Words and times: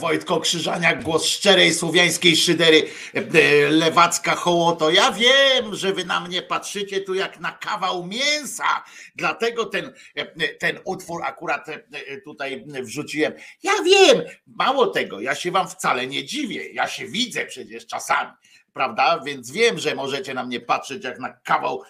Wojtko 0.00 0.40
Krzyżaniak, 0.40 1.02
głos 1.02 1.26
szczerej 1.26 1.74
słowiańskiej 1.74 2.36
szydery, 2.36 2.82
e, 3.14 3.70
lewacka 3.70 4.34
hołoto. 4.34 4.90
Ja 4.90 5.12
wiem, 5.12 5.74
że 5.74 5.92
wy 5.92 6.04
na 6.04 6.20
mnie 6.20 6.42
patrzycie 6.42 7.00
tu 7.00 7.14
jak 7.14 7.40
na 7.40 7.52
kawał 7.52 8.06
mięsa, 8.06 8.84
dlatego 9.16 9.66
ten, 9.66 9.92
e, 10.14 10.48
ten 10.48 10.78
utwór 10.84 11.22
akurat 11.24 11.68
e, 11.68 11.80
tutaj 12.24 12.64
wrzuciłem. 12.82 13.32
Ja 13.62 13.72
wiem, 13.84 14.22
mało 14.46 14.86
tego, 14.86 15.20
ja 15.20 15.34
się 15.34 15.50
wam 15.50 15.68
wcale 15.68 16.06
nie 16.06 16.24
dziwię. 16.24 16.72
Ja 16.72 16.88
się 16.88 17.06
widzę 17.06 17.46
przecież 17.46 17.86
czasami 17.86 18.30
prawda? 18.72 19.20
Więc 19.26 19.50
wiem, 19.50 19.78
że 19.78 19.94
możecie 19.94 20.34
na 20.34 20.44
mnie 20.44 20.60
patrzeć 20.60 21.04
jak 21.04 21.18
na 21.18 21.32
kawał 21.32 21.82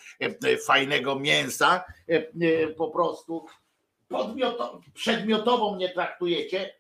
fajnego 0.66 1.18
mięsa. 1.18 1.84
Po 2.76 2.88
prostu 2.88 3.46
podmioto, 4.08 4.80
przedmiotowo 4.94 5.74
mnie 5.74 5.88
traktujecie, 5.88 6.79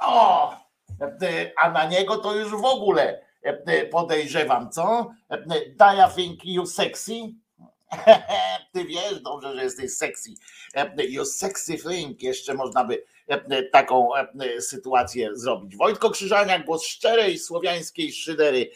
o, 0.00 0.56
a 1.62 1.70
na 1.70 1.86
niego 1.86 2.16
to 2.16 2.34
już 2.34 2.50
w 2.50 2.64
ogóle 2.64 3.24
podejrzewam, 3.90 4.70
co? 4.70 5.10
I 5.30 6.14
think 6.16 6.44
you 6.44 6.66
sexy? 6.66 7.12
Ty 8.72 8.84
wiesz 8.84 9.20
dobrze, 9.20 9.54
że 9.54 9.62
jesteś 9.64 9.92
sexy. 9.92 10.30
You 11.08 11.24
sexy 11.24 11.78
thing. 11.78 12.22
Jeszcze 12.22 12.54
można 12.54 12.84
by 12.84 13.04
taką 13.72 14.10
sytuację 14.60 15.30
zrobić. 15.32 15.76
Wojtko 15.76 16.10
Krzyżaniak, 16.10 16.64
głos 16.64 16.84
szczerej 16.84 17.38
słowiańskiej 17.38 18.12
szydery. 18.12 18.70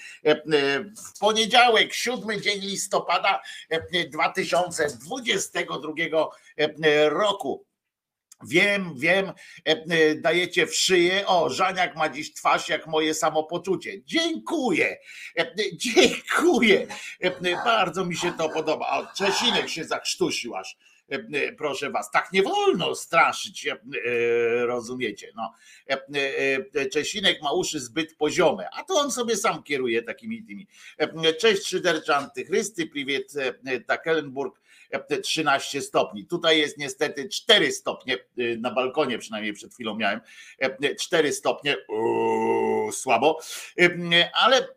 W 1.15 1.19
poniedziałek, 1.21 1.95
siódmy 1.95 2.41
dzień 2.41 2.61
listopada 2.61 3.43
2022 4.11 5.93
roku. 7.09 7.68
Wiem, 8.47 8.93
wiem, 8.97 9.29
e, 9.29 9.33
e, 9.65 10.15
dajecie 10.15 10.67
w 10.67 10.75
szyję. 10.75 11.27
O, 11.27 11.51
Żaniak 11.51 11.97
ma 11.97 12.09
dziś 12.09 12.33
twarz 12.33 12.69
jak 12.69 12.87
moje 12.87 13.15
samopoczucie. 13.15 14.03
Dziękuję, 14.05 14.99
e, 15.39 15.55
dziękuję. 15.77 16.87
Bardzo 17.65 18.05
mi 18.05 18.17
się 18.17 18.33
to 18.33 18.49
podoba. 18.49 18.89
O, 18.89 19.07
Czesinek 19.17 19.69
się 19.69 19.85
zakrztusił 19.85 20.57
aż. 20.57 20.77
Proszę 21.59 21.91
was, 21.91 22.11
tak 22.11 22.33
nie 22.33 22.43
wolno 22.43 22.95
straszyć, 22.95 23.69
rozumiecie? 24.61 25.33
No. 25.37 25.53
Czesinek 26.93 27.43
ma 27.43 27.53
uszy 27.53 27.81
zbyt 27.81 28.17
poziome, 28.17 28.69
a 28.73 28.85
to 28.85 28.95
on 28.95 29.11
sobie 29.13 29.37
sam 29.37 29.63
kieruje 29.63 30.03
takimi 30.03 30.43
tymi. 30.43 30.67
Cześć 31.41 31.67
szydercze 31.67 32.17
antychrysty, 32.17 32.87
priwiet 32.87 33.33
Takelenburg 33.87 34.61
13 35.23 35.83
stopni. 35.83 36.27
Tutaj 36.27 36.59
jest 36.59 36.79
niestety 36.79 37.29
4 37.29 37.73
stopnie, 37.73 38.19
y, 38.39 38.59
na 38.61 38.71
balkonie 38.71 39.19
przynajmniej 39.19 39.53
przed 39.53 39.75
chwilą 39.75 39.97
miałem, 39.97 40.21
4 41.01 41.33
stopnie, 41.33 41.77
uuu, 41.89 42.93
słabo, 42.93 43.41
y, 43.81 44.29
ale 44.33 44.69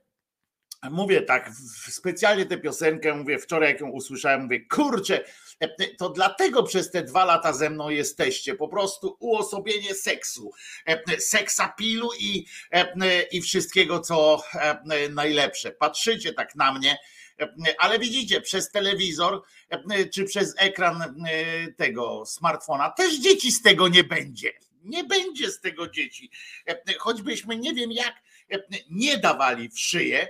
mówię 0.90 1.22
tak, 1.22 1.52
specjalnie 1.90 2.46
tę 2.46 2.58
piosenkę, 2.58 3.14
mówię, 3.14 3.40
wczoraj 3.40 3.70
jak 3.70 3.82
ją 3.82 3.90
usłyszałem, 3.90 4.44
mówię, 4.44 4.66
kurczę, 4.66 5.24
to 5.98 6.10
dlatego 6.10 6.64
przez 6.64 6.92
te 6.92 7.04
dwa 7.04 7.26
lata 7.26 7.54
ze 7.54 7.70
mną 7.70 7.90
jesteście, 7.90 8.56
po 8.56 8.68
prostu 8.68 9.18
uosobienie 9.20 9.96
seksu, 9.96 10.52
seksapilu 11.20 12.10
i, 12.20 12.46
i 13.32 13.42
wszystkiego, 13.42 14.00
co 14.00 14.44
najlepsze. 15.10 15.72
Patrzycie 15.72 16.34
tak 16.34 16.56
na 16.56 16.74
mnie, 16.74 16.98
ale 17.78 18.00
widzicie, 18.00 18.42
przez 18.42 18.72
telewizor 18.72 19.44
czy 20.14 20.24
przez 20.24 20.56
ekran 20.58 21.24
tego 21.78 22.26
smartfona 22.26 22.90
też 22.90 23.20
dzieci 23.20 23.52
z 23.52 23.62
tego 23.62 23.88
nie 23.88 24.04
będzie. 24.04 24.54
Nie 24.84 25.04
będzie 25.04 25.52
z 25.52 25.62
tego 25.62 25.88
dzieci. 25.88 26.32
Choćbyśmy 27.00 27.58
nie 27.58 27.74
wiem 27.74 27.92
jak 27.92 28.24
nie 28.90 29.18
dawali 29.18 29.70
w 29.70 29.80
szyję, 29.80 30.28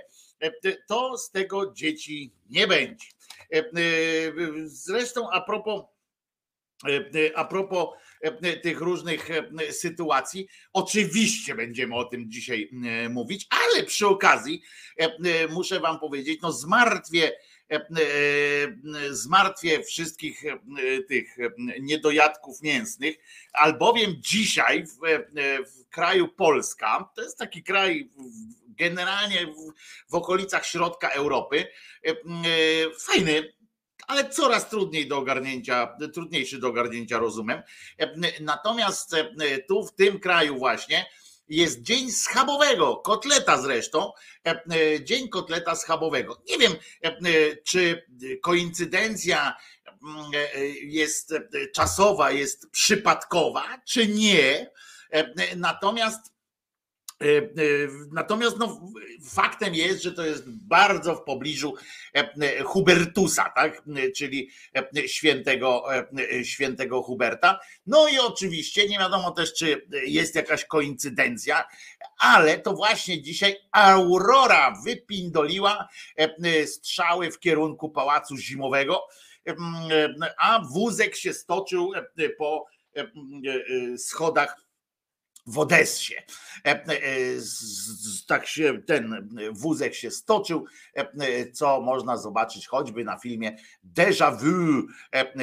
to 0.88 1.18
z 1.18 1.30
tego 1.30 1.72
dzieci 1.72 2.32
nie 2.50 2.66
będzie. 2.66 3.06
Zresztą 4.64 5.30
a 5.30 5.40
propos 5.40 5.82
a 7.34 7.44
propos 7.44 7.88
E, 7.92 8.01
tych 8.62 8.80
różnych 8.80 9.30
e, 9.30 9.72
sytuacji. 9.72 10.48
Oczywiście 10.72 11.54
będziemy 11.54 11.94
o 11.94 12.04
tym 12.04 12.30
dzisiaj 12.30 12.70
e, 12.84 13.08
mówić, 13.08 13.46
ale 13.50 13.84
przy 13.84 14.06
okazji 14.06 14.62
muszę 15.50 15.80
Wam 15.80 16.00
powiedzieć, 16.00 16.40
no 16.42 16.52
zmartwię 16.52 17.32
zmartwię 19.10 19.82
wszystkich 19.82 20.42
tych 21.08 21.36
niedojadków 21.80 22.62
mięsnych, 22.62 23.16
albowiem 23.52 24.14
dzisiaj 24.18 24.86
w, 24.86 24.96
w 25.66 25.88
kraju 25.88 26.28
Polska, 26.28 27.10
to 27.16 27.22
jest 27.22 27.38
taki 27.38 27.62
kraj 27.62 28.10
generalnie 28.68 29.46
w, 29.46 29.72
w 30.10 30.14
okolicach 30.14 30.66
środka 30.66 31.08
Europy, 31.08 31.66
fajny, 33.06 33.52
ale 34.06 34.30
coraz 34.30 34.68
trudniej 34.70 35.08
do 35.08 35.18
ogarnięcia, 35.18 35.96
trudniejszy 36.14 36.58
do 36.58 36.68
ogarnięcia 36.68 37.18
rozumem. 37.18 37.62
Natomiast 38.40 39.16
tu 39.68 39.86
w 39.86 39.94
tym 39.94 40.20
kraju 40.20 40.58
właśnie 40.58 41.06
jest 41.48 41.82
dzień 41.82 42.12
schabowego, 42.12 42.96
kotleta 42.96 43.62
zresztą, 43.62 44.12
dzień 45.02 45.28
kotleta 45.28 45.76
schabowego. 45.76 46.42
Nie 46.50 46.58
wiem, 46.58 46.72
czy 47.64 48.06
koincydencja 48.42 49.56
jest 50.82 51.34
czasowa, 51.74 52.30
jest 52.30 52.70
przypadkowa, 52.70 53.64
czy 53.86 54.08
nie. 54.08 54.70
Natomiast 55.56 56.18
E, 56.22 56.31
e, 56.31 56.31
natomiast 58.12 58.58
no, 58.58 58.80
faktem 59.30 59.74
jest, 59.74 60.02
że 60.02 60.12
to 60.12 60.26
jest 60.26 60.50
bardzo 60.50 61.14
w 61.14 61.24
pobliżu 61.24 61.74
e, 62.14 62.62
Hubertusa, 62.62 63.52
tak? 63.56 63.82
czyli 64.16 64.50
świętego, 65.06 65.84
świętego 66.42 67.02
Huberta. 67.02 67.60
No 67.86 68.08
i 68.08 68.18
oczywiście 68.18 68.88
nie 68.88 68.98
wiadomo 68.98 69.30
też, 69.30 69.54
czy 69.54 69.86
jest 70.06 70.34
jakaś 70.34 70.64
koincydencja, 70.64 71.64
ale 72.18 72.58
to 72.58 72.72
właśnie 72.72 73.22
dzisiaj 73.22 73.56
Aurora 73.72 74.74
wypindoliła 74.84 75.88
strzały 76.66 77.30
w 77.30 77.38
kierunku 77.38 77.90
Pałacu 77.90 78.36
Zimowego, 78.36 79.06
a 80.38 80.62
wózek 80.72 81.16
się 81.16 81.32
stoczył 81.32 81.92
po 82.38 82.66
schodach 83.96 84.56
w 85.46 85.58
Odessie. 85.58 86.14
E, 86.64 86.70
e, 86.70 86.98
tak 88.26 88.46
się 88.46 88.82
ten 88.86 89.28
wózek 89.52 89.94
się 89.94 90.10
stoczył, 90.10 90.64
e, 90.94 91.50
co 91.50 91.80
można 91.80 92.16
zobaczyć 92.16 92.66
choćby 92.66 93.04
na 93.04 93.18
filmie 93.18 93.56
Déjà 93.94 94.38
vu 94.40 94.86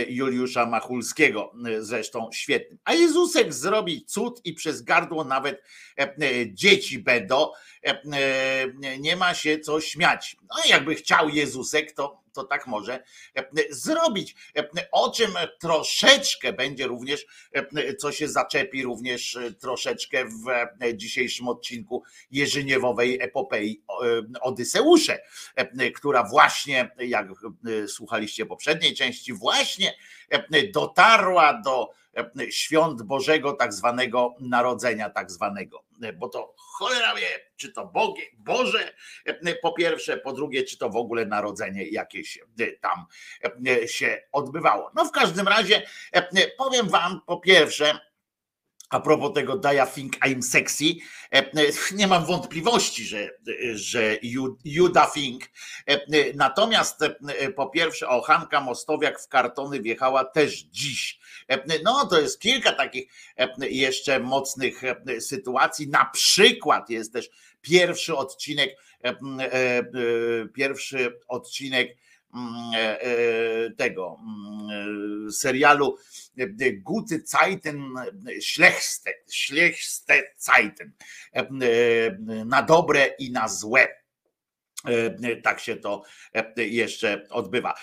Juliusza 0.07 0.65
Machulskiego, 0.65 1.51
zresztą 1.79 2.29
świetnym. 2.33 2.79
A 2.83 2.93
Jezusek 2.93 3.53
zrobi 3.53 4.05
cud 4.05 4.41
i 4.43 4.53
przez 4.53 4.81
gardło 4.81 5.23
nawet 5.23 5.63
dzieci 6.47 6.99
będą. 6.99 7.47
Nie 8.99 9.15
ma 9.15 9.33
się 9.33 9.59
co 9.59 9.81
śmiać. 9.81 10.37
No 10.49 10.55
jakby 10.69 10.95
chciał 10.95 11.29
Jezusek, 11.29 11.91
to 11.91 12.23
to 12.33 12.43
tak 12.43 12.67
może 12.67 13.03
e, 13.35 13.45
zrobić. 13.69 14.35
E, 14.57 14.67
o 14.91 15.11
czym 15.11 15.31
troszeczkę 15.59 16.53
będzie 16.53 16.87
również, 16.87 17.25
e, 17.53 17.95
co 17.95 18.11
się 18.11 18.27
zaczepi 18.27 18.83
również 18.83 19.37
troszeczkę 19.59 20.25
w 20.25 20.95
dzisiejszym 20.95 21.47
odcinku 21.47 22.03
Jerzyniewowej 22.31 23.21
epopei 23.21 23.81
Odyseusze, 24.41 25.19
która 25.95 26.23
właśnie, 26.23 26.91
jak 26.99 27.27
słuchaliście 27.87 28.45
poprzedniej 28.45 28.93
części, 28.93 29.33
właśnie 29.33 29.93
dotarła 30.73 31.61
do 31.61 31.89
świąt 32.49 33.01
Bożego, 33.01 33.53
tak 33.53 33.73
zwanego 33.73 34.35
narodzenia, 34.39 35.09
tak 35.09 35.31
zwanego, 35.31 35.83
bo 36.15 36.29
to 36.29 36.53
cholera 36.57 37.15
wie, 37.15 37.27
czy 37.55 37.73
to 37.73 37.85
Bogie, 37.85 38.23
Boże 38.37 38.93
po 39.61 39.73
pierwsze, 39.73 40.17
po 40.17 40.33
drugie, 40.33 40.63
czy 40.63 40.77
to 40.77 40.89
w 40.89 40.95
ogóle 40.95 41.25
narodzenie 41.25 41.89
jakieś 41.89 42.39
tam 42.81 43.05
się 43.85 44.21
odbywało. 44.31 44.91
No 44.95 45.05
w 45.05 45.11
każdym 45.11 45.47
razie 45.47 45.83
powiem 46.57 46.89
wam 46.89 47.21
po 47.25 47.39
pierwsze, 47.39 47.99
a 48.89 48.99
propos 48.99 49.33
tego 49.33 49.57
Daya 49.57 49.85
Think 49.85 50.17
I'm 50.17 50.41
Sexy, 50.41 50.85
nie 51.91 52.07
mam 52.07 52.25
wątpliwości, 52.25 53.05
że, 53.05 53.29
że 53.73 54.17
Juda 54.65 55.11
Think. 55.13 55.43
Natomiast 56.35 56.99
po 57.55 57.69
pierwsze, 57.69 58.07
o 58.07 58.21
Hanka 58.21 58.61
Mostowiak 58.61 59.21
w 59.21 59.27
kartony 59.27 59.81
wjechała 59.81 60.25
też 60.25 60.61
dziś. 60.61 61.19
No 61.83 62.05
to 62.05 62.21
jest 62.21 62.39
kilka 62.39 62.71
takich 62.71 63.11
jeszcze 63.59 64.19
mocnych 64.19 64.81
sytuacji. 65.19 65.87
Na 65.87 66.05
przykład 66.05 66.89
jest 66.89 67.13
też 67.13 67.29
pierwszy 67.61 68.15
odcinek, 68.15 68.75
pierwszy 70.53 71.19
odcinek 71.27 71.97
tego 73.77 74.19
serialu 75.31 75.97
Guty 76.81 77.23
Zeiten, 77.25 77.93
Schlechte, 78.41 79.11
Schlechte 79.27 80.23
Zeiten, 80.37 80.91
na 82.45 82.61
dobre 82.61 83.05
i 83.19 83.31
na 83.31 83.47
złe. 83.47 83.87
Tak 85.43 85.59
się 85.59 85.75
to 85.75 86.03
jeszcze 86.57 87.27
odbywa. 87.29 87.73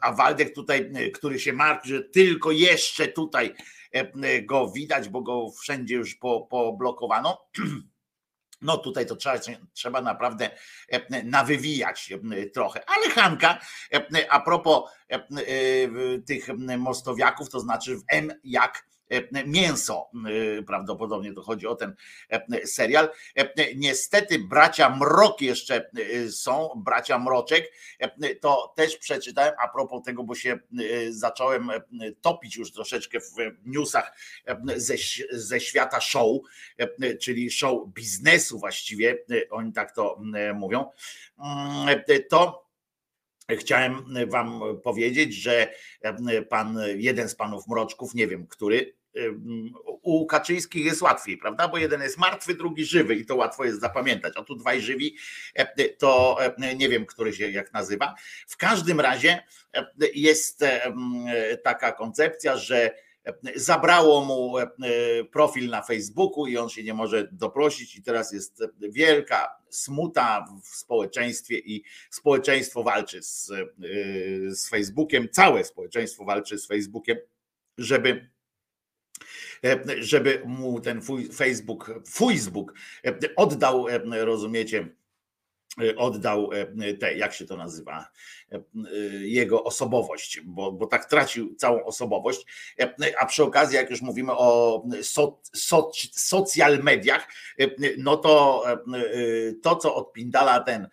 A 0.00 0.12
Waldek 0.12 0.54
tutaj, 0.54 0.92
który 1.14 1.40
się 1.40 1.52
martwi, 1.52 1.88
że 1.88 2.02
tylko 2.02 2.50
jeszcze 2.50 3.08
tutaj 3.08 3.54
go 4.42 4.70
widać, 4.70 5.08
bo 5.08 5.22
go 5.22 5.50
wszędzie 5.60 5.94
już 5.94 6.14
poblokowano. 6.50 7.38
No 8.62 8.76
tutaj 8.76 9.06
to 9.06 9.16
trzeba, 9.16 9.38
trzeba 9.72 10.00
naprawdę 10.00 10.50
nawywijać 11.24 12.12
trochę. 12.54 12.80
Ale 12.86 13.10
Hanka, 13.10 13.58
a 14.30 14.40
propos 14.40 14.90
tych 16.26 16.48
mostowiaków, 16.78 17.50
to 17.50 17.60
znaczy 17.60 17.96
w 17.96 18.02
M 18.08 18.32
jak 18.44 18.84
E, 18.86 18.91
mięso. 19.46 20.10
E, 20.58 20.62
prawdopodobnie 20.62 21.32
to 21.32 21.42
chodzi 21.42 21.66
o 21.66 21.74
ten 21.74 21.94
e, 22.28 22.66
serial. 22.66 23.08
Niestety 23.76 24.38
bracia 24.38 24.96
Mrok 24.96 25.40
jeszcze 25.40 25.90
są, 26.30 26.82
bracia 26.84 27.18
Mroczek. 27.18 27.72
To 28.40 28.72
też 28.76 28.96
przeczytałem 28.96 29.54
a 29.64 29.68
propos 29.68 30.02
tego, 30.04 30.24
bo 30.24 30.34
się 30.34 30.58
zacząłem 31.10 31.70
topić 32.20 32.56
już 32.56 32.72
troszeczkę 32.72 33.20
w 33.20 33.36
newsach 33.64 34.16
ze, 34.76 34.94
ze 35.30 35.60
świata 35.60 36.00
show, 36.00 36.40
czyli 37.20 37.50
show 37.50 37.88
biznesu 37.88 38.58
właściwie, 38.58 39.18
oni 39.50 39.72
tak 39.72 39.94
to 39.94 40.20
mówią. 40.54 40.90
Mm, 41.38 42.02
to 42.30 42.68
chciałem 43.50 44.04
wam 44.28 44.60
powiedzieć, 44.82 45.34
że 45.34 45.74
pan, 46.48 46.78
jeden 46.96 47.28
z 47.28 47.34
panów 47.34 47.68
mroczków, 47.68 48.14
nie 48.14 48.26
wiem 48.26 48.46
który, 48.46 48.94
u 50.02 50.26
Kaczyńskich 50.26 50.84
jest 50.84 51.02
łatwiej, 51.02 51.38
prawda? 51.38 51.68
Bo 51.68 51.78
jeden 51.78 52.02
jest 52.02 52.18
martwy, 52.18 52.54
drugi 52.54 52.84
żywy 52.84 53.14
i 53.14 53.26
to 53.26 53.36
łatwo 53.36 53.64
jest 53.64 53.80
zapamiętać. 53.80 54.32
A 54.36 54.42
tu 54.42 54.54
dwaj 54.54 54.80
żywi, 54.80 55.16
e, 55.54 55.88
to 55.88 56.36
e, 56.58 56.76
nie 56.76 56.88
wiem, 56.88 57.06
który 57.06 57.32
się 57.32 57.50
jak 57.50 57.72
nazywa. 57.72 58.14
W 58.48 58.56
każdym 58.56 59.00
razie 59.00 59.42
e, 59.74 59.86
jest 60.14 60.64
taka 61.64 61.92
koncepcja, 61.92 62.56
że 62.56 62.94
zabrało 63.56 64.24
mu 64.24 64.54
profil 65.32 65.70
na 65.70 65.82
Facebooku 65.82 66.46
i 66.46 66.56
on 66.56 66.68
się 66.68 66.82
nie 66.82 66.94
może 66.94 67.28
doprosić 67.32 67.96
i 67.96 68.02
teraz 68.02 68.32
jest 68.32 68.62
wielka 68.80 69.56
smuta 69.68 70.46
w 70.62 70.76
społeczeństwie 70.76 71.58
i 71.58 71.84
społeczeństwo 72.10 72.82
walczy 72.82 73.22
z, 73.22 73.52
z 74.48 74.68
Facebookiem, 74.68 75.28
całe 75.28 75.64
społeczeństwo 75.64 76.24
walczy 76.24 76.58
z 76.58 76.66
Facebookiem, 76.66 77.16
żeby 77.78 78.31
żeby 79.98 80.42
mu 80.46 80.80
ten 80.80 81.00
Facebook, 81.32 81.90
Facebook 82.08 82.74
e, 83.04 83.14
oddał, 83.36 83.88
e, 83.88 84.24
rozumiecie, 84.24 84.88
oddał 85.96 86.50
te, 87.00 87.14
jak 87.14 87.34
się 87.34 87.46
to 87.46 87.56
nazywa, 87.56 88.08
jego 89.20 89.64
osobowość, 89.64 90.40
bo, 90.44 90.72
bo 90.72 90.86
tak 90.86 91.04
tracił 91.04 91.54
całą 91.54 91.84
osobowość. 91.84 92.46
A 93.20 93.26
przy 93.26 93.44
okazji, 93.44 93.76
jak 93.76 93.90
już 93.90 94.02
mówimy 94.02 94.32
o 94.32 94.82
so, 95.02 95.40
so, 95.54 95.90
social 96.12 96.78
mediach, 96.82 97.28
no 97.98 98.16
to 98.16 98.64
to, 99.62 99.76
co 99.76 99.94
odpindala 99.94 100.60
ten 100.60 100.88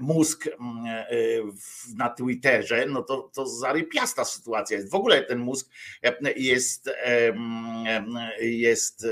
mózg 0.00 0.46
mm, 0.46 0.86
e, 0.86 1.06
na 1.96 2.08
Twitterze, 2.08 2.86
no 2.86 3.02
to, 3.02 3.30
to 3.34 3.46
zarypiasta 3.46 4.24
sytuacja 4.24 4.76
jest. 4.76 4.90
W 4.90 4.94
ogóle 4.94 5.22
ten 5.22 5.38
mózg 5.38 5.70
e, 6.02 6.32
jest, 6.36 6.88
e, 6.88 7.34
jest 8.40 9.06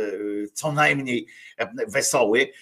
co 0.52 0.72
najmniej 0.72 1.26
wesoły. 1.88 2.52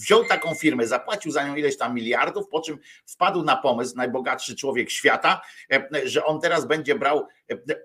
Wziął 0.00 0.24
taką 0.24 0.54
firmę, 0.54 0.86
zapłacił 0.86 1.32
za 1.32 1.48
nią 1.48 1.56
ileś 1.56 1.76
tam 1.78 1.94
miliardów, 1.94 2.48
po 2.48 2.60
czym 2.60 2.78
wpadł 3.06 3.42
na 3.42 3.56
pomysł, 3.56 3.96
najbogatszy 3.96 4.56
człowiek 4.56 4.90
świata, 4.90 5.40
że 6.04 6.24
on 6.24 6.40
teraz 6.40 6.66
będzie 6.66 6.94
brał 6.94 7.26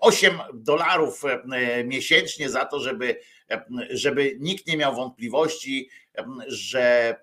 8 0.00 0.38
dolarów 0.54 1.22
miesięcznie 1.84 2.50
za 2.50 2.64
to, 2.64 2.80
żeby, 2.80 3.16
żeby 3.90 4.36
nikt 4.40 4.66
nie 4.66 4.76
miał 4.76 4.94
wątpliwości, 4.94 5.88
że, 6.48 7.16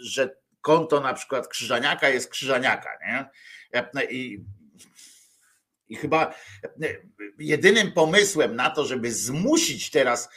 że 0.00 0.36
konto 0.66 1.00
na 1.00 1.14
przykład 1.14 1.48
Krzyżaniaka 1.48 2.08
jest 2.08 2.30
Krzyżaniaka, 2.30 2.90
nie? 3.06 3.30
I, 4.10 4.44
i 5.88 5.96
chyba 5.96 6.34
jedynym 7.38 7.92
pomysłem 7.92 8.56
na 8.56 8.70
to, 8.70 8.84
żeby 8.84 9.12
zmusić 9.12 9.90
teraz, 9.90 10.28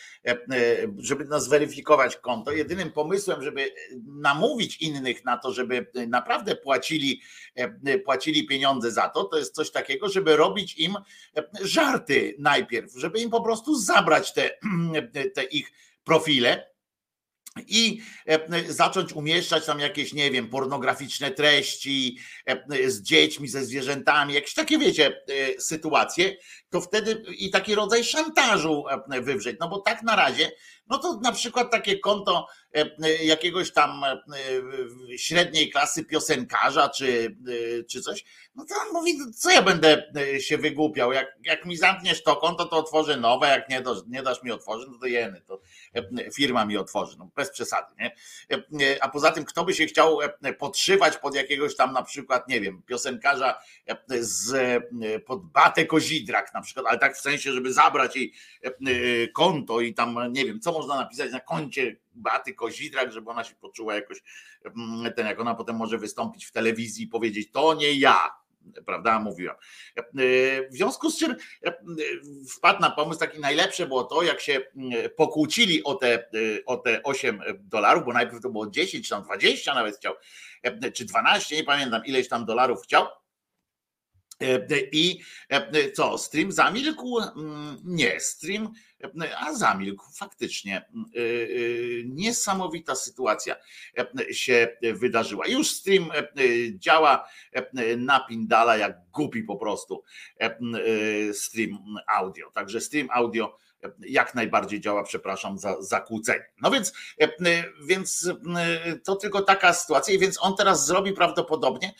żeby 0.98 1.25
nas 1.25 1.45
zweryfikować 1.45 2.17
konto, 2.17 2.51
jedynym 2.51 2.91
pomysłem, 2.91 3.43
żeby 3.43 3.71
namówić 4.07 4.81
innych 4.81 5.25
na 5.25 5.38
to, 5.38 5.53
żeby 5.53 5.88
naprawdę 6.07 6.55
płacili, 6.55 7.21
płacili 8.05 8.48
pieniądze 8.48 8.91
za 8.91 9.09
to, 9.09 9.24
to 9.24 9.38
jest 9.38 9.55
coś 9.55 9.71
takiego, 9.71 10.09
żeby 10.09 10.36
robić 10.36 10.77
im 10.77 10.95
żarty 11.62 12.36
najpierw, 12.39 12.91
żeby 12.95 13.19
im 13.19 13.29
po 13.29 13.41
prostu 13.41 13.75
zabrać 13.75 14.33
te, 14.33 14.51
te 15.36 15.43
ich 15.43 15.71
profile 16.03 16.69
i 17.68 18.01
e, 18.25 18.74
zacząć 18.74 19.13
umieszczać 19.13 19.65
tam 19.65 19.79
jakieś, 19.79 20.13
nie 20.13 20.32
wiem, 20.32 20.50
pornograficzne 20.50 21.32
treści 21.32 22.18
e, 22.46 22.89
z 22.89 23.01
dziećmi, 23.01 23.48
ze 23.48 23.65
zwierzętami, 23.65 24.34
jakieś 24.34 24.53
takie, 24.53 24.77
wiecie, 24.77 25.08
e, 25.08 25.62
sytuacje, 25.62 26.36
to 26.70 26.82
wtedy 26.82 27.24
i 27.38 27.50
taki 27.50 27.75
rodzaj 27.75 28.03
szantażu 28.03 28.84
wywrzeć. 29.22 29.58
No 29.60 29.70
bo 29.70 29.79
tak 29.79 30.03
na 30.03 30.15
razie, 30.15 30.51
no 30.89 30.98
to 30.98 31.19
na 31.24 31.31
przykład 31.31 31.72
takie 31.72 32.00
konto 32.00 32.48
jakiegoś 33.24 33.72
tam 33.72 34.01
średniej 35.17 35.69
klasy 35.69 36.03
piosenkarza 36.03 36.89
czy, 36.89 37.38
czy 37.89 38.01
coś, 38.01 38.25
no 38.55 38.65
to 38.65 38.75
on 38.81 38.93
mówi, 38.93 39.17
co 39.36 39.51
ja 39.51 39.62
będę 39.62 40.12
się 40.39 40.58
wygłupiał, 40.58 41.13
jak, 41.13 41.38
jak 41.43 41.65
mi 41.65 41.77
zamkniesz 41.77 42.24
to 42.24 42.36
konto, 42.36 42.65
to 42.65 42.77
otworzę 42.77 43.17
nowe, 43.17 43.48
jak 43.48 43.69
nie 43.69 43.81
dasz, 43.81 43.98
nie 44.08 44.24
dasz 44.24 44.43
mi 44.43 44.51
otworzyć, 44.51 44.89
no 44.91 45.00
to 45.00 45.05
jeny, 45.05 45.41
to 45.41 45.62
firma 46.34 46.65
mi 46.65 46.77
otworzy, 46.77 47.17
no 47.17 47.29
bez 47.36 47.51
przesady, 47.51 47.96
nie? 48.00 48.15
A 49.01 49.10
poza 49.10 49.31
tym, 49.31 49.46
kto 49.46 49.65
by 49.65 49.74
się 49.74 49.86
chciał 49.86 50.19
podszywać 50.60 51.17
pod 51.17 51.36
jakiegoś 51.36 51.75
tam 51.75 51.93
na 51.93 52.03
przykład, 52.03 52.48
nie 52.48 52.62
wiem, 52.62 52.84
piosenkarza 52.86 53.60
z, 54.10 54.84
pod 55.25 55.46
Batę 55.46 55.86
Kozidrak 55.86 56.53
na 56.53 56.62
przykład, 56.62 56.86
ale 56.89 57.00
tak 57.00 57.17
w 57.17 57.22
sensie, 57.22 57.51
żeby 57.51 57.74
zabrać 57.74 58.15
jej 58.15 58.34
konto 59.34 59.81
i 59.81 59.93
tam, 59.93 60.19
nie 60.29 60.46
wiem, 60.46 60.60
co 60.60 60.78
można 60.79 60.95
napisać 60.95 61.31
na 61.31 61.39
koncie 61.39 61.95
Baty 62.13 62.53
Kozidrak, 62.53 63.12
żeby 63.12 63.29
ona 63.29 63.43
się 63.43 63.55
poczuła 63.55 63.95
jakoś, 63.95 64.24
ten, 65.15 65.27
jak 65.27 65.39
ona 65.39 65.55
potem 65.55 65.75
może 65.75 65.98
wystąpić 65.98 66.45
w 66.45 66.51
telewizji 66.51 67.05
i 67.05 67.07
powiedzieć, 67.07 67.51
to 67.51 67.74
nie 67.74 67.93
ja, 67.93 68.31
prawda, 68.86 69.19
mówiłam. 69.19 69.55
W 70.71 70.75
związku 70.75 71.09
z 71.09 71.19
czym 71.19 71.36
wpadł 72.55 72.81
na 72.81 72.89
pomysł 72.89 73.19
taki 73.19 73.39
najlepsze 73.39 73.88
było 73.88 74.03
to, 74.03 74.24
jak 74.24 74.41
się 74.41 74.62
pokłócili 75.15 75.83
o 75.83 75.95
te, 75.95 76.29
o 76.65 76.77
te 76.77 77.03
8 77.03 77.41
dolarów, 77.59 78.05
bo 78.05 78.13
najpierw 78.13 78.41
to 78.41 78.50
było 78.50 78.69
10, 78.69 79.03
czy 79.03 79.09
tam 79.09 79.24
20 79.24 79.74
nawet 79.74 79.98
chciał, 79.98 80.13
czy 80.93 81.05
12, 81.05 81.55
nie 81.55 81.63
pamiętam 81.63 82.05
ileś 82.05 82.29
tam 82.29 82.45
dolarów 82.45 82.81
chciał. 82.83 83.05
I 84.91 85.19
co, 85.93 86.17
stream 86.17 86.51
zamilkł? 86.51 87.19
Nie, 87.84 88.19
stream 88.19 88.74
a 89.38 89.53
zamilkł. 89.53 90.05
Faktycznie 90.13 90.86
niesamowita 92.05 92.96
sytuacja 92.96 93.55
się 94.31 94.77
wydarzyła. 94.93 95.48
Już 95.48 95.72
stream 95.72 96.12
działa 96.74 97.29
na 97.98 98.19
Pindala 98.19 98.77
jak 98.77 98.98
głupi 99.13 99.43
po 99.43 99.55
prostu 99.55 100.03
stream 101.34 101.96
audio. 102.08 102.51
Także 102.51 102.81
stream 102.81 103.08
audio 103.12 103.58
jak 104.00 104.36
najbardziej 104.36 104.81
działa, 104.81 105.03
przepraszam 105.03 105.57
za 105.57 105.81
zakłócenie. 105.81 106.45
No 106.62 106.71
więc, 106.71 106.93
więc 107.83 108.29
to 109.03 109.15
tylko 109.15 109.41
taka 109.41 109.74
sytuacja, 109.74 110.13
i 110.13 110.19
więc 110.19 110.38
on 110.41 110.55
teraz 110.55 110.86
zrobi 110.86 111.13
prawdopodobnie 111.13 111.93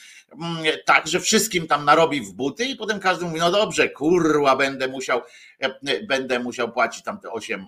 tak, 0.86 1.08
że 1.08 1.20
wszystkim 1.20 1.68
tam 1.68 1.86
narobi 1.86 2.22
w 2.22 2.34
buty 2.34 2.66
i 2.66 2.76
potem 2.76 3.00
każdy 3.00 3.26
mówi, 3.26 3.40
no 3.40 3.52
dobrze, 3.52 3.90
kurwa, 3.90 4.56
będę 4.56 4.88
musiał, 4.88 5.22
będę 6.08 6.40
musiał 6.40 6.72
płacić 6.72 7.04
tam 7.04 7.20
te 7.20 7.32
8, 7.32 7.68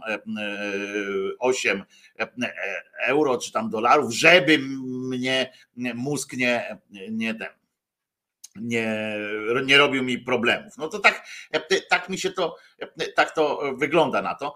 8 1.39 1.83
euro 3.07 3.37
czy 3.37 3.51
tam 3.51 3.69
dolarów, 3.69 4.13
żeby 4.13 4.57
mnie 5.09 5.53
mózg 5.75 6.33
nie, 6.33 6.77
nie 7.09 7.35
ten 7.35 7.47
nie, 8.55 9.15
nie 9.65 9.77
robił 9.77 10.03
mi 10.03 10.17
problemów. 10.17 10.73
No 10.77 10.87
to 10.87 10.99
tak, 10.99 11.27
tak 11.89 12.09
mi 12.09 12.17
się 12.17 12.31
to, 12.31 12.55
tak 13.15 13.35
to 13.35 13.61
wygląda 13.77 14.21
na 14.21 14.35
to, 14.35 14.55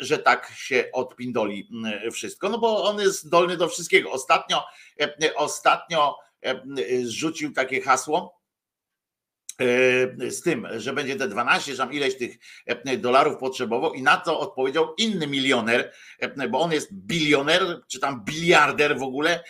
że 0.00 0.18
tak 0.18 0.52
się 0.56 0.88
odpindoli 0.92 1.68
wszystko, 2.12 2.48
no 2.48 2.58
bo 2.58 2.84
on 2.84 3.00
jest 3.00 3.22
zdolny 3.22 3.56
do 3.56 3.68
wszystkiego. 3.68 4.10
Ostatnio, 4.10 4.64
ostatnio 5.36 6.16
rzucił 7.04 7.52
takie 7.52 7.80
hasło, 7.80 8.41
E, 8.41 8.41
z 10.28 10.42
tym, 10.42 10.68
że 10.76 10.92
będzie 10.92 11.16
te 11.16 11.28
12, 11.28 11.72
że 11.72 11.78
tam 11.78 11.92
ileś 11.92 12.16
tych 12.16 12.38
e, 12.66 12.96
dolarów 12.96 13.36
potrzebował 13.36 13.94
i 13.94 14.02
na 14.02 14.16
to 14.16 14.40
odpowiedział 14.40 14.94
inny 14.94 15.26
milioner, 15.26 15.92
e, 16.18 16.48
bo 16.48 16.60
on 16.60 16.72
jest 16.72 16.94
bilioner, 16.94 17.80
czy 17.88 18.00
tam 18.00 18.24
biliarder 18.24 18.98
w 18.98 19.02
ogóle, 19.02 19.44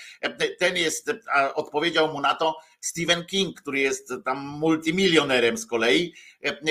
ten 0.58 0.76
jest, 0.76 1.12
odpowiedział 1.54 2.12
mu 2.12 2.20
na 2.20 2.34
to 2.34 2.56
Stephen 2.80 3.26
King, 3.26 3.60
który 3.60 3.80
jest 3.80 4.12
tam 4.24 4.38
multimilionerem 4.38 5.56
z 5.56 5.66
kolei 5.66 6.14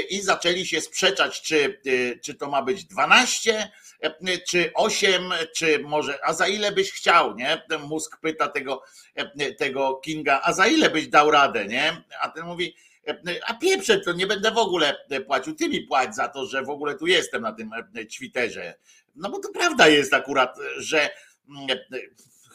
i 0.09 0.21
zaczęli 0.21 0.65
się 0.65 0.81
sprzeczać, 0.81 1.41
czy, 1.41 1.81
czy 2.23 2.35
to 2.35 2.49
ma 2.49 2.61
być 2.61 2.85
12, 2.85 3.71
czy 4.47 4.71
8, 4.73 5.23
czy 5.55 5.79
może, 5.79 6.25
a 6.25 6.33
za 6.33 6.47
ile 6.47 6.71
byś 6.71 6.91
chciał, 6.91 7.35
nie? 7.35 7.61
Ten 7.69 7.81
mózg 7.81 8.17
pyta 8.21 8.47
tego, 8.47 8.83
tego 9.57 9.95
Kinga, 9.95 10.41
a 10.43 10.53
za 10.53 10.67
ile 10.67 10.89
byś 10.89 11.07
dał 11.07 11.31
radę, 11.31 11.65
nie? 11.65 12.03
A 12.21 12.29
ten 12.29 12.45
mówi, 12.45 12.75
a 13.47 13.53
pieprze, 13.53 13.99
to 13.99 14.13
nie 14.13 14.27
będę 14.27 14.51
w 14.51 14.57
ogóle 14.57 14.97
płacił. 15.27 15.55
Ty 15.55 15.69
mi 15.69 15.81
płać 15.81 16.15
za 16.15 16.27
to, 16.27 16.45
że 16.45 16.61
w 16.61 16.69
ogóle 16.69 16.95
tu 16.95 17.07
jestem 17.07 17.41
na 17.41 17.53
tym 17.53 17.71
Twitterze. 18.17 18.73
No 19.15 19.29
bo 19.29 19.39
to 19.39 19.49
prawda 19.49 19.87
jest 19.87 20.13
akurat, 20.13 20.57
że 20.77 21.09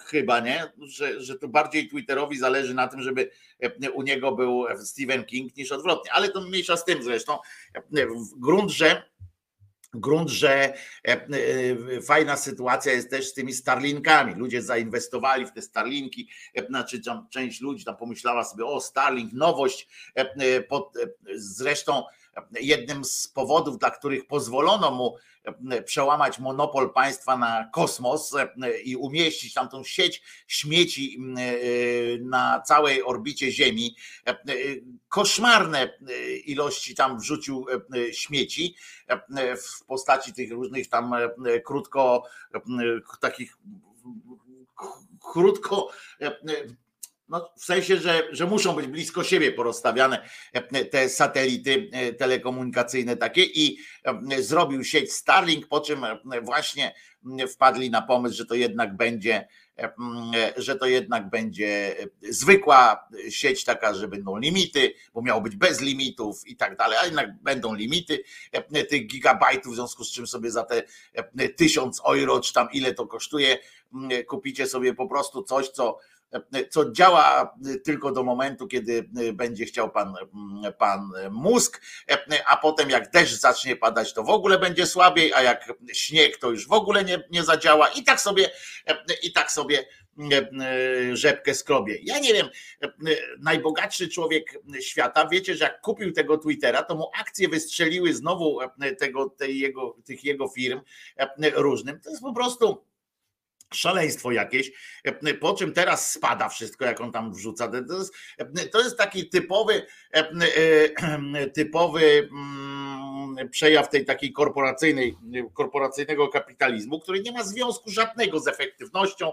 chyba 0.06 0.40
nie, 0.40 0.72
że, 0.78 1.20
że 1.20 1.38
to 1.38 1.48
bardziej 1.48 1.88
Twitterowi 1.88 2.38
zależy 2.38 2.74
na 2.74 2.88
tym, 2.88 3.02
żeby 3.02 3.30
u 3.94 4.02
niego 4.02 4.32
był 4.32 4.64
Stephen 4.84 5.24
King 5.24 5.56
niż 5.56 5.72
odwrotnie. 5.72 6.12
Ale 6.12 6.28
to 6.28 6.40
mniejsza 6.40 6.76
z 6.76 6.84
tym 6.84 7.02
zresztą. 7.02 7.38
W 7.90 8.40
grunt, 8.40 8.70
że 8.70 9.02
grunt, 9.94 10.30
że 10.30 10.50
e, 10.54 10.76
e, 11.08 12.02
fajna 12.02 12.36
sytuacja 12.36 12.92
jest 12.92 13.10
też 13.10 13.26
z 13.26 13.34
tymi 13.34 13.52
Starlinkami. 13.52 14.34
Ludzie 14.34 14.62
zainwestowali 14.62 15.46
w 15.46 15.52
te 15.52 15.62
Starlinki, 15.62 16.28
e, 16.54 16.66
znaczy 16.66 17.00
część 17.30 17.60
ludzi 17.60 17.84
tam 17.84 17.96
pomyślała 17.96 18.44
sobie, 18.44 18.64
o 18.64 18.80
Starlink, 18.80 19.32
nowość. 19.32 19.88
Zresztą 21.34 22.02
jednym 22.60 23.04
z 23.04 23.28
powodów, 23.28 23.78
dla 23.78 23.90
których 23.90 24.26
pozwolono 24.26 24.90
mu 24.90 25.16
przełamać 25.84 26.38
monopol 26.38 26.92
państwa 26.92 27.36
na 27.36 27.70
kosmos 27.72 28.34
i 28.84 28.96
umieścić 28.96 29.54
tam 29.54 29.68
tą 29.68 29.84
sieć 29.84 30.22
śmieci 30.46 31.18
na 32.20 32.62
całej 32.66 33.02
orbicie 33.02 33.50
Ziemi. 33.50 33.96
Koszmarne 35.08 35.98
ilości 36.44 36.94
tam 36.94 37.18
wrzucił 37.18 37.66
śmieci 38.12 38.76
w 39.80 39.84
postaci 39.84 40.32
tych 40.32 40.52
różnych 40.52 40.88
tam 40.88 41.14
krótko 41.64 42.22
takich 43.20 43.58
krótko 45.32 45.88
no, 47.28 47.52
w 47.56 47.64
sensie, 47.64 47.96
że, 47.96 48.22
że 48.32 48.46
muszą 48.46 48.72
być 48.72 48.86
blisko 48.86 49.24
siebie 49.24 49.52
porozstawiane 49.52 50.28
e, 50.52 50.84
te 50.84 51.08
satelity 51.08 51.90
e, 51.92 52.12
telekomunikacyjne 52.12 53.16
takie 53.16 53.44
i 53.44 53.78
e, 54.04 54.42
zrobił 54.42 54.84
sieć 54.84 55.12
Starlink, 55.12 55.68
po 55.68 55.80
czym 55.80 56.06
właśnie 56.42 56.94
wpadli 57.54 57.90
na 57.90 58.02
pomysł, 58.02 58.36
że 58.36 58.46
to 58.46 58.54
jednak 58.54 58.96
będzie 58.96 59.48
że 60.56 60.76
to 60.76 60.86
jednak 60.86 61.30
będzie 61.30 61.96
zwykła 62.22 63.08
sieć 63.28 63.64
taka, 63.64 63.94
że 63.94 64.08
będą 64.08 64.36
limity, 64.38 64.94
bo 65.14 65.22
miało 65.22 65.40
być 65.40 65.56
bez 65.56 65.80
limitów 65.80 66.46
i 66.46 66.56
tak 66.56 66.76
dalej, 66.76 66.98
a 67.02 67.04
jednak 67.04 67.42
będą 67.42 67.74
limity 67.74 68.22
tych 68.88 69.06
gigabajtów, 69.06 69.72
w 69.72 69.74
związku 69.74 70.04
z 70.04 70.12
czym 70.12 70.26
sobie 70.26 70.50
za 70.50 70.64
te 70.64 70.82
tysiąc 71.56 72.02
euro, 72.08 72.40
czy 72.40 72.52
tam 72.52 72.68
ile 72.72 72.94
to 72.94 73.06
kosztuje, 73.06 73.58
kupicie 74.26 74.66
sobie 74.66 74.94
po 74.94 75.08
prostu 75.08 75.42
coś, 75.42 75.68
co 75.68 75.98
co 76.70 76.92
działa 76.92 77.54
tylko 77.84 78.12
do 78.12 78.22
momentu, 78.22 78.66
kiedy 78.66 79.08
będzie 79.32 79.64
chciał 79.64 79.90
pan, 79.90 80.14
pan 80.78 81.10
mózg, 81.30 81.80
a 82.46 82.56
potem 82.56 82.90
jak 82.90 83.10
deszcz 83.10 83.40
zacznie 83.40 83.76
padać, 83.76 84.12
to 84.12 84.22
w 84.22 84.30
ogóle 84.30 84.58
będzie 84.58 84.86
słabiej, 84.86 85.34
a 85.34 85.42
jak 85.42 85.72
śnieg, 85.92 86.36
to 86.36 86.50
już 86.50 86.68
w 86.68 86.72
ogóle 86.72 87.04
nie, 87.04 87.22
nie 87.30 87.44
zadziała 87.44 87.88
i 87.88 88.04
tak 88.04 88.20
sobie, 88.20 88.50
i 89.22 89.32
tak 89.32 89.52
sobie 89.52 89.86
rzepkę 91.12 91.54
skrobie. 91.54 91.98
Ja 92.02 92.18
nie 92.18 92.32
wiem, 92.34 92.48
najbogatszy 93.38 94.08
człowiek 94.08 94.58
świata, 94.80 95.28
wiecie, 95.28 95.54
że 95.54 95.64
jak 95.64 95.80
kupił 95.80 96.12
tego 96.12 96.38
Twittera, 96.38 96.82
to 96.82 96.94
mu 96.94 97.10
akcje 97.20 97.48
wystrzeliły 97.48 98.14
znowu 98.14 98.58
tego, 98.98 99.30
tej 99.30 99.58
jego, 99.58 99.96
tych 100.04 100.24
jego 100.24 100.48
firm 100.48 100.80
różnym. 101.54 102.00
To 102.00 102.10
jest 102.10 102.22
po 102.22 102.34
prostu 102.34 102.84
szaleństwo 103.74 104.32
jakieś, 104.32 104.70
po 105.40 105.54
czym 105.54 105.72
teraz 105.72 106.12
spada 106.12 106.48
wszystko, 106.48 106.84
jak 106.84 107.00
on 107.00 107.12
tam 107.12 107.32
wrzuca. 107.32 107.68
To 107.68 107.98
jest, 107.98 108.14
to 108.72 108.80
jest 108.80 108.98
taki 108.98 109.28
typowy, 109.28 109.86
typowy 111.54 112.28
mm, 112.32 113.48
przejaw 113.50 113.90
tej 113.90 114.04
takiej 114.04 114.32
korporacyjnej, 114.32 115.16
korporacyjnego 115.54 116.28
kapitalizmu, 116.28 117.00
który 117.00 117.20
nie 117.20 117.32
ma 117.32 117.44
związku 117.44 117.90
żadnego 117.90 118.40
z 118.40 118.48
efektywnością, 118.48 119.32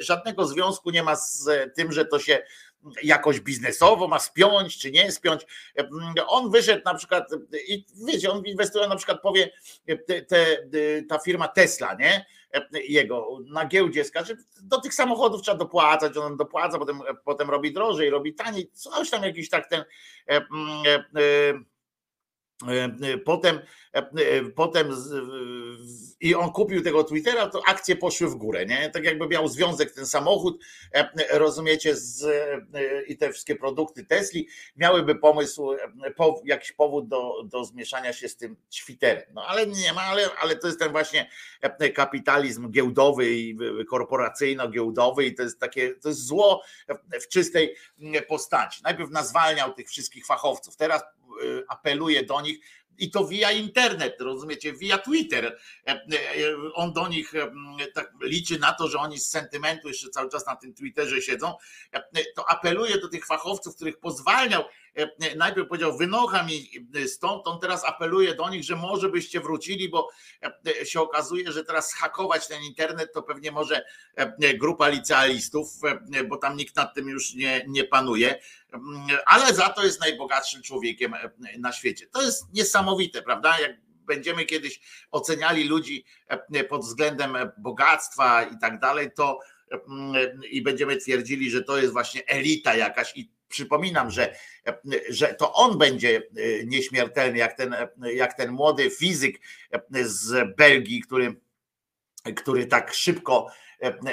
żadnego 0.00 0.46
związku 0.46 0.90
nie 0.90 1.02
ma 1.02 1.16
z 1.16 1.48
tym, 1.76 1.92
że 1.92 2.04
to 2.04 2.18
się 2.18 2.42
jakoś 3.02 3.40
biznesowo 3.40 4.08
ma 4.08 4.18
spiąć, 4.18 4.78
czy 4.78 4.90
nie 4.90 5.12
spiąć. 5.12 5.42
On 6.26 6.50
wyszedł 6.50 6.82
na 6.84 6.94
przykład 6.94 7.24
i 7.68 7.84
wiecie, 8.06 8.30
on 8.30 8.46
inwestuje 8.46 8.88
na 8.88 8.96
przykład 8.96 9.22
powie 9.22 9.50
te, 10.28 10.56
ta 11.08 11.18
firma 11.18 11.48
Tesla, 11.48 11.94
nie? 11.94 12.26
Jego 12.72 13.38
na 13.46 13.66
giełdzie 13.66 14.04
skacze, 14.04 14.36
do 14.62 14.80
tych 14.80 14.94
samochodów 14.94 15.42
trzeba 15.42 15.58
dopłacać, 15.58 16.16
on 16.16 16.36
dopłaca, 16.36 16.78
potem, 16.78 17.00
potem 17.24 17.50
robi 17.50 17.72
drożej, 17.72 18.10
robi 18.10 18.34
taniej, 18.34 18.70
coś 18.72 19.10
tam 19.10 19.22
jakiś 19.22 19.50
tak 19.50 19.68
ten 19.68 19.84
Potem, 23.24 23.60
potem 24.54 24.92
i 26.20 26.34
on 26.34 26.52
kupił 26.52 26.82
tego 26.82 27.04
Twittera, 27.04 27.46
to 27.46 27.62
akcje 27.66 27.96
poszły 27.96 28.28
w 28.28 28.34
górę, 28.34 28.66
nie? 28.66 28.90
Tak 28.90 29.04
jakby 29.04 29.28
miał 29.28 29.48
związek 29.48 29.92
ten 29.92 30.06
samochód, 30.06 30.64
rozumiecie, 31.30 31.96
z, 31.96 32.26
i 33.06 33.16
te 33.16 33.32
wszystkie 33.32 33.56
produkty 33.56 34.04
Tesli 34.04 34.48
miałyby 34.76 35.14
pomysł, 35.14 35.70
jakiś 36.44 36.72
powód 36.72 37.08
do, 37.08 37.42
do 37.44 37.64
zmieszania 37.64 38.12
się 38.12 38.28
z 38.28 38.36
tym 38.36 38.56
Twitterem. 38.84 39.24
No 39.34 39.46
ale 39.46 39.66
nie 39.66 39.92
ma, 39.92 40.02
ale, 40.02 40.30
ale 40.40 40.56
to 40.56 40.66
jest 40.66 40.78
ten 40.78 40.92
właśnie 40.92 41.30
kapitalizm 41.94 42.70
giełdowy 42.70 43.30
i 43.30 43.58
korporacyjno-giełdowy 43.90 45.24
i 45.24 45.34
to 45.34 45.42
jest 45.42 45.60
takie, 45.60 45.94
to 45.94 46.08
jest 46.08 46.26
zło 46.26 46.62
w 47.22 47.28
czystej 47.28 47.74
postaci. 48.28 48.80
Najpierw 48.84 49.10
nazwalniał 49.10 49.74
tych 49.74 49.88
wszystkich 49.88 50.26
fachowców, 50.26 50.76
teraz 50.76 51.02
apeluje 51.68 52.22
do 52.22 52.40
nich 52.40 52.60
i 52.98 53.10
to 53.10 53.24
via 53.24 53.52
internet, 53.52 54.20
rozumiecie, 54.20 54.72
via 54.72 54.98
Twitter. 54.98 55.58
E, 55.86 55.90
e, 55.90 55.98
on 56.74 56.92
do 56.92 57.08
nich 57.08 57.34
e, 57.34 57.50
tak 57.94 58.12
liczy 58.20 58.58
na 58.58 58.72
to, 58.72 58.88
że 58.88 58.98
oni 58.98 59.18
z 59.18 59.30
sentymentu 59.30 59.88
jeszcze 59.88 60.08
cały 60.08 60.30
czas 60.30 60.46
na 60.46 60.56
tym 60.56 60.74
Twitterze 60.74 61.22
siedzą. 61.22 61.54
To 62.36 62.50
apeluje 62.50 62.98
do 63.00 63.08
tych 63.08 63.26
fachowców, 63.26 63.76
których 63.76 63.98
pozwalniał 63.98 64.64
najpierw 65.36 65.68
powiedział, 65.68 65.96
wynocha 65.96 66.42
mi 66.42 66.70
stąd, 67.06 67.46
on 67.46 67.60
teraz 67.60 67.84
apeluje 67.84 68.34
do 68.34 68.48
nich, 68.48 68.64
że 68.64 68.76
może 68.76 69.08
byście 69.08 69.40
wrócili, 69.40 69.88
bo 69.88 70.08
się 70.84 71.00
okazuje, 71.00 71.52
że 71.52 71.64
teraz 71.64 71.94
hakować 71.94 72.48
ten 72.48 72.62
internet 72.62 73.12
to 73.14 73.22
pewnie 73.22 73.52
może 73.52 73.84
grupa 74.54 74.88
licealistów, 74.88 75.68
bo 76.28 76.36
tam 76.36 76.56
nikt 76.56 76.76
nad 76.76 76.94
tym 76.94 77.08
już 77.08 77.34
nie, 77.34 77.64
nie 77.68 77.84
panuje, 77.84 78.40
ale 79.26 79.54
za 79.54 79.68
to 79.68 79.84
jest 79.84 80.00
najbogatszym 80.00 80.62
człowiekiem 80.62 81.14
na 81.58 81.72
świecie. 81.72 82.06
To 82.06 82.22
jest 82.22 82.44
niesamowite, 82.52 83.22
prawda? 83.22 83.60
Jak 83.60 83.80
będziemy 84.06 84.44
kiedyś 84.44 84.80
oceniali 85.10 85.64
ludzi 85.64 86.04
pod 86.68 86.80
względem 86.80 87.36
bogactwa 87.58 88.42
i 88.42 88.58
tak 88.58 88.80
dalej, 88.80 89.10
to 89.16 89.40
i 90.50 90.62
będziemy 90.62 90.96
twierdzili, 90.96 91.50
że 91.50 91.62
to 91.62 91.78
jest 91.78 91.92
właśnie 91.92 92.26
elita 92.26 92.74
jakaś 92.74 93.16
i 93.16 93.30
przypominam, 93.48 94.10
że, 94.10 94.34
że 95.08 95.34
to 95.34 95.52
on 95.52 95.78
będzie 95.78 96.16
e, 96.16 96.64
nieśmiertelny, 96.64 97.38
jak 97.38 97.56
ten, 97.56 97.76
jak 98.14 98.34
ten 98.34 98.50
młody 98.52 98.90
fizyk 98.90 99.40
z 100.02 100.56
Belgii, 100.56 101.00
który, 101.00 101.40
który 102.36 102.66
tak 102.66 102.94
szybko 102.94 103.46
e, 103.46 103.52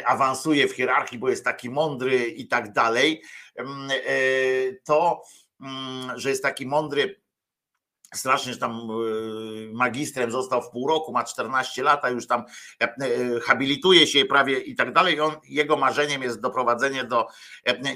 awansuje 0.06 0.68
w 0.68 0.72
hierarchii, 0.72 1.20
bo 1.20 1.30
jest 1.30 1.44
taki 1.44 1.70
mądry 1.70 2.26
i 2.26 2.48
tak 2.48 2.74
dalej, 2.74 3.24
e, 3.58 3.64
to, 4.84 5.22
że 6.16 6.30
jest 6.30 6.44
taki 6.44 6.66
mądry 6.66 7.26
strasznie, 8.14 8.54
że 8.54 8.60
tam 8.60 8.72
e, 8.72 9.74
magistrem 9.74 10.32
został 10.32 10.62
w 10.62 10.70
pół 10.70 10.88
roku, 10.88 11.12
ma 11.12 11.24
14 11.24 11.84
lat, 11.84 12.06
a 12.06 12.10
już 12.10 12.28
tam 12.28 12.44
e, 12.82 12.86
e, 12.86 13.40
habilituje 13.40 14.08
się 14.08 14.26
prawie 14.26 14.60
i 14.60 14.76
tak 14.76 14.94
dalej. 14.94 15.20
On, 15.20 15.36
jego 15.50 15.78
marzeniem 15.78 16.22
jest 16.22 16.42
doprowadzenie 16.42 17.04
do 17.04 17.28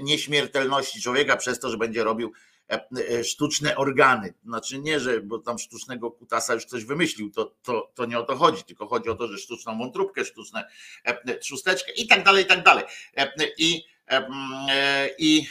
nieśmiertelności 0.01 1.01
człowieka 1.01 1.37
przez 1.37 1.59
to, 1.59 1.69
że 1.69 1.77
będzie 1.77 2.03
robił 2.03 2.31
sztuczne 3.23 3.75
organy. 3.75 4.33
Znaczy 4.45 4.79
nie, 4.79 4.99
że 4.99 5.21
bo 5.21 5.39
tam 5.39 5.59
sztucznego 5.59 6.11
kutasa 6.11 6.53
już 6.53 6.65
coś 6.65 6.85
wymyślił, 6.85 7.31
to, 7.31 7.55
to, 7.63 7.91
to 7.95 8.05
nie 8.05 8.19
o 8.19 8.23
to 8.23 8.35
chodzi, 8.35 8.63
tylko 8.63 8.87
chodzi 8.87 9.09
o 9.09 9.15
to, 9.15 9.27
że 9.27 9.37
sztuczną 9.37 9.77
wątróbkę, 9.77 10.25
sztuczne 10.25 10.69
trzusteczkę 11.41 11.91
i 11.91 12.07
tak 12.07 12.23
dalej, 12.23 12.43
i 12.43 12.47
tak 12.47 12.63
dalej. 12.63 12.83
I, 13.57 13.83
i, 15.17 15.17
i 15.17 15.47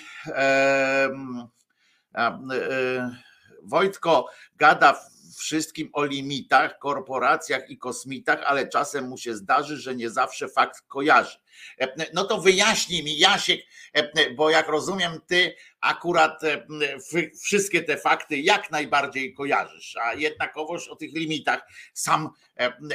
Wojtko 3.63 4.27
gada 4.57 5.01
wszystkim 5.39 5.91
o 5.93 6.05
limitach, 6.05 6.79
korporacjach 6.79 7.71
i 7.71 7.79
kosmitach, 7.79 8.43
ale 8.47 8.69
czasem 8.69 9.09
mu 9.09 9.19
się 9.19 9.37
zdarzy, 9.37 9.77
że 9.77 9.95
nie 9.95 10.11
zawsze 10.11 10.49
fakt 10.49 10.83
kojarzy. 10.89 11.39
No 12.15 12.25
to 12.25 12.41
wyjaśnij 12.41 13.05
mi, 13.05 13.19
Jasiek, 13.19 13.61
bo 14.37 14.51
jak 14.51 14.69
rozumiem, 14.69 15.21
ty 15.27 15.55
akurat 15.81 16.41
wszystkie 17.43 17.83
te 17.83 17.97
fakty 17.97 18.39
jak 18.39 18.71
najbardziej 18.71 19.35
kojarzysz, 19.35 19.97
a 19.97 20.15
jednakowoż 20.15 20.89
o 20.89 20.97
tych 20.97 21.13
limitach 21.13 21.69
sam, 21.95 22.31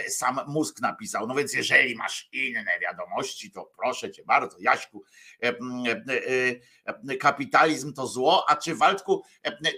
sam 0.08 0.40
mózg 0.48 0.82
napisał. 0.82 1.28
No 1.28 1.36
więc 1.36 1.54
jeżeli 1.54 1.96
masz 1.96 2.30
inne 2.32 2.80
wiadomości, 2.82 3.52
to 3.52 3.72
proszę 3.76 4.12
cię 4.12 4.24
bardzo, 4.24 4.58
Jaśku, 4.60 5.04
kapitalizm 7.20 7.94
to 7.94 8.08
zło, 8.08 8.46
a 8.50 8.56
czy 8.56 8.76
Waldku, 8.76 9.24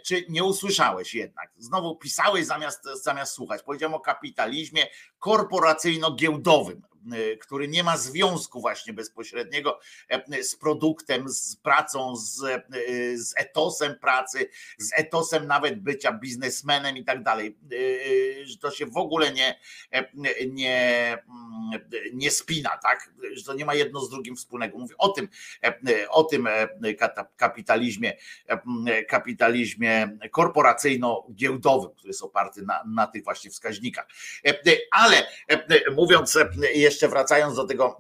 czy 0.06 0.26
nie 0.30 0.44
usłyszałeś 0.44 1.13
jednak? 1.13 1.52
Znowu 1.58 1.96
pisałeś 1.96 2.46
zamiast, 2.46 2.84
zamiast 3.04 3.34
słuchać. 3.34 3.63
Powiedziałem 3.63 3.94
o 3.94 4.00
kapitalizmie 4.00 4.88
korporacyjno-giełdowym 5.20 6.82
który 7.41 7.68
nie 7.68 7.84
ma 7.84 7.98
związku 7.98 8.62
właśnie 8.62 8.94
bezpośredniego 8.94 9.80
e, 10.10 10.44
z 10.44 10.56
produktem, 10.56 11.30
z 11.30 11.56
pracą, 11.56 12.15
z, 12.15 12.41
z 13.15 13.34
etosem 13.38 13.99
pracy, 13.99 14.49
z 14.77 14.99
etosem 14.99 15.47
nawet 15.47 15.79
bycia 15.79 16.12
biznesmenem 16.12 16.97
i 16.97 17.03
tak 17.03 17.23
dalej. 17.23 17.58
Y, 17.73 18.43
że 18.45 18.58
to 18.58 18.71
się 18.71 18.86
w 18.86 18.97
ogóle 18.97 19.31
nie, 19.31 19.60
e, 19.91 20.05
nie, 20.47 21.17
nie 22.13 22.31
spina, 22.31 22.69
tak? 22.84 23.12
Że 23.34 23.43
to 23.43 23.53
nie 23.53 23.65
ma 23.65 23.73
jedno 23.73 23.99
z 23.99 24.10
drugim 24.10 24.36
wspólnego. 24.36 24.77
Mówię 24.77 24.95
o 24.97 25.10
tym, 25.10 25.27
e, 25.63 26.10
o 26.10 26.23
tym 26.23 26.47
kapitalizmie, 27.38 28.13
kapitalizmie 29.10 30.17
korporacyjno-giełdowym, 30.31 31.89
który 31.95 32.08
jest 32.08 32.23
oparty 32.23 32.62
na, 32.62 32.84
na 32.88 33.08
tych 33.08 33.23
właśnie 33.23 33.51
wskaźnikach. 33.51 34.08
Ale 34.91 35.27
mówiąc 35.95 36.38
jeszcze 36.73 37.08
wracając 37.08 37.55
do 37.55 37.63
tego 37.63 37.97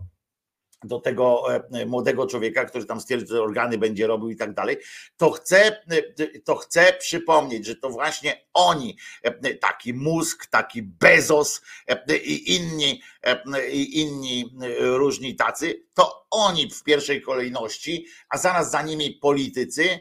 do 0.87 0.99
tego 0.99 1.43
e, 1.55 1.85
młodego 1.85 2.27
człowieka, 2.27 2.65
który 2.65 2.85
tam 2.85 3.01
stwierdzi, 3.01 3.27
że 3.27 3.41
organy 3.41 3.77
będzie 3.77 4.07
robił 4.07 4.29
i 4.29 4.35
tak 4.35 4.53
dalej, 4.53 4.77
to 5.17 5.31
chcę, 5.31 5.65
e, 5.65 6.39
to 6.39 6.55
chcę 6.55 6.93
przypomnieć, 6.99 7.65
że 7.65 7.75
to 7.75 7.89
właśnie 7.89 8.45
oni, 8.53 8.97
e, 9.23 9.55
taki 9.55 9.93
mózg, 9.93 10.45
taki 10.45 10.83
Bezos 10.83 11.61
i 12.25 12.55
inni, 12.55 13.01
i 13.71 14.01
inni 14.01 14.55
różni 14.79 15.35
tacy, 15.35 15.84
to 15.95 16.27
oni 16.31 16.71
w 16.71 16.83
pierwszej 16.83 17.21
kolejności, 17.21 18.07
a 18.29 18.37
zaraz 18.37 18.71
za 18.71 18.81
nimi 18.81 19.11
politycy 19.11 19.99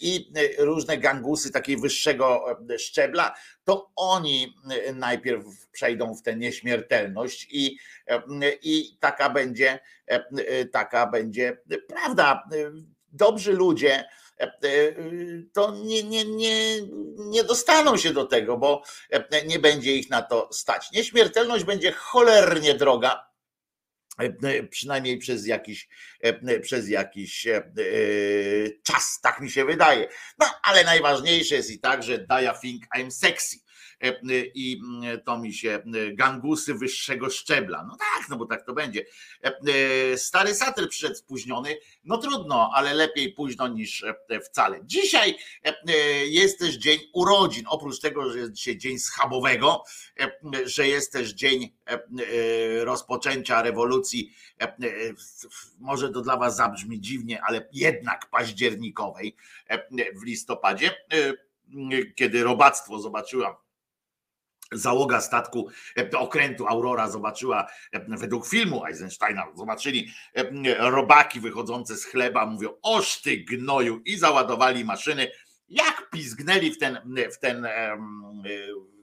i 0.00 0.32
różne 0.58 0.98
gangusy 0.98 1.52
takiej 1.52 1.76
wyższego 1.76 2.44
szczebla, 2.78 3.34
to 3.64 3.90
oni 3.96 4.54
najpierw 4.94 5.44
przejdą 5.72 6.14
w 6.14 6.22
tę 6.22 6.36
nieśmiertelność 6.36 7.46
i, 7.50 7.78
i 8.62 8.96
taka 9.00 9.30
będzie 9.30 9.80
taka 10.72 11.06
będzie 11.06 11.58
prawda. 11.88 12.48
Dobrzy 13.12 13.52
ludzie 13.52 14.04
to 15.52 15.74
nie, 15.84 16.02
nie, 16.02 16.24
nie, 16.24 16.82
nie 17.16 17.44
dostaną 17.44 17.96
się 17.96 18.12
do 18.12 18.26
tego, 18.26 18.56
bo 18.56 18.82
nie 19.46 19.58
będzie 19.58 19.96
ich 19.96 20.10
na 20.10 20.22
to 20.22 20.48
stać. 20.52 20.92
Nieśmiertelność 20.92 21.64
będzie 21.64 21.92
cholernie 21.92 22.74
droga, 22.74 23.31
przynajmniej 24.70 25.18
przez 25.18 25.46
jakiś, 25.46 25.88
przez 26.62 26.88
jakiś 26.88 27.46
czas, 28.82 29.20
tak 29.22 29.40
mi 29.40 29.50
się 29.50 29.64
wydaje. 29.64 30.08
No 30.38 30.46
ale 30.62 30.84
najważniejsze 30.84 31.54
jest 31.54 31.70
i 31.70 31.80
tak, 31.80 32.02
że 32.02 32.18
Daya 32.18 32.54
think 32.62 32.84
I'm 32.96 33.10
sexy. 33.10 33.56
E, 34.02 34.46
i 34.54 34.80
mm, 34.82 35.20
to 35.20 35.38
mi 35.38 35.54
się 35.54 35.70
e, 35.70 36.12
gangusy 36.12 36.74
wyższego 36.74 37.30
szczebla. 37.30 37.84
No 37.84 37.96
tak, 37.96 38.28
no 38.28 38.36
bo 38.36 38.46
tak 38.46 38.66
to 38.66 38.72
będzie. 38.72 39.04
E, 39.42 40.18
stary 40.18 40.54
satyr 40.54 40.88
przyszedł 40.88 41.14
spóźniony, 41.14 41.76
no 42.04 42.18
trudno, 42.18 42.70
ale 42.74 42.94
lepiej 42.94 43.32
późno 43.32 43.68
niż 43.68 44.04
wcale. 44.44 44.80
Dzisiaj 44.84 45.36
jest 46.26 46.58
też 46.58 46.74
dzień 46.74 46.98
urodzin, 47.12 47.64
oprócz 47.68 48.00
tego, 48.00 48.30
że 48.30 48.38
jest 48.38 48.52
dzisiaj 48.52 48.78
dzień 48.78 48.98
schabowego, 48.98 49.84
że 50.64 50.88
jest 50.88 51.12
też 51.12 51.32
dzień 51.32 51.72
rozpoczęcia 52.80 53.62
rewolucji, 53.62 54.32
może 55.78 56.10
to 56.10 56.20
dla 56.20 56.36
was 56.36 56.56
zabrzmi 56.56 57.00
dziwnie, 57.00 57.42
ale 57.42 57.68
jednak 57.72 58.30
październikowej 58.30 59.36
w 60.14 60.22
listopadzie, 60.24 60.90
kiedy 62.14 62.42
robactwo 62.42 62.98
zobaczyłam 62.98 63.54
załoga 64.72 65.20
statku 65.20 65.68
e, 65.98 66.18
okrętu 66.18 66.66
Aurora 66.66 67.10
zobaczyła 67.10 67.66
e, 67.92 68.16
według 68.16 68.46
filmu 68.46 68.86
Eisensteina, 68.86 69.46
zobaczyli 69.54 70.10
e, 70.34 70.90
robaki 70.90 71.40
wychodzące 71.40 71.96
z 71.96 72.04
chleba, 72.04 72.46
mówią 72.46 72.70
oż 72.82 73.22
gnoju 73.50 74.00
i 74.04 74.16
załadowali 74.16 74.84
maszyny. 74.84 75.30
Jak 75.68 76.10
pizgnęli 76.10 76.72
w 76.72 76.78
ten, 76.78 76.98
w 77.32 77.38
ten 77.38 77.66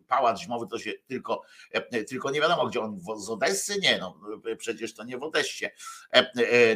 pałac 0.08 0.42
zimowy, 0.42 0.68
to 0.68 0.80
się 0.80 0.92
tylko, 1.08 1.42
tylko 2.08 2.32
nie 2.32 2.42
wiadomo, 2.42 2.68
gdzie 2.68 2.82
on 2.82 3.00
z 3.18 3.30
Odessy? 3.30 3.80
Nie, 3.82 3.98
no 3.98 4.20
przecież 4.58 4.94
to 4.94 5.04
nie 5.04 5.18
w 5.18 5.24
Odessie 5.24 5.66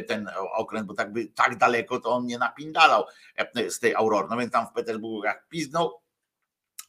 ten 0.08 0.30
okręt, 0.52 0.86
bo 0.86 0.94
tak, 0.94 1.12
by, 1.12 1.26
tak 1.26 1.58
daleko 1.58 2.00
to 2.00 2.10
on 2.10 2.26
nie 2.26 2.38
napindalał 2.38 3.04
z 3.68 3.78
tej 3.78 3.94
Aurory. 3.94 4.28
No 4.30 4.36
więc 4.36 4.52
tam 4.52 4.66
w 4.66 4.72
Petersburgu 4.72 5.24
jak 5.24 5.48
piznął, 5.48 6.03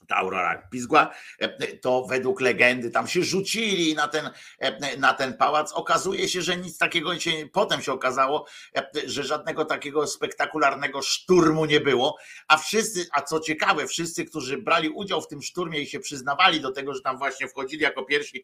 ta 0.07 0.15
aurora 0.15 0.67
pizgła, 0.71 1.13
e, 1.39 1.77
to 1.77 2.05
według 2.09 2.41
legendy 2.41 2.91
tam 2.91 3.07
się 3.07 3.23
rzucili 3.23 3.95
na 3.95 4.07
ten, 4.07 4.29
e, 4.59 4.97
na 4.97 5.13
ten 5.13 5.37
pałac. 5.37 5.73
Okazuje 5.73 6.29
się, 6.29 6.41
że 6.41 6.57
nic 6.57 6.77
takiego 6.77 7.19
się, 7.19 7.31
potem 7.53 7.81
się 7.81 7.93
okazało, 7.93 8.45
e, 8.75 8.89
że 9.05 9.23
żadnego 9.23 9.65
takiego 9.65 10.07
spektakularnego 10.07 11.01
szturmu 11.01 11.65
nie 11.65 11.79
było, 11.79 12.17
a 12.47 12.57
wszyscy, 12.57 13.07
a 13.11 13.21
co 13.21 13.39
ciekawe, 13.39 13.87
wszyscy, 13.87 14.25
którzy 14.25 14.57
brali 14.57 14.89
udział 14.89 15.21
w 15.21 15.27
tym 15.27 15.41
szturmie 15.41 15.81
i 15.81 15.87
się 15.87 15.99
przyznawali 15.99 16.61
do 16.61 16.71
tego, 16.71 16.93
że 16.93 17.01
tam 17.01 17.17
właśnie 17.17 17.47
wchodzili 17.47 17.83
jako 17.83 18.03
pierwsi 18.03 18.43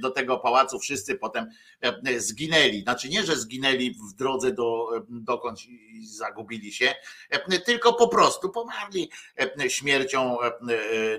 do 0.00 0.10
tego 0.10 0.38
pałacu, 0.38 0.78
wszyscy 0.78 1.14
potem 1.14 1.46
zginęli. 2.16 2.82
Znaczy 2.82 3.08
nie, 3.08 3.22
że 3.22 3.36
zginęli 3.36 3.94
w 4.10 4.14
drodze 4.14 4.52
do, 4.52 4.88
dokądś 5.08 5.66
i 5.66 6.06
zagubili 6.06 6.72
się, 6.72 6.94
tylko 7.64 7.92
po 7.92 8.08
prostu 8.08 8.50
pomarli 8.50 9.10
śmiercią 9.68 10.36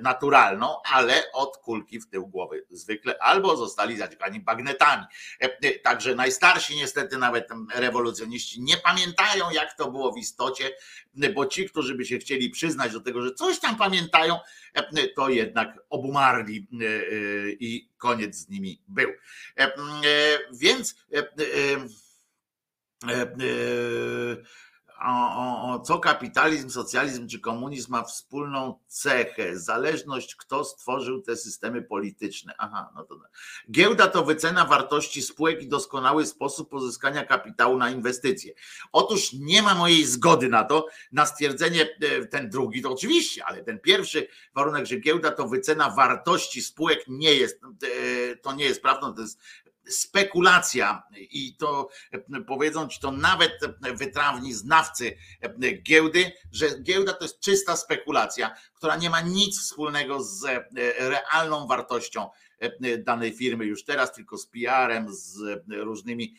naturalną, 0.01 0.75
ale 0.93 1.31
od 1.33 1.57
kulki 1.57 1.99
w 1.99 2.09
tył 2.09 2.27
głowy 2.27 2.65
zwykle, 2.69 3.19
albo 3.19 3.57
zostali 3.57 3.97
zadźgani 3.97 4.39
bagnetami. 4.39 5.03
E, 5.41 5.57
e, 5.61 5.79
także 5.79 6.15
najstarsi 6.15 6.75
niestety 6.75 7.17
nawet 7.17 7.47
rewolucjoniści 7.75 8.61
nie 8.61 8.77
pamiętają 8.77 9.51
jak 9.51 9.77
to 9.77 9.91
było 9.91 10.13
w 10.13 10.17
istocie, 10.17 10.71
bo 11.33 11.45
ci, 11.45 11.69
którzy 11.69 11.95
by 11.95 12.05
się 12.05 12.17
chcieli 12.17 12.49
przyznać 12.49 12.91
do 12.93 13.01
tego, 13.01 13.21
że 13.21 13.33
coś 13.33 13.59
tam 13.59 13.75
pamiętają, 13.77 14.39
to 15.15 15.29
jednak 15.29 15.79
obumarli 15.89 16.67
i 17.59 17.89
koniec 17.97 18.35
z 18.35 18.49
nimi 18.49 18.81
był. 18.87 19.09
Więc 20.51 20.95
o, 25.01 25.73
o, 25.73 25.79
co 25.79 25.99
kapitalizm, 25.99 26.69
socjalizm 26.69 27.27
czy 27.27 27.39
komunizm 27.39 27.91
ma 27.91 28.03
wspólną 28.03 28.79
cechę? 28.87 29.59
Zależność, 29.59 30.35
kto 30.35 30.63
stworzył 30.63 31.21
te 31.21 31.37
systemy 31.37 31.81
polityczne. 31.81 32.53
Aha, 32.57 32.91
no 32.95 33.03
to 33.03 33.19
Giełda 33.71 34.07
to 34.07 34.25
wycena 34.25 34.65
wartości 34.65 35.21
spółek 35.21 35.61
i 35.61 35.67
doskonały 35.67 36.25
sposób 36.25 36.69
pozyskania 36.69 37.25
kapitału 37.25 37.77
na 37.77 37.89
inwestycje. 37.89 38.53
Otóż 38.91 39.33
nie 39.33 39.61
ma 39.61 39.75
mojej 39.75 40.05
zgody 40.05 40.49
na 40.49 40.63
to, 40.63 40.87
na 41.11 41.25
stwierdzenie, 41.25 41.81
e, 42.01 42.25
ten 42.25 42.49
drugi 42.49 42.81
to 42.81 42.91
oczywiście, 42.91 43.45
ale 43.45 43.63
ten 43.63 43.79
pierwszy 43.79 44.27
warunek, 44.55 44.85
że 44.85 44.99
giełda 44.99 45.31
to 45.31 45.47
wycena 45.47 45.89
wartości 45.89 46.61
spółek 46.61 46.99
nie 47.07 47.33
jest, 47.33 47.59
e, 47.63 48.35
to 48.35 48.53
nie 48.53 48.65
jest 48.65 48.81
prawdą, 48.81 49.13
to 49.13 49.21
jest 49.21 49.39
spekulacja. 49.89 51.03
I 51.15 51.55
to 51.55 51.89
powiedzą 52.47 52.87
ci 52.87 52.99
to 52.99 53.11
nawet 53.11 53.59
wytrawni 53.93 54.53
znawcy 54.53 55.17
giełdy, 55.83 56.31
że 56.51 56.79
giełda 56.81 57.13
to 57.13 57.23
jest 57.25 57.39
czysta 57.39 57.75
spekulacja, 57.75 58.55
która 58.73 58.95
nie 58.95 59.09
ma 59.09 59.21
nic 59.21 59.59
wspólnego 59.59 60.23
z 60.23 60.45
realną 60.97 61.67
wartością 61.67 62.29
danej 62.99 63.33
firmy 63.33 63.65
już 63.65 63.83
teraz, 63.83 64.13
tylko 64.13 64.37
z 64.37 64.47
PR-em, 64.47 65.07
z 65.09 65.39
różnymi 65.69 66.35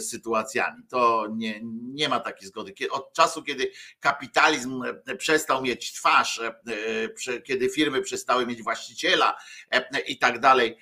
sytuacjami. 0.00 0.82
To 0.88 1.26
nie, 1.36 1.60
nie 1.92 2.08
ma 2.08 2.20
takiej 2.20 2.48
zgody. 2.48 2.74
Od 2.90 3.12
czasu, 3.12 3.42
kiedy 3.42 3.70
kapitalizm 4.00 4.82
przestał 5.18 5.62
mieć 5.62 5.92
twarz, 5.92 6.40
kiedy 7.44 7.68
firmy 7.68 8.02
przestały 8.02 8.46
mieć 8.46 8.62
właściciela 8.62 9.36
i 10.06 10.18
tak 10.18 10.40
dalej, 10.40 10.78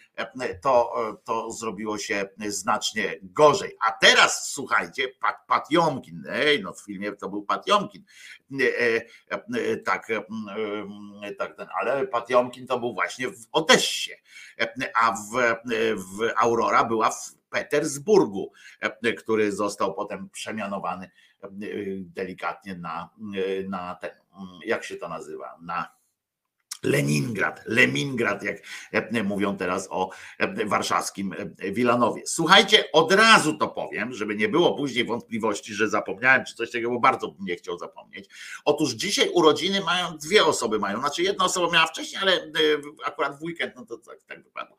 to, 0.62 0.94
to 1.24 1.50
zrobiło 1.50 1.98
się 1.98 2.28
znacznie 2.46 3.18
gorzej. 3.22 3.76
A 3.86 3.92
teraz 3.92 4.50
słuchajcie, 4.52 5.08
Pat, 5.08 5.36
Pat 5.46 5.70
Jomkin, 5.70 6.24
ej, 6.28 6.62
no 6.62 6.72
w 6.72 6.80
filmie 6.80 7.12
to 7.12 7.28
był 7.28 7.42
Pat 7.42 7.66
Jomkin, 7.66 8.04
tak, 9.84 10.06
tak 11.38 11.68
ale 11.80 12.06
Pat 12.06 12.30
Jomkin 12.30 12.66
to 12.66 12.78
był 12.78 12.94
właśnie 12.94 13.28
w 13.28 13.46
Odessie, 13.52 14.12
a 14.94 15.12
w, 15.12 15.56
w 15.96 16.30
Aurora 16.36 16.84
była 16.84 17.10
w 17.10 17.34
Petersburgu, 17.50 18.52
który 19.18 19.52
został 19.52 19.94
potem 19.94 20.28
przemianowany 20.30 21.10
delikatnie 22.00 22.74
na, 22.74 23.10
na 23.68 23.94
ten, 23.94 24.10
jak 24.64 24.84
się 24.84 24.96
to 24.96 25.08
nazywa, 25.08 25.58
na 25.62 25.99
Leningrad, 26.82 27.62
Leningrad, 27.66 28.42
jak 28.42 28.56
e, 28.92 29.22
mówią 29.22 29.56
teraz 29.56 29.88
o 29.90 30.10
e, 30.38 30.66
warszawskim 30.66 31.32
e, 31.32 31.72
Wilanowie. 31.72 32.22
Słuchajcie, 32.26 32.92
od 32.92 33.12
razu 33.12 33.58
to 33.58 33.68
powiem, 33.68 34.14
żeby 34.14 34.36
nie 34.36 34.48
było 34.48 34.74
później 34.74 35.04
wątpliwości, 35.04 35.74
że 35.74 35.88
zapomniałem 35.88 36.44
czy 36.44 36.54
coś 36.54 36.70
takiego, 36.70 36.90
bo 36.90 37.00
bardzo 37.00 37.28
bym 37.28 37.46
nie 37.46 37.56
chciał 37.56 37.78
zapomnieć. 37.78 38.28
Otóż 38.64 38.92
dzisiaj 38.92 39.30
urodziny 39.34 39.80
mają, 39.80 40.18
dwie 40.18 40.44
osoby 40.44 40.78
mają, 40.78 41.00
znaczy 41.00 41.22
jedna 41.22 41.44
osoba 41.44 41.72
miała 41.72 41.86
wcześniej, 41.86 42.22
ale 42.22 42.52
akurat 43.04 43.38
w 43.38 43.42
weekend, 43.42 43.76
no 43.76 43.86
to 43.86 43.98
tak, 43.98 44.22
tak 44.26 44.42
wypadło. 44.42 44.76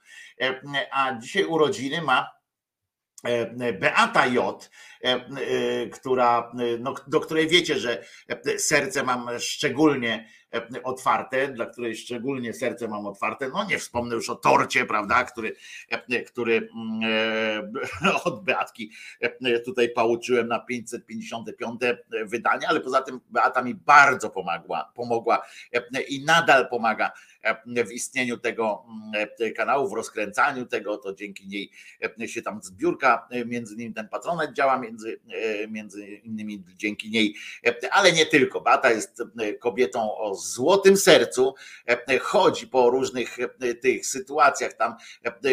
A 0.92 1.18
dzisiaj 1.20 1.46
urodziny 1.46 2.02
ma 2.02 2.28
Beata 3.80 4.26
J., 4.28 4.70
która, 5.92 6.52
no, 6.80 6.96
do 7.08 7.20
której 7.20 7.48
wiecie, 7.48 7.80
że 7.80 8.06
serce 8.58 9.04
mam 9.04 9.30
szczególnie 9.40 10.28
E, 10.41 10.41
otwarte, 10.84 11.48
dla 11.48 11.66
której 11.66 11.96
szczególnie 11.96 12.54
serce 12.54 12.88
mam 12.88 13.06
otwarte. 13.06 13.50
No 13.50 13.66
nie 13.66 13.78
wspomnę 13.78 14.16
już 14.16 14.30
o 14.30 14.36
torcie, 14.36 14.86
prawda, 14.86 15.24
który, 15.24 15.56
e, 15.90 16.22
który 16.22 16.70
mm, 16.76 17.02
e, 18.02 18.24
od 18.26 18.44
Beatki 18.44 18.92
tutaj 19.66 19.90
pouczyłem 19.90 20.48
na 20.48 20.60
555 20.60 21.82
wydanie, 22.26 22.68
ale 22.68 22.80
poza 22.80 23.02
tym 23.02 23.20
Beata 23.30 23.62
mi 23.62 23.76
bardzo 23.76 24.30
pomogła, 24.30 24.92
pomogła 24.96 25.42
i 26.08 26.26
nadal 26.26 26.70
pomaga 26.70 27.12
w 27.86 27.92
istnieniu 27.92 28.38
tego 28.38 28.86
kanału, 29.56 29.90
w 29.90 29.94
rozkręcaniu 29.94 30.66
tego, 30.66 30.98
to 30.98 31.14
dzięki 31.14 31.48
niej 31.48 31.72
się 32.28 32.42
tam 32.42 32.62
zbiórka, 32.64 33.28
między 33.46 33.74
innymi 33.74 33.94
ten 33.94 34.10
patronet 34.10 34.54
działa, 34.54 34.78
między, 34.78 35.20
między 35.70 36.06
innymi 36.06 36.64
dzięki 36.76 37.10
niej, 37.10 37.36
ale 37.92 38.12
nie 38.12 38.26
tylko. 38.26 38.62
Beata 38.62 38.92
jest 38.92 39.24
kobietą 39.60 40.18
o 40.18 40.36
złotym 40.42 40.98
sercu, 40.98 41.56
chodzi 42.22 42.68
po 42.68 42.90
różnych 42.90 43.38
tych 43.82 44.06
sytuacjach, 44.06 44.74
tam 44.74 44.96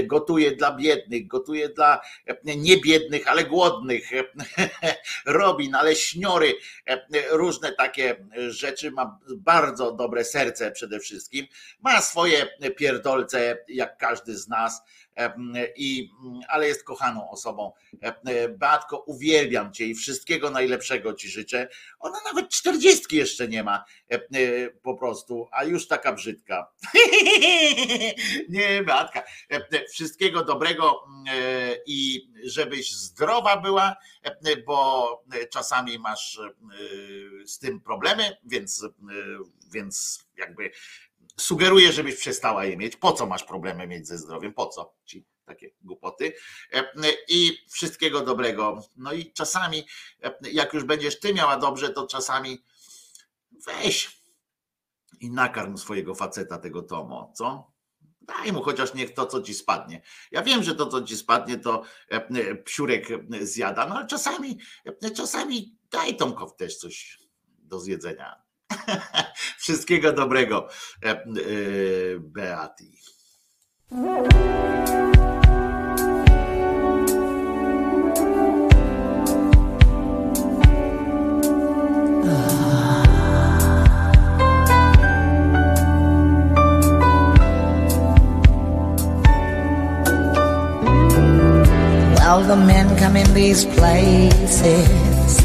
gotuje 0.05 0.57
dla 0.57 0.77
biednych, 0.77 1.27
gotuje 1.27 1.68
dla 1.68 2.01
niebiednych, 2.44 3.29
ale 3.29 3.44
głodnych, 3.44 4.11
robi 5.27 5.68
naleśniory, 5.70 6.55
różne 7.31 7.72
takie 7.72 8.27
rzeczy, 8.48 8.90
ma 8.90 9.18
bardzo 9.37 9.92
dobre 9.92 10.24
serce 10.24 10.70
przede 10.70 11.01
wszystkim, 11.01 11.46
ma 11.81 12.01
swoje 12.01 12.46
pierdolce, 12.77 13.64
jak 13.68 13.98
każdy 13.98 14.37
z 14.37 14.48
nas, 14.48 14.83
i, 15.76 16.11
ale 16.48 16.68
jest 16.68 16.85
kochaną 16.85 17.31
osobą. 17.31 17.72
Beatko, 18.48 18.98
uwielbiam 18.98 19.72
Cię 19.72 19.87
i 19.87 19.94
wszystkiego 19.94 20.50
najlepszego 20.50 21.14
Ci 21.14 21.28
życzę. 21.28 21.68
Ona 21.98 22.18
nawet 22.24 22.48
czterdziestki 22.48 23.16
jeszcze 23.16 23.48
nie 23.48 23.64
ma 23.64 23.85
po 24.83 24.94
prostu, 24.94 25.48
a 25.52 25.64
już 25.64 25.88
taka 25.88 26.12
brzydka. 26.12 26.72
nie, 28.48 28.83
Beatka. 28.83 29.22
Wszystkiego 29.92 30.44
dobrego 30.44 31.04
i 31.87 32.31
żebyś 32.44 32.92
zdrowa 32.92 33.57
była, 33.57 33.96
bo 34.66 35.24
czasami 35.50 35.98
masz 35.98 36.40
z 37.44 37.59
tym 37.59 37.81
problemy, 37.81 38.37
więc, 38.44 38.87
więc 39.72 40.28
jakby 40.37 40.70
sugeruję, 41.40 41.92
żebyś 41.92 42.16
przestała 42.16 42.64
je 42.64 42.77
mieć. 42.77 42.96
Po 42.96 43.12
co 43.12 43.27
masz 43.27 43.44
problemy 43.44 43.87
mieć 43.87 44.09
ze 44.09 44.18
zdrowiem? 44.18 44.55
Po 44.55 44.66
co 44.66 44.94
ci 45.05 45.27
takie 45.44 45.70
głupoty? 45.81 46.33
E, 46.72 46.92
I 47.29 47.59
wszystkiego 47.70 48.20
dobrego. 48.20 48.83
No 48.96 49.12
i 49.12 49.33
czasami, 49.33 49.87
e, 50.22 50.35
jak 50.53 50.74
już 50.74 50.85
będziesz 50.85 51.20
ty 51.20 51.35
miała 51.35 51.57
dobrze, 51.57 51.90
to 51.90 52.07
czasami 52.07 52.64
weź 53.66 54.22
i 55.20 55.31
nakarm 55.31 55.77
swojego 55.77 56.14
faceta 56.14 56.59
tego 56.59 56.83
Tomo, 56.83 57.33
co? 57.37 57.72
Daj 58.20 58.53
mu 58.53 58.62
chociaż 58.62 58.94
niech 58.94 59.14
to, 59.14 59.27
co 59.27 59.42
ci 59.42 59.55
spadnie. 59.55 60.03
Ja 60.31 60.42
wiem, 60.42 60.62
że 60.62 60.74
to, 60.74 60.87
co 60.87 61.03
ci 61.03 61.16
spadnie, 61.16 61.59
to 61.59 61.83
e, 62.09 62.55
psiurek 62.55 63.09
zjada, 63.40 63.87
no 63.87 63.94
ale 63.94 64.07
czasami, 64.07 64.59
czasami 65.16 65.77
daj 65.90 66.16
Tomkow 66.16 66.57
też 66.57 66.77
coś 66.77 67.18
do 67.46 67.81
zjedzenia. 67.81 68.48
Wszystkiego 69.59 70.12
dobrego, 70.12 70.68
Beati. 72.20 72.98
Well, 92.28 92.42
the 92.46 92.57
men 92.57 92.96
come 92.98 93.16
in 93.16 93.35
these 93.35 93.64
places, 93.64 95.38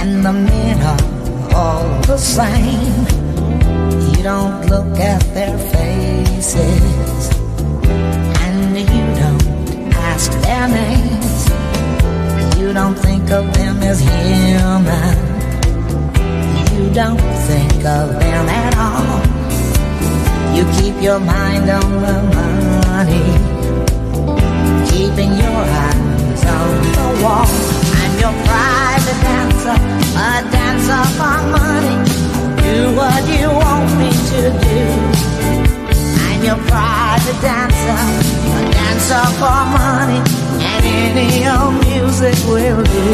and 0.00 0.24
the 0.24 0.32
men 0.32 0.57
all 0.57 0.57
same. 2.18 3.06
You 4.10 4.22
don't 4.24 4.66
look 4.66 4.98
at 4.98 5.22
their 5.34 5.56
faces, 5.56 7.30
and 8.42 8.76
you 8.76 9.04
don't 9.22 9.94
ask 9.94 10.32
their 10.42 10.68
names. 10.68 11.48
You 12.58 12.72
don't 12.72 12.96
think 12.96 13.30
of 13.30 13.52
them 13.54 13.82
as 13.82 14.00
human. 14.00 15.16
You 16.76 16.90
don't 16.92 17.20
think 17.46 17.84
of 17.84 18.18
them 18.18 18.48
at 18.48 18.74
all. 18.76 19.20
You 20.56 20.64
keep 20.78 21.00
your 21.00 21.20
mind 21.20 21.70
on 21.70 21.90
the 22.02 22.18
money, 22.34 23.28
keeping 24.90 25.32
your 25.38 25.62
eyes 25.86 26.44
on 26.44 26.82
the 26.96 27.22
wall. 27.22 27.87
Your 28.18 28.34
private 28.50 29.20
dancer, 29.22 29.78
a 30.18 30.42
dancer 30.50 31.04
for 31.16 31.38
money. 31.54 31.96
Do 32.62 32.96
what 32.98 33.22
you 33.30 33.46
want 33.48 33.86
me 33.96 34.10
to 34.30 34.42
do. 34.66 34.78
I'm 36.26 36.42
your 36.42 36.60
private 36.66 37.40
dancer, 37.40 38.00
a 38.56 38.70
dancer 38.74 39.24
for 39.38 39.60
money, 39.78 40.20
and 40.66 40.84
any 40.84 41.46
old 41.46 41.74
music 41.86 42.36
will 42.48 42.82
do. 42.82 43.06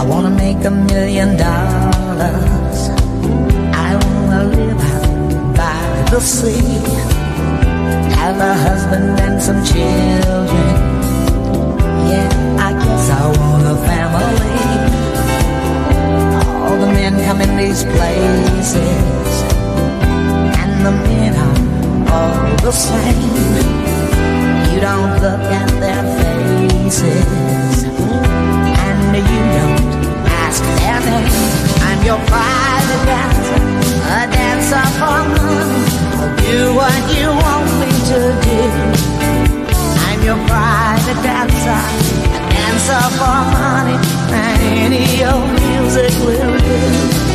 I 0.00 0.02
wanna 0.08 0.30
make 0.30 0.64
a 0.64 0.70
million 0.70 1.36
dollars. 1.36 2.78
I 3.86 3.90
wanna 4.04 4.44
live 4.56 5.54
by 5.54 6.10
the 6.10 6.20
sea. 6.20 7.15
Have 8.20 8.38
a 8.38 8.54
husband 8.54 9.20
and 9.20 9.40
some 9.40 9.60
children. 9.64 10.76
Yeah, 12.10 12.28
I 12.68 12.70
guess 12.72 13.10
I 13.10 13.22
want 13.38 13.66
a 13.66 13.76
family. 13.88 14.56
All 16.64 16.76
the 16.80 16.90
men 16.92 17.14
come 17.24 17.40
in 17.40 17.56
these 17.56 17.84
places, 17.84 18.74
and 20.60 20.72
the 20.86 20.92
men 20.92 21.34
are 21.46 21.58
all 22.12 22.56
the 22.66 22.72
same. 22.72 23.34
You 24.72 24.80
don't 24.80 25.12
look 25.24 25.44
at 25.60 25.70
their 25.80 26.02
faces, 26.18 27.84
and 27.84 29.14
you 29.14 29.42
don't 29.56 29.84
ask 30.44 30.62
their 30.80 30.98
name. 31.00 31.32
I'm 31.88 32.00
your 32.04 32.20
private 32.26 33.02
dancer, 33.10 33.60
for 34.72 35.22
money. 35.38 35.84
I'll 36.18 36.36
do 36.36 36.74
what 36.74 37.02
you 37.14 37.28
want 37.28 37.66
me 37.80 37.90
to 38.10 38.18
do. 38.46 38.60
I'm 40.06 40.22
your 40.24 40.38
private 40.46 41.22
dancer, 41.22 41.82
dancer 42.50 43.06
for 43.18 43.40
money, 43.54 43.96
and 44.32 44.62
any 44.84 45.24
old 45.24 45.52
music 45.60 46.12
will 46.24 46.58
do. 46.58 47.25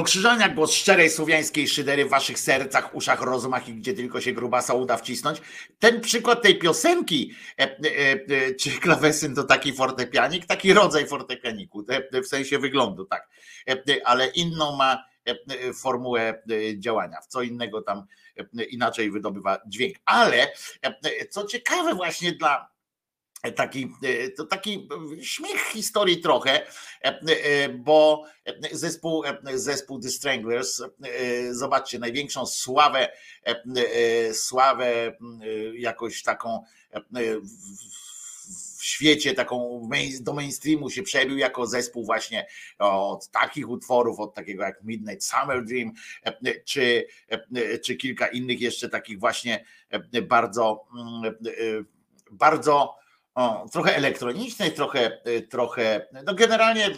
Krzyżaniak, 0.00 0.54
głos 0.54 0.72
szczerej 0.72 1.10
słowiańskiej 1.10 1.68
szydery 1.68 2.04
w 2.04 2.08
waszych 2.08 2.38
sercach, 2.38 2.94
uszach, 2.94 3.20
rozumach 3.20 3.68
i 3.68 3.74
gdzie 3.74 3.94
tylko 3.94 4.20
się 4.20 4.32
grubasa 4.32 4.74
uda 4.74 4.96
wcisnąć. 4.96 5.42
Ten 5.78 6.00
przykład 6.00 6.42
tej 6.42 6.58
piosenki, 6.58 7.34
e, 7.58 7.62
e, 7.62 7.76
e, 8.12 8.54
czy 8.54 8.70
klawesyn 8.70 9.34
to 9.34 9.44
taki 9.44 9.72
fortepianik, 9.72 10.46
taki 10.46 10.72
rodzaj 10.72 11.06
fortepianiku, 11.06 11.84
w 12.24 12.26
sensie 12.26 12.58
wyglądu, 12.58 13.04
tak, 13.04 13.28
ale 14.04 14.26
inną 14.26 14.76
ma 14.76 15.04
formułę 15.74 16.42
działania, 16.78 17.20
w 17.20 17.26
co 17.26 17.42
innego 17.42 17.82
tam 17.82 18.06
inaczej 18.70 19.10
wydobywa 19.10 19.58
dźwięk. 19.66 19.96
Ale 20.04 20.52
co 21.30 21.46
ciekawe 21.46 21.94
właśnie 21.94 22.32
dla 22.32 22.72
taki, 23.50 23.92
e, 24.02 24.30
to 24.30 24.44
taki 24.44 24.88
śmiech 25.22 25.60
historii 25.60 26.20
trochę, 26.20 26.66
e, 27.04 27.20
e, 27.26 27.68
bo 27.68 28.24
zespół, 28.72 29.22
zespół 29.54 30.00
The 30.00 30.08
Stranglers, 30.08 30.82
zobaczcie, 31.50 31.98
największą 31.98 32.46
sławę, 32.46 33.08
sławę 34.32 35.16
jakoś 35.74 36.22
taką 36.22 36.64
w 38.78 38.84
świecie, 38.84 39.34
taką 39.34 39.88
do 40.20 40.32
mainstreamu 40.32 40.90
się 40.90 41.02
przebił 41.02 41.38
jako 41.38 41.66
zespół 41.66 42.04
właśnie 42.04 42.46
od 42.78 43.28
takich 43.28 43.68
utworów, 43.68 44.20
od 44.20 44.34
takiego 44.34 44.62
jak 44.62 44.82
Midnight 44.82 45.24
Summer 45.24 45.64
Dream, 45.64 45.92
czy, 46.64 47.06
czy 47.84 47.96
kilka 47.96 48.26
innych 48.26 48.60
jeszcze 48.60 48.88
takich 48.88 49.18
właśnie 49.20 49.64
bardzo, 50.22 50.84
bardzo 52.30 53.01
o, 53.34 53.66
trochę 53.72 53.96
elektronicznej, 53.96 54.72
trochę, 54.72 55.18
trochę, 55.50 56.06
no 56.26 56.34
generalnie 56.34 56.90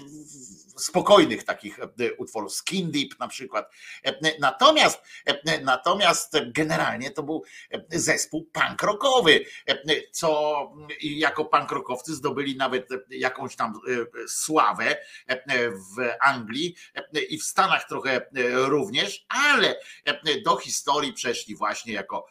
spokojnych 0.77 1.45
takich 1.45 1.79
utworów, 2.18 2.53
Skin 2.53 2.91
Deep 2.91 3.18
na 3.20 3.29
przykład. 3.29 3.70
Natomiast, 4.41 5.03
natomiast 5.62 6.37
generalnie 6.47 7.11
to 7.11 7.22
był 7.22 7.45
zespół 7.91 8.51
punk 8.53 8.83
rockowy, 8.83 9.45
co 10.11 10.55
jako 11.01 11.45
punk 11.45 11.70
rockowcy 11.70 12.14
zdobyli 12.14 12.57
nawet 12.57 12.89
jakąś 13.11 13.57
tam 13.57 13.81
sławę 14.29 14.97
w 15.97 16.09
Anglii 16.20 16.77
i 17.29 17.39
w 17.39 17.45
Stanach 17.45 17.89
trochę 17.89 18.27
również, 18.55 19.27
ale 19.29 19.77
do 20.45 20.57
historii 20.57 21.12
przeszli 21.12 21.57
właśnie 21.57 21.93
jako, 21.93 22.27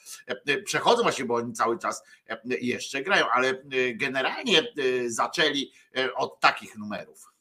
przechodzą 0.66 1.04
właśnie, 1.04 1.26
bo 1.26 1.36
oni 1.36 1.54
cały 1.54 1.80
czas 1.80 2.04
jeszcze 2.44 3.02
grają, 3.02 3.26
ale 3.30 3.64
generalnie 3.94 4.74
zaczęli 5.08 5.72
od 6.16 6.40
takich 6.40 6.78
numerów. 6.78 7.33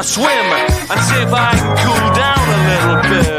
go 0.00 0.04
take 0.04 0.04
a 0.04 0.04
swim 0.04 0.26
and 0.26 1.00
see 1.02 1.22
if 1.22 1.32
I 1.32 1.52
can 1.56 1.76
cool 1.76 2.14
down 2.14 2.38
a 2.48 2.60
little 2.68 3.22
bit. 3.22 3.29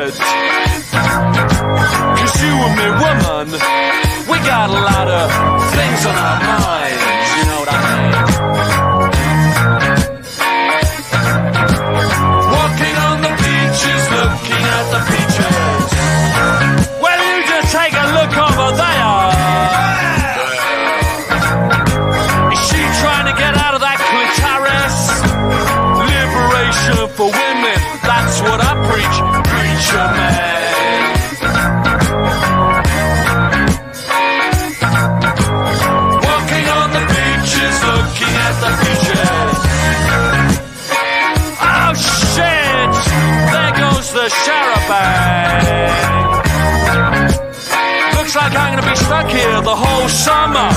Whole 49.83 50.09
summer. 50.09 50.69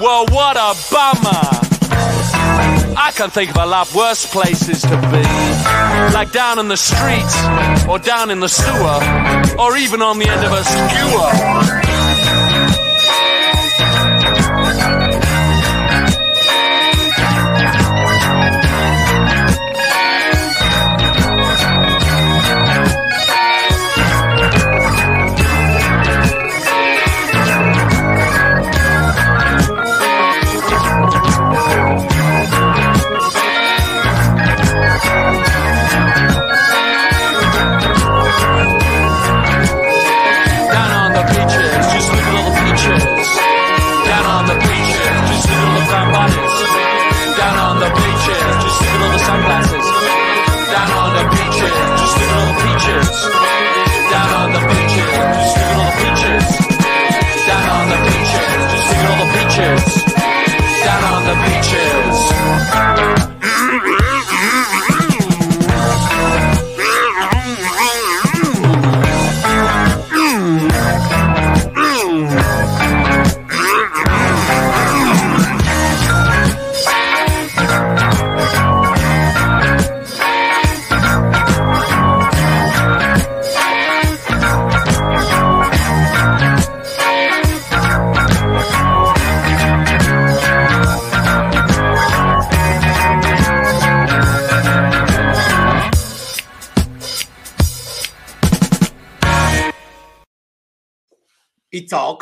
Well, 0.00 0.26
what 0.30 0.56
a 0.56 0.74
bummer. 0.90 1.42
I 2.96 3.10
can 3.14 3.30
think 3.30 3.50
of 3.50 3.56
a 3.56 3.66
lot 3.66 3.92
worse 3.94 4.24
places 4.26 4.82
to 4.82 4.96
be. 5.12 5.24
Like 6.14 6.32
down 6.32 6.58
in 6.58 6.68
the 6.68 6.76
streets, 6.76 7.36
or 7.88 7.98
down 7.98 8.30
in 8.30 8.40
the 8.40 8.48
sewer, 8.48 8.98
or 9.58 9.76
even 9.76 10.02
on 10.02 10.18
the 10.18 10.28
end 10.28 10.44
of 10.44 10.52
a 10.52 10.64
skewer. 10.64 11.83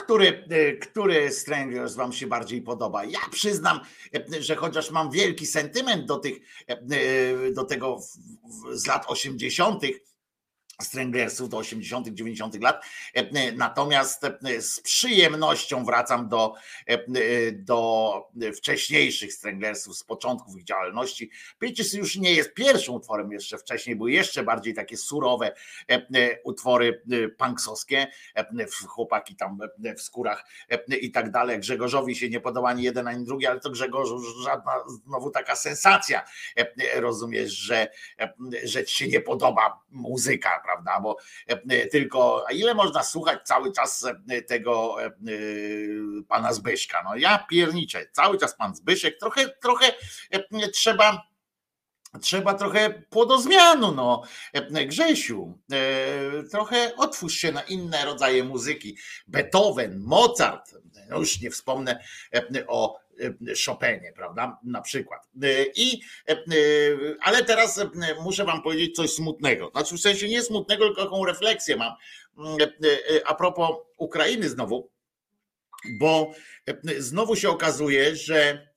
Który, 0.04 0.44
e, 0.50 0.72
który 0.72 1.30
Strangers 1.30 1.94
wam 1.94 2.12
się 2.12 2.26
bardziej 2.26 2.62
podoba? 2.62 3.04
Ja 3.04 3.20
przyznam, 3.30 3.80
e, 4.14 4.42
że 4.42 4.56
chociaż 4.56 4.90
mam 4.90 5.10
wielki 5.10 5.46
sentyment 5.46 6.06
do 6.06 6.16
tych, 6.16 6.38
e, 6.66 7.52
do 7.52 7.64
tego 7.64 7.98
z 8.72 8.86
lat 8.86 9.04
80., 9.06 9.82
Stranglersów 10.84 11.48
do 11.48 11.56
80., 11.56 12.08
90. 12.08 12.62
lat. 12.62 12.84
Natomiast 13.56 14.22
z 14.60 14.80
przyjemnością 14.80 15.84
wracam 15.84 16.28
do, 16.28 16.54
do 17.52 18.12
wcześniejszych 18.56 19.32
Stranglersów 19.32 19.96
z 19.96 20.04
początków 20.04 20.58
ich 20.58 20.64
działalności. 20.64 21.30
Pitches 21.58 21.92
już 21.92 22.16
nie 22.16 22.34
jest 22.34 22.54
pierwszym 22.54 22.94
utworem, 22.94 23.32
jeszcze 23.32 23.58
wcześniej 23.58 23.96
były 23.96 24.12
jeszcze 24.12 24.42
bardziej 24.42 24.74
takie 24.74 24.96
surowe 24.96 25.52
utwory 26.44 27.02
punksowskie, 27.38 28.06
chłopaki 28.86 29.36
tam 29.36 29.58
w 29.96 30.02
skórach 30.02 30.44
i 31.00 31.10
tak 31.10 31.30
dalej. 31.30 31.58
Grzegorzowi 31.58 32.16
się 32.16 32.28
nie 32.28 32.40
podoba 32.40 32.68
ani 32.68 32.82
jeden, 32.82 33.08
ani 33.08 33.24
drugi, 33.24 33.46
ale 33.46 33.60
to 33.60 33.70
Grzegorz 33.70 34.08
żadna 34.44 34.72
znowu 35.06 35.30
taka 35.30 35.56
sensacja. 35.56 36.22
Rozumiesz, 36.94 37.52
że, 37.52 37.88
że 38.64 38.84
ci 38.84 38.94
się 38.94 39.08
nie 39.08 39.20
podoba 39.20 39.80
muzyka, 39.90 40.60
prawda? 40.64 40.71
Bo 41.02 41.16
e, 41.46 41.86
tylko, 41.86 42.44
a 42.48 42.52
ile 42.52 42.74
można 42.74 43.02
słuchać 43.02 43.40
cały 43.44 43.72
czas 43.72 44.06
e, 44.28 44.42
tego 44.42 45.02
e, 45.04 45.10
pana 46.28 46.52
Zbyszka? 46.52 47.02
No 47.04 47.16
ja 47.16 47.46
pierniczę, 47.50 48.06
cały 48.12 48.38
czas 48.38 48.56
pan 48.56 48.76
Zbyszek, 48.76 49.18
trochę, 49.18 49.48
trochę 49.48 49.92
trzeba 50.72 51.32
trzeba 52.20 52.54
trochę 52.54 52.90
płodozmianu, 52.90 53.92
no. 53.92 54.22
Grzesiu, 54.86 55.58
trochę 56.50 56.96
otwórz 56.96 57.34
się 57.34 57.52
na 57.52 57.62
inne 57.62 58.04
rodzaje 58.04 58.44
muzyki. 58.44 58.96
Beethoven, 59.26 59.98
Mozart, 59.98 60.74
no 61.10 61.18
już 61.18 61.40
nie 61.40 61.50
wspomnę 61.50 62.04
o 62.68 63.01
Chopinie, 63.66 64.12
prawda? 64.16 64.58
Na 64.64 64.82
przykład. 64.82 65.28
I, 65.76 66.00
ale 67.20 67.44
teraz 67.44 67.80
muszę 68.22 68.44
Wam 68.44 68.62
powiedzieć 68.62 68.96
coś 68.96 69.10
smutnego. 69.10 69.70
Znaczy, 69.70 69.96
w 69.96 70.00
sensie 70.00 70.28
nie 70.28 70.42
smutnego, 70.42 70.86
tylko 70.86 71.04
taką 71.04 71.24
refleksję 71.24 71.76
mam. 71.76 71.92
A 73.26 73.34
propos 73.34 73.70
Ukrainy 73.96 74.48
znowu, 74.48 74.90
bo 75.98 76.32
znowu 76.98 77.36
się 77.36 77.50
okazuje, 77.50 78.16
że. 78.16 78.68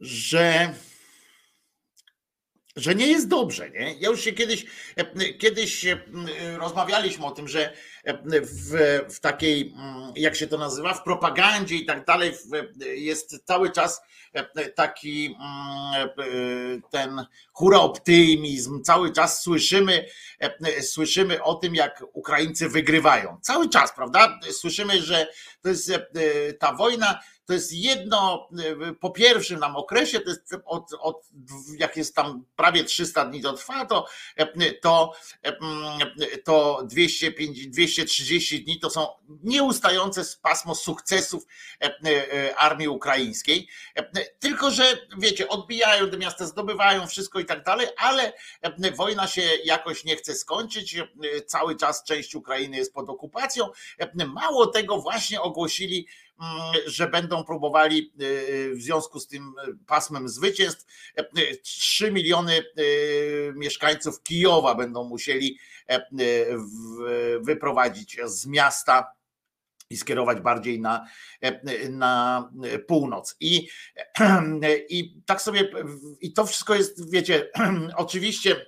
że 0.00 0.74
że 2.80 2.94
nie 2.94 3.06
jest 3.06 3.28
dobrze. 3.28 3.70
Nie? 3.70 3.94
Ja 3.98 4.08
już 4.08 4.20
się 4.20 4.32
kiedyś, 4.32 4.66
kiedyś 5.38 5.86
rozmawialiśmy 6.58 7.26
o 7.26 7.30
tym, 7.30 7.48
że 7.48 7.72
w, 8.42 8.98
w 9.14 9.20
takiej, 9.20 9.74
jak 10.16 10.36
się 10.36 10.46
to 10.46 10.58
nazywa, 10.58 10.94
w 10.94 11.02
propagandzie 11.02 11.76
i 11.76 11.86
tak 11.86 12.04
dalej 12.04 12.32
jest 12.96 13.44
cały 13.44 13.70
czas 13.70 14.00
taki 14.74 15.36
ten 16.90 17.26
hura 17.52 17.78
optymizm, 17.78 18.82
cały 18.82 19.12
czas 19.12 19.42
słyszymy, 19.42 20.06
słyszymy 20.80 21.42
o 21.42 21.54
tym, 21.54 21.74
jak 21.74 22.02
Ukraińcy 22.12 22.68
wygrywają. 22.68 23.38
Cały 23.42 23.68
czas, 23.68 23.94
prawda? 23.94 24.38
Słyszymy, 24.52 25.02
że 25.02 25.26
to 25.62 25.68
jest 25.68 25.92
ta 26.58 26.72
wojna 26.72 27.20
to 27.50 27.54
jest 27.54 27.72
jedno, 27.72 28.48
y, 28.90 28.94
po 28.94 29.10
pierwszym 29.10 29.60
nam 29.60 29.76
okresie, 29.76 30.20
to 30.20 30.30
jest 30.30 30.56
od, 30.64 30.90
od 31.00 31.28
jak 31.78 31.96
jest 31.96 32.14
tam 32.14 32.44
prawie 32.56 32.84
300 32.84 33.24
dni 33.24 33.42
to 33.42 33.52
trwa, 33.52 33.86
to, 33.86 34.06
y, 34.40 34.72
to, 34.82 35.12
y, 36.34 36.38
to 36.44 36.82
205, 36.84 37.66
230 37.66 38.64
dni 38.64 38.80
to 38.80 38.90
są 38.90 39.06
nieustające 39.42 40.22
pasmo 40.42 40.74
sukcesów 40.74 41.46
armii 42.56 42.88
ukraińskiej. 42.88 43.68
Tylko, 44.38 44.70
że 44.70 44.98
wiecie, 45.18 45.48
odbijają 45.48 46.10
te 46.10 46.18
miasta, 46.18 46.46
zdobywają 46.46 47.06
wszystko 47.06 47.40
i 47.40 47.44
tak 47.44 47.64
dalej, 47.64 47.86
ale 47.96 48.32
wojna 48.96 49.26
się 49.26 49.42
jakoś 49.64 50.04
nie 50.04 50.16
chce 50.16 50.34
skończyć. 50.34 50.96
Cały 51.46 51.76
czas 51.76 52.04
część 52.04 52.34
Ukrainy 52.34 52.76
jest 52.76 52.94
pod 52.94 53.08
okupacją. 53.08 53.68
Mało 54.14 54.66
tego, 54.66 54.98
właśnie 54.98 55.40
ogłosili, 55.40 56.06
że 56.86 57.08
będą 57.08 57.44
próbowali 57.44 58.12
y, 58.20 58.24
y, 58.24 58.74
w 58.76 58.82
związku 58.82 59.20
z 59.20 59.26
tym 59.26 59.54
pasmem 59.86 60.28
zwycięstw 60.28 60.86
3 61.62 62.06
y, 62.06 62.12
miliony 62.12 62.64
mieszkańców 63.54 64.22
Kijowa 64.22 64.74
będą 64.74 65.04
musieli 65.04 65.58
wyprowadzić 67.40 68.16
z 68.24 68.46
miasta 68.46 69.12
i 69.90 69.96
skierować 69.96 70.40
bardziej 70.40 70.80
na, 70.80 71.06
na 71.90 72.50
północ. 72.86 73.36
I, 73.40 73.68
I 74.88 75.22
tak 75.26 75.42
sobie, 75.42 75.70
i 76.20 76.32
to 76.32 76.46
wszystko 76.46 76.74
jest, 76.74 77.10
wiecie, 77.10 77.50
oczywiście 77.96 78.66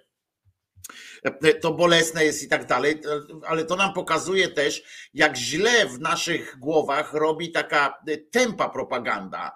to 1.61 1.73
bolesne 1.73 2.25
jest 2.25 2.43
i 2.43 2.49
tak 2.49 2.67
dalej, 2.67 3.01
ale 3.47 3.65
to 3.65 3.77
nam 3.77 3.93
pokazuje 3.93 4.49
też, 4.49 4.83
jak 5.15 5.37
źle 5.37 5.87
w 5.87 6.01
naszych 6.01 6.59
głowach 6.59 7.15
robi 7.15 7.53
taka 7.53 8.03
tempa 8.31 8.69
propaganda, 8.69 9.53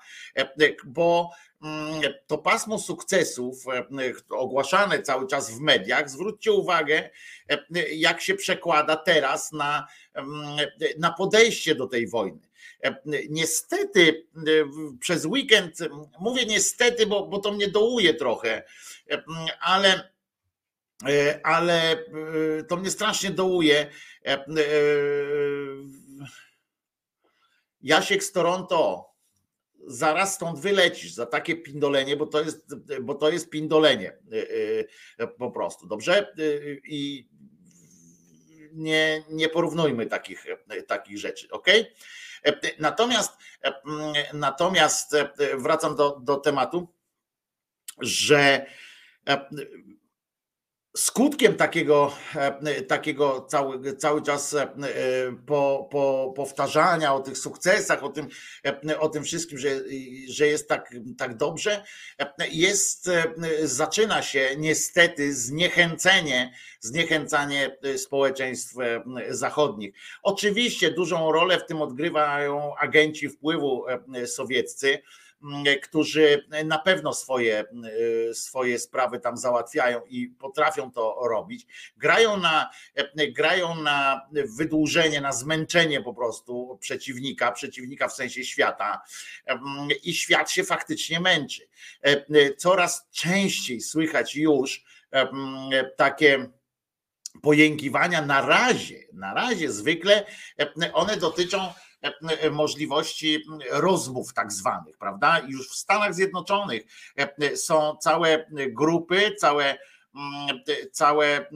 bo 0.85 1.31
mm, 1.63 2.03
to 2.27 2.39
pasmo 2.39 2.79
sukcesów 2.79 3.65
ogłaszane 4.31 5.03
cały 5.03 5.27
czas 5.27 5.51
w 5.51 5.61
mediach, 5.61 6.11
zwróćcie 6.11 6.53
uwagę, 6.53 7.11
jak 7.93 8.21
się 8.21 8.35
przekłada 8.35 8.97
teraz 8.97 9.53
na, 9.53 9.87
mm, 10.15 10.57
na 10.99 11.13
podejście 11.13 11.75
do 11.75 11.87
tej 11.87 12.09
wojny. 12.09 12.41
Niestety 13.29 14.27
przez 15.01 15.25
weekend, 15.25 15.79
mówię 16.21 16.47
niestety, 16.47 17.07
bo, 17.07 17.27
bo 17.27 17.39
to 17.39 17.53
mnie 17.53 17.69
dołuje 17.69 18.15
trochę, 18.15 18.63
ale 19.61 20.16
E, 20.16 20.16
ale 21.43 21.93
e, 21.93 21.99
to 22.69 22.77
mnie 22.77 22.91
strasznie 22.91 23.31
dołuje. 23.31 23.91
E, 24.27 24.45
Jasiek 27.81 28.25
z 28.25 28.33
Toronto, 28.33 29.11
zaraz 29.87 30.35
stąd 30.35 30.61
wylecisz 30.61 31.13
za 31.13 31.27
takie 31.27 31.57
pindolenie, 31.57 32.17
bo 32.17 32.27
to 32.27 32.41
jest, 32.41 32.75
bo 33.03 33.15
to 33.15 33.31
jest 33.31 33.51
pindolenie 33.51 34.19
po 35.39 35.51
prostu, 35.51 35.87
dobrze? 35.87 36.33
I 36.85 37.29
nie, 38.73 39.25
nie 39.31 39.49
porównujmy 39.49 40.07
takich, 40.07 40.47
takich 40.87 41.19
rzeczy, 41.19 41.49
ok? 41.51 41.67
Natomiast, 42.79 43.33
natomiast 44.33 45.17
wracam 45.59 45.97
do, 45.97 46.21
do 46.23 46.37
tematu, 46.37 46.89
że 48.01 48.67
skutkiem 50.97 51.55
takiego, 51.55 52.13
e, 52.35 52.83
takiego 52.83 53.47
cały, 53.49 53.97
cały 53.97 54.23
czas 54.23 54.55
e, 54.55 54.69
po, 55.47 55.89
po, 55.91 56.33
powtarzania 56.37 57.15
o 57.15 57.21
tych 57.21 57.39
sukcesach, 57.39 58.05
o 58.05 58.09
tym, 58.09 58.29
e, 58.89 59.01
o 59.01 59.09
tym 59.09 59.25
wszystkim, 59.25 59.59
że, 59.59 59.69
że 60.29 60.47
jest 60.47 60.69
tak, 60.69 60.95
tak 61.19 61.37
dobrze, 61.37 61.85
jest, 62.53 63.11
zaczyna 63.63 64.23
się 64.23 64.49
niestety 64.59 65.35
zniechęcenie, 65.35 66.53
zniechęcanie 66.81 67.77
społeczeństw 67.97 68.75
zachodnich. 69.29 69.95
Oczywiście 70.23 70.91
dużą 70.91 71.33
rolę 71.33 71.59
w 71.59 71.67
tym 71.67 71.83
odgrywają 71.83 72.77
agenci 72.77 73.29
wpływu 73.29 73.85
sowieccy, 74.27 74.99
którzy 75.83 76.45
na 76.65 76.79
pewno 76.79 77.15
swoje, 77.15 77.65
swoje 78.33 78.79
sprawy 78.79 79.21
tam 79.21 79.37
załatwiają 79.37 80.01
i 80.09 80.29
potrafią 80.29 80.91
to 80.91 81.19
robić. 81.29 81.67
Grają 81.97 82.37
na, 82.37 82.71
grają 83.37 83.75
na 83.75 84.29
wydłużenie, 84.31 85.21
na 85.21 85.33
zmęczenie 85.33 86.01
po 86.03 86.15
prostu 86.15 86.79
przeciwnika, 86.81 87.53
przeciwnika 87.53 88.09
w 88.09 88.13
sensie 88.13 88.45
świata 88.45 89.03
i 90.03 90.15
świat 90.15 90.51
się 90.51 90.65
faktycznie 90.65 91.21
męczy. 91.21 91.69
Coraz 92.57 93.09
częściej 93.11 93.81
słychać 93.81 94.37
już 94.37 94.85
takie 95.97 96.47
pojękiwania 97.43 98.23
na 98.23 98.47
razie, 98.47 98.99
na 99.13 99.35
razie 99.35 99.73
zwykle 99.73 100.27
one 100.93 101.17
dotyczą 101.17 101.59
E, 101.59 101.86
możliwości 102.51 103.45
rozmów 103.71 104.35
tak 104.35 104.53
zwanych, 104.53 104.99
prawda? 104.99 105.39
Już 105.49 105.69
w 105.69 105.77
Stanach 105.77 106.15
Zjednoczonych 106.15 106.83
e, 107.17 107.57
są 107.57 107.97
całe 107.97 108.47
grupy, 108.51 109.35
całe 109.39 109.79
całe, 110.93 111.47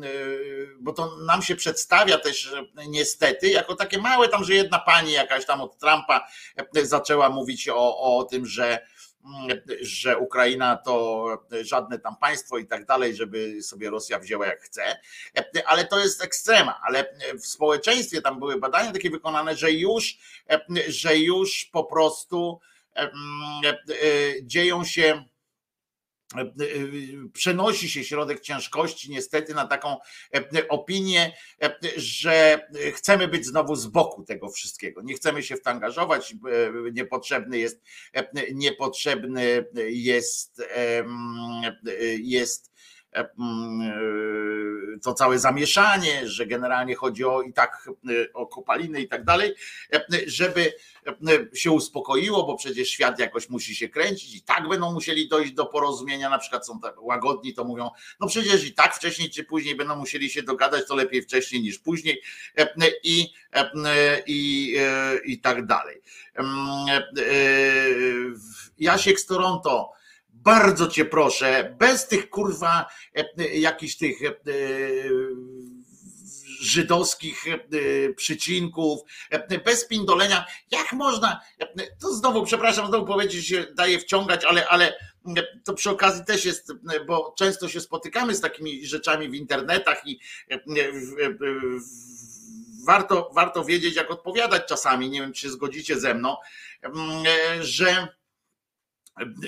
bo 0.80 0.92
to 0.92 1.16
nam 1.16 1.42
się 1.42 1.56
przedstawia 1.56 2.18
też 2.18 2.54
niestety 2.88 3.48
jako 3.48 3.76
takie 3.76 3.98
małe 3.98 4.28
tam, 4.28 4.44
że 4.44 4.54
jedna 4.54 4.78
pani 4.78 5.12
jakaś 5.12 5.46
tam 5.46 5.60
od 5.60 5.78
Trumpa 5.78 6.26
e, 6.76 6.86
zaczęła 6.86 7.30
mówić 7.30 7.68
o, 7.68 8.16
o 8.18 8.24
tym, 8.24 8.46
że 8.46 8.86
że 9.80 10.18
Ukraina 10.18 10.76
to 10.76 11.26
żadne 11.62 11.98
tam 11.98 12.16
państwo 12.16 12.58
i 12.58 12.66
tak 12.66 12.86
dalej, 12.86 13.16
żeby 13.16 13.62
sobie 13.62 13.90
Rosja 13.90 14.18
wzięła 14.18 14.46
jak 14.46 14.60
chce, 14.60 15.00
ale 15.66 15.84
to 15.84 15.98
jest 15.98 16.24
ekstrema, 16.24 16.80
ale 16.86 17.14
w 17.40 17.46
społeczeństwie 17.46 18.22
tam 18.22 18.38
były 18.38 18.58
badania 18.58 18.92
takie 18.92 19.10
wykonane, 19.10 19.56
że 19.56 19.72
już, 19.72 20.18
że 20.88 21.16
już 21.16 21.68
po 21.72 21.84
prostu 21.84 22.60
dzieją 24.42 24.84
się 24.84 25.24
przenosi 27.32 27.90
się 27.90 28.04
środek 28.04 28.40
ciężkości 28.40 29.10
niestety 29.10 29.54
na 29.54 29.66
taką 29.66 29.96
opinię, 30.68 31.32
że 31.96 32.66
chcemy 32.94 33.28
być 33.28 33.46
znowu 33.46 33.76
z 33.76 33.86
boku 33.86 34.24
tego 34.24 34.50
wszystkiego. 34.50 35.02
Nie 35.02 35.14
chcemy 35.14 35.42
się 35.42 35.56
w 35.56 35.62
to 35.62 35.70
angażować. 35.70 36.34
Niepotrzebny 36.92 37.58
jest, 37.58 37.82
niepotrzebny 38.54 39.64
jest, 39.76 40.62
jest 42.18 42.70
E, 42.89 42.89
e, 42.89 42.89
to 45.02 45.14
całe 45.14 45.38
zamieszanie, 45.38 46.28
że 46.28 46.46
generalnie 46.46 46.94
chodzi 46.94 47.24
o 47.24 47.42
i 47.42 47.52
tak 47.52 47.88
e, 48.08 48.32
o 48.32 48.46
kopaliny 48.46 49.00
i 49.00 49.08
tak 49.08 49.24
dalej, 49.24 49.54
żeby 50.26 50.72
się 51.54 51.70
uspokoiło, 51.70 52.46
bo 52.46 52.56
przecież 52.56 52.88
świat 52.88 53.18
jakoś 53.18 53.48
musi 53.48 53.74
się 53.74 53.88
kręcić 53.88 54.34
i 54.34 54.42
tak 54.42 54.68
będą 54.68 54.92
musieli 54.92 55.28
dojść 55.28 55.52
do 55.52 55.66
porozumienia, 55.66 56.30
na 56.30 56.38
przykład 56.38 56.66
są 56.66 56.80
tak 56.80 57.02
łagodni, 57.02 57.54
to 57.54 57.64
mówią, 57.64 57.90
no 58.20 58.26
przecież 58.26 58.64
i 58.64 58.74
tak 58.74 58.94
wcześniej 58.94 59.30
czy 59.30 59.44
później 59.44 59.76
będą 59.76 59.96
musieli 59.96 60.30
się 60.30 60.42
dogadać, 60.42 60.86
to 60.88 60.94
lepiej 60.94 61.22
wcześniej 61.22 61.62
niż 61.62 61.78
później 61.78 62.22
i, 63.04 63.26
i, 64.26 64.76
i 65.24 65.40
tak 65.40 65.66
dalej. 65.66 66.02
Jasiek 68.78 69.20
z 69.20 69.26
Toronto 69.26 69.99
bardzo 70.42 70.86
cię 70.86 71.04
proszę, 71.04 71.76
bez 71.78 72.08
tych 72.08 72.30
kurwa 72.30 72.86
e, 73.16 73.24
e, 73.38 73.58
jakichś 73.58 73.96
tych 73.96 74.22
e, 74.22 74.34
żydowskich 76.60 77.44
przycinków, 78.16 79.00
bez 79.64 79.88
pindolenia. 79.88 80.46
Jak 80.70 80.92
można, 80.92 81.40
to 82.00 82.14
znowu, 82.14 82.44
przepraszam, 82.44 82.86
znowu 82.86 83.06
powiedzieć, 83.06 83.46
się 83.46 83.66
daje 83.74 83.98
wciągać, 83.98 84.44
ale, 84.44 84.68
ale 84.68 84.98
to 85.64 85.74
przy 85.74 85.90
okazji 85.90 86.24
też 86.24 86.44
jest, 86.44 86.72
bo 87.06 87.34
często 87.38 87.68
się 87.68 87.80
spotykamy 87.80 88.34
z 88.34 88.40
takimi 88.40 88.86
rzeczami 88.86 89.28
w 89.28 89.34
internetach 89.34 90.02
i 90.06 90.20
warto, 92.86 93.30
warto 93.34 93.64
wiedzieć, 93.64 93.96
jak 93.96 94.10
odpowiadać 94.10 94.62
czasami, 94.68 95.10
nie 95.10 95.20
wiem, 95.20 95.32
czy 95.32 95.42
się 95.42 95.50
zgodzicie 95.50 96.00
ze 96.00 96.14
mną, 96.14 96.36
że 97.60 98.08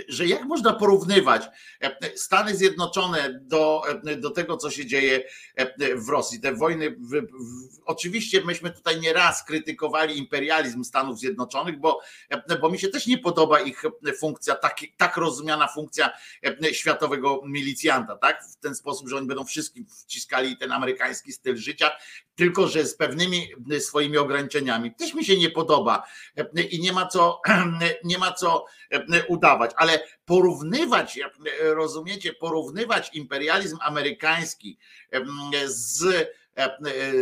że 0.08 0.26
jak 0.26 0.44
można 0.44 0.72
porównywać 0.72 1.42
e, 1.80 2.18
Stany 2.18 2.56
Zjednoczone 2.56 3.40
do, 3.42 3.82
e, 4.06 4.16
do 4.16 4.30
tego, 4.30 4.56
co 4.56 4.70
się 4.70 4.86
dzieje 4.86 5.24
e, 5.56 5.96
w 5.96 6.08
Rosji, 6.08 6.40
te 6.40 6.54
wojny. 6.54 6.90
W, 6.90 7.10
w, 7.10 7.80
oczywiście 7.84 8.44
myśmy 8.44 8.70
tutaj 8.70 9.00
nieraz 9.00 9.44
krytykowali 9.44 10.18
imperializm 10.18 10.84
Stanów 10.84 11.18
Zjednoczonych, 11.18 11.80
bo, 11.80 12.00
bo 12.60 12.70
mi 12.70 12.78
się 12.78 12.88
też 12.88 13.06
nie 13.06 13.18
podoba 13.18 13.60
ich 13.60 13.82
funkcja, 14.18 14.54
tak, 14.54 14.80
tak 14.96 15.16
rozumiana 15.16 15.68
funkcja 15.68 16.10
światowego 16.72 17.42
milicjanta, 17.46 18.16
tak? 18.16 18.44
W 18.44 18.56
ten 18.56 18.74
sposób, 18.74 19.08
że 19.08 19.16
oni 19.16 19.26
będą 19.26 19.44
wszystkim 19.44 19.86
wciskali 19.86 20.56
ten 20.56 20.72
amerykański 20.72 21.32
styl 21.32 21.56
życia, 21.56 21.90
tylko 22.34 22.68
że 22.68 22.86
z 22.86 22.96
pewnymi 22.96 23.48
swoimi 23.78 24.18
ograniczeniami. 24.18 24.94
Też 24.94 25.14
mi 25.14 25.24
się 25.24 25.36
nie 25.36 25.50
podoba 25.50 26.02
i 26.70 26.80
nie 26.80 26.92
ma 26.92 27.06
co, 27.06 27.40
nie 28.04 28.18
ma 28.18 28.32
co 28.32 28.64
udawać, 29.28 29.70
ale 29.76 30.00
porównywać, 30.24 31.20
rozumiecie, 31.60 32.32
porównywać 32.32 33.10
imperializm 33.14 33.78
amerykański 33.80 34.78
z 35.66 36.04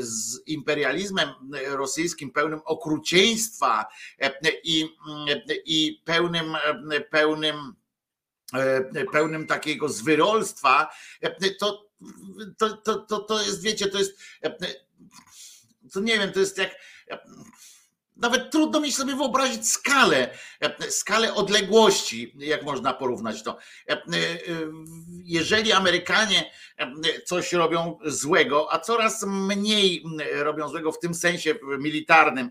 z 0.01 0.41
imperializmem 0.47 1.29
rosyjskim 1.66 2.31
pełnym 2.31 2.61
okrucieństwa 2.64 3.87
i, 4.64 4.89
i 5.64 6.03
pełnym, 6.05 6.57
pełnym, 7.11 7.75
pełnym 9.12 9.47
takiego 9.47 9.89
zwyrolstwa, 9.89 10.91
to, 11.59 11.91
to, 12.85 12.95
to, 12.99 13.21
to 13.21 13.43
jest, 13.43 13.62
wiecie, 13.62 13.87
to 13.87 13.99
jest 13.99 14.18
to 15.93 16.01
nie 16.01 16.18
wiem, 16.18 16.33
to 16.33 16.41
jest 16.41 16.59
jak 16.59 16.77
nawet 18.21 18.51
trudno 18.51 18.81
mi 18.81 18.93
sobie 18.93 19.16
wyobrazić 19.16 19.68
skalę, 19.68 20.31
skalę 20.89 21.35
odległości, 21.35 22.35
jak 22.39 22.62
można 22.62 22.95
porównać 22.95 23.43
to. 23.43 23.57
Jeżeli 25.25 25.73
Amerykanie 25.73 26.51
coś 27.25 27.53
robią 27.53 27.99
złego, 28.05 28.73
a 28.73 28.79
coraz 28.79 29.25
mniej 29.27 30.05
robią 30.33 30.68
złego 30.68 30.93
w 30.93 30.99
tym 30.99 31.14
sensie 31.14 31.55
militarnym, 31.79 32.51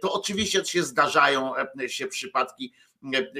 to 0.00 0.12
oczywiście 0.12 0.64
się 0.64 0.82
zdarzają 0.82 1.52
się 1.86 2.06
przypadki 2.06 2.72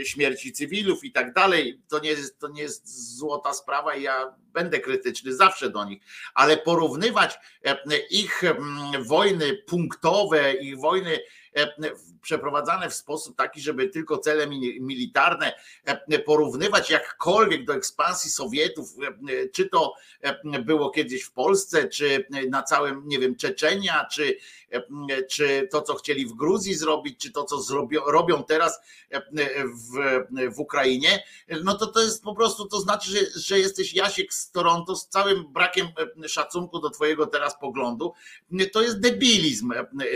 śmierci 0.05 0.53
cywilów 0.53 1.05
i 1.05 1.13
tak 1.13 1.33
dalej. 1.33 1.83
To 1.89 1.99
nie, 1.99 2.11
jest, 2.11 2.39
to 2.39 2.49
nie 2.49 2.63
jest 2.63 3.17
złota 3.17 3.53
sprawa 3.53 3.95
i 3.95 4.03
ja 4.03 4.35
będę 4.53 4.81
krytyczny 4.81 5.35
zawsze 5.35 5.71
do 5.71 5.85
nich, 5.85 6.03
ale 6.35 6.57
porównywać 6.57 7.39
ich 8.11 8.43
wojny 9.07 9.63
punktowe, 9.67 10.55
ich 10.55 10.79
wojny 10.79 11.19
E, 11.21 11.40
przeprowadzane 12.23 12.91
w 12.91 12.95
sposób 12.95 13.37
taki, 13.37 13.61
żeby 13.61 13.89
tylko 13.89 14.19
cele 14.19 14.47
militarne 14.81 15.53
e, 15.85 16.19
porównywać 16.19 16.91
jakkolwiek 16.91 17.65
do 17.65 17.75
ekspansji 17.75 18.31
Sowietów, 18.31 18.97
e, 19.03 19.49
czy 19.49 19.69
to 19.69 19.95
było 20.65 20.91
kiedyś 20.91 21.23
w 21.23 21.33
Polsce, 21.33 21.89
czy 21.89 22.27
na 22.49 22.63
całym, 22.63 23.03
nie 23.07 23.19
wiem, 23.19 23.37
Czeczenia, 23.37 24.07
czy, 24.13 24.37
czy 25.31 25.69
to, 25.71 25.83
co 25.83 25.95
chcieli 25.95 26.27
w 26.27 26.33
Gruzji 26.33 26.75
zrobić, 26.75 27.21
czy 27.21 27.33
to, 27.33 27.45
co 27.45 27.79
robią 28.07 28.45
teraz 28.45 28.81
w, 29.75 30.55
w 30.55 30.61
Ukrainie, 30.61 31.25
no 31.65 31.75
to 31.75 31.87
to 31.87 32.01
jest 32.01 32.23
po 32.23 32.35
prostu, 32.35 32.69
to 32.69 32.81
znaczy, 32.81 33.11
że, 33.11 33.41
że 33.41 33.59
jesteś 33.59 33.95
Jasiek 33.95 34.35
z 34.35 34.51
Toronto 34.51 34.97
z 34.97 35.09
całym 35.09 35.53
brakiem 35.53 35.89
szacunku 36.27 36.81
do 36.81 36.91
twojego 36.91 37.27
teraz 37.27 37.59
poglądu. 37.61 38.13
To 38.73 38.83
jest 38.83 39.01
debilizm, 39.01 39.73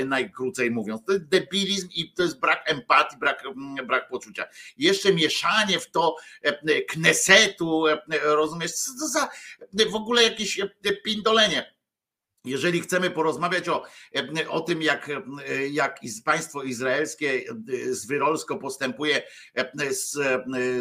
najkrócej 0.06 0.70
mówiąc. 0.70 1.02
To 1.06 1.12
jest 1.12 1.23
debilizm 1.28 1.88
i 1.94 2.12
to 2.12 2.22
jest 2.22 2.40
brak 2.40 2.70
empatii, 2.70 3.16
brak, 3.16 3.44
brak 3.86 4.08
poczucia. 4.08 4.46
Jeszcze 4.76 5.14
mieszanie 5.14 5.80
w 5.80 5.90
to 5.90 6.16
e, 6.42 6.82
knesetu, 6.82 7.86
e, 7.86 7.98
rozumiesz, 8.22 8.72
co 8.72 8.92
to 9.00 9.08
za 9.08 9.28
w 9.90 9.94
ogóle 9.94 10.22
jakieś 10.22 10.60
e, 10.60 10.68
pindolenie. 11.04 11.74
Jeżeli 12.44 12.80
chcemy 12.80 13.10
porozmawiać 13.10 13.68
o, 13.68 13.82
o 14.48 14.60
tym, 14.60 14.82
jak, 14.82 15.10
jak 15.70 16.00
państwo 16.24 16.62
izraelskie 16.62 17.44
zwyrolsko 17.90 18.56
postępuje 18.56 19.22
z, 19.90 20.18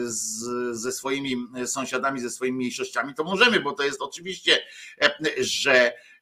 z, 0.04 0.46
ze 0.78 0.91
swoimi 0.91 1.36
sąsiadami, 1.66 2.20
ze 2.20 2.30
swoimi 2.30 2.58
mniejszościami, 2.58 3.14
to 3.14 3.24
możemy, 3.24 3.60
bo 3.60 3.72
to 3.72 3.84
jest 3.84 4.02
oczywiście, 4.02 4.60
że 5.38 5.94
Mm, 5.94 6.12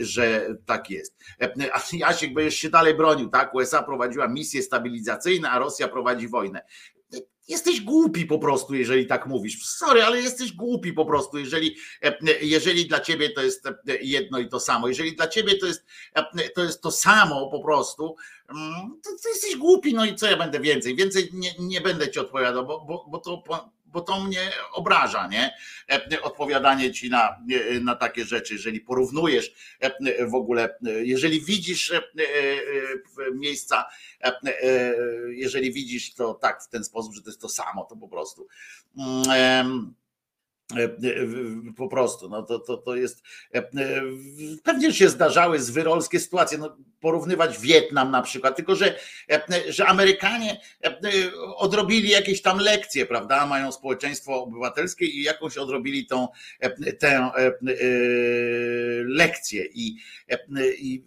że 0.00 0.46
tak 0.66 0.90
jest. 0.90 1.16
A 1.72 1.82
Jasiek 1.92 2.34
będziesz 2.34 2.54
się 2.54 2.70
dalej 2.70 2.94
bronił, 2.94 3.28
tak? 3.28 3.54
USA 3.54 3.82
prowadziła 3.82 4.28
misje 4.28 4.62
stabilizacyjne, 4.62 5.50
a 5.50 5.58
Rosja 5.58 5.88
prowadzi 5.88 6.28
wojnę. 6.28 6.62
Jesteś 7.48 7.80
głupi 7.80 8.26
po 8.26 8.38
prostu, 8.38 8.74
jeżeli 8.74 9.06
tak 9.06 9.26
mówisz. 9.26 9.66
Sorry, 9.66 10.02
ale 10.02 10.20
jesteś 10.20 10.52
głupi 10.52 10.92
po 10.92 11.06
prostu, 11.06 11.38
jeżeli, 11.38 11.76
jeżeli 12.40 12.86
dla 12.86 13.00
ciebie 13.00 13.30
to 13.30 13.42
jest 13.42 13.68
jedno 14.02 14.38
i 14.38 14.48
to 14.48 14.60
samo. 14.60 14.88
Jeżeli 14.88 15.16
dla 15.16 15.28
ciebie 15.28 15.58
to 15.58 15.66
jest 15.66 15.86
to, 16.54 16.62
jest 16.62 16.82
to 16.82 16.90
samo 16.90 17.50
po 17.50 17.62
prostu, 17.62 18.16
mm, 18.48 19.00
to, 19.04 19.10
to 19.22 19.28
jesteś 19.28 19.56
głupi. 19.56 19.94
No 19.94 20.04
i 20.04 20.14
co 20.14 20.26
ja 20.26 20.36
będę 20.36 20.60
więcej? 20.60 20.96
Więcej 20.96 21.28
nie, 21.32 21.50
nie 21.58 21.80
będę 21.80 22.10
ci 22.10 22.20
odpowiadał, 22.20 22.66
bo, 22.66 22.84
bo, 22.84 23.06
bo 23.08 23.18
to 23.18 23.42
bo 23.92 24.00
to 24.00 24.20
mnie 24.20 24.50
obraża, 24.72 25.26
nie? 25.26 25.54
E, 25.90 26.22
odpowiadanie 26.22 26.92
ci 26.92 27.10
na, 27.10 27.36
na 27.80 27.96
takie 27.96 28.24
rzeczy, 28.24 28.54
jeżeli 28.54 28.80
porównujesz 28.80 29.52
e, 29.80 30.26
w 30.26 30.34
ogóle, 30.34 30.78
jeżeli 31.02 31.40
widzisz 31.40 31.90
e, 31.92 32.02
miejsca, 33.34 33.84
jeżeli 35.28 35.72
widzisz 35.72 36.14
to 36.14 36.34
tak 36.34 36.62
w 36.62 36.68
ten 36.68 36.84
sposób, 36.84 37.14
że 37.14 37.22
to 37.22 37.30
jest 37.30 37.40
to 37.40 37.48
samo, 37.48 37.84
to 37.84 37.96
po 37.96 38.08
prostu. 38.08 38.46
Mm, 38.98 39.20
E, 39.30 39.60
e, 39.60 39.99
po 41.76 41.88
prostu, 41.88 42.28
no 42.28 42.42
to, 42.42 42.58
to, 42.58 42.76
to 42.76 42.96
jest. 42.96 43.22
E, 43.54 43.62
pewnie 44.62 44.92
się 44.92 45.08
zdarzały 45.08 45.60
zwyrolskie 45.60 46.20
sytuacje. 46.20 46.58
No, 46.58 46.76
porównywać 47.00 47.58
Wietnam 47.58 48.10
na 48.10 48.22
przykład, 48.22 48.56
tylko 48.56 48.76
że, 48.76 48.98
że 49.68 49.86
Amerykanie 49.86 50.60
odrobili 51.56 52.08
jakieś 52.08 52.42
tam 52.42 52.58
lekcje, 52.58 53.06
prawda? 53.06 53.46
Mają 53.46 53.72
społeczeństwo 53.72 54.42
obywatelskie 54.42 55.06
i 55.06 55.22
jakąś 55.22 55.58
odrobili 55.58 56.06
tą 56.06 56.28
tę 56.98 57.30
lekcję. 59.04 59.66
I, 59.74 59.96
i 60.78 61.04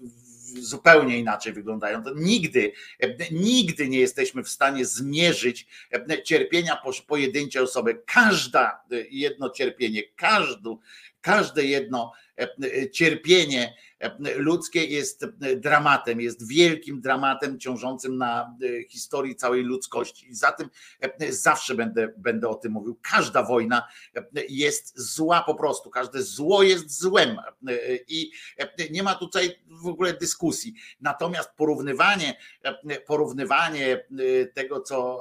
zupełnie 0.60 1.20
inaczej 1.20 1.54
wyglądają. 1.54 2.04
To 2.04 2.14
nigdy, 2.16 2.72
nigdy 3.32 3.90
nie 3.90 4.00
jesteśmy 4.00 4.44
w 4.44 4.50
stanie 4.50 4.86
zmierzyć 4.86 5.68
cierpienia 6.24 6.82
pojedynczej 7.08 7.62
osoby. 7.62 8.02
Każda 8.06 8.84
jedno 9.10 9.50
cierpienie, 9.50 10.04
każdą, 10.16 10.78
każde 11.22 11.66
jedno 11.66 12.12
cierpienie 12.92 13.74
ludzkie 14.36 14.86
jest 14.86 15.26
dramatem, 15.58 16.22
jest 16.22 16.48
wielkim 16.48 17.02
dramatem 17.02 17.60
ciążącym 17.60 18.18
na 18.18 18.58
historii 18.90 19.36
całej 19.36 19.64
ludzkości. 19.64 20.30
I 20.30 20.36
za 20.36 20.52
tym 20.52 20.70
zawsze 21.30 21.76
będę, 21.76 22.14
będę 22.18 22.50
o 22.50 22.56
tym 22.56 22.72
mówił. 22.72 23.00
Każda 23.02 23.44
wojna 23.44 23.88
jest 24.50 25.00
zła 25.00 25.44
po 25.46 25.56
prostu, 25.56 25.90
każde 25.90 26.24
zło 26.24 26.64
jest 26.64 27.00
złem 27.00 27.38
i 28.08 28.32
nie 28.92 29.04
ma 29.04 29.16
tutaj 29.16 29.60
w 29.68 29.88
ogóle 29.88 30.14
dyskusji. 30.14 30.74
Natomiast 31.02 31.50
porównywanie, 31.58 32.38
porównywanie 33.06 34.06
tego, 34.54 34.82
co 34.82 35.20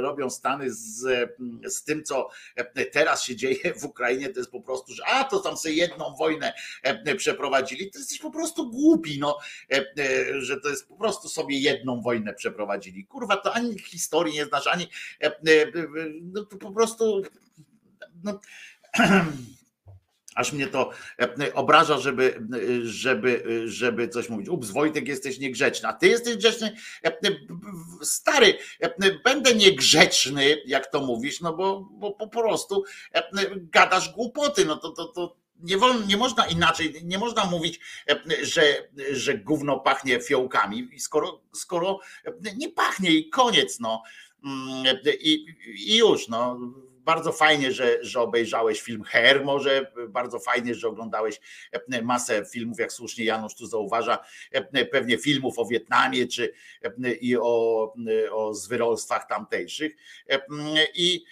robią 0.00 0.30
Stany 0.30 0.72
z, 0.72 1.30
z 1.64 1.84
tym, 1.84 2.04
co 2.04 2.28
teraz 2.92 3.22
się 3.22 3.36
dzieje 3.36 3.74
w 3.74 3.84
Ukrainie, 3.84 4.28
to 4.28 4.40
jest 4.40 4.50
po 4.50 4.60
prostu, 4.60 4.92
że 4.92 5.06
a 5.06 5.24
to 5.24 5.40
tam 5.40 5.56
sobie 5.56 5.74
jedną 5.74 6.14
wojnę 6.14 6.25
przeprowadzili 7.16 7.90
to 7.90 7.98
jesteś 7.98 8.18
po 8.18 8.30
prostu 8.30 8.70
głupi, 8.70 9.18
no, 9.18 9.38
e, 9.72 9.84
e, 9.98 10.40
że 10.40 10.60
to 10.60 10.68
jest 10.68 10.88
po 10.88 10.96
prostu 10.96 11.28
sobie 11.28 11.58
jedną 11.58 12.00
wojnę 12.00 12.34
przeprowadzili. 12.34 13.06
Kurwa, 13.06 13.36
to 13.36 13.54
ani 13.54 13.78
historii 13.78 14.34
nie 14.34 14.44
znasz, 14.44 14.66
ani 14.66 14.88
e, 15.20 15.32
no 16.22 16.44
to 16.44 16.56
po 16.56 16.72
prostu 16.72 17.22
no, 18.24 18.40
aż 20.34 20.52
mnie 20.52 20.66
to 20.66 20.90
obraża, 21.54 21.98
żeby, 21.98 22.40
żeby, 22.82 23.44
żeby 23.64 24.08
coś 24.08 24.28
mówić. 24.28 24.48
Ups, 24.48 24.70
Wojtek, 24.70 25.08
jesteś 25.08 25.38
niegrzeczny, 25.38 25.88
a 25.88 25.92
ty 25.92 26.08
jesteś 26.08 26.36
grzeczny. 26.36 26.76
Stary, 28.02 28.58
będę 29.24 29.54
niegrzeczny, 29.54 30.62
jak 30.66 30.86
to 30.86 31.00
mówisz, 31.00 31.40
no 31.40 31.56
bo, 31.56 31.88
bo 31.92 32.12
po 32.12 32.28
prostu 32.28 32.84
gadasz 33.52 34.12
głupoty, 34.12 34.64
no 34.64 34.76
to, 34.76 34.90
to, 34.90 35.04
to 35.04 35.36
nie, 35.60 35.78
wolno, 35.78 36.06
nie 36.06 36.16
można 36.16 36.46
inaczej, 36.46 36.94
nie 37.04 37.18
można 37.18 37.44
mówić, 37.44 37.80
że, 38.42 38.88
że 39.12 39.38
gówno 39.38 39.80
pachnie 39.80 40.20
fiołkami, 40.20 40.88
skoro, 40.98 41.40
skoro 41.52 42.00
nie 42.56 42.68
pachnie 42.68 43.10
i 43.10 43.30
koniec, 43.30 43.80
no. 43.80 44.02
I, 45.20 45.46
i 45.76 45.96
już, 45.96 46.28
no. 46.28 46.58
Bardzo 47.06 47.32
fajnie, 47.32 47.72
że, 47.72 47.98
że 48.04 48.20
obejrzałeś 48.20 48.80
film 48.80 49.02
Her, 49.02 49.44
może 49.44 49.92
bardzo 50.08 50.38
fajnie, 50.38 50.74
że 50.74 50.88
oglądałeś 50.88 51.40
masę 52.02 52.44
filmów, 52.52 52.78
jak 52.78 52.92
słusznie 52.92 53.24
Janusz 53.24 53.54
tu 53.54 53.66
zauważa, 53.66 54.18
pewnie 54.92 55.18
filmów 55.18 55.58
o 55.58 55.66
Wietnamie 55.66 56.26
czy 56.26 56.52
i 57.20 57.36
o, 57.36 57.94
o 58.30 58.54
zwyrolstwach 58.54 59.26
tamtejszych. 59.28 59.96
I 60.94 61.24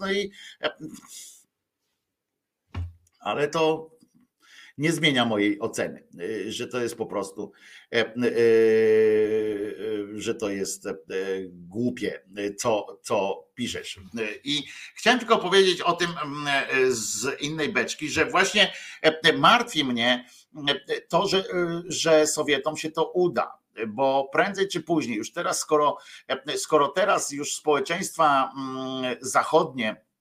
no 0.00 0.12
i 0.12 0.30
ale 3.24 3.48
to 3.48 3.94
nie 4.78 4.92
zmienia 4.92 5.24
mojej 5.24 5.60
oceny, 5.60 6.04
y, 6.20 6.52
że 6.52 6.68
to 6.68 6.80
jest 6.80 6.96
po 6.96 7.06
prostu, 7.06 7.52
e, 7.92 7.96
e, 7.96 8.06
e, 8.06 8.14
że 10.14 10.34
to 10.34 10.50
jest 10.50 10.88
głupie, 11.48 12.22
co, 12.58 13.00
co 13.02 13.46
piszesz. 13.54 14.00
I 14.44 14.62
chciałem 14.94 15.18
tylko 15.18 15.38
powiedzieć 15.38 15.80
o 15.80 15.92
tym 15.92 16.08
z 16.88 17.40
innej 17.40 17.72
beczki, 17.72 18.08
że 18.08 18.26
właśnie 18.26 18.72
martwi 19.36 19.84
mnie 19.84 20.26
to, 21.08 21.28
że, 21.28 21.44
że 21.86 22.26
Sowietom 22.26 22.76
się 22.76 22.90
to 22.90 23.10
uda 23.10 23.58
bo 23.88 24.28
prędzej 24.32 24.68
czy 24.68 24.80
później, 24.82 25.16
już 25.16 25.32
teraz, 25.32 25.58
skoro, 25.58 25.98
skoro 26.56 26.88
teraz 26.88 27.32
już 27.32 27.56
społeczeństwa 27.56 28.52
zachodnie 29.20 29.96
E, 29.96 30.13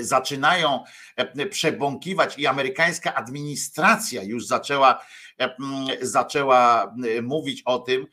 zaczynają 0.00 0.84
e, 1.16 1.46
przebąkiwać 1.46 2.38
i 2.38 2.46
amerykańska 2.46 3.14
administracja 3.14 4.22
już 4.22 4.46
zaczęła, 4.46 5.04
e, 5.40 5.56
zaczęła 6.00 6.94
mówić 7.22 7.62
o 7.64 7.78
tym. 7.78 8.06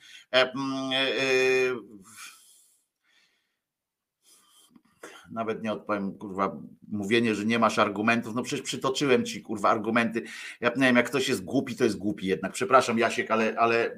Nawet 5.32 5.64
nie 5.64 5.74
odpowiem, 5.74 6.18
kurwa, 6.18 6.58
mówienie, 6.88 7.36
że 7.36 7.46
nie 7.46 7.60
masz 7.60 7.80
argumentów. 7.80 8.36
No 8.36 8.44
przecież 8.44 8.66
przytoczyłem 8.66 9.26
ci, 9.26 9.42
kurwa, 9.42 9.70
argumenty. 9.70 10.24
Ja 10.62 10.70
nie 10.76 10.86
wiem, 10.86 10.96
jak 10.96 11.10
ktoś 11.10 11.30
jest 11.30 11.44
głupi, 11.44 11.76
to 11.76 11.84
jest 11.84 11.98
głupi 11.98 12.28
jednak. 12.28 12.52
Przepraszam, 12.52 13.00
Jasiek, 13.00 13.32
ale, 13.32 13.56
ale 13.58 13.98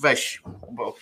weź, 0.00 0.42
bo, 0.70 0.96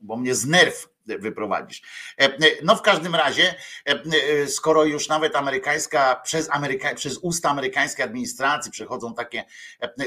bo 0.00 0.16
mnie 0.16 0.34
z 0.34 0.46
nerw 0.46 0.91
wyprowadzisz. 1.06 1.82
E, 2.20 2.24
e, 2.24 2.38
no 2.62 2.76
w 2.76 2.82
każdym 2.82 3.14
razie, 3.14 3.54
e, 3.84 4.46
skoro 4.46 4.84
już 4.84 5.08
nawet 5.08 5.36
amerykańska, 5.36 6.20
przez, 6.24 6.50
Ameryka, 6.50 6.94
przez 6.94 7.18
usta 7.18 7.50
amerykańskiej 7.50 8.04
administracji 8.04 8.72
przechodzą 8.72 9.14
takie 9.14 9.44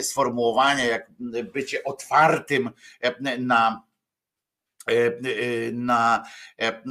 sformułowania 0.01 0.85
jak 0.85 1.11
bycie 1.53 1.83
otwartym 1.83 2.69
na 3.39 3.83
na 5.73 6.23
e, 6.57 6.81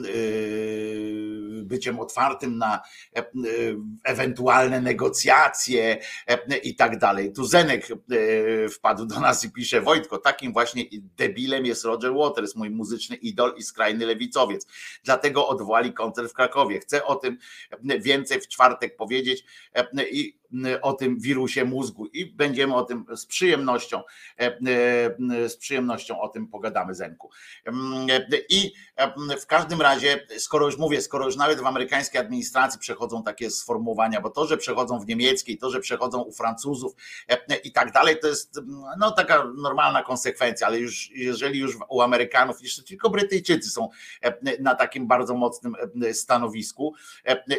byciem 1.63 2.01
otwartym 2.01 2.59
na 2.59 2.81
ewentualne 4.05 4.81
negocjacje 4.81 5.99
i 6.63 6.77
tak 6.77 6.99
dalej. 6.99 7.33
Tu 7.33 7.45
Zenek 7.45 7.89
wpadł 8.75 9.07
do 9.07 9.21
nas 9.21 9.45
i 9.45 9.53
pisze 9.53 9.81
Wojtko, 9.81 10.19
takim 10.19 10.53
właśnie 10.53 10.85
debilem 10.93 11.67
jest 11.67 11.85
Roger 11.85 12.15
Waters, 12.15 12.57
mój 12.57 12.71
muzyczny 12.71 13.17
idol 13.17 13.55
i 13.57 13.63
skrajny 13.63 14.07
lewicowiec. 14.07 14.67
Dlatego 15.05 15.49
odwołali 15.49 15.93
koncert 15.93 16.31
w 16.31 16.35
Krakowie. 16.35 16.81
Chcę 16.81 17.05
o 17.05 17.17
tym 17.17 17.39
więcej 18.01 18.41
w 18.41 18.49
czwartek 18.49 18.97
powiedzieć 18.97 19.45
i 20.11 20.39
o 20.83 20.93
tym 20.93 21.21
wirusie 21.21 21.65
mózgu 21.65 22.07
i 22.07 22.27
będziemy 22.27 22.75
o 22.75 22.85
tym 22.85 23.05
z 23.17 23.27
przyjemnością, 23.27 24.03
e, 24.41 24.59
e, 25.41 25.49
z 25.49 25.57
przyjemnością 25.57 26.21
o 26.21 26.29
tym 26.29 26.49
pogadamy 26.49 26.95
Zenku. 26.95 27.31
I 28.49 28.73
w 29.43 29.47
każdym 29.47 29.81
razie, 29.81 30.27
skoro 30.39 30.67
już 30.67 30.79
mówię, 30.79 31.03
skoro 31.03 31.25
już 31.25 31.37
nawet 31.37 31.61
w 31.61 31.67
amerykańskiej 31.67 32.21
administracji 32.21 32.81
przechodzą 32.81 33.23
takie 33.23 33.51
sformułowania, 33.51 34.21
bo 34.21 34.31
to, 34.31 34.47
że 34.47 34.57
przechodzą 34.57 35.01
w 35.01 35.07
niemieckiej, 35.07 35.59
to, 35.59 35.71
że 35.71 35.81
przechodzą 35.81 36.23
u 36.23 36.33
Francuzów 36.33 36.95
e, 37.29 37.57
i 37.57 37.73
tak 37.73 37.93
dalej, 37.93 38.17
to 38.21 38.29
jest 38.29 38.61
no 38.99 39.11
taka 39.11 39.45
normalna 39.57 40.03
konsekwencja, 40.03 40.67
ale 40.67 40.79
już 40.79 41.11
jeżeli 41.11 41.59
już 41.59 41.77
u 41.89 42.01
Amerykanów, 42.01 42.63
jeszcze 42.63 42.83
tylko 42.83 43.11
Brytyjczycy 43.11 43.71
są 43.71 43.89
na 44.61 44.75
takim 44.75 45.07
bardzo 45.07 45.35
mocnym 45.35 45.75
stanowisku, 46.13 46.95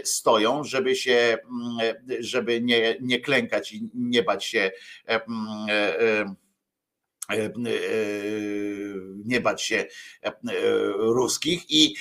stoją, 0.04 0.64
żeby 0.64 0.96
się, 0.96 1.38
żeby 2.20 2.62
nie 2.62 2.85
nie, 3.02 3.20
klękać 3.20 3.74
i 3.74 3.90
nie 3.94 4.24
bać 4.24 4.46
się 4.46 4.72
e, 5.08 5.22
e, 5.70 6.26
e, 7.30 7.50
nie 9.26 9.42
bać 9.42 9.64
się 9.64 9.86
ruskich 10.98 11.72
i, 11.72 11.96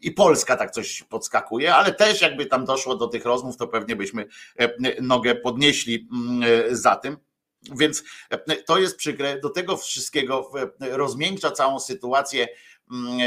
i 0.00 0.10
Polska 0.10 0.56
tak 0.56 0.70
coś 0.70 1.02
podskakuje, 1.02 1.74
ale 1.74 1.92
też 1.92 2.20
jakby 2.20 2.46
tam 2.46 2.64
doszło 2.64 2.96
do 2.96 3.06
tych 3.06 3.24
rozmów, 3.24 3.56
to 3.56 3.68
pewnie 3.68 3.96
byśmy 3.96 4.26
nogę 5.00 5.34
podnieśli 5.34 6.08
za 6.70 6.96
tym. 6.96 7.16
Więc 7.76 8.04
to 8.66 8.78
jest 8.78 8.96
przykre. 8.96 9.40
Do 9.40 9.50
tego 9.50 9.76
wszystkiego 9.76 10.50
rozmiękcza 10.80 11.50
całą 11.50 11.80
sytuację 11.80 12.48
Mm, 12.48 12.69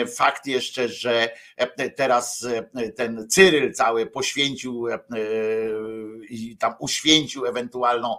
fakt 0.07 0.45
jeszcze, 0.47 0.89
że 0.89 1.29
e, 1.57 1.89
teraz 1.89 2.47
e, 2.75 2.89
ten 2.91 3.27
Cyryl 3.29 3.73
cały 3.73 4.05
poświęcił 4.05 4.87
e, 4.87 4.99
i 6.29 6.57
tam 6.57 6.73
uświęcił 6.79 7.45
ewentualną 7.45 8.17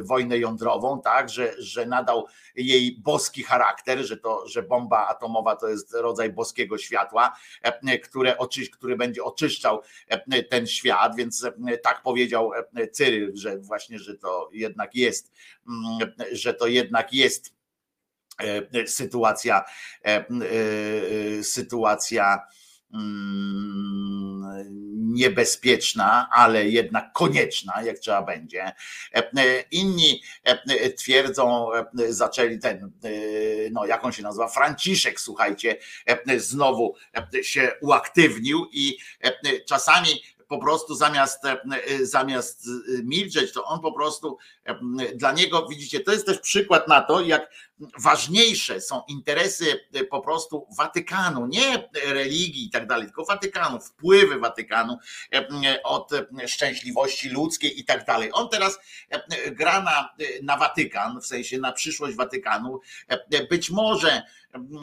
wojnę 0.00 0.38
jądrową, 0.38 1.00
tak, 1.00 1.28
że, 1.28 1.54
że 1.58 1.86
nadał 1.86 2.26
jej 2.54 2.96
boski 3.00 3.42
charakter, 3.42 3.98
że 3.98 4.16
to, 4.16 4.48
że 4.48 4.62
bomba 4.62 5.06
atomowa 5.06 5.56
to 5.56 5.68
jest 5.68 5.94
rodzaj 5.94 6.32
boskiego 6.32 6.78
światła, 6.78 7.36
które 8.02 8.36
który 8.72 8.96
będzie 8.96 9.24
oczyszczał 9.24 9.80
ten 10.50 10.66
świat, 10.66 11.16
więc 11.16 11.46
tak 11.82 12.02
powiedział 12.02 12.50
Cyryl, 12.92 13.32
że 13.34 13.58
właśnie, 13.58 13.98
że 13.98 14.14
to 14.14 14.48
jednak 14.52 14.94
jest, 14.94 15.32
mm, 15.68 16.12
że 16.32 16.54
to 16.54 16.66
jednak 16.66 17.12
jest 17.12 17.61
sytuacja, 18.86 19.64
e, 20.04 20.24
sytuacja 21.42 22.46
mm, 22.94 24.32
niebezpieczna, 25.12 26.28
ale 26.32 26.68
jednak 26.68 27.12
konieczna, 27.12 27.82
jak 27.82 27.98
trzeba 27.98 28.22
będzie. 28.22 28.72
Inni 29.70 30.22
twierdzą, 30.96 31.68
zaczęli 32.08 32.58
ten, 32.58 32.92
no 33.72 33.86
jak 33.86 34.04
on 34.04 34.12
się 34.12 34.22
nazywa, 34.22 34.48
Franciszek, 34.48 35.20
słuchajcie, 35.20 35.76
znowu 36.36 36.94
się 37.42 37.72
uaktywnił 37.80 38.66
i 38.72 38.98
czasami 39.68 40.22
po 40.52 40.58
prostu 40.58 40.94
zamiast, 40.94 41.44
e, 41.44 41.60
e, 41.62 42.06
zamiast 42.06 42.66
e, 42.66 43.02
milczeć, 43.02 43.52
to 43.52 43.64
on 43.64 43.80
po 43.80 43.92
prostu 43.92 44.38
dla 45.14 45.32
niego, 45.32 45.66
widzicie, 45.68 46.00
to 46.00 46.12
jest 46.12 46.26
też 46.26 46.38
przykład 46.38 46.88
na 46.88 47.00
to, 47.00 47.20
jak 47.20 47.50
ważniejsze 47.98 48.80
są 48.80 49.02
interesy 49.08 49.80
po 50.10 50.20
prostu 50.20 50.66
Watykanu, 50.78 51.46
nie 51.46 51.88
religii 52.04 52.66
i 52.66 52.70
tak 52.70 52.86
dalej, 52.86 53.06
tylko 53.06 53.24
Watykanu, 53.24 53.80
wpływy 53.80 54.38
Watykanu 54.38 54.98
od 55.84 56.10
szczęśliwości 56.46 57.28
ludzkiej 57.28 57.80
i 57.80 57.84
tak 57.84 58.04
dalej. 58.04 58.30
On 58.32 58.48
teraz 58.48 58.78
gra 59.46 59.82
na, 59.82 60.08
na 60.42 60.56
Watykan, 60.56 61.20
w 61.20 61.26
sensie 61.26 61.58
na 61.58 61.72
przyszłość 61.72 62.16
Watykanu. 62.16 62.80
Być 63.50 63.70
może 63.70 64.22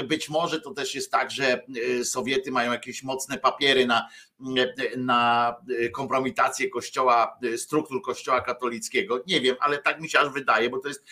być 0.08 0.30
może 0.30 0.62
to 0.62 0.74
też 0.74 0.96
jest 0.96 1.12
tak, 1.12 1.32
że 1.32 1.64
e, 2.00 2.06
Sowiety 2.06 2.52
mają 2.52 2.72
jakieś 2.72 3.04
mocne 3.04 3.38
papiery 3.38 3.86
na, 3.86 4.10
e, 4.58 4.98
na 4.98 5.56
kompromitację 5.94 6.70
kościoła, 6.70 7.38
e, 7.54 7.58
struktur 7.58 8.02
kościoła 8.02 8.42
katolickiego. 8.42 9.24
Nie 9.28 9.42
wiem, 9.42 9.56
ale 9.60 9.78
tak 9.78 10.02
mi 10.02 10.10
się 10.10 10.20
aż 10.20 10.30
wydaje, 10.30 10.70
bo 10.70 10.80
to 10.80 10.88
jest 10.88 11.04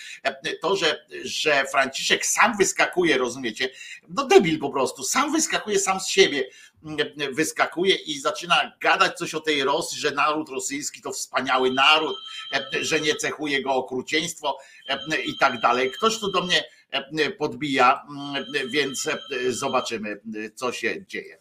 to, 0.61 0.75
że, 0.75 1.05
że 1.23 1.65
Franciszek 1.77 2.25
sam 2.25 2.57
wyskakuje, 2.57 3.17
rozumiecie? 3.17 3.69
No 4.09 4.25
debil 4.25 4.59
po 4.59 4.69
prostu, 4.69 5.03
sam 5.03 5.31
wyskakuje 5.31 5.79
sam 5.79 5.99
z 5.99 6.07
siebie 6.07 6.43
wyskakuje 7.31 7.95
i 7.95 8.19
zaczyna 8.19 8.71
gadać 8.81 9.17
coś 9.17 9.33
o 9.33 9.39
tej 9.39 9.63
Rosji, 9.63 9.99
że 9.99 10.11
naród 10.11 10.49
rosyjski 10.49 11.01
to 11.01 11.11
wspaniały 11.11 11.71
naród, 11.71 12.15
że 12.81 12.99
nie 12.99 13.15
cechuje 13.15 13.63
go 13.63 13.73
okrucieństwo 13.73 14.57
i 15.25 15.37
tak 15.39 15.61
dalej. 15.61 15.91
Ktoś 15.91 16.19
tu 16.19 16.31
do 16.31 16.41
mnie 16.41 16.63
E, 16.91 17.31
podbija, 17.31 18.05
mm, 18.09 18.45
więc 18.69 19.07
e, 19.07 19.17
zobaczymy, 19.51 20.21
co 20.55 20.71
się 20.71 21.05
dzieje. 21.05 21.37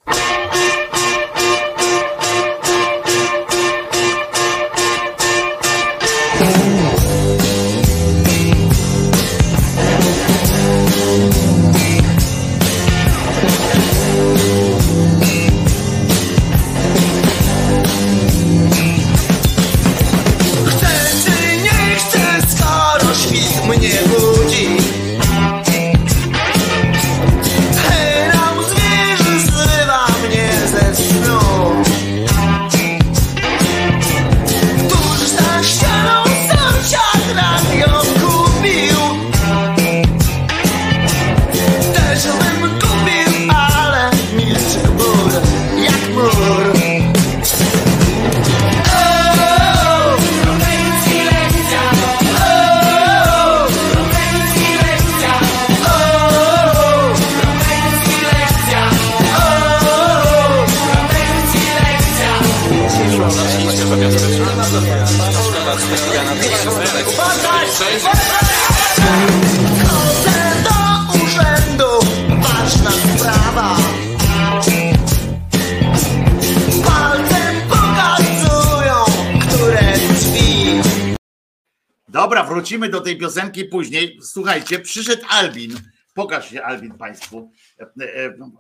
Wrócimy 82.49 82.89
do 82.89 83.01
tej 83.01 83.19
piosenki 83.19 83.65
później. 83.65 84.19
Słuchajcie, 84.23 84.79
przyszedł 84.79 85.23
Albin. 85.29 85.81
Pokaż 86.15 86.51
się 86.51 86.63
Albin 86.63 86.99
Państwu. 86.99 87.53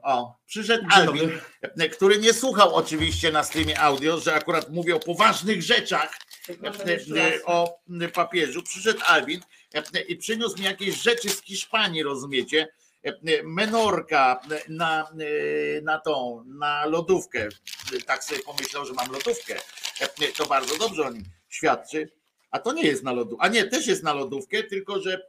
O, 0.03 0.39
przyszedł 0.47 0.84
Albin, 0.91 1.30
który 1.93 2.18
nie 2.18 2.34
słuchał 2.34 2.74
oczywiście 2.74 3.32
na 3.32 3.45
streamie 3.45 3.80
audio, 3.80 4.20
że 4.20 4.34
akurat 4.34 4.70
mówię 4.70 4.97
o 4.97 5.01
poważnych 5.01 5.62
rzeczach 5.62 6.18
o 7.45 7.80
papieżu. 8.14 8.62
Przyszedł 8.62 9.01
Albin 9.07 9.41
i 10.09 10.16
przyniósł 10.16 10.59
mi 10.59 10.64
jakieś 10.64 11.03
rzeczy 11.03 11.28
z 11.28 11.43
Hiszpanii, 11.43 12.03
rozumiecie? 12.03 12.68
Menorka 13.45 14.41
na, 14.68 15.09
na 15.82 15.99
tą, 15.99 16.45
na 16.47 16.87
lodówkę. 16.87 17.49
Tak 18.07 18.24
sobie 18.24 18.43
pomyślał, 18.43 18.87
że 18.87 18.93
mam 18.93 19.12
lodówkę. 19.12 19.55
To 20.37 20.47
bardzo 20.47 20.78
dobrze 20.78 21.07
o 21.07 21.11
nim 21.11 21.24
świadczy 21.49 22.09
a 22.57 22.59
to 22.59 22.72
nie 22.72 22.82
jest 22.82 23.04
na 23.04 23.12
lodówkę. 23.12 23.44
A 23.44 23.48
nie, 23.48 23.64
też 23.64 23.86
jest 23.86 24.02
na 24.02 24.14
lodówkę, 24.14 24.62
tylko 24.62 25.00
że 25.00 25.26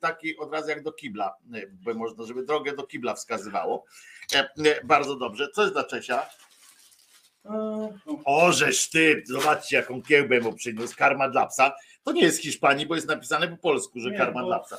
taki 0.00 0.36
od 0.36 0.52
razu 0.52 0.68
jak 0.68 0.82
do 0.82 0.92
kibla, 0.92 1.34
bo 1.72 1.94
można, 1.94 2.24
żeby 2.24 2.44
drogę 2.44 2.76
do 2.76 2.82
kibla 2.82 3.14
wskazywało. 3.14 3.84
E, 4.34 4.38
e, 4.38 4.84
bardzo 4.84 5.16
dobrze. 5.16 5.48
Co 5.54 5.62
jest 5.62 5.74
dla 5.74 5.84
Czesia? 5.84 6.26
O, 8.24 8.52
żeż 8.52 8.90
ty, 8.90 9.22
zobaczcie 9.26 9.76
jaką 9.76 10.02
kiełbę 10.02 10.40
mu 10.40 10.52
przyniósł, 10.52 10.96
karma 10.96 11.28
dla 11.28 11.46
psa. 11.46 11.72
To 12.02 12.12
nie 12.12 12.22
jest 12.22 12.36
z 12.36 12.40
Hiszpanii, 12.40 12.86
bo 12.86 12.94
jest 12.94 13.08
napisane 13.08 13.48
po 13.48 13.56
polsku, 13.56 14.00
że 14.00 14.10
nie, 14.10 14.18
karma 14.18 14.44
dla 14.44 14.58
psa. 14.58 14.78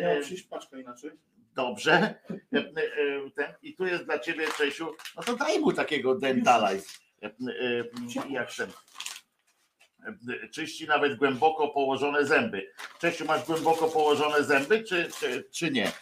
Miała 0.00 0.20
przyjść 0.20 0.42
paczka 0.42 0.78
inaczej. 0.78 1.10
Dobrze. 1.54 2.14
Ten, 3.36 3.54
I 3.62 3.74
tu 3.74 3.86
jest 3.86 4.04
dla 4.04 4.18
ciebie, 4.18 4.46
Czesiu, 4.58 4.94
no 5.16 5.22
to 5.22 5.36
daj 5.36 5.60
mu 5.60 5.72
takiego 5.72 6.14
dentalize. 6.14 6.86
Jak 8.30 8.54
ten 8.56 8.70
czyści 10.50 10.86
nawet 10.86 11.16
głęboko 11.16 11.68
położone 11.68 12.26
zęby. 12.26 12.72
Czesiu, 13.00 13.24
masz 13.24 13.44
głęboko 13.44 13.88
położone 13.88 14.44
zęby, 14.44 14.84
czy, 14.84 15.08
czy, 15.20 15.44
czy 15.50 15.70
nie? 15.70 15.92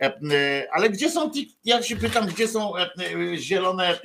E, 0.00 0.06
e, 0.06 0.68
ale 0.72 0.90
gdzie 0.90 1.10
są 1.10 1.30
ci, 1.30 1.56
ja 1.64 1.82
się 1.82 1.96
pytam, 1.96 2.26
gdzie 2.26 2.48
są 2.48 2.76
e, 2.76 2.90
zielone 3.36 4.00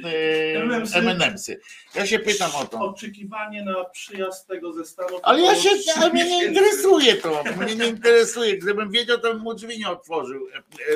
M&M'sy? 0.93 1.59
Ja 1.95 2.05
się 2.05 2.19
pytam 2.19 2.51
o 2.55 2.65
to. 2.65 2.79
Oczekiwanie 2.79 3.63
na 3.63 3.85
przyjazd 3.85 4.47
tego 4.47 4.73
zestawu. 4.73 5.19
Ale 5.23 5.41
ja 5.41 5.55
się, 5.55 5.69
ale 5.95 6.09
mnie 6.09 6.25
nie 6.25 6.45
interesuje 6.45 7.15
to, 7.15 7.43
mnie 7.57 7.75
nie 7.75 7.87
interesuje. 7.87 8.57
Gdybym 8.57 8.91
wiedział, 8.91 9.17
to 9.17 9.33
bym 9.33 9.43
mu 9.43 9.53
drzwi 9.53 9.79
nie 9.79 9.89
otworzył. 9.89 10.47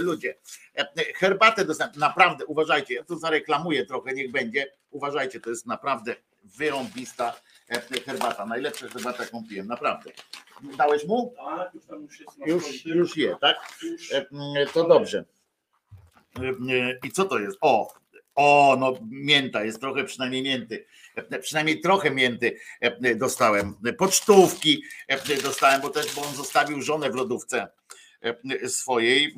Ludzie, 0.02 0.36
herbatę 1.16 1.66
dostałem, 1.66 1.94
naprawdę, 1.98 2.46
uważajcie, 2.46 2.94
ja 2.94 3.04
to 3.04 3.18
zareklamuję 3.18 3.86
trochę, 3.86 4.14
niech 4.14 4.32
będzie. 4.32 4.72
Uważajcie, 4.92 5.40
to 5.40 5.50
jest 5.50 5.66
naprawdę 5.66 6.16
wyrąbista 6.44 7.34
herbata. 8.06 8.46
Najlepsza 8.46 8.88
herbata, 8.88 9.24
jaką 9.24 9.44
piłem, 9.50 9.68
naprawdę. 9.68 10.12
Dałeś 10.78 11.06
mu? 11.06 11.34
Tak, 11.38 11.74
już 11.74 11.86
tam 11.86 12.02
już 12.02 12.20
jest. 12.20 12.38
Już, 12.46 12.86
już 12.86 13.18
je, 13.18 13.36
tak? 13.42 13.58
To 14.74 14.88
dobrze. 14.88 15.26
I 17.04 17.12
co 17.12 17.26
to 17.26 17.40
jest? 17.40 17.58
O, 17.62 17.94
o, 18.36 18.76
no 18.80 18.94
mięta, 19.10 19.64
jest 19.64 19.80
trochę 19.80 20.04
przynajmniej 20.04 20.44
mięty. 20.44 20.86
Przynajmniej 21.42 21.82
trochę 21.82 22.12
mięty 22.12 22.58
dostałem. 23.16 23.76
Pocztówki 23.98 24.84
dostałem, 25.44 25.82
bo 25.82 25.90
też, 25.90 26.16
bo 26.16 26.22
on 26.22 26.36
zostawił 26.36 26.82
żonę 26.82 27.10
w 27.10 27.16
lodówce 27.16 27.68
swojej 28.68 29.36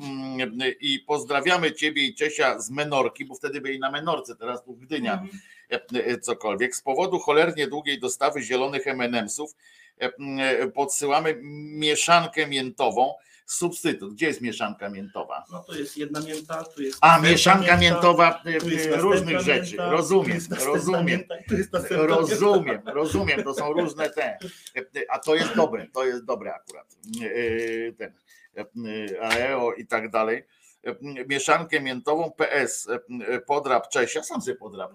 i 0.80 1.00
pozdrawiamy 1.00 1.74
Ciebie 1.74 2.06
i 2.06 2.16
Czesia 2.16 2.60
z 2.60 2.70
Menorki, 2.70 3.26
bo 3.26 3.36
wtedy 3.36 3.62
byli 3.62 3.80
na 3.80 3.92
Menorce, 3.92 4.36
teraz 4.36 4.64
tu 4.64 4.74
Gdynia. 4.74 5.24
Mm 5.70 5.80
E, 5.94 6.20
cokolwiek. 6.20 6.76
Z 6.76 6.82
powodu 6.82 7.20
cholernie 7.20 7.68
długiej 7.68 8.00
dostawy 8.00 8.42
zielonych 8.42 8.88
M&M'sów 8.88 9.56
e, 10.02 10.12
e, 10.40 10.68
podsyłamy 10.68 11.40
mieszankę 11.42 12.48
miętową, 12.48 13.14
substytut. 13.46 14.14
Gdzie 14.14 14.28
jest 14.28 14.42
mieszanka 14.42 14.90
miętowa? 14.90 15.46
No 15.52 15.64
to 15.64 15.76
jest 15.76 15.98
jedna 15.98 16.22
mięta, 16.22 16.64
tu 16.64 16.82
jest. 16.82 16.98
A, 17.02 17.20
mieszanka 17.20 17.78
miętowa 17.78 18.44
różnych 18.92 19.40
rzeczy. 19.40 19.70
Mięta, 19.70 19.92
rozumiem, 19.92 20.40
rozumiem. 20.66 21.24
rozumiem, 22.06 22.82
rozumiem. 22.86 23.44
To 23.44 23.54
są 23.54 23.74
różne 23.74 24.10
te. 24.10 24.38
A 25.10 25.20
to 25.20 25.36
jest 25.36 25.56
dobre, 25.56 25.88
to 25.94 26.06
jest 26.06 26.26
dobre 26.26 26.54
akurat. 26.54 26.96
Ten. 27.98 28.14
Aeo 29.22 29.74
i 29.74 29.88
tak 29.88 30.12
dalej. 30.12 30.44
Mieszankę 31.28 31.82
miętową 31.82 32.32
PS 32.32 32.88
podrap 33.48 33.90
Czesia, 33.90 34.24
sam 34.24 34.42
sobie 34.42 34.58
podrap 34.58 34.92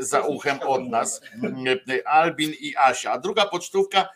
za 0.00 0.20
uchem 0.20 0.60
od 0.60 0.88
nas, 0.88 1.20
Albin 2.04 2.52
i 2.60 2.74
Asia. 2.76 3.12
A 3.12 3.18
druga 3.18 3.46
pocztówka 3.46 4.08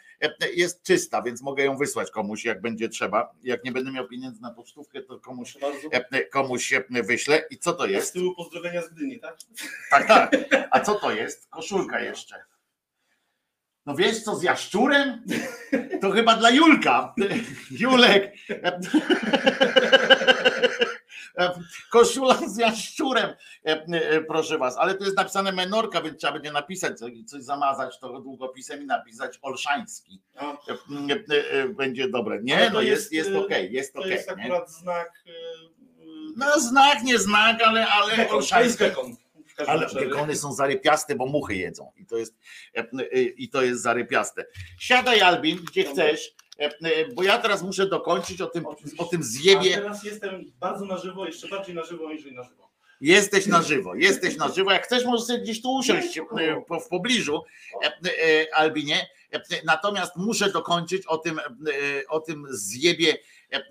jest 0.55 0.83
czysta, 0.83 1.23
więc 1.23 1.43
mogę 1.43 1.65
ją 1.65 1.77
wysłać 1.77 2.11
komuś, 2.11 2.45
jak 2.45 2.61
będzie 2.61 2.89
trzeba. 2.89 3.33
Jak 3.43 3.65
nie 3.65 3.73
będę 3.73 3.93
miał 3.93 4.09
pieniędzy 4.09 4.43
na 4.43 4.51
pocztówkę, 4.51 5.03
to 5.03 5.21
komuś, 5.21 5.57
komuś 6.31 6.65
się 6.65 6.83
wyślę. 6.91 7.45
I 7.51 7.59
co 7.59 7.73
to 7.73 7.87
jest? 7.87 8.09
Z 8.09 8.13
tyłu 8.13 8.35
pozdrowienia 8.35 8.83
z 8.83 8.89
Gdyni, 8.89 9.21
tak? 9.21 9.37
Tak, 9.91 10.09
tak. 10.09 10.31
A 10.71 10.81
co 10.81 10.95
to 10.95 11.11
jest? 11.21 11.51
Koszulka 11.51 12.01
jeszcze. 12.01 12.45
No 13.87 13.95
wiesz 13.95 14.23
co, 14.23 14.37
z 14.37 14.43
jaszczurem? 14.43 15.25
To 16.01 16.11
chyba 16.11 16.37
dla 16.37 16.51
Julka. 16.51 17.15
Julek. 17.81 18.33
Koszula 21.91 22.35
z 22.49 22.57
jaszczurem, 22.57 23.31
proszę 24.29 24.59
was. 24.59 24.77
Ale 24.77 24.95
to 24.95 25.05
jest 25.05 25.17
napisane 25.17 25.53
menorka, 25.53 26.03
więc 26.03 26.19
trzeba 26.19 26.33
będzie 26.33 26.53
napisać 26.53 26.99
coś, 26.99 27.13
zamazać 27.27 27.99
to 27.99 28.21
długopisem 28.21 28.83
i 28.83 28.87
napisać 28.87 29.39
Olszański. 29.43 30.21
A, 30.37 30.57
Będzie 31.69 32.09
dobre. 32.09 32.43
Nie, 32.43 32.71
no 32.71 32.81
jest, 32.81 33.13
jest, 33.13 33.13
jest 33.13 33.31
y, 33.31 33.39
okej, 33.39 33.73
jest 33.73 33.93
to 33.93 33.99
okej. 33.99 34.13
jest 34.13 34.29
nie? 34.37 34.45
akurat 34.45 34.71
znak. 34.71 35.25
y, 35.27 35.31
y, 35.31 36.05
No 36.37 36.61
znak, 36.61 37.03
nie 37.03 37.19
znak, 37.19 37.63
ale, 37.63 37.87
ale 37.89 38.17
jest 38.17 38.33
Olszański. 38.33 38.85
Ale 39.67 39.87
gekony 39.87 40.37
są 40.37 40.53
zarypiaste, 40.53 41.15
bo 41.15 41.27
muchy 41.27 41.55
jedzą 41.55 41.93
i 41.97 42.07
to 42.07 42.17
jest, 42.17 42.35
e, 42.77 42.81
e, 42.81 43.21
i 43.23 43.49
to 43.49 43.63
jest 43.63 43.83
zarypiaste. 43.83 44.45
Siadaj 44.79 45.21
Albin, 45.21 45.59
gdzie 45.71 45.85
chcesz, 45.85 46.27
e, 46.27 46.31
e, 46.31 46.44
bo 47.15 47.23
ja 47.23 47.39
teraz 47.39 47.63
muszę 47.63 47.87
dokończyć 47.87 48.41
o 48.41 48.47
tym, 48.47 48.67
o 48.99 49.05
tym 49.05 49.21
A 49.21 49.25
zjebie. 49.25 49.75
teraz 49.75 50.05
jestem 50.05 50.53
bardzo 50.61 50.85
na 50.85 50.99
żywo, 50.99 51.27
jeszcze 51.27 51.49
bardziej 51.49 51.75
na 51.75 51.85
żywo 51.85 52.13
niż 52.13 52.25
na 52.25 52.43
żywo. 52.43 52.65
Jesteś 53.01 53.47
na 53.47 53.63
żywo, 53.63 53.95
jesteś 53.95 54.37
na 54.37 54.49
żywo. 54.49 54.73
Jak 54.73 54.85
chcesz, 54.87 55.05
możesz 55.05 55.27
sobie 55.27 55.39
gdzieś 55.39 55.63
tu 55.63 55.75
usiąść 55.75 56.19
e, 56.19 56.23
w 56.85 56.89
pobliżu, 56.89 57.43
e, 57.85 57.87
e, 57.87 58.55
Albinie. 58.55 59.07
E, 59.33 59.41
Natomiast 59.65 60.17
muszę 60.17 60.51
dokończyć 60.51 61.07
o 61.07 61.19
tym, 61.19 61.39
e, 61.39 61.43
o 62.09 62.21
tym 62.21 62.47
zjebie. 62.51 63.19
E, 63.53 63.57
e, 63.57 63.63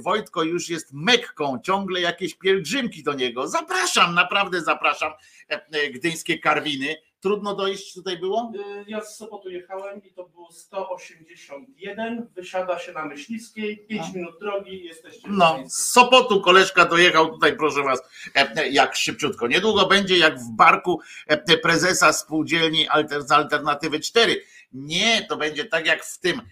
Wojtko 0.00 0.42
już 0.42 0.68
jest 0.68 0.92
Mekką, 0.92 1.58
ciągle 1.64 2.00
jakieś 2.00 2.34
pielgrzymki 2.34 3.02
do 3.02 3.14
niego. 3.14 3.48
Zapraszam, 3.48 4.14
naprawdę 4.14 4.60
zapraszam. 4.60 5.12
E, 5.50 5.66
e, 5.72 5.90
Gdyńskie 5.90 6.38
Karwiny. 6.38 6.96
Trudno 7.26 7.54
dojść 7.54 7.94
tutaj 7.94 8.18
było? 8.18 8.52
Y, 8.54 8.84
Ja 8.88 9.00
z 9.00 9.16
Sopotu 9.16 9.50
jechałem 9.50 10.04
i 10.04 10.12
to 10.12 10.24
było 10.24 10.52
181. 10.52 12.28
Wysiada 12.34 12.78
się 12.78 12.92
na 12.92 13.04
Myśliwskiej, 13.04 13.86
5 13.86 14.14
minut 14.14 14.34
drogi, 14.40 14.84
jesteście 14.84 15.28
No, 15.30 15.58
z 15.68 15.92
Sopotu 15.92 16.40
koleżka 16.40 16.84
dojechał 16.84 17.30
tutaj, 17.30 17.56
proszę 17.56 17.82
was, 17.82 18.02
e, 18.36 18.52
e, 18.56 18.68
jak 18.68 18.96
szybciutko. 18.96 19.46
Niedługo 19.46 19.86
będzie 19.86 20.18
jak 20.18 20.38
w 20.38 20.50
barku 20.56 21.00
e, 21.26 21.58
prezesa 21.58 22.12
spółdzielni 22.12 22.88
Alternatywy 23.30 24.00
4. 24.00 24.42
Nie, 24.72 25.26
to 25.28 25.36
będzie 25.36 25.64
tak 25.64 25.86
jak 25.86 26.04
w 26.04 26.18
tym, 26.18 26.42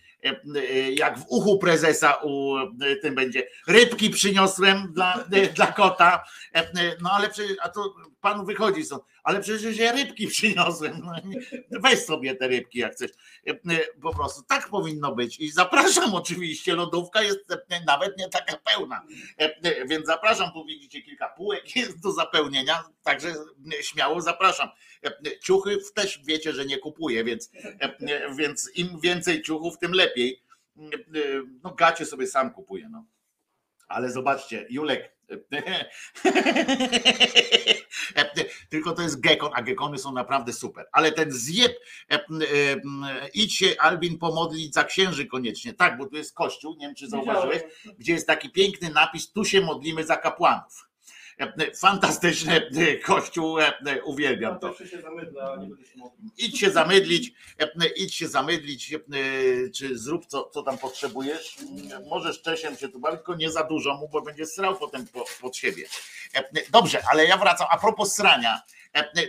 jak 0.94 1.18
w 1.18 1.24
uchu 1.28 1.58
prezesa 1.58 2.14
u 2.22 2.56
e, 2.56 2.96
tym 3.02 3.14
będzie. 3.14 3.48
Rybki 3.66 4.10
przyniosłem 4.10 4.92
dla, 4.92 5.24
e, 5.32 5.46
dla 5.46 5.66
kota. 5.66 6.24
E, 6.54 6.58
e, 6.58 6.96
No 7.02 7.10
ale 7.10 7.30
przecież, 7.30 7.56
a 7.62 7.68
to 7.68 7.94
pan 8.20 8.46
wychodzi 8.46 8.84
stąd, 8.84 9.02
ale 9.24 9.40
przecież 9.40 9.76
ja 9.76 9.92
rybki 9.92 10.26
przyniosłem. 10.26 11.00
No, 11.04 11.12
weź 11.80 12.04
sobie 12.04 12.34
te 12.36 12.48
rybki, 12.48 12.78
jak 12.78 12.92
chcesz. 12.92 13.10
E, 13.46 13.50
e, 13.50 13.56
Po 14.02 14.14
prostu 14.14 14.42
tak 14.42 14.68
powinno 14.68 15.14
być. 15.14 15.40
I 15.40 15.50
zapraszam 15.50 16.14
oczywiście, 16.14 16.74
lodówka 16.74 17.22
jest 17.22 17.50
e, 17.70 17.84
nawet 17.86 18.18
nie 18.18 18.28
taka 18.28 18.56
pełna. 18.56 19.02
E, 19.40 19.56
e, 19.62 19.86
Więc 19.86 20.06
zapraszam, 20.06 20.52
tu 20.52 20.64
widzicie 20.64 21.02
kilka 21.02 21.28
półek 21.28 21.76
jest 21.76 22.02
do 22.02 22.12
zapełnienia, 22.12 22.84
także 23.02 23.28
e, 23.28 23.82
śmiało 23.82 24.20
zapraszam. 24.20 24.68
E, 25.04 25.38
Ciuchy 25.42 25.78
też 25.94 26.20
wiecie, 26.24 26.52
że 26.52 26.66
nie 26.66 26.78
kupuję, 26.78 27.24
więc, 27.24 27.50
e, 27.80 28.34
więc 28.34 28.70
im 28.74 29.00
więcej 29.00 29.42
ciuchów, 29.42 29.78
tym 29.78 29.92
lepiej. 29.92 30.42
E, 30.78 30.82
No 31.64 31.74
gacie 31.74 32.06
sobie 32.06 32.26
sam 32.26 32.50
kupuję, 32.52 32.88
no. 32.90 33.04
Ale 33.88 34.10
zobaczcie, 34.10 34.66
Julek. 34.70 35.14
Tylko 38.70 38.92
to 38.92 39.02
jest 39.02 39.20
gekon, 39.20 39.50
a 39.54 39.62
gekony 39.62 39.98
są 39.98 40.12
naprawdę 40.12 40.52
super. 40.52 40.86
Ale 40.92 41.12
ten 41.12 41.32
zjeb, 41.32 41.72
idź 43.34 43.54
się 43.56 43.74
Albin 43.78 44.18
pomodlić 44.18 44.74
za 44.74 44.84
księży 44.84 45.26
koniecznie. 45.26 45.74
Tak, 45.74 45.98
bo 45.98 46.06
tu 46.06 46.16
jest 46.16 46.34
kościół, 46.34 46.76
nie 46.78 46.86
wiem 46.86 46.94
czy 46.94 47.08
zauważyłeś, 47.08 47.62
gdzie 47.98 48.12
jest 48.12 48.26
taki 48.26 48.50
piękny 48.50 48.90
napis, 48.90 49.32
tu 49.32 49.44
się 49.44 49.60
modlimy 49.60 50.04
za 50.04 50.16
kapłanów. 50.16 50.88
E, 51.38 51.74
Fantastyczny 51.74 52.70
e, 52.76 52.96
kościół, 52.96 53.58
e, 53.60 54.02
uwielbiam 54.04 54.58
to. 54.58 54.74
Idź 56.38 56.58
się 56.58 56.70
zamydlić, 56.70 57.32
idź 57.96 58.14
się 58.14 58.28
zamydlić, 58.28 58.94
czy 59.74 59.98
zrób 59.98 60.26
co, 60.26 60.50
co 60.54 60.62
tam 60.62 60.78
potrzebujesz. 60.78 61.56
Możesz 62.08 62.42
Czesiem 62.42 62.76
się 62.76 62.88
tu 62.88 62.98
bawić, 62.98 63.18
tylko 63.18 63.34
nie 63.34 63.50
za 63.50 63.64
dużo 63.64 63.94
mu, 63.94 64.08
bo 64.08 64.22
będzie 64.22 64.46
srał 64.46 64.76
potem 64.76 65.06
po, 65.06 65.24
pod 65.40 65.56
siebie. 65.56 65.84
Dobrze, 66.70 67.02
ale 67.10 67.26
ja 67.26 67.36
wracam, 67.36 67.66
a 67.70 67.78
propos 67.78 68.14
srania, 68.14 68.62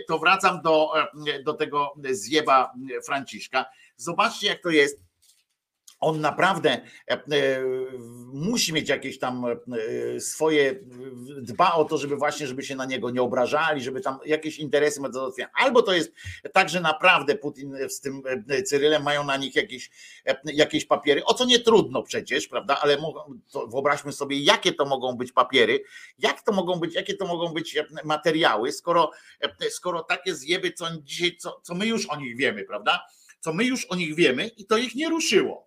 to 0.08 0.18
wracam 0.18 0.62
do, 0.62 0.92
do 1.44 1.54
tego 1.54 1.94
zjeba 2.10 2.72
Franciszka. 3.06 3.66
Zobaczcie 3.96 4.46
jak 4.46 4.62
to 4.62 4.70
jest. 4.70 5.05
On 6.00 6.20
naprawdę 6.20 6.70
e, 6.70 7.12
e, 7.12 7.20
musi 8.32 8.72
mieć 8.72 8.88
jakieś 8.88 9.18
tam 9.18 9.44
e, 9.46 10.20
swoje, 10.20 10.80
dba 11.42 11.72
o 11.72 11.84
to, 11.84 11.98
żeby 11.98 12.16
właśnie, 12.16 12.46
żeby 12.46 12.62
się 12.62 12.76
na 12.76 12.84
niego 12.84 13.10
nie 13.10 13.22
obrażali, 13.22 13.82
żeby 13.82 14.00
tam 14.00 14.18
jakieś 14.26 14.58
interesy 14.58 15.00
ma. 15.00 15.08
Albo 15.54 15.82
to 15.82 15.92
jest 15.92 16.12
tak, 16.52 16.68
że 16.68 16.80
naprawdę 16.80 17.34
Putin 17.34 17.76
z 17.88 18.00
tym 18.00 18.22
Cyrylem 18.66 19.02
mają 19.02 19.24
na 19.24 19.36
nich 19.36 19.56
jakieś, 19.56 19.90
jakieś 20.44 20.84
papiery, 20.84 21.24
o 21.24 21.34
co 21.34 21.44
nie 21.44 21.58
trudno 21.58 22.02
przecież, 22.02 22.48
prawda, 22.48 22.80
ale 22.80 22.96
wyobraźmy 23.70 24.12
sobie, 24.12 24.40
jakie 24.40 24.72
to 24.72 24.84
mogą 24.84 25.16
być 25.16 25.32
papiery, 25.32 25.82
jak 26.18 26.42
to 26.42 26.52
mogą 26.52 26.80
być, 26.80 26.94
jakie 26.94 27.14
to 27.14 27.26
mogą 27.26 27.48
być 27.48 27.78
materiały, 28.04 28.72
skoro, 28.72 29.10
skoro 29.70 30.02
takie 30.02 30.34
zjeby, 30.34 30.72
co 30.72 30.86
dzisiaj, 31.02 31.36
co, 31.36 31.60
co 31.62 31.74
my 31.74 31.86
już 31.86 32.06
o 32.06 32.16
nich 32.16 32.36
wiemy, 32.36 32.64
prawda, 32.64 33.06
co 33.40 33.52
my 33.52 33.64
już 33.64 33.84
o 33.84 33.96
nich 33.96 34.14
wiemy 34.14 34.48
i 34.48 34.66
to 34.66 34.76
ich 34.76 34.94
nie 34.94 35.08
ruszyło 35.08 35.65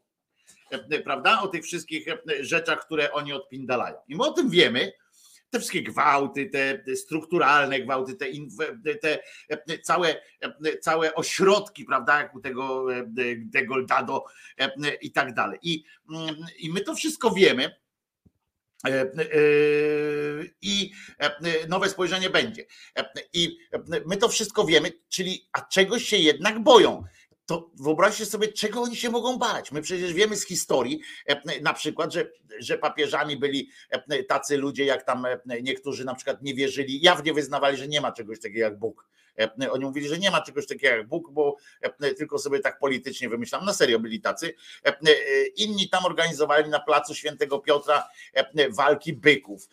prawda? 1.04 1.42
O 1.42 1.48
tych 1.48 1.64
wszystkich 1.64 2.08
e, 2.08 2.18
rzeczach, 2.40 2.86
które 2.86 3.12
oni 3.12 3.34
odpindalają. 3.34 3.96
I 4.08 4.16
my 4.16 4.24
o 4.24 4.32
tym 4.32 4.50
wiemy. 4.50 4.92
Te 5.50 5.60
wszystkie 5.60 5.84
gwałty, 5.84 6.50
te 6.86 6.96
strukturalne 6.96 7.80
gwałty, 7.80 8.16
te, 8.16 8.26
te 9.02 9.20
e, 9.50 9.80
całe, 9.80 10.16
e, 10.42 10.78
całe 10.78 11.16
ośrodki, 11.16 11.86
prawda, 11.86 12.22
jak 12.22 12.36
u 12.36 12.40
tego 12.40 12.94
e, 12.96 13.04
de 13.38 13.66
Goldado 13.66 14.26
e, 14.58 14.94
i 15.02 15.12
tak 15.12 15.34
dalej. 15.34 15.60
I, 15.62 15.84
mm, 16.10 16.36
I 16.60 16.70
my 16.70 16.82
to 16.82 16.96
wszystko 16.96 17.32
wiemy. 17.32 17.72
E, 18.88 19.02
e, 19.02 19.12
I 20.62 20.92
e, 21.20 21.68
nowe 21.68 21.90
spojrzenie 21.90 22.30
będzie. 22.30 22.66
E, 22.98 23.10
I 23.34 23.58
my 24.06 24.18
to 24.18 24.30
wszystko 24.30 24.66
wiemy, 24.66 24.92
czyli 25.10 25.50
a 25.54 25.62
czegoś 25.62 26.04
się 26.04 26.18
jednak 26.18 26.64
boją 26.64 27.04
to 27.50 27.70
wyobraźcie 27.80 28.26
sobie, 28.26 28.48
czego 28.48 28.82
oni 28.82 28.96
się 28.96 29.10
mogą 29.10 29.38
bać. 29.38 29.72
My 29.72 29.82
przecież 29.82 30.14
wiemy 30.14 30.36
z 30.36 30.46
historii, 30.46 31.02
e, 31.26 31.62
na 31.62 31.74
przykład, 31.74 32.14
że, 32.14 32.32
że 32.60 32.78
papieżami 32.78 33.38
byli 33.38 33.70
e, 33.90 34.24
tacy 34.24 34.58
ludzie, 34.58 34.86
jak 34.86 35.04
tam 35.04 35.26
e, 35.26 35.40
niektórzy 35.62 36.06
na 36.06 36.16
przykład 36.16 36.42
nie 36.42 36.54
wierzyli, 36.54 37.02
jawnie 37.02 37.34
wyznawali, 37.34 37.78
że 37.78 37.88
nie 37.88 38.02
ma 38.02 38.12
czegoś 38.12 38.40
takiego 38.40 38.60
jak 38.60 38.80
Bóg. 38.80 39.10
Oni 39.72 39.86
mówili, 39.86 40.08
że 40.08 40.18
nie 40.18 40.32
ma 40.32 40.42
czegoś 40.42 40.68
takiego 40.68 40.96
jak 40.96 41.08
Bóg, 41.08 41.32
bo 41.32 41.58
tylko 42.18 42.40
sobie 42.40 42.60
tak 42.60 42.80
politycznie 42.80 43.30
wymyślam. 43.30 43.66
Na 43.66 43.74
serio 43.74 44.00
byli 44.00 44.22
tacy. 44.22 44.54
Inni 45.56 45.90
tam 45.90 46.06
organizowali 46.06 46.70
na 46.70 46.80
placu 46.80 47.16
Świętego 47.16 47.60
Piotra 47.60 48.08
walki 48.70 49.14
byków. 49.14 49.70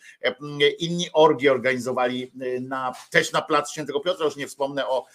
Inni 0.78 1.06
orgie 1.12 1.52
organizowali 1.52 2.32
na, 2.60 2.92
też 3.10 3.32
na 3.32 3.42
placu 3.42 3.72
Świętego 3.72 4.00
Piotra, 4.00 4.24
już 4.24 4.36
nie 4.36 4.46
wspomnę 4.46 4.86
o, 4.86 5.06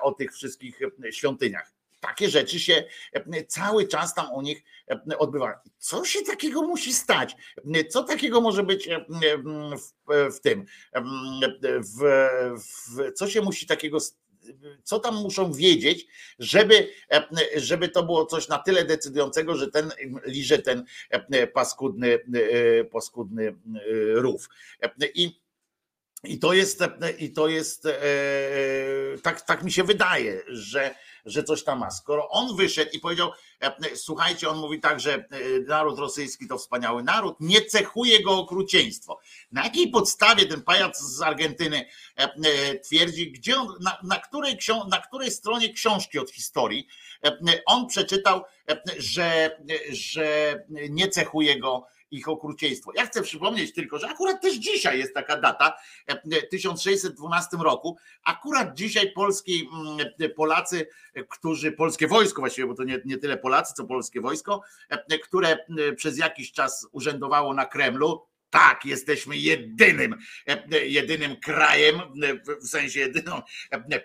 o 0.00 0.12
tych 0.12 0.32
wszystkich 0.32 0.80
świątyniach 1.10 1.73
takie 2.06 2.30
rzeczy 2.30 2.60
się 2.60 2.84
e, 3.12 3.44
cały 3.44 3.88
czas 3.88 4.14
tam 4.14 4.32
u 4.32 4.42
nich 4.42 4.62
e, 4.90 5.18
odbywają. 5.18 5.56
Co 5.78 6.04
się 6.04 6.22
takiego 6.22 6.62
musi 6.62 6.92
stać? 6.92 7.36
Co 7.88 8.02
takiego 8.02 8.40
może 8.40 8.62
być 8.62 8.88
e, 8.88 9.04
w, 9.76 10.34
w 10.36 10.40
tym? 10.40 10.64
W, 11.80 12.28
w, 12.58 13.12
co 13.14 13.28
się 13.28 13.42
musi 13.42 13.66
takiego 13.66 13.98
co 14.82 15.00
tam 15.00 15.14
muszą 15.14 15.52
wiedzieć, 15.52 16.06
żeby, 16.38 16.88
e, 17.12 17.26
żeby 17.56 17.88
to 17.88 18.02
było 18.02 18.26
coś 18.26 18.48
na 18.48 18.58
tyle 18.58 18.84
decydującego, 18.84 19.56
że 19.56 19.70
ten 19.70 19.92
liże 20.26 20.58
ten 20.58 20.84
e, 21.10 21.46
paskudny, 21.46 22.18
paskudny 22.90 23.54
rów. 24.14 24.48
I 25.14 25.44
i 26.24 26.38
to 26.38 26.52
jest, 26.52 26.80
i 27.18 27.32
to 27.32 27.48
jest 27.48 27.86
e, 27.86 27.92
tak, 29.22 29.40
tak 29.40 29.64
mi 29.64 29.72
się 29.72 29.84
wydaje, 29.84 30.42
że, 30.48 30.94
że 31.26 31.44
coś 31.44 31.64
tam 31.64 31.78
ma. 31.78 31.90
Skoro 31.90 32.28
on 32.28 32.56
wyszedł 32.56 32.90
i 32.92 32.98
powiedział, 32.98 33.30
e, 33.60 33.96
słuchajcie, 33.96 34.48
on 34.48 34.58
mówi 34.58 34.80
tak, 34.80 35.00
że 35.00 35.14
e, 35.14 35.24
naród 35.66 35.98
rosyjski 35.98 36.48
to 36.48 36.58
wspaniały 36.58 37.02
naród, 37.02 37.36
nie 37.40 37.62
cechuje 37.62 38.22
go 38.22 38.38
okrucieństwo. 38.38 39.18
Na 39.52 39.64
jakiej 39.64 39.88
podstawie 39.88 40.46
ten 40.46 40.62
pajac 40.62 41.00
z 41.00 41.22
Argentyny 41.22 41.88
twierdzi, 42.84 43.32
gdzie 43.32 43.56
on, 43.56 43.68
na, 43.80 43.98
na, 44.02 44.18
której, 44.18 44.58
na 44.90 45.00
której 45.00 45.30
stronie 45.30 45.72
książki 45.72 46.18
od 46.18 46.30
historii 46.30 46.86
on 47.66 47.86
przeczytał, 47.86 48.42
że, 48.98 49.58
że 49.90 50.58
nie 50.90 51.08
cechuje 51.08 51.60
go 51.60 51.86
ich 52.16 52.28
okrucieństwo. 52.28 52.92
Ja 52.94 53.06
chcę 53.06 53.22
przypomnieć 53.22 53.72
tylko, 53.72 53.98
że 53.98 54.08
akurat 54.08 54.42
też 54.42 54.54
dzisiaj 54.54 54.98
jest 54.98 55.14
taka 55.14 55.40
data, 55.40 55.76
w 56.08 56.48
1612 56.50 57.56
roku, 57.56 57.96
akurat 58.24 58.74
dzisiaj 58.74 59.12
polski, 59.12 59.68
mm, 59.72 60.32
Polacy, 60.36 60.86
którzy, 61.28 61.72
polskie 61.72 62.08
wojsko 62.08 62.42
właściwie, 62.42 62.66
bo 62.66 62.74
to 62.74 62.84
nie, 62.84 63.00
nie 63.04 63.18
tyle 63.18 63.36
Polacy, 63.36 63.74
co 63.76 63.84
polskie 63.84 64.20
wojsko, 64.20 64.62
które 65.22 65.58
przez 65.96 66.18
jakiś 66.18 66.52
czas 66.52 66.88
urzędowało 66.92 67.54
na 67.54 67.66
Kremlu, 67.66 68.26
tak, 68.50 68.84
jesteśmy 68.84 69.36
jedynym, 69.36 70.14
jedynym 70.86 71.36
krajem, 71.36 72.00
w 72.62 72.68
sensie 72.68 73.00
jedynym 73.00 73.34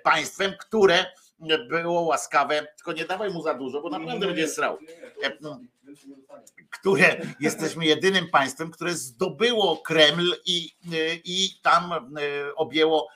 państwem, 0.04 0.54
które 0.60 1.06
było 1.70 2.02
łaskawe, 2.02 2.68
tylko 2.76 2.94
nie 2.94 3.06
dawaj 3.06 3.30
mu 3.30 3.42
za 3.42 3.54
dużo, 3.54 3.82
bo 3.82 3.90
naprawdę 3.90 4.28
będzie 4.28 4.48
srał. 4.48 4.78
Które 6.70 7.22
jesteśmy 7.40 7.86
jedynym 7.86 8.30
państwem, 8.30 8.72
które 8.72 8.94
zdobyło 8.94 9.78
Kreml 9.78 10.36
i, 10.46 10.72
i 11.24 11.50
tam 11.62 12.10
objęło 12.56 13.10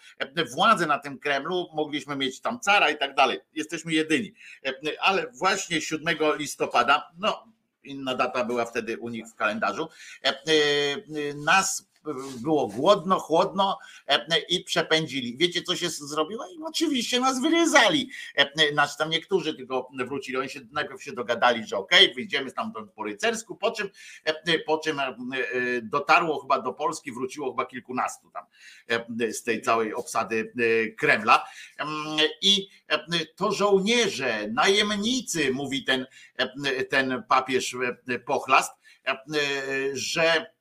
władzę 0.54 0.86
na 0.86 1.00
tym 1.00 1.20
Kremlu. 1.20 1.68
Mogliśmy 1.74 2.16
mieć 2.16 2.42
tam 2.42 2.60
cara 2.60 2.90
i 2.90 2.98
tak 2.98 3.16
dalej. 3.16 3.40
Jesteśmy 3.54 3.94
jedyni. 3.94 4.34
Ale 5.00 5.32
właśnie 5.32 5.82
7 5.82 6.18
listopada, 6.38 7.12
no 7.18 7.54
inna 7.84 8.16
data 8.16 8.46
była 8.46 8.66
wtedy 8.66 8.98
u 8.98 9.10
nich 9.10 9.26
w 9.28 9.36
kalendarzu, 9.36 9.88
nas 11.36 11.93
było 12.42 12.68
głodno, 12.68 13.20
chłodno 13.20 13.78
e, 14.08 14.40
i 14.50 14.64
przepędzili. 14.64 15.38
Wiecie, 15.38 15.62
co 15.62 15.76
się 15.76 15.90
zrobiło? 15.90 16.46
I 16.46 16.64
oczywiście 16.64 17.20
nas 17.20 17.42
wyrezali. 17.42 18.10
Znaczy 18.74 18.98
tam 18.98 19.10
niektórzy 19.10 19.54
tylko 19.54 19.90
wrócili. 20.06 20.38
Oni 20.38 20.50
się 20.50 20.60
najpierw 20.72 21.04
się 21.04 21.12
dogadali, 21.12 21.68
że 21.68 21.78
okej, 21.78 22.04
okay, 22.04 22.16
wyjdziemy 22.16 22.52
tam 22.52 22.74
po 22.96 23.04
rycersku, 23.04 23.56
po 23.56 23.72
czym, 23.72 23.90
e, 24.26 24.60
po 24.60 24.78
czym 24.78 25.02
dotarło 25.84 26.42
chyba 26.42 26.62
do 26.62 26.74
Polski, 26.74 27.12
wróciło 27.12 27.52
chyba 27.52 27.66
kilkunastu 27.66 28.30
tam 28.32 28.46
z 29.32 29.44
tej 29.44 29.62
całej 29.62 29.94
obsady 29.94 30.54
Kremla. 30.98 31.46
I 32.42 32.68
to 33.36 33.52
żołnierze, 33.52 34.48
najemnicy, 34.54 35.52
mówi 35.52 35.84
ten, 35.84 36.06
ten 36.90 37.24
papież 37.30 37.76
Pochlast, 38.26 38.72
że 39.94 40.53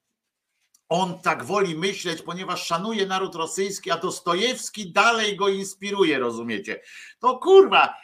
on 0.92 1.18
tak 1.18 1.44
woli 1.44 1.76
myśleć, 1.76 2.22
ponieważ 2.22 2.66
szanuje 2.66 3.06
naród 3.06 3.34
rosyjski, 3.34 3.90
a 3.90 3.98
Dostojewski 3.98 4.92
dalej 4.92 5.36
go 5.36 5.48
inspiruje, 5.48 6.18
rozumiecie? 6.18 6.80
To 7.18 7.38
kurwa, 7.38 7.94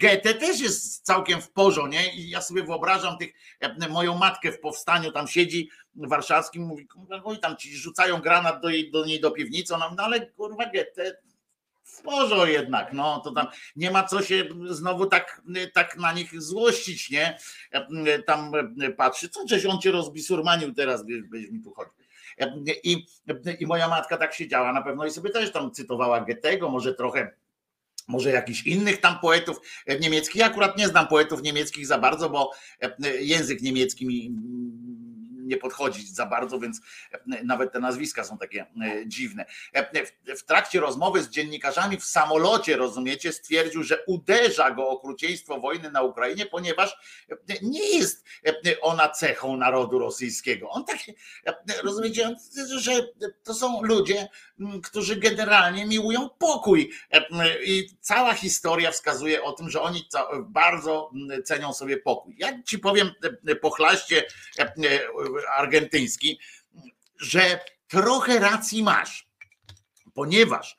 Goethe 0.00 0.34
też 0.34 0.60
jest 0.60 1.06
całkiem 1.06 1.40
w 1.40 1.50
porządku, 1.50 1.92
nie? 1.92 2.14
I 2.14 2.30
ja 2.30 2.40
sobie 2.40 2.62
wyobrażam 2.62 3.18
tych, 3.18 3.32
moją 3.90 4.18
matkę 4.18 4.52
w 4.52 4.60
powstaniu, 4.60 5.12
tam 5.12 5.28
siedzi 5.28 5.70
warszawskim, 5.94 6.62
mówi, 6.62 6.88
oj 7.24 7.38
tam 7.38 7.56
ci 7.56 7.76
rzucają 7.76 8.20
granat 8.20 8.60
do, 8.60 8.68
jej, 8.68 8.90
do 8.90 9.04
niej 9.04 9.20
do 9.20 9.30
piwnicy, 9.30 9.74
ona 9.74 9.90
no 9.96 10.02
ale 10.02 10.26
kurwa 10.26 10.64
Goethe 10.64 11.16
w 11.84 12.02
porządku 12.02 12.46
jednak, 12.46 12.92
no 12.92 13.20
to 13.20 13.30
tam 13.30 13.46
nie 13.76 13.90
ma 13.90 14.04
co 14.04 14.22
się 14.22 14.48
znowu 14.70 15.06
tak, 15.06 15.42
tak 15.72 15.96
na 15.96 16.12
nich 16.12 16.42
złościć, 16.42 17.10
nie? 17.10 17.38
Tam 18.26 18.52
patrzy, 18.96 19.28
co 19.28 19.48
żeś 19.48 19.66
on 19.66 19.80
cię 19.80 19.90
rozbisurmanił 19.90 20.74
teraz, 20.74 21.04
byś 21.04 21.50
mi 21.50 21.62
tu 21.62 21.70
chodził. 21.74 22.05
I, 22.84 23.06
I 23.58 23.66
moja 23.66 23.88
matka 23.88 24.16
tak 24.16 24.34
siedziała 24.34 24.72
na 24.72 24.82
pewno 24.82 25.06
i 25.06 25.10
sobie 25.10 25.30
też 25.30 25.52
tam 25.52 25.70
cytowała 25.70 26.20
Goethego, 26.20 26.68
może 26.68 26.94
trochę 26.94 27.30
może 28.08 28.30
jakichś 28.30 28.62
innych 28.62 29.00
tam 29.00 29.18
poetów 29.18 29.60
niemieckich. 30.00 30.36
Ja 30.36 30.46
akurat 30.46 30.78
nie 30.78 30.88
znam 30.88 31.08
poetów 31.08 31.42
niemieckich 31.42 31.86
za 31.86 31.98
bardzo, 31.98 32.30
bo 32.30 32.52
język 33.20 33.62
niemiecki 33.62 34.06
mi 34.06 34.32
nie 35.46 35.56
podchodzić 35.56 36.14
za 36.14 36.26
bardzo, 36.26 36.58
więc 36.58 36.80
nawet 37.44 37.72
te 37.72 37.80
nazwiska 37.80 38.24
są 38.24 38.38
takie 38.38 38.60
e, 38.60 39.06
dziwne. 39.06 39.46
E, 39.72 40.06
w 40.36 40.44
trakcie 40.44 40.80
rozmowy 40.80 41.22
z 41.22 41.28
dziennikarzami 41.28 41.96
w 41.96 42.04
samolocie, 42.04 42.76
rozumiecie, 42.76 43.32
stwierdził, 43.32 43.82
że 43.82 44.04
uderza 44.06 44.70
go 44.70 44.88
okrucieństwo 44.88 45.60
wojny 45.60 45.90
na 45.90 46.02
Ukrainie, 46.02 46.46
ponieważ 46.46 46.96
nie 47.62 47.98
jest 47.98 48.24
ona 48.80 49.08
cechą 49.08 49.56
narodu 49.56 49.98
rosyjskiego. 49.98 50.70
On 50.70 50.84
tak, 50.84 50.98
rozumiecie, 51.84 52.36
że 52.76 52.92
to 53.44 53.54
są 53.54 53.82
ludzie, 53.82 54.28
którzy 54.84 55.16
generalnie 55.16 55.86
miłują 55.86 56.28
pokój. 56.38 56.90
I 57.64 57.88
cała 58.00 58.34
historia 58.34 58.90
wskazuje 58.90 59.42
o 59.42 59.52
tym, 59.52 59.70
że 59.70 59.80
oni 59.80 60.08
bardzo 60.40 61.10
cenią 61.44 61.72
sobie 61.72 61.96
pokój. 61.96 62.34
Ja 62.38 62.62
ci 62.62 62.78
powiem 62.78 63.10
pochlaście 63.60 64.24
argentyński, 65.56 66.40
że 67.20 67.60
trochę 67.88 68.38
racji 68.38 68.82
masz, 68.82 69.25
ponieważ 70.16 70.76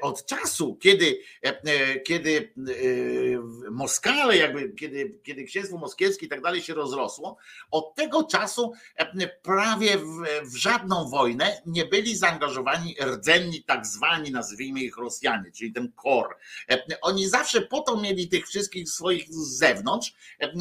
od 0.00 0.26
czasu, 0.26 0.76
kiedy, 0.76 1.20
kiedy 2.06 2.52
Moskale, 3.70 4.36
jakby 4.36 4.72
kiedy, 4.72 5.18
kiedy 5.22 5.44
księstwo 5.44 5.78
moskiewskie 5.78 6.26
i 6.26 6.28
tak 6.28 6.40
dalej 6.40 6.62
się 6.62 6.74
rozrosło, 6.74 7.36
od 7.70 7.94
tego 7.94 8.24
czasu 8.24 8.72
prawie 9.42 9.98
w, 9.98 10.04
w 10.42 10.56
żadną 10.56 11.08
wojnę 11.08 11.62
nie 11.66 11.84
byli 11.84 12.16
zaangażowani 12.16 12.96
rdzenni, 13.04 13.62
tak 13.62 13.86
zwani, 13.86 14.30
nazwijmy 14.30 14.80
ich 14.80 14.96
Rosjanie, 14.96 15.50
czyli 15.52 15.72
ten 15.72 15.92
kor. 15.92 16.36
Oni 17.00 17.28
zawsze 17.28 17.60
po 17.60 17.80
to 17.80 17.96
mieli 18.00 18.28
tych 18.28 18.48
wszystkich 18.48 18.88
swoich 18.88 19.28
z 19.28 19.58
zewnątrz, 19.58 20.14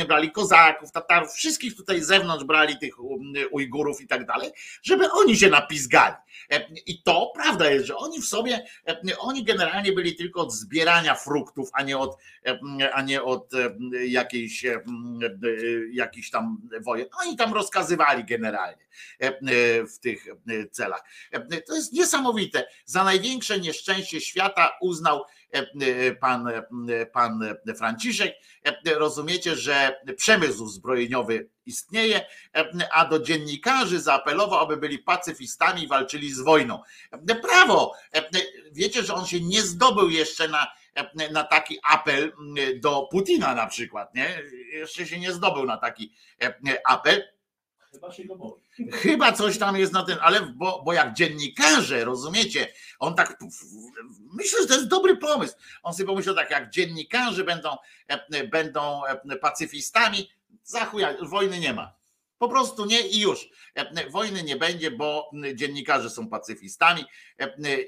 brali 0.07 0.31
kozaków, 0.31 0.91
tatarów, 0.91 1.33
wszystkich 1.33 1.75
tutaj 1.75 2.01
z 2.01 2.07
zewnątrz 2.07 2.45
brali 2.45 2.77
tych 2.77 2.93
Ujgurów 3.51 4.01
i 4.01 4.07
tak 4.07 4.25
dalej, 4.25 4.51
żeby 4.83 5.11
oni 5.11 5.37
się 5.37 5.49
napizgali. 5.49 6.15
I 6.85 7.03
to 7.03 7.31
prawda 7.35 7.71
jest, 7.71 7.85
że 7.85 7.97
oni 8.07 8.21
w 8.21 8.25
sobie 8.25 8.65
oni 9.19 9.43
generalnie 9.43 9.91
byli 9.91 10.15
tylko 10.15 10.41
od 10.41 10.53
zbierania 10.53 11.15
fruktów, 11.15 11.69
a 11.73 11.83
nie 11.83 11.97
od, 11.97 12.17
a 12.93 13.01
nie 13.01 13.23
od 13.23 13.51
jakiejś, 14.07 14.65
jakichś 15.91 16.29
tam 16.29 16.69
wojen. 16.81 17.07
Oni 17.21 17.37
tam 17.37 17.53
rozkazywali 17.53 18.23
generalnie 18.23 18.87
w 19.95 19.99
tych 19.99 20.25
celach. 20.71 21.03
To 21.67 21.75
jest 21.75 21.93
niesamowite. 21.93 22.67
Za 22.85 23.03
największe 23.03 23.59
nieszczęście 23.59 24.21
świata 24.21 24.77
uznał 24.81 25.23
pan, 26.19 26.49
pan 27.13 27.55
Franciszek. 27.77 28.33
Rozumiecie, 28.85 29.55
że 29.55 29.95
przemysł 30.17 30.67
zbrojeniowy 30.67 31.49
istnieje, 31.67 32.25
a 32.91 33.05
do 33.05 33.19
dziennikarzy 33.19 33.99
zaapelował, 33.99 34.59
aby 34.59 34.77
byli 34.77 34.99
pacyfistami 34.99 35.83
i 35.83 35.87
walczyli 35.87 36.31
z 36.31 36.39
wojną. 36.39 36.81
Brawo! 37.11 37.93
Wiecie, 38.71 39.03
że 39.03 39.13
on 39.13 39.25
się 39.25 39.41
nie 39.41 39.61
zdobył 39.61 40.09
jeszcze 40.09 40.47
na, 40.47 40.67
na 41.31 41.43
taki 41.43 41.79
apel 41.83 42.33
do 42.75 43.07
Putina 43.11 43.55
na 43.55 43.67
przykład, 43.67 44.15
nie? 44.15 44.41
Jeszcze 44.73 45.07
się 45.07 45.19
nie 45.19 45.31
zdobył 45.31 45.65
na 45.65 45.77
taki 45.77 46.13
apel. 46.85 47.23
Chyba 47.91 48.11
się 48.11 48.25
go 48.25 48.35
boi. 48.35 48.61
Chyba 48.91 49.31
coś 49.31 49.57
tam 49.57 49.77
jest 49.77 49.93
na 49.93 50.03
tym, 50.03 50.17
ale 50.21 50.41
bo, 50.41 50.81
bo 50.85 50.93
jak 50.93 51.13
dziennikarze, 51.13 52.05
rozumiecie, 52.05 52.73
on 52.99 53.15
tak, 53.15 53.39
myślę, 54.33 54.61
że 54.61 54.67
to 54.67 54.73
jest 54.73 54.87
dobry 54.87 55.17
pomysł. 55.17 55.55
On 55.83 55.93
sobie 55.93 56.07
pomyślał 56.07 56.35
tak, 56.35 56.51
jak 56.51 56.69
dziennikarze 56.69 57.43
będą, 57.43 57.75
będą 58.51 59.01
pacyfistami, 59.41 60.29
za 60.67 60.85
chuja, 60.85 61.15
wojny 61.21 61.59
nie 61.59 61.73
ma. 61.73 61.93
Po 62.39 62.49
prostu 62.49 62.85
nie 62.85 63.07
i 63.07 63.19
już. 63.19 63.49
Wojny 64.09 64.43
nie 64.43 64.55
będzie, 64.55 64.91
bo 64.91 65.31
dziennikarze 65.55 66.09
są 66.09 66.27
pacyfistami 66.27 67.05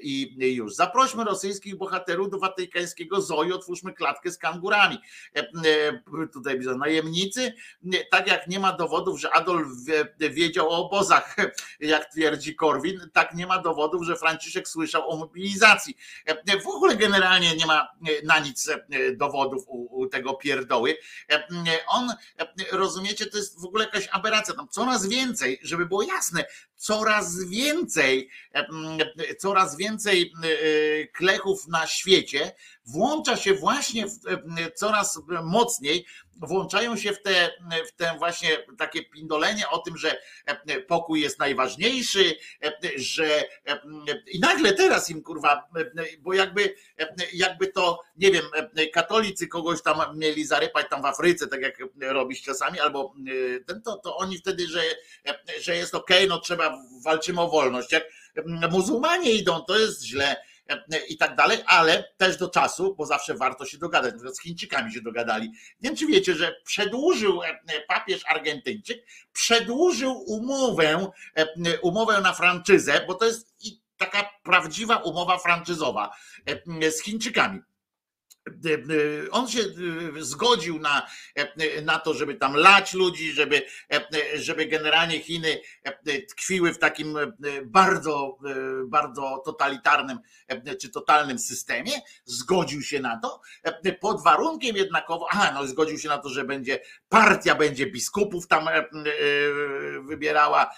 i 0.02 0.36
już. 0.38 0.74
Zaprośmy 0.74 1.24
rosyjskich 1.24 1.76
bohaterów 1.76 2.30
do 2.30 2.38
watykańskiego 2.38 3.20
zoo 3.20 3.44
i 3.44 3.52
otwórzmy 3.52 3.92
klatkę 3.92 4.30
z 4.30 4.38
kangurami. 4.38 4.98
Tutaj 6.32 6.58
widzę 6.58 6.74
najemnicy, 6.74 7.54
tak 8.10 8.26
jak 8.26 8.46
nie 8.48 8.60
ma 8.60 8.72
dowodów, 8.72 9.20
że 9.20 9.30
Adolf 9.30 9.68
wiedział 10.18 10.68
o 10.68 10.86
obozach, 10.86 11.36
jak 11.80 12.12
twierdzi 12.12 12.54
Korwin, 12.54 13.10
tak 13.12 13.34
nie 13.34 13.46
ma 13.46 13.58
dowodów, 13.62 14.04
że 14.04 14.16
Franciszek 14.16 14.68
słyszał 14.68 15.10
o 15.10 15.16
mobilizacji. 15.16 15.96
W 16.64 16.66
ogóle 16.66 16.96
generalnie 16.96 17.56
nie 17.56 17.66
ma 17.66 17.88
na 18.24 18.38
nic 18.38 18.70
dowodów 19.16 19.64
u, 19.68 20.06
tego 20.06 20.34
pierdoły. 20.34 20.96
On, 21.88 22.14
rozumiecie, 22.72 23.26
to 23.26 23.38
jest 23.38 23.60
w 23.60 23.64
ogóle 23.64 23.84
jakaś 23.84 24.08
aberracja. 24.12 24.39
Tam 24.46 24.68
coraz 24.68 25.06
więcej, 25.06 25.58
żeby 25.62 25.86
było 25.86 26.02
jasne, 26.02 26.44
coraz 26.76 27.44
więcej, 27.44 28.30
coraz 29.38 29.76
więcej 29.76 30.32
klechów 31.12 31.66
na 31.68 31.86
świecie 31.86 32.52
włącza 32.86 33.36
się 33.36 33.54
właśnie 33.54 34.06
w, 34.06 34.18
coraz 34.74 35.20
mocniej 35.42 36.06
włączają 36.40 36.96
się 36.96 37.12
w 37.12 37.22
te, 37.22 37.50
w 37.88 37.92
te 37.92 38.14
właśnie 38.18 38.48
takie 38.78 39.04
pindolenie 39.04 39.68
o 39.68 39.78
tym, 39.78 39.96
że 39.96 40.18
pokój 40.88 41.20
jest 41.20 41.38
najważniejszy, 41.38 42.36
że 42.96 43.44
i 44.26 44.40
nagle 44.40 44.72
teraz 44.72 45.10
im 45.10 45.22
kurwa, 45.22 45.68
bo 46.18 46.34
jakby, 46.34 46.74
jakby 47.32 47.66
to, 47.66 48.02
nie 48.16 48.30
wiem, 48.30 48.44
katolicy 48.92 49.46
kogoś 49.46 49.82
tam 49.82 50.18
mieli 50.18 50.44
zarypać 50.44 50.86
tam 50.90 51.02
w 51.02 51.06
Afryce, 51.06 51.46
tak 51.46 51.60
jak 51.60 51.78
robisz 52.00 52.42
czasami, 52.42 52.80
albo 52.80 53.14
ten, 53.66 53.82
to, 53.82 53.96
to 53.96 54.16
oni 54.16 54.38
wtedy, 54.38 54.66
że, 54.66 54.82
że 55.60 55.76
jest 55.76 55.94
okej, 55.94 56.16
okay, 56.16 56.28
no 56.28 56.40
trzeba, 56.40 56.78
walczymy 57.04 57.40
o 57.40 57.48
wolność. 57.48 57.92
Jak 57.92 58.04
muzułmanie 58.70 59.32
idą, 59.32 59.60
to 59.60 59.78
jest 59.78 60.04
źle 60.04 60.36
i 61.08 61.16
tak 61.16 61.36
dalej, 61.36 61.58
ale 61.66 62.04
też 62.16 62.36
do 62.36 62.48
czasu, 62.48 62.94
bo 62.94 63.06
zawsze 63.06 63.34
warto 63.34 63.66
się 63.66 63.78
dogadać. 63.78 64.14
Z 64.34 64.40
Chińczykami 64.40 64.92
się 64.92 65.00
dogadali. 65.00 65.48
Nie 65.80 65.90
wiem, 65.90 65.96
czy 65.96 66.06
wiecie, 66.06 66.34
że 66.34 66.54
przedłużył 66.64 67.40
papież 67.88 68.22
Argentyńczyk, 68.26 69.06
przedłużył 69.32 70.12
umowę, 70.26 71.10
umowę 71.82 72.20
na 72.20 72.32
franczyzę, 72.32 73.04
bo 73.06 73.14
to 73.14 73.24
jest 73.24 73.54
taka 73.96 74.30
prawdziwa 74.42 74.96
umowa 74.96 75.38
franczyzowa 75.38 76.10
z 76.90 77.02
Chińczykami 77.02 77.60
on 79.30 79.48
się 79.48 79.60
zgodził 80.18 80.78
na, 80.78 81.06
na 81.82 81.98
to, 81.98 82.14
żeby 82.14 82.34
tam 82.34 82.56
lać 82.56 82.94
ludzi, 82.94 83.32
żeby, 83.32 83.62
żeby 84.34 84.66
generalnie 84.66 85.20
Chiny 85.20 85.60
tkwiły 86.28 86.74
w 86.74 86.78
takim 86.78 87.18
bardzo, 87.64 88.38
bardzo 88.86 89.42
totalitarnym 89.44 90.18
czy 90.80 90.88
totalnym 90.88 91.38
systemie. 91.38 91.92
Zgodził 92.24 92.82
się 92.82 93.00
na 93.00 93.20
to, 93.20 93.40
pod 94.00 94.22
warunkiem 94.22 94.76
jednakowo, 94.76 95.26
aha, 95.30 95.50
no 95.54 95.66
zgodził 95.66 95.98
się 95.98 96.08
na 96.08 96.18
to, 96.18 96.28
że 96.28 96.44
będzie 96.44 96.80
partia 97.10 97.54
będzie 97.54 97.86
biskupów 97.86 98.46
tam 98.46 98.68
wybierała, 100.02 100.70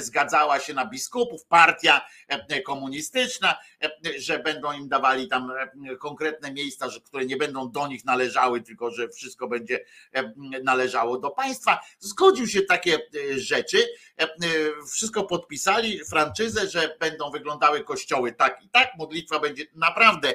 zgadzała 0.00 0.60
się 0.60 0.74
na 0.74 0.86
biskupów, 0.86 1.44
partia 1.44 2.00
komunistyczna, 2.64 3.58
że 4.18 4.38
będą 4.38 4.72
im 4.72 4.88
dawali 4.88 5.28
tam 5.28 5.52
konkretne 5.98 6.52
miejsca, 6.52 6.86
które 7.04 7.26
nie 7.26 7.36
będą 7.36 7.70
do 7.70 7.86
nich 7.86 8.04
należały, 8.04 8.60
tylko 8.60 8.90
że 8.90 9.08
wszystko 9.08 9.48
będzie 9.48 9.84
należało 10.62 11.18
do 11.18 11.30
państwa. 11.30 11.80
Zgodził 11.98 12.46
się 12.46 12.62
takie 12.62 12.94
e, 12.94 13.38
rzeczy, 13.38 13.78
e, 14.16 14.28
wszystko 14.92 15.24
podpisali, 15.24 16.04
franczyzę, 16.04 16.68
że 16.68 16.96
będą 17.00 17.30
wyglądały 17.30 17.84
kościoły 17.84 18.32
tak 18.32 18.62
i 18.64 18.68
tak, 18.68 18.88
modlitwa 18.98 19.40
będzie 19.40 19.64
naprawdę, 19.74 20.34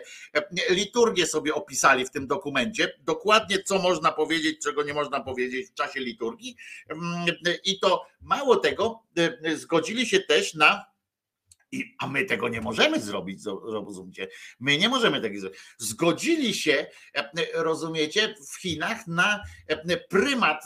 liturgię 0.69 1.27
sobie 1.27 1.53
opisali 1.53 2.05
w 2.05 2.11
tym 2.11 2.27
dokumencie, 2.27 2.93
dokładnie 2.99 3.63
co 3.63 3.80
można 3.80 4.11
powiedzieć, 4.11 4.63
czego 4.63 4.84
nie 4.84 4.93
można 4.93 5.19
powiedzieć 5.19 5.43
w 5.49 5.74
czasie 5.74 5.99
liturgii 5.99 6.56
i 7.65 7.80
to 7.80 8.06
mało 8.22 8.56
tego, 8.56 9.03
e, 9.18 9.56
zgodzili 9.56 10.06
się 10.06 10.20
też 10.20 10.53
na 10.53 10.94
i, 11.74 11.95
a 11.99 12.07
my 12.07 12.26
tego 12.26 12.49
nie 12.49 12.61
możemy 12.61 12.99
zrobić, 12.99 13.40
rozumiecie? 13.64 14.28
My 14.60 14.78
nie 14.78 14.90
możemy 14.90 15.22
tego 15.22 15.40
zrobić. 15.40 15.60
Zgodzili 15.78 16.53
się, 16.53 16.86
e, 17.15 17.32
rozumiecie, 17.53 18.36
w 18.52 18.61
Chinach 18.61 19.07
na 19.07 19.44
e, 19.68 19.98
prymat 19.98 20.64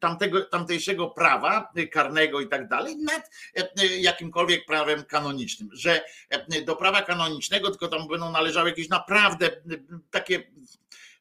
tamtego, 0.00 0.44
tamtejszego 0.44 1.10
prawa 1.10 1.72
karnego 1.90 2.40
i 2.40 2.48
tak 2.48 2.68
dalej 2.68 2.96
nad 2.96 3.30
jakimkolwiek 3.98 4.66
prawem 4.66 5.04
kanonicznym, 5.04 5.68
że 5.72 6.04
do 6.64 6.76
prawa 6.76 7.02
kanonicznego 7.02 7.70
tylko 7.70 7.88
tam 7.88 8.08
będą 8.08 8.32
należały 8.32 8.68
jakieś 8.68 8.88
naprawdę 8.88 9.50
takie, 10.10 10.42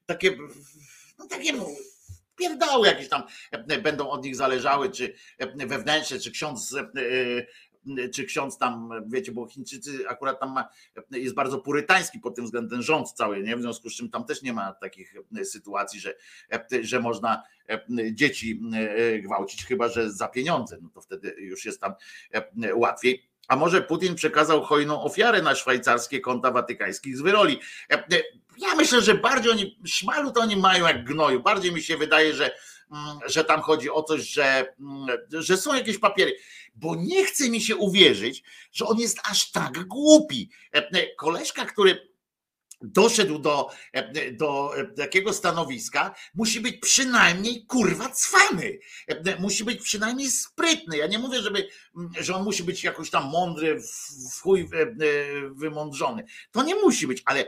takie, 0.05 0.37
no 1.19 1.27
takie 1.27 1.53
pierdały 2.39 2.87
jakieś 2.87 3.09
tam 3.09 3.23
będą 3.83 4.09
od 4.09 4.23
nich 4.23 4.35
zależały, 4.35 4.89
czy 4.89 5.13
wewnętrzne, 5.55 6.19
czy 6.19 6.31
ksiądz 6.31 6.75
czy 8.13 8.25
ksiądz 8.25 8.57
tam, 8.57 8.89
wiecie, 9.07 9.31
bo 9.31 9.47
Chińczycy 9.47 10.07
akurat 10.07 10.39
tam 10.39 10.51
ma, 10.51 10.69
jest 11.11 11.35
bardzo 11.35 11.59
purytański 11.59 12.19
pod 12.19 12.35
tym 12.35 12.45
względem 12.45 12.81
rząd 12.81 13.11
cały, 13.11 13.43
nie? 13.43 13.57
w 13.57 13.61
związku 13.61 13.89
z 13.89 13.95
czym 13.95 14.09
tam 14.09 14.25
też 14.25 14.41
nie 14.41 14.53
ma 14.53 14.73
takich 14.73 15.13
sytuacji, 15.43 15.99
że, 15.99 16.15
że 16.81 16.99
można 16.99 17.43
dzieci 18.11 18.61
gwałcić, 19.21 19.65
chyba 19.65 19.87
że 19.87 20.11
za 20.11 20.27
pieniądze, 20.27 20.77
no 20.81 20.89
to 20.89 21.01
wtedy 21.01 21.35
już 21.37 21.65
jest 21.65 21.81
tam 21.81 21.93
łatwiej. 22.73 23.29
A 23.47 23.55
może 23.55 23.81
Putin 23.81 24.15
przekazał 24.15 24.63
hojną 24.63 25.01
ofiarę 25.01 25.41
na 25.41 25.55
szwajcarskie 25.55 26.19
konta 26.19 26.51
watykańskich 26.51 27.17
z 27.17 27.21
wyroli? 27.21 27.59
Ja 28.59 28.75
myślę, 28.75 29.01
że 29.01 29.15
bardziej 29.15 29.51
oni, 29.51 29.79
szmalu 29.85 30.31
to 30.31 30.41
oni 30.41 30.57
mają 30.57 30.87
jak 30.87 31.03
gnoju. 31.03 31.43
Bardziej 31.43 31.71
mi 31.71 31.81
się 31.81 31.97
wydaje, 31.97 32.33
że, 32.33 32.51
że 33.25 33.43
tam 33.43 33.61
chodzi 33.61 33.89
o 33.89 34.03
coś, 34.03 34.21
że, 34.21 34.73
że 35.29 35.57
są 35.57 35.75
jakieś 35.75 35.97
papiery 35.97 36.35
bo 36.79 36.95
nie 36.95 37.25
chce 37.25 37.49
mi 37.49 37.61
się 37.61 37.75
uwierzyć, 37.75 38.43
że 38.71 38.85
on 38.85 38.99
jest 38.99 39.19
aż 39.23 39.51
tak 39.51 39.87
głupi. 39.87 40.49
Koleżka, 41.17 41.65
który 41.65 42.09
doszedł 42.81 43.39
do, 43.39 43.69
do 44.31 44.73
takiego 44.97 45.33
stanowiska, 45.33 46.15
musi 46.35 46.61
być 46.61 46.77
przynajmniej 46.77 47.65
kurwa 47.65 48.09
cwany. 48.09 48.79
Musi 49.39 49.63
być 49.63 49.81
przynajmniej 49.81 50.31
sprytny. 50.31 50.97
Ja 50.97 51.07
nie 51.07 51.19
mówię, 51.19 51.41
żeby, 51.41 51.67
że 52.19 52.35
on 52.35 52.43
musi 52.43 52.63
być 52.63 52.83
jakoś 52.83 53.09
tam 53.09 53.29
mądry, 53.29 53.81
w 54.35 54.41
chuj 54.41 54.69
wymądrzony. 55.51 56.23
To 56.51 56.63
nie 56.63 56.75
musi 56.75 57.07
być, 57.07 57.21
ale 57.25 57.45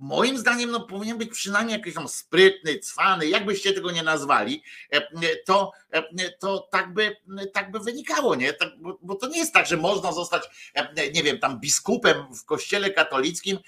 moim 0.00 0.38
zdaniem 0.38 0.70
no, 0.70 0.80
powinien 0.80 1.18
być 1.18 1.30
przynajmniej 1.30 1.78
jakiś 1.78 1.94
tam 1.94 2.08
sprytny, 2.08 2.78
cwany, 2.78 3.28
jakbyście 3.28 3.72
tego 3.72 3.90
nie 3.90 4.02
nazwali, 4.02 4.62
e, 4.90 5.00
to, 5.46 5.72
e, 5.92 6.30
to 6.38 6.68
tak, 6.70 6.94
by, 6.94 7.16
tak 7.52 7.70
by 7.70 7.80
wynikało, 7.80 8.34
nie? 8.34 8.52
Tak, 8.52 8.68
bo, 8.78 8.98
bo, 9.02 9.14
to 9.14 9.28
nie 9.28 9.38
jest 9.38 9.52
tak, 9.52 9.66
że 9.66 9.76
można 9.76 10.12
zostać, 10.12 10.70
e, 10.74 11.10
nie 11.10 11.22
wiem, 11.22 11.38
tam 11.38 11.60
biskupem 11.60 12.34
w 12.34 12.44
kościele 12.44 12.90
katolickim 12.90 13.58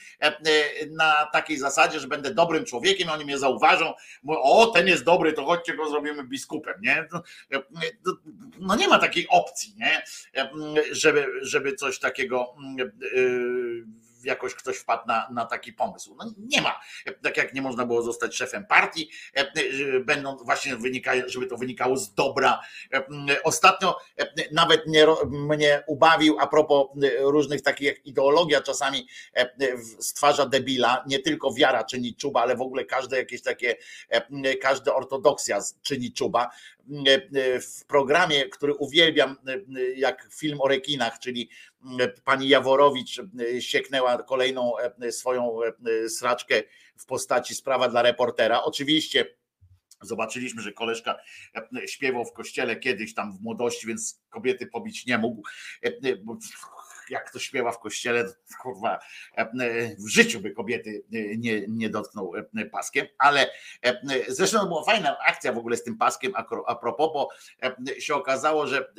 na 0.90 1.26
takiej 1.32 1.58
zasadzie, 1.58 2.00
że 2.00 2.08
będę 2.08 2.34
dobrym 2.34 2.64
człowiekiem, 2.64 3.08
oni 3.08 3.24
mnie 3.24 3.38
zauważą, 3.38 3.94
o, 4.28 4.66
ten 4.66 4.86
jest 4.86 5.04
dobry, 5.04 5.32
to 5.32 5.44
chodźcie 5.44 5.76
go 5.76 5.90
zrobimy 5.90 6.24
biskupem, 6.24 6.74
nie? 6.82 7.08
No 8.58 8.76
nie 8.76 8.88
ma 8.88 8.98
takiej 8.98 9.28
opcji, 9.28 9.74
nie? 9.76 10.02
Żeby, 10.90 11.26
żeby 11.42 11.74
coś 11.74 11.98
takiego 11.98 12.54
jakoś 14.24 14.54
ktoś 14.54 14.76
wpadł 14.76 15.06
na, 15.06 15.28
na 15.32 15.46
taki 15.46 15.72
pomysł. 15.72 16.16
No 16.18 16.34
nie 16.38 16.62
ma. 16.62 16.80
Tak 17.22 17.36
jak 17.36 17.54
nie 17.54 17.62
można 17.62 17.86
było 17.86 18.02
zostać 18.02 18.36
szefem 18.36 18.66
partii, 18.66 19.10
e, 19.34 19.52
będą 20.00 20.36
właśnie 20.36 20.76
wynikają, 20.76 21.24
żeby 21.26 21.46
to 21.46 21.56
wynikało 21.56 21.96
z 21.96 22.14
dobra. 22.14 22.60
E, 22.94 23.02
ostatnio 23.42 23.96
e, 24.18 24.26
nawet 24.52 24.86
mnie, 24.86 25.06
mnie 25.26 25.82
ubawił 25.86 26.38
a 26.40 26.46
propos 26.46 26.86
różnych 27.20 27.62
takich 27.62 27.86
jak 27.86 28.06
ideologia 28.06 28.60
czasami 28.60 29.08
stwarza 30.00 30.46
debila, 30.46 31.04
nie 31.06 31.18
tylko 31.18 31.52
wiara 31.54 31.84
czyni 31.84 32.14
czuba, 32.14 32.42
ale 32.42 32.56
w 32.56 32.60
ogóle 32.60 32.84
każde 32.84 33.18
jakieś 33.18 33.42
takie, 33.42 33.76
każda 34.60 34.94
ortodoksja 34.94 35.58
czyni 35.82 36.12
czuba. 36.12 36.50
W 37.60 37.84
programie, 37.86 38.48
który 38.48 38.74
uwielbiam, 38.74 39.36
jak 39.96 40.28
film 40.38 40.60
o 40.60 40.68
rekinach, 40.68 41.18
czyli 41.18 41.50
pani 42.24 42.48
Jaworowicz 42.48 43.20
sieknęła 43.60 44.22
kolejną 44.22 44.72
swoją 45.10 45.58
sraczkę 46.08 46.62
w 46.98 47.06
postaci 47.06 47.54
sprawa 47.54 47.88
dla 47.88 48.02
reportera. 48.02 48.62
Oczywiście 48.62 49.26
Zobaczyliśmy, 50.02 50.62
że 50.62 50.72
koleżka 50.72 51.16
śpiewał 51.86 52.24
w 52.24 52.32
kościele 52.32 52.76
kiedyś 52.76 53.14
tam 53.14 53.38
w 53.38 53.40
młodości, 53.40 53.86
więc 53.86 54.22
kobiety 54.30 54.66
pobić 54.66 55.06
nie 55.06 55.18
mógł 55.18 55.42
jak 57.10 57.32
to 57.32 57.38
śpiewa 57.38 57.72
w 57.72 57.78
kościele, 57.78 58.24
kurwa, 58.62 58.98
e, 59.36 59.46
w 59.96 60.08
życiu 60.08 60.40
by 60.40 60.50
kobiety 60.50 61.02
e, 61.12 61.36
nie, 61.36 61.66
nie 61.68 61.90
dotknął 61.90 62.32
e, 62.36 62.64
paskiem, 62.64 63.06
ale 63.18 63.46
zresztą 64.28 64.66
była 64.66 64.84
fajna 64.84 65.18
akcja 65.18 65.52
w 65.52 65.58
ogóle 65.58 65.76
z 65.76 65.84
tym 65.84 65.98
paskiem 65.98 66.32
a 66.66 66.74
propos, 66.74 67.10
bo 67.12 67.28
się 67.98 68.14
okazało, 68.14 68.66
że 68.66 68.92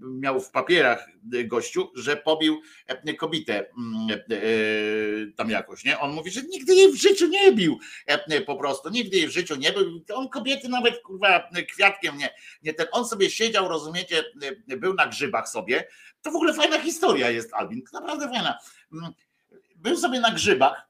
miał 0.00 0.40
w 0.40 0.50
papierach 0.50 1.08
gościu, 1.44 1.92
że 1.96 2.16
pobił 2.16 2.60
kobietę 3.18 3.66
mm, 3.78 4.18
tam 5.36 5.50
jakoś, 5.50 5.84
nie? 5.84 5.98
On 5.98 6.12
mówi, 6.12 6.30
że 6.30 6.42
nigdy 6.42 6.74
jej 6.74 6.92
w 6.92 6.96
życiu 6.96 7.26
nie 7.26 7.52
bił, 7.52 7.78
po 8.46 8.56
prostu, 8.56 8.90
nigdy 8.90 9.16
jej 9.16 9.28
w 9.28 9.30
życiu 9.30 9.56
nie 9.56 9.72
był, 9.72 10.04
on 10.14 10.28
kobiety 10.28 10.68
nawet 10.68 10.98
kurwa 10.98 11.50
kwiatkiem 11.68 12.18
nie, 12.18 12.34
nie 12.62 12.74
ten, 12.74 12.86
on 12.92 13.06
sobie 13.06 13.30
siedział, 13.30 13.68
rozumiecie, 13.68 14.24
był 14.66 14.94
na 14.94 15.06
grzybach 15.06 15.48
sobie, 15.48 15.84
to 16.22 16.30
w 16.30 16.36
ogóle 16.36 16.54
fajna 16.54 16.80
historia 16.80 17.30
jest, 17.30 17.54
Albin, 17.54 17.82
naprawdę 17.92 18.28
fajna. 18.28 18.58
Mm, 18.92 19.12
był 19.76 19.96
sobie 19.96 20.20
na 20.20 20.30
grzybach. 20.30 20.88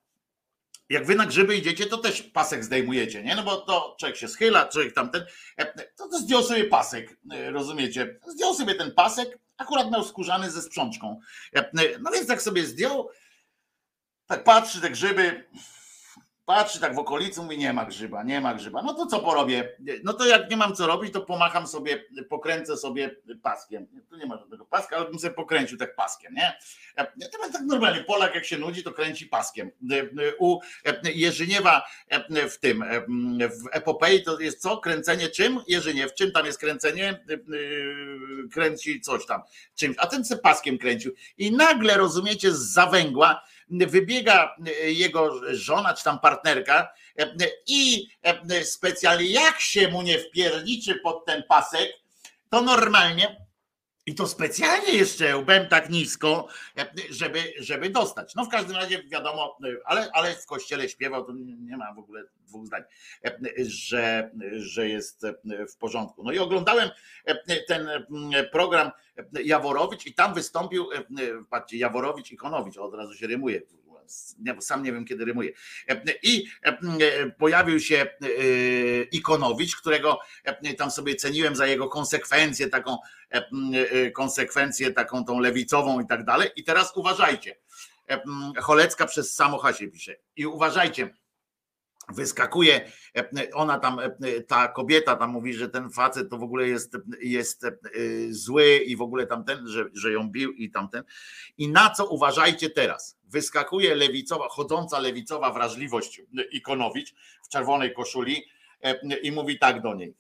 Jak 0.89 1.07
wy 1.07 1.15
na 1.15 1.27
grzyby 1.27 1.57
idziecie, 1.57 1.87
to 1.87 1.99
też 1.99 2.23
pasek 2.23 2.65
zdejmujecie, 2.65 3.23
nie? 3.23 3.35
No 3.35 3.43
bo 3.43 3.57
to 3.57 3.97
człowiek 4.01 4.17
się 4.17 4.29
schyla, 4.29 4.69
człowiek 4.69 4.95
tamten, 4.95 5.25
e, 5.57 5.89
to, 5.89 6.09
to 6.09 6.19
zdjął 6.19 6.43
sobie 6.43 6.65
pasek, 6.65 7.17
e, 7.33 7.51
rozumiecie? 7.51 8.21
Zdjął 8.27 8.55
sobie 8.55 8.75
ten 8.75 8.93
pasek 8.95 9.39
Akurat 9.57 9.91
miał 9.91 10.05
skórzany 10.05 10.51
ze 10.51 10.63
sprzączką. 10.63 11.21
No 12.01 12.11
więc 12.11 12.27
tak 12.27 12.43
sobie 12.43 12.67
zdjął, 12.67 13.09
tak 14.27 14.45
patrzy 14.45 14.81
te 14.81 14.91
grzyby, 14.91 15.49
patrzy 16.45 16.81
tak 16.81 16.95
w 16.95 16.99
okolicy, 16.99 17.43
mówi 17.43 17.59
nie 17.59 17.73
ma 17.73 17.85
grzyba, 17.85 18.23
nie 18.23 18.41
ma 18.41 18.55
grzyba. 18.55 18.83
No 18.83 18.95
to 18.95 19.07
co 19.07 19.21
porobię? 19.21 19.77
No 20.05 20.13
to 20.13 20.27
jak 20.27 20.51
nie 20.51 20.57
mam 20.57 20.75
co 20.75 20.87
robić, 20.87 21.13
to 21.13 21.21
pomacham 21.21 21.67
sobie, 21.67 22.05
pokręcę 22.29 22.77
sobie 22.77 23.17
paskiem. 23.43 23.87
Tu 24.11 24.17
nie 24.17 24.27
ma 24.27 24.39
żadnego 24.39 24.65
paska, 24.65 24.97
ale 24.97 25.05
bym 25.11 25.19
sobie 25.19 25.35
pokręcił 25.35 25.79
tak 25.79 25.97
paskiem, 25.97 26.35
nie? 26.35 26.59
Teraz 27.33 27.53
tak 27.53 27.63
normalnie, 27.63 28.05
Polak 28.05 28.35
jak 28.35 28.45
się 28.45 28.59
nudzi, 28.59 28.83
to 28.83 28.93
kręci 28.93 29.27
paskiem. 29.27 29.71
U 30.39 30.59
Jerzyniewa 31.15 31.83
w 32.51 32.59
tym, 32.59 32.85
w 33.39 33.69
epopei 33.73 34.23
to 34.23 34.41
jest 34.41 34.63
co? 34.63 34.79
Kręcenie 34.79 35.29
czym? 35.29 35.61
Jerzyniew, 35.69 36.15
czym 36.15 36.33
tam 36.33 36.47
jest 36.47 36.59
kręcenie? 36.59 37.25
Kręci 38.53 39.01
coś 39.01 39.27
tam, 39.27 39.43
czymś. 39.75 39.97
A 39.99 40.07
ten 40.07 40.25
se 40.25 40.37
paskiem 40.37 40.79
kręcił. 40.79 41.13
I 41.39 41.53
nagle, 41.53 41.95
rozumiecie, 41.95 42.53
z 42.53 42.73
zawęgła 42.73 43.43
wybiega 43.73 44.57
jego 44.85 45.41
żona 45.55 45.95
czy 45.95 46.05
tam 46.05 46.19
partnerka 46.19 46.93
i 47.67 48.09
specjalnie 48.63 49.27
jak 49.27 49.61
się 49.61 49.89
mu 49.89 50.03
nie 50.03 50.19
wpierniczy 50.19 50.95
pod 50.95 51.25
ten 51.27 51.43
pasek, 51.49 51.93
to 52.51 52.61
normalnie 52.61 53.42
i 54.07 54.15
to 54.15 54.27
specjalnie 54.27 54.93
jeszcze 54.93 55.37
łbem 55.37 55.69
tak 55.69 55.91
nisko, 55.91 56.49
żeby, 57.11 57.39
żeby 57.59 57.91
dostać. 57.91 58.35
No 58.35 58.45
w 58.45 58.49
każdym 58.49 58.77
razie 58.77 59.03
wiadomo, 59.03 59.59
ale, 59.85 60.11
ale 60.13 60.35
w 60.35 60.47
kościele 60.47 60.89
śpiewał, 60.89 61.25
to 61.25 61.33
nie 61.61 61.77
ma 61.77 61.95
w 61.95 61.99
ogóle 61.99 62.25
dwóch 62.47 62.67
zdań, 62.67 62.83
że, 63.67 64.31
że 64.57 64.89
jest 64.89 65.27
w 65.73 65.77
porządku. 65.77 66.23
No 66.25 66.33
i 66.33 66.39
oglądałem 66.39 66.91
ten 67.69 67.89
program 68.53 68.91
Jaworowicz 69.45 70.07
i 70.07 70.15
tam 70.15 70.35
wystąpił, 70.35 70.89
patrzcie, 71.51 71.77
Jaworowicz 71.77 72.33
i 72.33 72.37
Konowicz, 72.37 72.77
od 72.77 72.95
razu 72.95 73.15
się 73.15 73.27
rymuje, 73.27 73.61
sam 74.61 74.83
nie 74.83 74.93
wiem 74.93 75.05
kiedy 75.05 75.25
rymuje. 75.25 75.51
I 76.23 76.47
pojawił 77.39 77.81
się 77.81 78.07
Ikonowicz, 79.13 79.77
którego 79.77 80.19
tam 80.79 80.91
sobie 80.91 81.17
ceniłem 81.17 81.57
za 81.57 81.67
jego 81.67 81.89
konsekwencję, 81.89 82.69
taką 82.69 82.97
konsekwencję, 84.15 84.93
taką 84.93 85.25
tą 85.25 85.41
lewicową 85.41 86.01
i 86.01 86.07
tak 86.07 86.25
dalej. 86.25 86.51
I 86.57 86.65
teraz 86.65 86.97
uważajcie. 86.97 87.57
Cholecka 88.61 89.07
przez 89.07 89.35
samochasie 89.35 89.89
pisze. 89.89 90.17
I 90.37 90.47
uważajcie, 90.47 91.15
wyskakuje, 92.09 92.91
ona 93.53 93.79
tam, 93.79 94.01
ta 94.47 94.69
kobieta 94.69 95.17
tam 95.17 95.31
mówi, 95.31 95.55
że 95.55 95.69
ten 95.69 95.91
facet 95.91 96.31
to 96.31 96.39
w 96.39 96.43
ogóle 96.43 96.69
jest, 96.69 96.97
jest 97.21 97.67
zły 98.31 98.77
i 98.77 98.97
w 98.97 99.03
ogóle 99.03 99.27
tamten, 99.27 99.69
że, 99.69 99.85
że 99.93 100.13
ją 100.13 100.31
bił 100.31 100.53
i 100.53 100.71
tamten. 100.71 101.05
I 101.59 101.69
na 101.69 101.91
co 101.91 102.07
uważajcie 102.07 102.71
teraz? 102.71 103.19
Wyskakuje 103.33 103.95
lewicowa, 103.95 104.49
chodząca 104.49 104.99
lewicowa 104.99 105.53
wrażliwość 105.53 106.23
Ikonowicz 106.51 107.15
w 107.45 107.49
czerwonej 107.49 107.95
koszuli 107.95 108.45
i 109.23 109.33
mówi 109.33 109.59
tak 109.59 109.83
do 109.83 109.95
niej. 109.95 110.15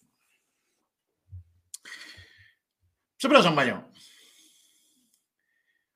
Przepraszam 3.16 3.56
panią, 3.56 3.93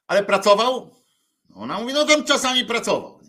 ale 0.07 0.25
pracował? 0.25 0.97
Ona 1.55 1.81
mówi, 1.81 1.93
no 1.93 2.05
tam 2.05 2.25
czasami 2.25 2.65
pracował. 2.65 3.21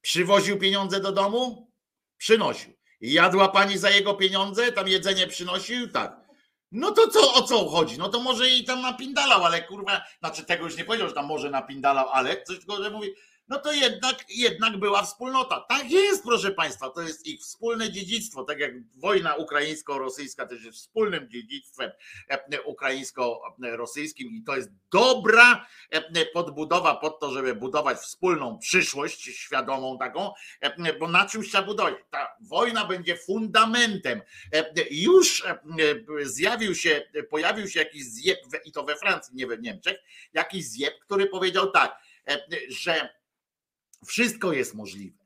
Przywoził 0.00 0.58
pieniądze 0.58 1.00
do 1.00 1.12
domu? 1.12 1.72
Przynosił. 2.16 2.72
Jadła 3.00 3.48
pani 3.48 3.78
za 3.78 3.90
jego 3.90 4.14
pieniądze? 4.14 4.72
Tam 4.72 4.88
jedzenie 4.88 5.26
przynosił? 5.26 5.88
Tak. 5.88 6.23
No 6.74 6.90
to 6.90 7.08
co, 7.08 7.34
o 7.34 7.42
co 7.42 7.68
chodzi? 7.68 7.98
No 7.98 8.08
to 8.08 8.20
może 8.20 8.48
i 8.48 8.64
tam 8.64 8.82
napindalał, 8.82 9.44
ale 9.44 9.62
kurwa, 9.62 10.02
znaczy 10.18 10.44
tego 10.44 10.64
już 10.64 10.76
nie 10.76 10.84
powiedział, 10.84 11.08
że 11.08 11.14
tam 11.14 11.26
może 11.26 11.50
napindalał, 11.50 12.08
ale 12.08 12.42
coś 12.42 12.58
tylko, 12.58 12.82
że 12.82 12.90
mówi, 12.90 13.14
no 13.48 13.58
to 13.58 13.72
jednak, 13.72 14.24
jednak 14.28 14.76
była 14.76 15.02
wspólnota. 15.02 15.64
Tak 15.68 15.90
jest, 15.90 16.24
proszę 16.24 16.50
Państwa, 16.50 16.90
to 16.90 17.02
jest 17.02 17.26
ich 17.26 17.40
wspólne 17.40 17.92
dziedzictwo, 17.92 18.44
tak 18.44 18.58
jak 18.58 18.72
wojna 18.94 19.34
ukraińsko-rosyjska 19.34 20.46
też 20.46 20.64
jest 20.64 20.78
wspólnym 20.78 21.30
dziedzictwem 21.30 21.90
e, 22.28 22.62
ukraińsko-rosyjskim 22.62 24.28
i 24.28 24.42
to 24.42 24.56
jest 24.56 24.70
dobra 24.92 25.66
e, 25.90 26.26
podbudowa 26.26 26.94
pod 26.94 27.20
to, 27.20 27.30
żeby 27.30 27.54
budować 27.54 27.98
wspólną 27.98 28.58
przyszłość, 28.58 29.22
świadomą 29.22 29.98
taką, 29.98 30.32
e, 30.60 30.92
bo 30.98 31.08
na 31.08 31.26
czymś 31.26 31.48
trzeba 31.48 31.66
budować. 31.66 31.94
Ta 32.10 32.36
wojna 32.40 32.84
będzie 32.84 33.16
fundamentem. 33.16 34.22
Już 34.90 35.44
zjawił 36.22 36.74
się, 36.74 37.02
pojawił 37.30 37.68
się 37.68 37.78
jakiś 37.78 38.04
zjeb, 38.04 38.38
i 38.64 38.72
to 38.72 38.84
we 38.84 38.96
Francji, 38.96 39.34
nie 39.34 39.46
we 39.46 39.58
Niemczech, 39.58 39.98
jakiś 40.32 40.64
zjeb, 40.64 40.94
który 41.00 41.26
powiedział 41.26 41.70
tak, 41.70 41.98
że 42.68 43.08
wszystko 44.06 44.52
jest 44.52 44.74
możliwe. 44.74 45.24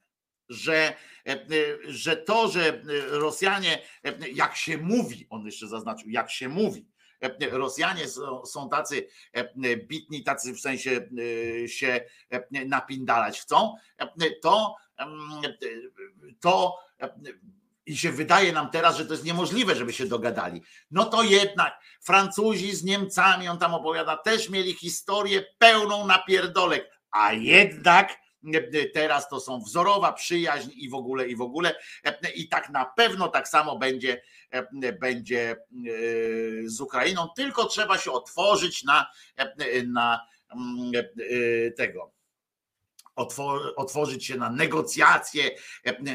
Że, 0.49 0.95
e, 1.27 1.33
e, 1.33 1.47
że 1.85 2.17
to, 2.17 2.49
że 2.49 2.83
Rosjanie, 3.09 3.83
e, 4.05 4.29
jak 4.29 4.57
się 4.57 4.79
mówi, 4.79 5.27
on 5.31 5.47
jeszcze 5.47 5.69
zaznaczył, 5.69 6.11
jak 6.11 6.31
się 6.31 6.49
mówi, 6.49 6.87
Rosjanie 7.51 8.05
są 8.47 8.69
tacy 8.69 9.09
bitni, 9.89 10.25
tacy 10.25 10.53
w 10.55 10.61
sensie 10.61 11.09
się 11.67 12.01
napindalać 12.51 13.41
chcą, 13.41 13.75
to, 14.43 14.77
to 16.41 16.79
i 17.89 17.97
się 17.97 18.13
wydaje 18.13 18.53
nam 18.53 18.71
teraz, 18.71 18.97
że 18.97 19.07
to 19.07 19.13
jest 19.13 19.25
niemożliwe, 19.25 19.77
żeby 19.77 19.93
się 19.93 20.07
dogadali. 20.07 20.63
No 20.91 21.05
to 21.05 21.23
jednak 21.23 21.81
Francuzi 22.01 22.77
z 22.77 22.85
Niemcami, 22.85 23.49
on 23.49 23.59
tam 23.59 23.75
opowiada, 23.75 24.17
też 24.17 24.49
mieli 24.49 24.75
historię 24.75 25.45
pełną 25.59 26.07
napierdolek, 26.07 26.91
a 27.11 27.33
jednak 27.33 28.17
Teraz 28.95 29.29
to 29.29 29.41
są 29.41 29.61
wzorowa 29.61 30.13
przyjaźń 30.13 30.71
i 30.75 30.89
w 30.89 30.95
ogóle, 30.95 31.29
i 31.29 31.37
w 31.37 31.41
ogóle. 31.41 31.75
I 32.35 32.49
tak 32.49 32.71
na 32.71 32.85
pewno 32.85 33.29
tak 33.29 33.49
samo 33.49 33.79
będzie, 33.79 34.23
będzie 35.01 35.51
e, 35.51 35.57
z 36.65 36.81
Ukrainą, 36.81 37.29
tylko 37.37 37.65
trzeba 37.65 37.99
się 37.99 38.13
otworzyć 38.13 38.85
na, 38.85 39.07
na 39.87 40.21
mm, 40.55 40.93
e, 40.97 41.71
tego 41.71 42.18
otworzyć 43.77 44.27
się 44.27 44.37
na 44.37 44.51
negocjacje, 44.51 45.51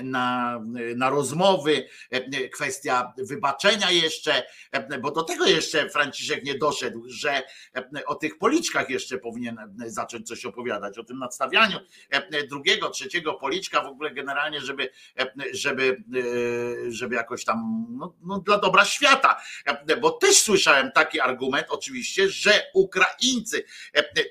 na, 0.03 0.59
na 0.95 1.09
rozmowy, 1.09 1.87
kwestia 2.53 3.13
wybaczenia 3.17 3.91
jeszcze, 3.91 4.43
bo 5.01 5.11
do 5.11 5.23
tego 5.23 5.45
jeszcze 5.45 5.89
Franciszek 5.89 6.43
nie 6.43 6.57
doszedł, 6.57 7.03
że 7.07 7.43
o 8.05 8.15
tych 8.15 8.37
policzkach 8.37 8.89
jeszcze 8.89 9.17
powinien 9.17 9.57
zacząć 9.85 10.27
coś 10.27 10.45
opowiadać, 10.45 10.97
o 10.97 11.03
tym 11.03 11.19
nadstawianiu 11.19 11.79
drugiego, 12.49 12.89
trzeciego 12.89 13.33
policzka 13.33 13.81
w 13.83 13.87
ogóle 13.87 14.11
generalnie, 14.11 14.61
żeby, 14.61 14.89
żeby, 15.51 16.03
żeby 16.87 17.15
jakoś 17.15 17.45
tam 17.45 17.85
no, 17.89 18.15
no 18.21 18.39
dla 18.39 18.57
dobra 18.57 18.85
świata, 18.85 19.41
bo 20.01 20.11
też 20.11 20.41
słyszałem 20.41 20.91
taki 20.91 21.19
argument 21.19 21.67
oczywiście, 21.69 22.29
że 22.29 22.63
Ukraińcy 22.73 23.63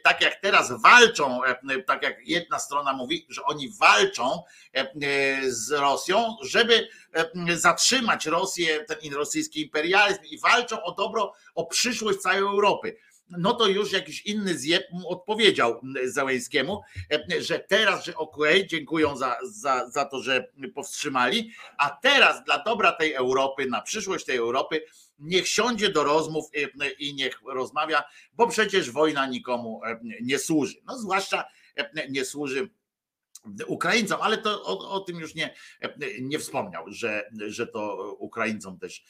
tak 0.02 0.20
jak 0.20 0.40
teraz 0.40 0.82
walczą, 0.82 1.40
tak 1.86 2.02
jak 2.02 2.28
jedna 2.28 2.58
strona 2.62 2.92
mówi, 2.92 3.26
że 3.28 3.44
oni 3.44 3.72
walczą 3.80 4.42
e, 4.74 4.80
e, 4.80 5.50
z 5.50 5.70
Rosją, 5.70 6.36
żeby 6.42 6.88
e, 7.12 7.56
zatrzymać 7.56 8.26
Rosję, 8.26 8.84
ten 8.84 9.14
rosyjski 9.14 9.62
imperializm 9.62 10.22
i 10.24 10.38
walczą 10.38 10.82
o 10.82 10.92
dobro, 10.92 11.32
o 11.54 11.66
przyszłość 11.66 12.18
całej 12.18 12.40
Europy 12.40 12.96
no 13.38 13.54
to 13.54 13.66
już 13.66 13.92
jakiś 13.92 14.26
inny 14.26 14.58
zjeb 14.58 14.84
odpowiedział 15.06 15.80
Załęskiemu, 16.04 16.80
że 17.38 17.58
teraz, 17.58 18.04
że 18.04 18.16
okej, 18.16 18.56
okay, 18.56 18.66
dziękują 18.66 19.16
za, 19.16 19.36
za, 19.44 19.90
za 19.90 20.04
to, 20.04 20.22
że 20.22 20.48
powstrzymali, 20.74 21.52
a 21.78 21.90
teraz 21.90 22.44
dla 22.44 22.62
dobra 22.62 22.92
tej 22.92 23.12
Europy, 23.12 23.66
na 23.66 23.82
przyszłość 23.82 24.24
tej 24.24 24.36
Europy, 24.36 24.84
niech 25.18 25.48
siądzie 25.48 25.88
do 25.88 26.04
rozmów 26.04 26.44
i 26.98 27.14
niech 27.14 27.40
rozmawia, 27.46 28.04
bo 28.32 28.46
przecież 28.46 28.90
wojna 28.90 29.26
nikomu 29.26 29.80
nie 30.22 30.38
służy. 30.38 30.76
No 30.86 30.98
zwłaszcza 30.98 31.44
nie 32.08 32.24
służy 32.24 32.70
Ukraińcom, 33.66 34.20
ale 34.22 34.38
to 34.38 34.64
o, 34.64 34.90
o, 34.90 35.00
tym 35.00 35.20
już 35.20 35.34
nie, 35.34 35.54
nie 36.20 36.38
wspomniał, 36.38 36.84
że, 36.92 37.30
że 37.46 37.66
to 37.66 38.12
Ukraińcom 38.18 38.78
też 38.78 39.04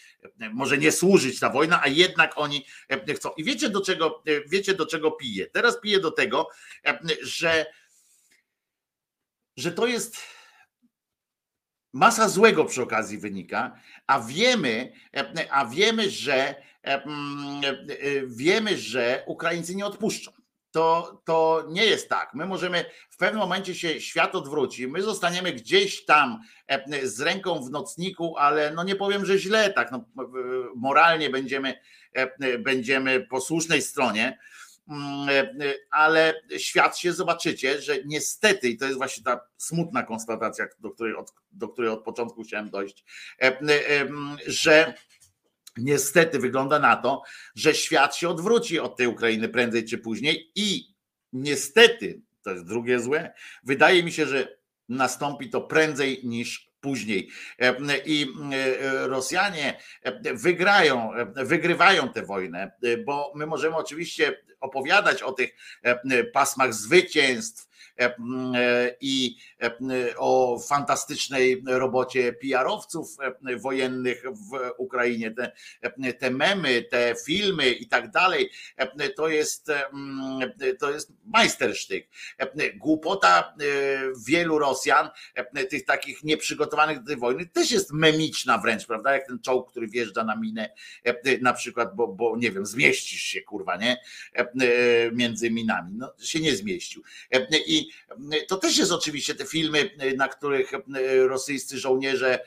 może 0.52 0.78
nie 0.78 0.92
służyć 0.92 1.40
ta 1.40 1.50
wojna, 1.50 1.82
a 1.82 1.88
jednak 1.88 2.32
oni 2.36 2.66
chcą. 3.16 3.30
I 3.36 3.44
wiecie 3.44 3.70
do 3.70 3.80
czego, 3.80 4.22
wiecie 4.46 4.74
do 4.74 4.86
czego 4.86 5.10
pije? 5.10 5.46
Teraz 5.46 5.80
pije 5.80 6.00
do 6.00 6.10
tego, 6.10 6.48
że, 7.22 7.66
że 9.56 9.72
to 9.72 9.86
jest 9.86 10.16
masa 11.92 12.28
złego 12.28 12.64
przy 12.64 12.82
okazji 12.82 13.18
wynika, 13.18 13.80
a 14.06 14.20
wiemy, 14.20 14.92
a 15.50 15.66
wiemy, 15.66 16.10
że 16.10 16.54
wiemy, 18.26 18.78
że 18.78 19.24
Ukraińcy 19.26 19.74
nie 19.74 19.86
odpuszczą 19.86 20.41
to, 20.72 21.20
to 21.24 21.66
nie 21.68 21.84
jest 21.84 22.08
tak. 22.08 22.34
My 22.34 22.46
możemy 22.46 22.84
w 23.10 23.16
pewnym 23.16 23.40
momencie 23.40 23.74
się 23.74 24.00
świat 24.00 24.34
odwróci, 24.34 24.88
my 24.88 25.02
zostaniemy 25.02 25.52
gdzieś 25.52 26.04
tam 26.04 26.40
e, 26.66 27.06
z 27.06 27.20
ręką 27.20 27.64
w 27.64 27.70
nocniku, 27.70 28.36
ale 28.38 28.70
no 28.70 28.84
nie 28.84 28.96
powiem, 28.96 29.26
że 29.26 29.38
źle, 29.38 29.72
tak, 29.72 29.92
no, 29.92 30.04
moralnie 30.76 31.30
będziemy, 31.30 31.78
będziemy 32.58 33.20
po 33.20 33.40
słusznej 33.40 33.82
stronie, 33.82 34.38
ale 35.90 36.42
świat 36.58 36.98
się 36.98 37.12
zobaczycie, 37.12 37.82
że 37.82 37.96
niestety, 38.04 38.68
i 38.68 38.76
to 38.76 38.84
jest 38.84 38.96
właśnie 38.96 39.24
ta 39.24 39.40
smutna 39.56 40.02
konstatacja, 40.02 40.66
do 40.78 40.90
której 40.90 41.14
od, 41.14 41.32
do 41.52 41.68
której 41.68 41.90
od 41.90 42.04
początku 42.04 42.42
chciałem 42.42 42.70
dojść, 42.70 43.04
że 44.46 44.94
niestety 45.76 46.38
wygląda 46.38 46.78
na 46.78 46.96
to, 46.96 47.22
że 47.54 47.74
świat 47.74 48.16
się 48.16 48.28
odwróci 48.28 48.78
od 48.78 48.96
tej 48.96 49.06
Ukrainy 49.06 49.48
prędzej 49.48 49.84
czy 49.84 49.98
później 49.98 50.50
i 50.54 50.86
niestety, 51.32 52.20
to 52.42 52.50
jest 52.50 52.66
drugie 52.66 53.00
złe, 53.00 53.32
wydaje 53.64 54.02
mi 54.02 54.12
się, 54.12 54.26
że 54.26 54.56
nastąpi 54.88 55.50
to 55.50 55.60
prędzej 55.60 56.20
niż 56.24 56.72
później. 56.80 57.30
I 58.06 58.26
Rosjanie 59.02 59.80
wygrają, 60.34 61.10
wygrywają 61.36 62.08
tę 62.08 62.22
wojnę, 62.22 62.72
bo 63.04 63.32
my 63.34 63.46
możemy 63.46 63.76
oczywiście 63.76 64.42
opowiadać 64.60 65.22
o 65.22 65.32
tych 65.32 65.50
pasmach 66.32 66.74
zwycięstw, 66.74 67.62
E, 67.62 67.68
e, 67.68 67.71
i 69.00 69.36
e, 69.62 69.70
o 70.16 70.58
fantastycznej 70.68 71.62
robocie 71.66 72.32
PR-owców 72.32 73.16
wojennych 73.60 74.24
w 74.24 74.70
Ukrainie. 74.78 75.30
Te, 75.30 75.52
te 76.12 76.30
memy, 76.30 76.82
te 76.82 77.14
filmy 77.26 77.70
i 77.70 77.88
tak 77.88 78.10
dalej, 78.10 78.50
to 79.16 79.28
jest, 79.28 79.66
to 80.78 80.90
jest 80.90 81.12
majstersztyk. 81.24 82.08
Głupota 82.76 83.54
wielu 84.26 84.58
Rosjan, 84.58 85.08
tych 85.70 85.84
takich 85.84 86.24
nieprzygotowanych 86.24 87.00
do 87.00 87.06
tej 87.06 87.16
wojny, 87.16 87.46
też 87.46 87.70
jest 87.70 87.92
memiczna 87.92 88.58
wręcz, 88.58 88.86
prawda? 88.86 89.12
Jak 89.12 89.26
ten 89.26 89.40
czołg, 89.40 89.70
który 89.70 89.88
wjeżdża 89.88 90.24
na 90.24 90.36
minę, 90.36 90.70
na 91.40 91.52
przykład, 91.52 91.96
bo, 91.96 92.08
bo 92.08 92.36
nie 92.36 92.50
wiem, 92.50 92.66
zmieścisz 92.66 93.22
się, 93.22 93.40
kurwa, 93.40 93.76
nie? 93.76 93.96
Między 95.12 95.50
minami. 95.50 95.94
No, 95.96 96.12
się 96.22 96.40
nie 96.40 96.56
zmieścił. 96.56 97.02
I 97.66 97.88
to 98.48 98.56
też 98.56 98.78
jest 98.78 98.92
oczywiście 98.92 99.34
te 99.34 99.46
filmy, 99.46 99.90
na 100.16 100.28
których 100.28 100.72
rosyjscy 101.26 101.78
żołnierze 101.78 102.44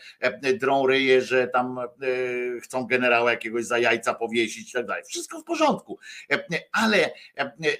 drą 0.60 0.88
ryje, 0.88 1.22
że 1.22 1.48
tam 1.48 1.80
chcą 2.62 2.86
generała 2.86 3.32
jakiegoś 3.32 3.66
za 3.66 3.78
jajca 3.78 4.14
powiesić 4.14 4.70
i 4.70 4.74
tak 4.74 4.86
dalej. 4.86 5.04
Wszystko 5.04 5.40
w 5.40 5.44
porządku. 5.44 6.00
Ale, 6.72 7.14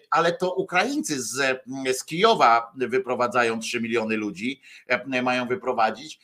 ale 0.10 0.34
to 0.34 0.54
Ukraińcy 0.54 1.22
z, 1.22 1.64
z 1.94 2.06
Kijowa 2.06 2.74
wyprowadzają 2.76 3.60
3 3.60 3.82
miliony 3.82 4.18
ludzi, 4.18 4.62
mają 5.24 5.48
wyprowadzić. 5.48 6.20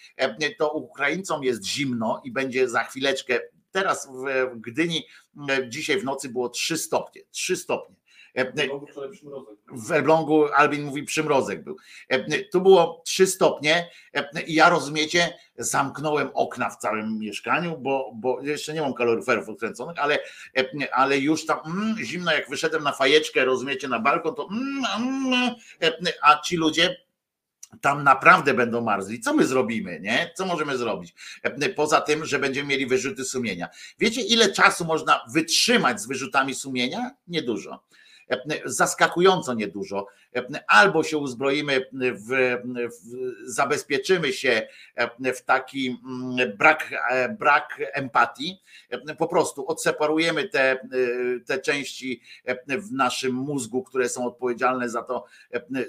To 0.58 0.72
Ukraińcom 0.74 1.44
jest 1.44 1.66
zimno 1.66 2.22
i 2.26 2.32
będzie 2.32 2.70
za 2.70 2.84
chwileczkę. 2.84 3.40
Teraz 3.72 4.10
w 4.54 4.60
Gdyni 4.60 5.08
dzisiaj 5.68 6.00
w 6.00 6.04
nocy 6.04 6.30
było 6.30 6.50
3 6.50 6.78
stopnie. 6.78 7.22
3 7.32 7.56
stopnie 7.58 8.01
E, 8.01 8.01
w 9.72 9.92
Elblągu 9.92 10.54
Albin 10.54 10.84
mówi 10.84 11.04
przymrozek 11.04 11.64
był. 11.64 11.78
E, 12.10 12.44
tu 12.44 12.62
było 12.62 13.02
3 13.06 13.28
stopnie 13.28 13.90
e, 14.14 14.42
i 14.42 14.54
ja 14.54 14.70
rozumiecie, 14.70 15.38
zamknąłem 15.58 16.30
okna 16.34 16.70
w 16.70 16.78
całym 16.78 17.20
mieszkaniu, 17.20 17.78
bo, 17.78 18.12
bo 18.16 18.42
jeszcze 18.42 18.74
nie 18.74 18.82
mam 18.82 18.94
kaloryferów 18.94 19.50
odkręconych, 19.50 20.00
ale, 20.00 20.20
ale 20.92 21.18
już 21.18 21.46
tam 21.46 21.60
mm, 21.66 21.98
zimno, 22.04 22.32
jak 22.32 22.50
wyszedłem 22.50 22.84
na 22.84 22.92
fajeczkę, 22.92 23.46
rozumiecie, 23.46 23.88
na 23.88 24.00
balkon, 24.00 24.36
to 24.36 24.48
mm, 24.52 24.84
mm, 24.96 25.56
a 26.22 26.42
ci 26.42 26.58
ludzie 26.58 26.98
tam 27.82 28.04
naprawdę 28.04 28.54
będą 28.54 28.82
marzli. 28.82 29.20
Co 29.20 29.34
my 29.34 29.46
zrobimy, 29.46 30.00
nie? 30.00 30.32
Co 30.36 30.46
możemy 30.46 30.78
zrobić? 30.78 31.14
Poza 31.76 32.02
tym, 32.02 32.26
że 32.26 32.40
będziemy 32.40 32.70
mieli 32.70 32.86
wyrzuty 32.86 33.26
sumienia. 33.26 33.70
Wiecie, 34.00 34.22
ile 34.22 34.52
czasu 34.52 34.86
można 34.86 35.26
wytrzymać 35.34 36.02
z 36.02 36.08
wyrzutami 36.08 36.56
sumienia? 36.56 37.12
Niedużo 37.28 37.84
zaskakująco 38.66 39.54
niedużo. 39.54 40.08
Albo 40.68 41.04
się 41.04 41.18
uzbroimy, 41.18 41.86
w, 41.94 42.28
w, 42.28 43.52
zabezpieczymy 43.52 44.34
się 44.34 44.68
w 45.36 45.42
taki 45.42 46.02
mm, 46.06 46.58
brak, 46.58 46.90
brak 47.40 47.82
empatii, 47.94 48.62
po 49.18 49.28
prostu 49.28 49.68
odseparujemy 49.68 50.50
te, 50.50 50.88
te 51.46 51.60
części 51.60 52.22
w 52.68 52.92
naszym 52.92 53.36
mózgu, 53.36 53.84
które 53.84 54.10
są 54.10 54.26
odpowiedzialne 54.26 54.90
za 54.90 55.02
to, 55.02 55.26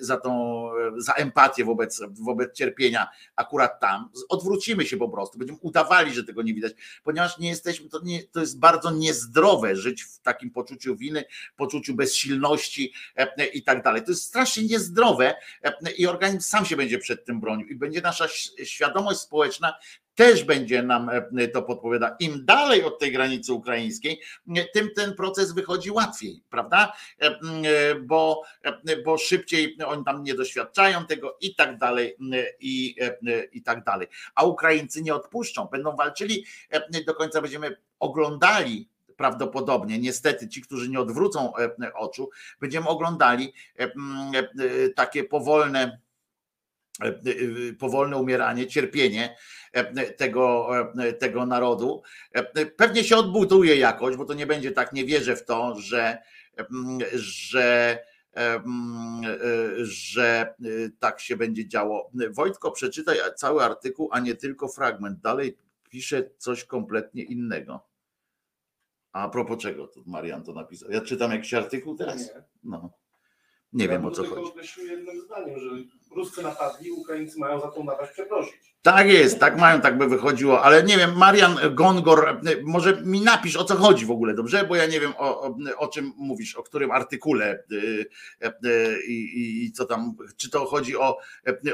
za 0.00 0.16
tą, 0.16 0.68
za 0.96 1.12
empatię 1.12 1.64
wobec, 1.64 2.00
wobec 2.10 2.56
cierpienia 2.56 3.08
akurat 3.36 3.80
tam. 3.80 4.10
Odwrócimy 4.28 4.86
się 4.86 4.96
po 4.96 5.08
prostu, 5.08 5.38
będziemy 5.38 5.58
udawali, 5.62 6.14
że 6.14 6.24
tego 6.24 6.42
nie 6.42 6.54
widać, 6.54 6.72
ponieważ 7.04 7.38
nie 7.38 7.48
jesteśmy, 7.48 7.88
to, 7.88 8.00
nie, 8.04 8.22
to 8.22 8.40
jest 8.40 8.58
bardzo 8.58 8.90
niezdrowe 8.90 9.76
żyć 9.76 10.02
w 10.02 10.18
takim 10.18 10.50
poczuciu 10.50 10.96
winy, 10.96 11.24
poczuciu 11.56 11.94
bezsilności 11.94 12.92
i 13.54 13.62
tak 13.62 13.82
dalej. 13.82 14.04
To 14.04 14.10
jest 14.10 14.31
strasznie 14.32 14.64
niezdrowe 14.64 15.34
i 15.98 16.06
organizm 16.06 16.40
sam 16.40 16.64
się 16.64 16.76
będzie 16.76 16.98
przed 16.98 17.24
tym 17.24 17.40
bronił 17.40 17.66
i 17.66 17.74
będzie 17.74 18.00
nasza 18.00 18.28
świadomość 18.64 19.20
społeczna 19.20 19.74
też 20.14 20.44
będzie 20.44 20.82
nam 20.82 21.10
to 21.52 21.62
podpowiada. 21.62 22.16
Im 22.20 22.44
dalej 22.44 22.84
od 22.84 22.98
tej 22.98 23.12
granicy 23.12 23.52
ukraińskiej, 23.52 24.20
tym 24.74 24.90
ten 24.96 25.14
proces 25.14 25.52
wychodzi 25.52 25.90
łatwiej, 25.90 26.42
prawda? 26.50 26.92
Bo, 28.00 28.42
bo 29.04 29.18
szybciej 29.18 29.76
oni 29.86 30.04
tam 30.04 30.22
nie 30.22 30.34
doświadczają 30.34 31.06
tego 31.06 31.38
i 31.40 31.54
tak 31.54 31.78
dalej, 31.78 32.16
i, 32.60 32.96
i 33.52 33.62
tak 33.62 33.84
dalej. 33.84 34.08
A 34.34 34.44
Ukraińcy 34.44 35.02
nie 35.02 35.14
odpuszczą, 35.14 35.64
będą 35.64 35.96
walczyli 35.96 36.44
do 37.06 37.14
końca, 37.14 37.42
będziemy 37.42 37.76
oglądali 37.98 38.88
prawdopodobnie, 39.16 39.98
niestety 39.98 40.48
ci, 40.48 40.62
którzy 40.62 40.88
nie 40.88 41.00
odwrócą 41.00 41.56
e, 41.56 41.94
oczu, 41.94 42.30
będziemy 42.60 42.88
oglądali 42.88 43.52
e, 43.78 43.82
e, 43.84 43.90
takie 44.88 45.24
powolne, 45.24 45.98
powolne 47.78 48.16
umieranie, 48.16 48.66
cierpienie 48.66 49.36
tego, 50.16 50.70
tego 51.18 51.46
narodu. 51.46 52.02
Pewnie 52.76 53.04
się 53.04 53.16
odbuduje 53.16 53.76
jakoś, 53.76 54.16
bo 54.16 54.24
to 54.24 54.34
nie 54.34 54.46
będzie 54.46 54.72
tak, 54.72 54.92
nie 54.92 55.04
wierzę 55.04 55.36
w 55.36 55.44
to, 55.44 55.74
że, 55.78 56.18
że 57.12 57.98
że 59.82 60.54
tak 60.98 61.20
się 61.20 61.36
będzie 61.36 61.68
działo. 61.68 62.10
Wojtko, 62.30 62.70
przeczytaj 62.70 63.16
cały 63.36 63.62
artykuł, 63.62 64.08
a 64.12 64.20
nie 64.20 64.34
tylko 64.34 64.68
fragment. 64.68 65.20
Dalej 65.20 65.56
pisze 65.90 66.30
coś 66.38 66.64
kompletnie 66.64 67.22
innego. 67.22 67.91
A 69.12 69.28
propos 69.28 69.58
czego 69.58 69.86
tu 69.86 70.02
Marian 70.06 70.44
to 70.44 70.52
napisał? 70.52 70.90
Ja 70.90 71.00
czytam 71.00 71.30
jakiś 71.32 71.54
artykuł 71.54 71.96
teraz? 71.96 72.20
Nie. 72.20 72.42
No. 72.64 72.90
Nie 73.72 73.84
ja 73.84 73.90
wiem 73.90 74.04
o 74.06 74.10
co 74.10 74.24
chodzi. 74.24 74.42
określił 74.42 74.86
jednym 74.86 75.20
zdaniem, 75.20 75.60
że 75.60 75.68
Ruscy 76.16 76.42
napadli, 76.42 76.90
Ukraińcy 76.90 77.38
mają 77.38 77.60
za 77.60 77.68
tą 77.68 77.84
napaść 77.84 78.12
przeprosić. 78.12 78.72
Tak 78.82 79.08
jest, 79.08 79.40
tak 79.40 79.58
mają, 79.58 79.80
tak 79.80 79.98
by 79.98 80.08
wychodziło, 80.08 80.62
ale 80.62 80.82
nie 80.82 80.98
wiem, 80.98 81.16
Marian 81.16 81.56
Gongor, 81.74 82.40
może 82.64 83.02
mi 83.02 83.20
napisz 83.20 83.56
o 83.56 83.64
co 83.64 83.76
chodzi 83.76 84.06
w 84.06 84.10
ogóle, 84.10 84.34
dobrze? 84.34 84.64
Bo 84.64 84.76
ja 84.76 84.86
nie 84.86 85.00
wiem 85.00 85.12
o, 85.18 85.42
o, 85.42 85.56
o 85.78 85.88
czym 85.88 86.12
mówisz, 86.16 86.54
o 86.54 86.62
którym 86.62 86.90
artykule 86.90 87.64
y, 87.72 88.06
y, 88.64 89.02
i, 89.06 89.64
i 89.64 89.72
co 89.72 89.84
tam, 89.84 90.14
czy 90.36 90.50
to 90.50 90.66
chodzi 90.66 90.96
o, 90.96 91.18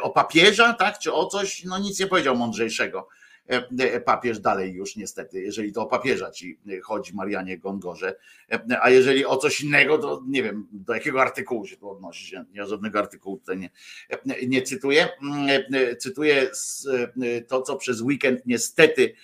o 0.02 0.10
papieża, 0.10 0.73
tak? 0.73 0.98
Czy 0.98 1.12
o 1.12 1.27
coś? 1.27 1.65
No 1.65 1.78
nic 1.78 2.01
nie 2.01 2.06
powiedział 2.06 2.36
mądrzejszego. 2.36 3.09
E, 3.49 4.01
papież 4.01 4.41
dalej 4.41 4.73
już 4.73 4.97
niestety, 4.97 5.41
jeżeli 5.41 5.73
to 5.73 5.83
o 5.83 5.87
papieża 5.87 6.31
ci 6.31 6.59
chodzi, 6.83 7.15
Marianie 7.15 7.59
Gongorze, 7.59 8.16
e, 8.53 8.83
a 8.83 8.91
jeżeli 8.91 9.25
o 9.25 9.37
coś 9.37 9.61
innego, 9.61 9.99
to 9.99 10.23
nie 10.27 10.43
wiem, 10.43 10.66
do 10.73 10.95
jakiego 10.95 11.23
artykułu 11.23 11.66
się 11.66 11.77
to 11.77 11.91
odnosi. 11.91 12.37
Ja 12.53 12.66
żadnego 12.66 12.99
artykułu 12.99 13.39
tutaj 13.39 13.59
nie, 13.59 13.70
e, 14.11 14.47
nie 14.47 14.62
cytuję. 14.62 15.09
Cytuję 15.99 16.51
to, 17.49 17.62
co 17.62 17.77
przez 17.77 18.01
weekend 18.01 18.47
niestety, 18.47 19.15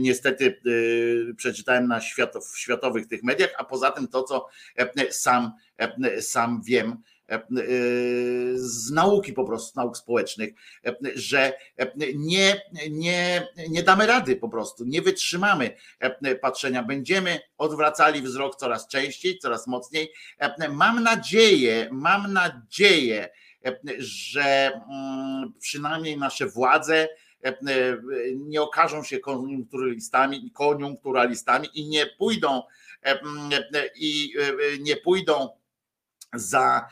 niestety 0.00 0.60
przeczytałem 1.36 1.88
na 1.88 2.00
światowych 2.56 3.06
tych 3.06 3.22
mediach, 3.22 3.50
a 3.58 3.64
poza 3.64 3.90
tym 3.90 4.08
to, 4.08 4.22
co 4.22 4.48
sam, 5.10 5.52
sam 6.20 6.62
wiem, 6.64 6.96
E, 6.96 7.15
z 8.54 8.90
nauki 8.90 9.32
po 9.32 9.44
prostu, 9.44 9.72
z 9.72 9.76
nauk 9.76 9.96
społecznych, 9.96 10.54
e, 10.86 10.96
że 11.14 11.52
nie, 12.14 12.62
nie, 12.90 13.48
nie 13.68 13.82
damy 13.82 14.06
rady 14.06 14.36
po 14.36 14.48
prostu, 14.48 14.84
nie 14.84 15.02
wytrzymamy 15.02 15.76
e, 16.00 16.34
patrzenia, 16.34 16.82
będziemy 16.82 17.40
odwracali 17.58 18.22
wzrok 18.22 18.56
coraz 18.56 18.88
częściej, 18.88 19.38
coraz 19.38 19.66
mocniej. 19.66 20.12
Mam 20.70 21.02
nadzieję, 21.02 21.88
mam 21.92 22.32
nadzieję, 22.32 23.28
że 23.98 24.72
mm, 24.90 25.52
przynajmniej 25.60 26.18
nasze 26.18 26.46
władze 26.46 27.08
nie 28.34 28.62
okażą 28.62 29.04
się 29.04 29.18
koniunkturalistami, 29.18 30.50
koniunkturalistami 30.50 31.68
i 31.74 31.88
nie 31.88 32.06
pójdą 32.06 32.62
i 33.96 34.34
nie 34.80 34.96
pójdą 34.96 35.48
za 36.38 36.86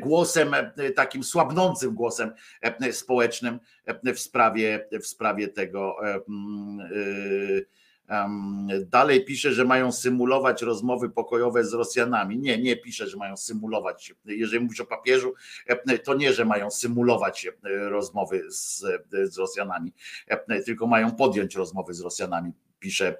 głosem, 0.00 0.54
takim 0.96 1.24
słabnącym 1.24 1.94
głosem 1.94 2.32
społecznym 2.92 3.60
w 4.14 4.20
sprawie, 4.20 4.88
w 5.02 5.06
sprawie 5.06 5.48
tego, 5.48 5.96
Dalej 8.86 9.24
pisze, 9.24 9.52
że 9.52 9.64
mają 9.64 9.92
symulować 9.92 10.62
rozmowy 10.62 11.10
pokojowe 11.10 11.64
z 11.64 11.72
Rosjanami. 11.72 12.38
Nie, 12.38 12.58
nie 12.58 12.76
pisze, 12.76 13.08
że 13.08 13.16
mają 13.16 13.36
symulować. 13.36 14.14
Jeżeli 14.24 14.64
mówisz 14.64 14.80
o 14.80 14.86
papieżu, 14.86 15.34
to 16.04 16.14
nie, 16.14 16.32
że 16.32 16.44
mają 16.44 16.70
symulować 16.70 17.48
rozmowy 17.88 18.42
z, 18.48 18.84
z 19.22 19.38
Rosjanami, 19.38 19.92
tylko 20.66 20.86
mają 20.86 21.10
podjąć 21.10 21.54
rozmowy 21.54 21.94
z 21.94 22.00
Rosjanami 22.00 22.52
pisze, 22.80 23.16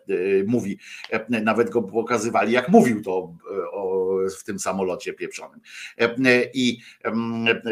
mówi, 0.46 0.78
e, 1.10 1.40
nawet 1.40 1.70
go 1.70 1.82
pokazywali, 1.82 2.52
jak 2.52 2.68
mówił 2.68 3.02
to 3.02 3.34
e, 3.56 3.70
o, 3.70 3.99
w 4.36 4.44
tym 4.44 4.58
samolocie 4.58 5.12
pieprzonym. 5.12 5.60
E, 5.98 6.44
I 6.54 6.80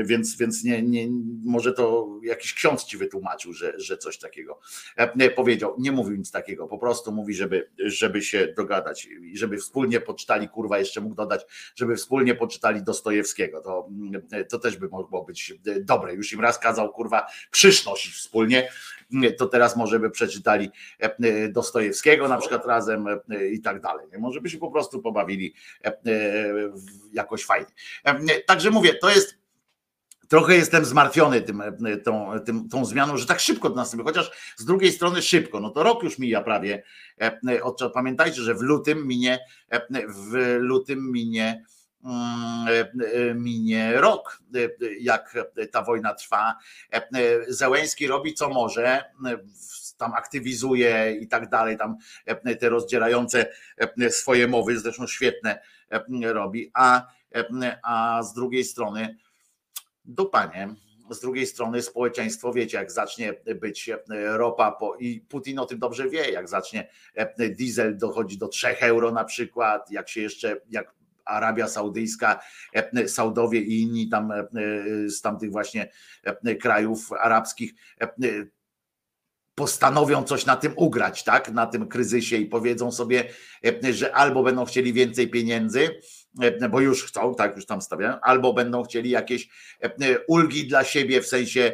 więc, 0.04 0.36
więc 0.36 0.64
nie, 0.64 0.82
nie, 0.82 1.08
może 1.44 1.72
to 1.72 2.08
jakiś 2.22 2.54
ksiądz 2.54 2.84
ci 2.84 2.96
wytłumaczył, 2.96 3.52
że, 3.52 3.72
że 3.76 3.98
coś 3.98 4.18
takiego 4.18 4.60
powiedział. 5.36 5.74
Nie 5.78 5.92
mówił 5.92 6.16
nic 6.16 6.30
takiego, 6.30 6.66
po 6.66 6.78
prostu 6.78 7.12
mówi, 7.12 7.34
żeby, 7.34 7.70
żeby 7.78 8.22
się 8.22 8.54
dogadać 8.56 9.08
żeby 9.34 9.56
wspólnie 9.56 10.00
poczytali, 10.00 10.48
kurwa, 10.48 10.78
jeszcze 10.78 11.00
mógł 11.00 11.14
dodać, 11.14 11.46
żeby 11.74 11.96
wspólnie 11.96 12.34
poczytali 12.34 12.82
Dostojewskiego. 12.82 13.60
To, 13.60 13.88
to 14.50 14.58
też 14.58 14.76
by 14.76 14.88
mogło 14.88 15.24
być 15.24 15.54
dobre. 15.80 16.14
Już 16.14 16.32
im 16.32 16.40
raz 16.40 16.58
kazał, 16.58 16.92
kurwa, 16.92 17.26
przyszłość 17.50 18.12
wspólnie, 18.14 18.68
to 19.38 19.46
teraz 19.46 19.76
może 19.76 20.00
by 20.00 20.10
przeczytali 20.10 20.70
Dostojewskiego 21.50 21.78
Dostojewskiego 21.78 22.28
na 22.28 22.38
przykład 22.38 22.66
razem 22.66 23.08
e, 23.08 23.48
i 23.48 23.60
tak 23.60 23.80
dalej. 23.80 24.06
Może 24.18 24.40
by 24.40 24.50
się 24.50 24.58
po 24.58 24.70
prostu 24.70 25.02
pobawili 25.02 25.54
e, 25.84 25.86
e, 25.86 25.94
jakoś 27.12 27.44
fajnie. 27.44 27.66
Także 28.46 28.70
mówię, 28.70 28.94
to 28.94 29.10
jest 29.10 29.38
trochę 30.28 30.56
jestem 30.56 30.84
zmartwiony 30.84 31.42
tym, 31.42 31.62
tą, 32.04 32.40
tym, 32.46 32.68
tą 32.68 32.84
zmianą, 32.84 33.16
że 33.16 33.26
tak 33.26 33.40
szybko 33.40 33.68
do 33.68 33.76
nas 33.76 33.96
chociaż 34.04 34.30
z 34.56 34.64
drugiej 34.64 34.92
strony 34.92 35.22
szybko, 35.22 35.60
no 35.60 35.70
to 35.70 35.82
rok 35.82 36.02
już 36.02 36.18
mija 36.18 36.40
prawie. 36.40 36.82
Pamiętajcie, 37.94 38.42
że 38.42 38.54
w 38.54 38.60
lutym 38.60 39.06
minie, 39.06 39.38
w 40.08 40.56
lutym 40.58 41.12
minie 41.12 41.64
minie 43.34 43.92
rok, 43.96 44.42
jak 45.00 45.34
ta 45.72 45.82
wojna 45.82 46.14
trwa. 46.14 46.58
Zełęski 47.48 48.06
robi 48.06 48.34
co 48.34 48.48
może 48.48 49.04
tam 49.98 50.14
aktywizuje 50.14 51.16
i 51.20 51.28
tak 51.28 51.48
dalej, 51.48 51.78
tam 51.78 51.96
e, 52.26 52.56
te 52.56 52.68
rozdzierające 52.68 53.46
e, 53.76 54.10
swoje 54.10 54.48
mowy, 54.48 54.78
zresztą 54.78 55.06
świetne 55.06 55.60
e, 55.90 56.32
robi, 56.32 56.70
a, 56.74 57.06
a 57.82 58.22
z 58.22 58.34
drugiej 58.34 58.64
strony 58.64 59.16
dupanie, 60.04 60.74
z 61.10 61.20
drugiej 61.20 61.46
strony 61.46 61.82
społeczeństwo, 61.82 62.52
wiecie, 62.52 62.78
jak 62.78 62.92
zacznie 62.92 63.34
być 63.60 63.90
ropa, 64.24 64.72
po, 64.72 64.96
i 64.96 65.20
Putin 65.20 65.58
o 65.58 65.66
tym 65.66 65.78
dobrze 65.78 66.08
wie, 66.08 66.30
jak 66.30 66.48
zacznie 66.48 66.88
diesel 67.38 67.98
dochodzi 67.98 68.38
do 68.38 68.48
3 68.48 68.78
euro 68.80 69.12
na 69.12 69.24
przykład, 69.24 69.90
jak 69.90 70.08
się 70.08 70.20
jeszcze, 70.20 70.60
jak 70.70 70.94
Arabia 71.28 71.68
Saudyjska, 71.68 72.40
Saudowie 73.06 73.60
i 73.60 73.82
inni 73.82 74.08
tam 74.08 74.32
z 75.06 75.20
tamtych 75.20 75.50
właśnie 75.50 75.90
krajów 76.60 77.12
arabskich 77.12 77.72
postanowią 79.58 80.22
coś 80.22 80.46
na 80.46 80.56
tym 80.56 80.72
ugrać, 80.76 81.24
tak, 81.24 81.52
na 81.52 81.66
tym 81.66 81.88
kryzysie 81.88 82.36
i 82.36 82.46
powiedzą 82.46 82.92
sobie, 82.92 83.24
e, 83.84 83.92
że 83.92 84.14
albo 84.14 84.42
będą 84.42 84.64
chcieli 84.64 84.92
więcej 84.92 85.28
pieniędzy, 85.30 86.00
e, 86.42 86.68
bo 86.68 86.80
już 86.80 87.04
chcą, 87.04 87.34
tak, 87.34 87.56
już 87.56 87.66
tam 87.66 87.82
stawiają, 87.82 88.20
albo 88.20 88.52
będą 88.52 88.82
chcieli 88.82 89.10
jakieś 89.10 89.48
e, 89.82 90.18
ulgi 90.26 90.66
dla 90.66 90.84
siebie, 90.84 91.22
w 91.22 91.26
sensie, 91.26 91.72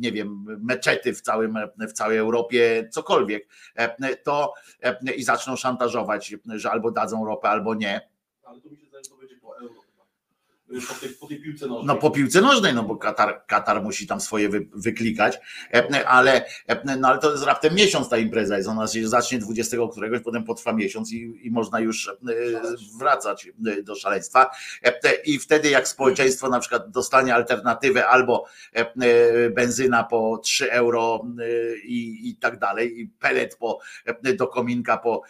nie 0.00 0.12
wiem, 0.12 0.44
meczety 0.60 1.14
w, 1.14 1.20
całym, 1.20 1.58
w 1.88 1.92
całej 1.92 2.18
Europie, 2.18 2.88
cokolwiek, 2.92 3.48
to 4.24 4.54
i 5.16 5.22
zaczną 5.22 5.56
szantażować, 5.56 6.34
że 6.54 6.70
albo 6.70 6.90
dadzą 6.90 7.24
ropę, 7.24 7.48
albo 7.48 7.74
nie. 7.74 8.15
Ale 8.46 8.60
to 8.60 8.68
mi 8.70 8.76
się 8.76 8.86
zdaje, 8.86 9.04
że 9.04 9.10
to 9.10 9.16
będzie 9.16 9.36
po 9.36 9.58
euro. 9.58 9.80
Po 10.66 10.94
tej, 10.94 11.08
po 11.08 11.26
tej 11.26 11.40
piłce 11.40 11.66
nożnej. 11.66 11.86
No 11.86 11.96
po 11.96 12.10
piłce 12.10 12.40
nożnej, 12.40 12.74
no 12.74 12.82
bo 12.82 12.96
Katar, 12.96 13.46
Katar 13.46 13.82
musi 13.82 14.06
tam 14.06 14.20
swoje 14.20 14.48
wy, 14.48 14.66
wyklikać, 14.74 15.38
e, 15.74 16.08
ale, 16.08 16.44
e, 16.66 16.96
no 16.96 17.08
ale 17.08 17.18
to 17.18 17.32
jest 17.32 17.44
raptem 17.44 17.74
miesiąc 17.74 18.08
ta 18.08 18.18
impreza 18.18 18.56
jest, 18.56 18.68
ona 18.68 18.86
się 18.86 19.08
zacznie 19.08 19.38
20 19.38 19.76
któregoś, 19.92 20.20
potem 20.20 20.44
potrwa 20.44 20.72
miesiąc 20.72 21.12
i, 21.12 21.40
i 21.42 21.50
można 21.50 21.80
już 21.80 22.08
e, 22.08 22.12
wracać 22.98 23.48
do 23.82 23.94
szaleństwa. 23.94 24.50
I 25.24 25.38
wtedy 25.38 25.70
jak 25.70 25.88
społeczeństwo 25.88 26.48
na 26.48 26.60
przykład 26.60 26.90
dostanie 26.90 27.34
alternatywę 27.34 28.06
albo 28.06 28.46
benzyna 29.50 30.04
po 30.04 30.38
3 30.38 30.72
euro 30.72 31.24
i, 31.84 32.28
i 32.28 32.36
tak 32.36 32.58
dalej 32.58 33.00
i 33.00 33.08
pelet 33.08 33.56
po, 33.56 33.78
do 34.36 34.46
kominka 34.46 34.96
po, 34.96 35.22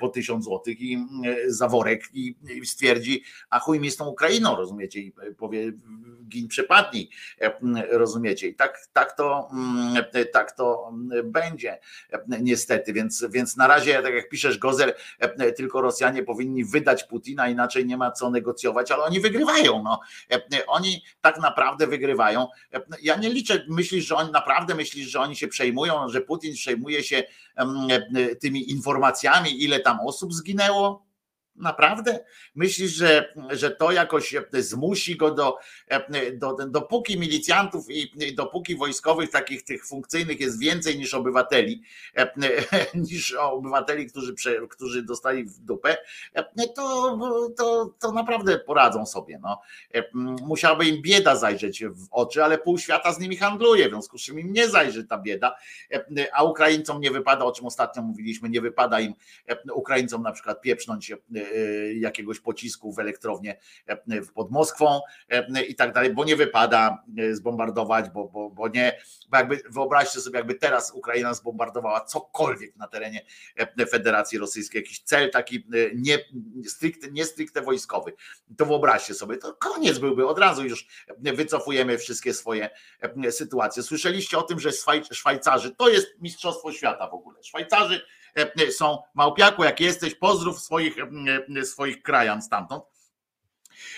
po 0.00 0.08
1000 0.08 0.44
złotych 0.44 0.80
i 0.80 1.06
zaworek 1.46 2.04
i, 2.12 2.36
stwierdzi, 2.64 3.22
a 3.50 3.58
chuj 3.58 3.80
mi 3.80 3.90
z 3.90 3.96
tą 3.96 4.06
Ukrainą, 4.06 4.56
rozumiem 4.56 4.73
rozumiecie, 4.74 5.00
i 5.00 5.12
powie 5.38 5.72
gin 6.28 6.48
przepadnij, 6.48 7.10
e, 7.40 7.52
rozumiecie. 7.90 8.48
I 8.48 8.54
tak, 8.54 8.78
tak, 8.92 9.16
to, 9.16 9.48
mm, 9.52 10.04
tak 10.32 10.52
to 10.52 10.92
będzie 11.24 11.78
e, 12.12 12.40
niestety, 12.40 12.92
więc, 12.92 13.24
więc 13.30 13.56
na 13.56 13.66
razie, 13.66 14.02
tak 14.02 14.14
jak 14.14 14.28
piszesz 14.28 14.58
Gozer, 14.58 14.94
e, 15.18 15.52
tylko 15.52 15.80
Rosjanie 15.80 16.22
powinni 16.22 16.64
wydać 16.64 17.04
Putina, 17.04 17.48
inaczej 17.48 17.86
nie 17.86 17.96
ma 17.96 18.10
co 18.10 18.30
negocjować, 18.30 18.90
ale 18.90 19.02
oni 19.02 19.20
wygrywają, 19.20 19.82
no. 19.82 20.00
Oni 20.66 21.04
tak 21.20 21.40
naprawdę 21.40 21.86
wygrywają. 21.86 22.48
Ja 23.02 23.16
nie 23.16 23.30
liczę, 23.30 23.64
myślisz, 23.68 24.06
że 24.06 24.16
oni 24.16 24.32
naprawdę 24.32 24.74
myślisz, 24.74 25.06
że 25.06 25.20
oni 25.20 25.36
się 25.36 25.48
przejmują, 25.48 26.08
że 26.08 26.20
Putin 26.20 26.54
przejmuje 26.54 27.02
się 27.02 27.22
tymi 28.40 28.70
informacjami, 28.70 29.64
ile 29.64 29.80
tam 29.80 30.00
osób 30.00 30.34
zginęło? 30.34 31.13
Naprawdę? 31.56 32.24
Myślisz, 32.54 32.90
że, 32.90 33.34
że 33.50 33.70
to 33.70 33.92
jakoś 33.92 34.34
zmusi 34.52 35.16
go 35.16 35.30
do, 35.30 35.58
do, 36.32 36.56
dopóki 36.68 37.18
milicjantów 37.18 37.86
i 37.90 38.34
dopóki 38.34 38.76
wojskowych 38.76 39.30
takich 39.30 39.64
tych 39.64 39.86
funkcyjnych 39.86 40.40
jest 40.40 40.60
więcej 40.60 40.98
niż 40.98 41.14
obywateli, 41.14 41.82
niż 43.10 43.34
obywateli, 43.34 44.06
którzy, 44.06 44.34
którzy 44.70 45.02
dostali 45.02 45.44
w 45.44 45.58
dupę, 45.58 45.96
to, 46.76 47.18
to, 47.56 47.94
to 48.00 48.12
naprawdę 48.12 48.58
poradzą 48.58 49.06
sobie. 49.06 49.38
No. 49.42 49.60
Musiałaby 50.42 50.86
im 50.86 51.02
bieda 51.02 51.36
zajrzeć 51.36 51.84
w 51.84 52.06
oczy, 52.10 52.44
ale 52.44 52.58
pół 52.58 52.78
świata 52.78 53.12
z 53.12 53.18
nimi 53.18 53.36
handluje, 53.36 53.86
w 53.86 53.90
związku 53.90 54.18
z 54.18 54.22
czym 54.22 54.40
im 54.40 54.52
nie 54.52 54.68
zajrzy 54.68 55.04
ta 55.04 55.18
bieda, 55.18 55.56
a 56.32 56.42
Ukraińcom 56.42 57.00
nie 57.00 57.10
wypada, 57.10 57.44
o 57.44 57.52
czym 57.52 57.66
ostatnio 57.66 58.02
mówiliśmy, 58.02 58.48
nie 58.48 58.60
wypada 58.60 59.00
im 59.00 59.14
Ukraińcom 59.74 60.22
na 60.22 60.32
przykład 60.32 60.60
pieprznąć 60.60 61.04
E, 61.12 61.43
jakiegoś 61.94 62.40
pocisku 62.40 62.92
w 62.92 62.98
elektrownię 62.98 63.56
e, 63.86 64.22
pod 64.34 64.50
Moskwą 64.50 65.00
e, 65.28 65.64
i 65.64 65.74
tak 65.74 65.92
dalej, 65.92 66.14
bo 66.14 66.24
nie 66.24 66.36
wypada 66.36 67.04
zbombardować, 67.32 68.10
bo, 68.10 68.28
bo, 68.28 68.50
bo 68.50 68.68
nie, 68.68 68.98
bo 69.30 69.36
jakby 69.36 69.60
wyobraźcie 69.70 70.20
sobie, 70.20 70.38
jakby 70.38 70.54
teraz 70.54 70.90
Ukraina 70.90 71.34
zbombardowała 71.34 72.00
cokolwiek 72.00 72.76
na 72.76 72.88
terenie 72.88 73.26
Federacji 73.90 74.38
Rosyjskiej, 74.38 74.82
jakiś 74.82 75.00
cel 75.00 75.30
taki 75.30 75.66
nie 75.94 76.18
stricte, 76.68 77.10
nie 77.10 77.24
stricte 77.24 77.62
wojskowy, 77.62 78.12
to 78.56 78.66
wyobraźcie 78.66 79.14
sobie, 79.14 79.36
to 79.36 79.54
koniec 79.54 79.98
byłby, 79.98 80.26
od 80.26 80.38
razu 80.38 80.64
już 80.64 80.86
wycofujemy 81.18 81.98
wszystkie 81.98 82.34
swoje 82.34 82.70
sytuacje. 83.30 83.82
Słyszeliście 83.82 84.38
o 84.38 84.42
tym, 84.42 84.60
że 84.60 84.70
Szwajcarzy, 85.12 85.70
to 85.70 85.88
jest 85.88 86.06
mistrzostwo 86.20 86.72
świata 86.72 87.08
w 87.08 87.14
ogóle, 87.14 87.42
Szwajcarzy 87.42 88.00
E, 88.23 88.23
są 88.70 88.98
małpiaku, 89.14 89.64
jak 89.64 89.80
jesteś, 89.80 90.14
pozdrów 90.14 90.60
swoich, 90.60 90.96
e, 91.56 91.64
swoich 91.64 92.02
krajan 92.02 92.42
stamtąd. 92.42 92.84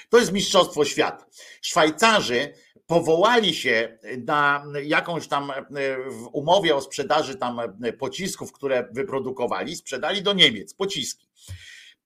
To 0.09 0.19
jest 0.19 0.33
mistrzostwo 0.33 0.85
świata. 0.85 1.27
Szwajcarzy 1.63 2.55
powołali 2.87 3.55
się 3.55 3.99
na 4.27 4.65
jakąś 4.83 5.29
tam 5.29 5.51
e, 5.51 5.63
w 6.11 6.29
umowie 6.33 6.77
o 6.77 6.81
sprzedaży 6.81 7.37
tam 7.37 7.61
pocisków, 7.99 8.53
które 8.53 8.89
wyprodukowali, 8.93 9.77
sprzedali 9.77 10.23
do 10.23 10.33
Niemiec 10.33 10.75
pociski. 10.75 11.27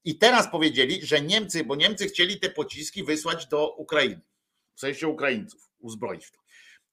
I 0.04 0.18
teraz 0.18 0.50
powiedzieli, 0.50 1.06
że 1.06 1.20
Niemcy, 1.20 1.64
bo 1.64 1.76
Niemcy 1.76 2.08
chcieli 2.08 2.40
te 2.40 2.50
pociski 2.50 3.04
wysłać 3.04 3.46
do 3.46 3.74
Ukrainy, 3.74 4.20
w 4.74 4.80
sensie 4.80 5.08
Ukraińców, 5.08 5.70
uzbroić 5.78 6.26
w 6.26 6.30
to. 6.30 6.38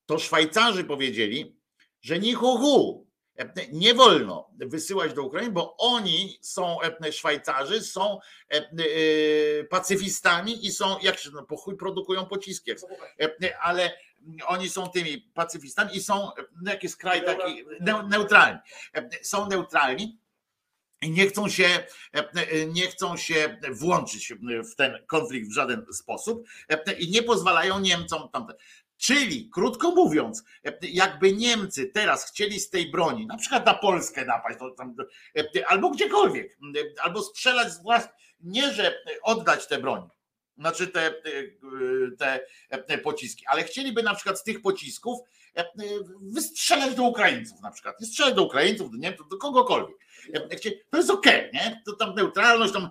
To 0.06 0.20
Szwajcarzy 0.20 0.84
powiedzieli, 0.84 1.58
że 2.02 2.20
nie 2.20 2.36
hu, 2.36 2.58
hu 2.58 3.07
nie 3.72 3.94
wolno 3.94 4.50
wysyłać 4.58 5.14
do 5.14 5.24
Ukrainy, 5.24 5.52
bo 5.52 5.78
oni 5.78 6.40
są, 6.42 6.78
Szwajcarzy, 7.12 7.82
są 7.82 8.20
pacyfistami 9.70 10.66
i 10.66 10.72
są, 10.72 11.00
jak 11.02 11.20
się 11.20 11.30
no, 11.34 11.44
po 11.44 11.58
chuj 11.58 11.78
produkują 11.78 12.26
pociski, 12.26 12.72
ale 13.62 13.98
oni 14.46 14.70
są 14.70 14.90
tymi 14.90 15.18
pacyfistami 15.18 15.98
i 15.98 16.02
są, 16.02 16.32
no, 16.62 16.72
jakiś 16.72 16.96
kraj 16.96 17.26
taki, 17.26 17.66
neutralni. 18.10 18.60
Są 19.22 19.48
neutralni 19.48 20.20
i 21.02 21.12
nie 21.12 21.28
chcą 21.28 21.50
się, 21.50 21.70
nie 22.68 22.88
chcą 22.88 23.18
się 23.18 23.60
włączyć 23.72 24.34
w 24.72 24.76
ten 24.76 25.06
konflikt 25.08 25.50
w 25.50 25.54
żaden 25.54 25.86
sposób 25.94 26.48
i 26.98 27.10
nie 27.10 27.24
pozwalają 27.24 27.80
Niemcom 27.80 28.30
tam 28.30 28.48
Czyli, 28.98 29.49
krótko 29.49 29.91
mówiąc, 29.91 30.44
jakby 30.82 31.34
Niemcy 31.34 31.86
teraz 31.94 32.26
chcieli 32.26 32.60
z 32.60 32.69
tej 32.69 32.91
broni, 32.91 33.28
na 33.28 33.38
przykład 33.38 33.65
na 33.65 33.74
Polskę 33.74 34.26
napaść, 34.26 34.60
tam, 34.78 34.95
albo 35.68 35.90
gdziekolwiek, 35.90 36.57
albo 37.03 37.22
strzelać 37.22 37.74
z 37.74 37.82
własnych, 37.82 38.15
nie 38.40 38.74
że 38.74 39.03
oddać 39.24 39.68
tę 39.68 39.80
broń, 39.80 40.10
znaczy 40.57 40.88
te, 40.88 41.14
te, 42.19 42.40
te 42.88 42.98
pociski, 42.98 43.45
ale 43.48 43.64
chcieliby 43.64 44.03
na 44.03 44.15
przykład 44.15 44.40
z 44.40 44.44
tych 44.44 44.61
pocisków 44.61 45.19
wystrzelać 46.22 46.96
do 46.96 47.04
Ukraińców 47.04 47.62
na 47.62 47.72
przykład, 47.72 47.96
strzelać 48.06 48.34
do 48.34 48.44
Ukraińców, 48.44 48.92
do 48.92 48.98
Niemców, 48.98 49.28
do 49.30 49.38
kogokolwiek. 49.38 49.98
To 50.90 50.98
jest 50.98 51.10
okej, 51.10 51.50
okay, 51.50 51.52
nie? 51.54 51.82
To 51.86 51.94
tam 51.94 52.16
neutralność, 52.16 52.74
tam 52.74 52.90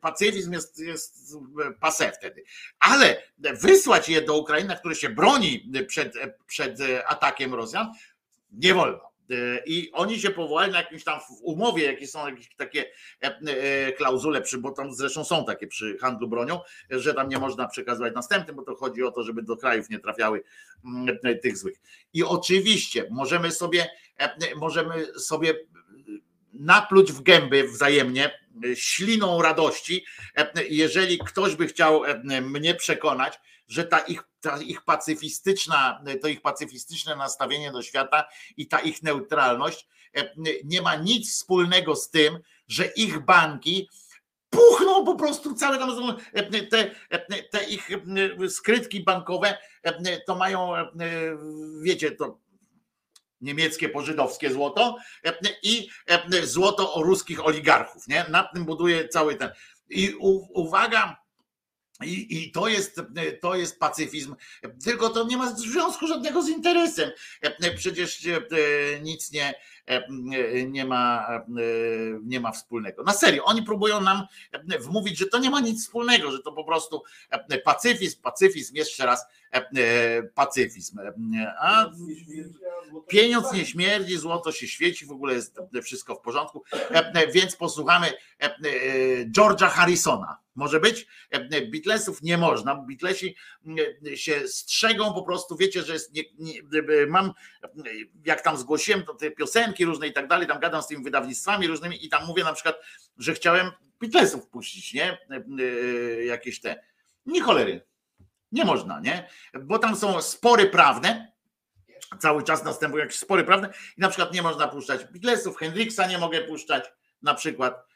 pacyfizm 0.00 0.52
jest, 0.52 0.78
jest 0.78 1.34
pase 1.80 2.12
wtedy. 2.12 2.44
Ale 2.78 3.22
wysłać 3.38 4.08
je 4.08 4.22
do 4.22 4.38
Ukrainy, 4.38 4.76
które 4.76 4.94
się 4.94 5.08
broni 5.08 5.72
przed, 5.86 6.14
przed 6.46 6.78
atakiem 7.06 7.54
Rosjan, 7.54 7.92
nie 8.52 8.74
wolno. 8.74 9.11
E, 9.32 9.62
I 9.66 9.92
oni 9.92 10.20
się 10.20 10.30
powołali 10.30 10.72
na 10.72 10.78
jakimś 10.78 11.04
tam 11.04 11.20
w 11.20 11.42
umowie, 11.42 11.84
jakie 11.84 12.06
są 12.06 12.28
jakieś 12.28 12.54
takie 12.56 12.84
e, 13.22 13.40
e, 13.46 13.92
klauzule, 13.92 14.40
przy, 14.40 14.58
bo 14.58 14.70
tam 14.70 14.94
zresztą 14.94 15.24
są 15.24 15.44
takie 15.44 15.66
przy 15.66 15.98
handlu 15.98 16.28
bronią, 16.28 16.60
że 16.90 17.14
tam 17.14 17.28
nie 17.28 17.38
można 17.38 17.68
przekazywać 17.68 18.14
następnym, 18.14 18.56
bo 18.56 18.62
to 18.62 18.74
chodzi 18.74 19.02
o 19.02 19.10
to, 19.10 19.22
żeby 19.22 19.42
do 19.42 19.56
krajów 19.56 19.90
nie 19.90 19.98
trafiały 19.98 20.42
mm, 20.84 21.18
tych 21.42 21.56
złych. 21.56 21.80
I 22.14 22.24
oczywiście 22.24 23.06
możemy 23.10 23.50
sobie, 23.50 23.90
możemy 24.56 25.06
sobie 25.20 25.54
napluć 26.52 27.12
w 27.12 27.22
gęby 27.22 27.68
wzajemnie 27.68 28.38
śliną 28.74 29.42
radości, 29.42 30.04
jeżeli 30.68 31.18
ktoś 31.18 31.56
by 31.56 31.66
chciał 31.66 32.02
mnie 32.42 32.74
przekonać, 32.74 33.40
że 33.68 33.84
ta 33.84 33.98
ich, 33.98 34.22
ta 34.42 34.62
ich 34.62 34.84
pacyfistyczna, 34.84 36.02
to 36.22 36.28
ich 36.28 36.42
pacyfistyczne 36.42 37.16
nastawienie 37.16 37.72
do 37.72 37.82
świata 37.82 38.24
i 38.56 38.68
ta 38.68 38.80
ich 38.80 39.02
neutralność 39.02 39.88
e, 40.16 40.32
nie 40.64 40.82
ma 40.82 40.96
nic 40.96 41.32
wspólnego 41.32 41.96
z 41.96 42.10
tym, 42.10 42.38
że 42.68 42.86
ich 42.86 43.18
banki 43.18 43.88
puchną 44.50 45.04
po 45.04 45.14
prostu 45.14 45.54
całe 45.54 45.78
tam 45.78 46.16
e, 46.32 46.62
te, 46.62 46.90
e, 47.10 47.42
te 47.42 47.64
ich 47.64 47.88
skrytki 48.48 49.00
bankowe 49.00 49.58
to 50.26 50.34
mają, 50.34 50.72
wiecie, 51.82 52.10
to 52.10 52.40
niemieckie 53.40 53.88
pożydowskie 53.88 54.52
złoto 54.52 54.96
i 55.62 55.88
złoto 56.42 56.94
o 56.94 57.02
ruskich 57.02 57.46
oligarchów, 57.46 58.08
nie? 58.08 58.24
Nad 58.28 58.52
tym 58.54 58.64
buduje 58.64 59.08
cały 59.08 59.36
ten. 59.36 59.50
I 59.90 60.14
uwaga, 60.54 61.21
i, 62.04 62.44
I, 62.44 62.52
to, 62.52 62.68
jest, 62.68 63.00
to 63.40 63.54
jest 63.54 63.78
pacyfizm, 63.78 64.34
tylko 64.84 65.08
to 65.08 65.24
nie 65.24 65.36
ma 65.36 65.54
związku 65.56 66.06
żadnego 66.06 66.42
z 66.42 66.48
interesem. 66.48 67.10
Przecież 67.76 68.26
e, 68.26 69.00
nic 69.00 69.32
nie, 69.32 69.54
e, 69.86 70.02
nie, 70.66 70.84
ma, 70.84 71.28
e, 71.28 71.42
nie 72.22 72.40
ma 72.40 72.52
wspólnego. 72.52 73.02
Na 73.02 73.12
serio, 73.12 73.44
oni 73.44 73.62
próbują 73.62 74.00
nam 74.00 74.26
wmówić, 74.80 75.18
że 75.18 75.26
to 75.26 75.38
nie 75.38 75.50
ma 75.50 75.60
nic 75.60 75.82
wspólnego, 75.82 76.32
że 76.32 76.38
to 76.38 76.52
po 76.52 76.64
prostu 76.64 77.02
pacyfizm, 77.64 78.20
pacyfizm, 78.22 78.74
jeszcze 78.74 79.06
raz 79.06 79.26
pacyfizm. 80.34 80.98
A 81.60 81.90
pieniądz 83.08 83.52
nie 83.52 83.66
śmierdzi, 83.66 84.16
złoto 84.16 84.52
się 84.52 84.68
świeci, 84.68 85.06
w 85.06 85.12
ogóle 85.12 85.34
jest 85.34 85.58
wszystko 85.82 86.14
w 86.14 86.20
porządku. 86.20 86.62
Więc 87.32 87.56
posłuchamy 87.56 88.12
George'a 89.36 89.68
Harrisona. 89.68 90.41
Może 90.54 90.80
być? 90.80 91.06
Beatlesów 91.72 92.22
nie 92.22 92.38
można. 92.38 92.74
Beatlesi 92.74 93.36
się 94.14 94.48
strzegą 94.48 95.14
po 95.14 95.22
prostu, 95.22 95.56
wiecie, 95.56 95.82
że 95.82 95.92
jest, 95.92 96.14
nie, 96.14 96.22
nie, 96.38 96.60
mam, 97.08 97.32
jak 98.24 98.42
tam 98.42 98.56
zgłosiłem 98.56 99.02
to 99.02 99.14
te 99.14 99.30
piosenki 99.30 99.84
różne 99.84 100.06
i 100.08 100.12
tak 100.12 100.28
dalej, 100.28 100.48
tam 100.48 100.60
gadam 100.60 100.82
z 100.82 100.86
tymi 100.86 101.04
wydawnictwami 101.04 101.66
różnymi 101.66 102.06
i 102.06 102.08
tam 102.08 102.26
mówię 102.26 102.44
na 102.44 102.52
przykład, 102.52 102.76
że 103.18 103.34
chciałem 103.34 103.70
Beatlesów 104.00 104.48
puścić, 104.48 104.94
nie? 104.94 105.18
Jakieś 106.26 106.60
te. 106.60 106.84
Nie 107.26 107.40
cholery. 107.40 107.86
Nie 108.52 108.64
można, 108.64 109.00
nie? 109.00 109.28
Bo 109.60 109.78
tam 109.78 109.96
są 109.96 110.22
spory 110.22 110.66
prawne, 110.66 111.32
cały 112.18 112.42
czas 112.42 112.64
następują 112.64 113.04
jakieś 113.04 113.18
spory 113.18 113.44
prawne 113.44 113.72
i 113.98 114.00
na 114.00 114.08
przykład 114.08 114.34
nie 114.34 114.42
można 114.42 114.68
puszczać 114.68 115.04
Beatlesów, 115.04 115.56
Hendrixa 115.56 116.06
nie 116.08 116.18
mogę 116.18 116.40
puszczać 116.40 116.92
na 117.22 117.34
przykład 117.34 117.91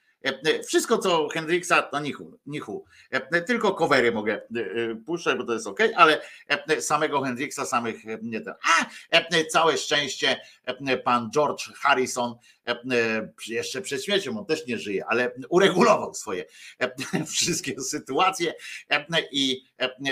wszystko, 0.66 0.98
co 0.98 1.28
Hendrixa, 1.28 1.82
to 1.90 2.01
nichu, 2.01 2.38
nichu. 2.47 2.84
E, 3.10 3.43
tylko 3.43 3.74
covery 3.74 4.12
mogę 4.12 4.40
puszczać, 5.06 5.38
bo 5.38 5.44
to 5.44 5.52
jest 5.52 5.66
ok, 5.66 5.78
ale 5.97 6.20
samego 6.80 7.20
Hendrixa, 7.20 7.66
samych 7.66 7.97
nie 8.22 8.40
ten. 8.40 8.55
A 8.62 8.86
całe 9.51 9.78
szczęście 9.78 10.40
pan 11.05 11.30
George 11.30 11.62
Harrison 11.74 12.34
jeszcze 13.47 13.82
przed 13.82 14.05
śmiercią, 14.05 14.38
on 14.38 14.47
też 14.47 14.66
nie 14.66 14.78
żyje, 14.78 15.05
ale 15.09 15.34
uregulował 15.48 16.14
swoje 16.14 16.44
wszystkie 17.34 17.80
sytuacje 17.80 18.55
i 19.32 19.62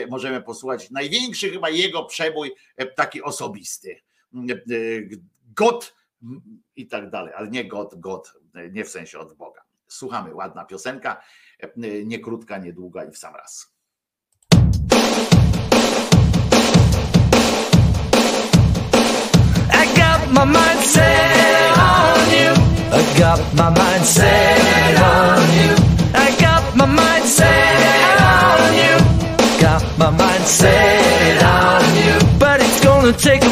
możemy 0.09 0.43
posłuchać 0.43 0.91
największy 0.91 1.51
chyba 1.51 1.71
jego 1.71 2.05
przebój 2.05 2.53
taki 2.97 3.23
osobisty. 3.23 4.01
God 5.55 5.95
i 6.77 6.87
tak 6.87 7.11
dalej, 7.11 7.35
ale 7.37 7.49
nie 7.49 7.65
God, 7.65 7.95
God, 8.01 8.33
nie 8.73 8.85
w 8.85 8.89
sensie 8.89 9.19
od 9.19 9.35
Boga. 9.35 9.64
Słuchamy, 9.89 10.35
ładna 10.35 10.65
piosenka, 10.65 11.23
e, 11.61 11.69
nie 12.05 12.19
krótka, 12.19 12.59
nie 12.59 12.73
długa 12.73 13.05
i 13.05 13.11
w 13.11 13.19
sam 13.19 13.35
raz. 13.35 13.75
I 19.73 19.87
got 19.97 20.31
my 20.33 20.45
mind 20.45 20.85
set 20.85 21.79
on 21.79 22.31
you. 22.31 22.55
I 22.93 23.19
got 23.19 23.55
my 23.55 23.71
mind 23.71 24.07
set 24.07 24.99
on 25.03 25.53
you. 25.53 25.75
I 26.15 26.31
got 26.41 26.77
my 26.77 26.87
mind 26.87 27.25
set 27.25 28.21
on 28.21 28.75
you. 28.75 28.99
Got 29.61 29.99
my 29.99 30.11
mind 30.11 30.47
set 30.47 31.43
on 31.43 31.97
you. 31.97 32.39
But 32.39 32.61
it's 32.61 32.85
gonna 32.85 33.13
take. 33.13 33.45
A 33.45 33.51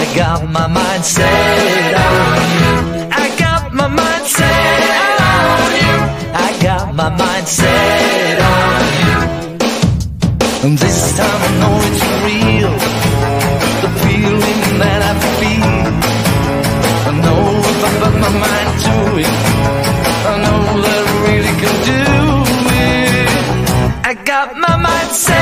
I 0.00 0.04
got 0.16 0.40
my 0.48 0.66
mind 0.66 1.04
set 1.04 1.94
on 2.08 2.38
you 2.60 3.02
I 3.24 3.26
got 3.38 3.72
my 3.74 3.88
mind 3.88 4.26
set 4.26 5.12
on 5.32 5.70
you. 5.82 5.96
I 6.48 6.50
got 6.62 6.94
my 6.94 7.08
mind 7.22 7.46
set 7.46 8.38
on 8.54 8.80
you. 9.00 9.18
And 10.64 10.74
this 10.78 10.98
time 11.18 11.40
I 11.48 11.50
know 11.60 11.76
it's 11.88 12.02
real. 12.26 12.74
The 13.82 13.90
feeling 14.02 14.60
that 14.82 15.00
I 15.10 15.14
feel. 15.38 15.74
I 17.08 17.12
know 17.24 17.42
if 17.72 17.80
I 17.88 17.90
put 18.00 18.14
my 18.24 18.32
mind 18.44 18.70
to 18.86 18.96
it, 19.24 19.36
I 20.30 20.34
know 20.44 20.60
that 20.84 21.02
I 21.10 21.14
really 21.26 21.54
can 21.62 21.76
do 21.92 22.02
it. 22.88 23.28
I 24.10 24.12
got 24.24 24.48
my 24.56 24.76
mind 24.86 25.10
set 25.26 25.41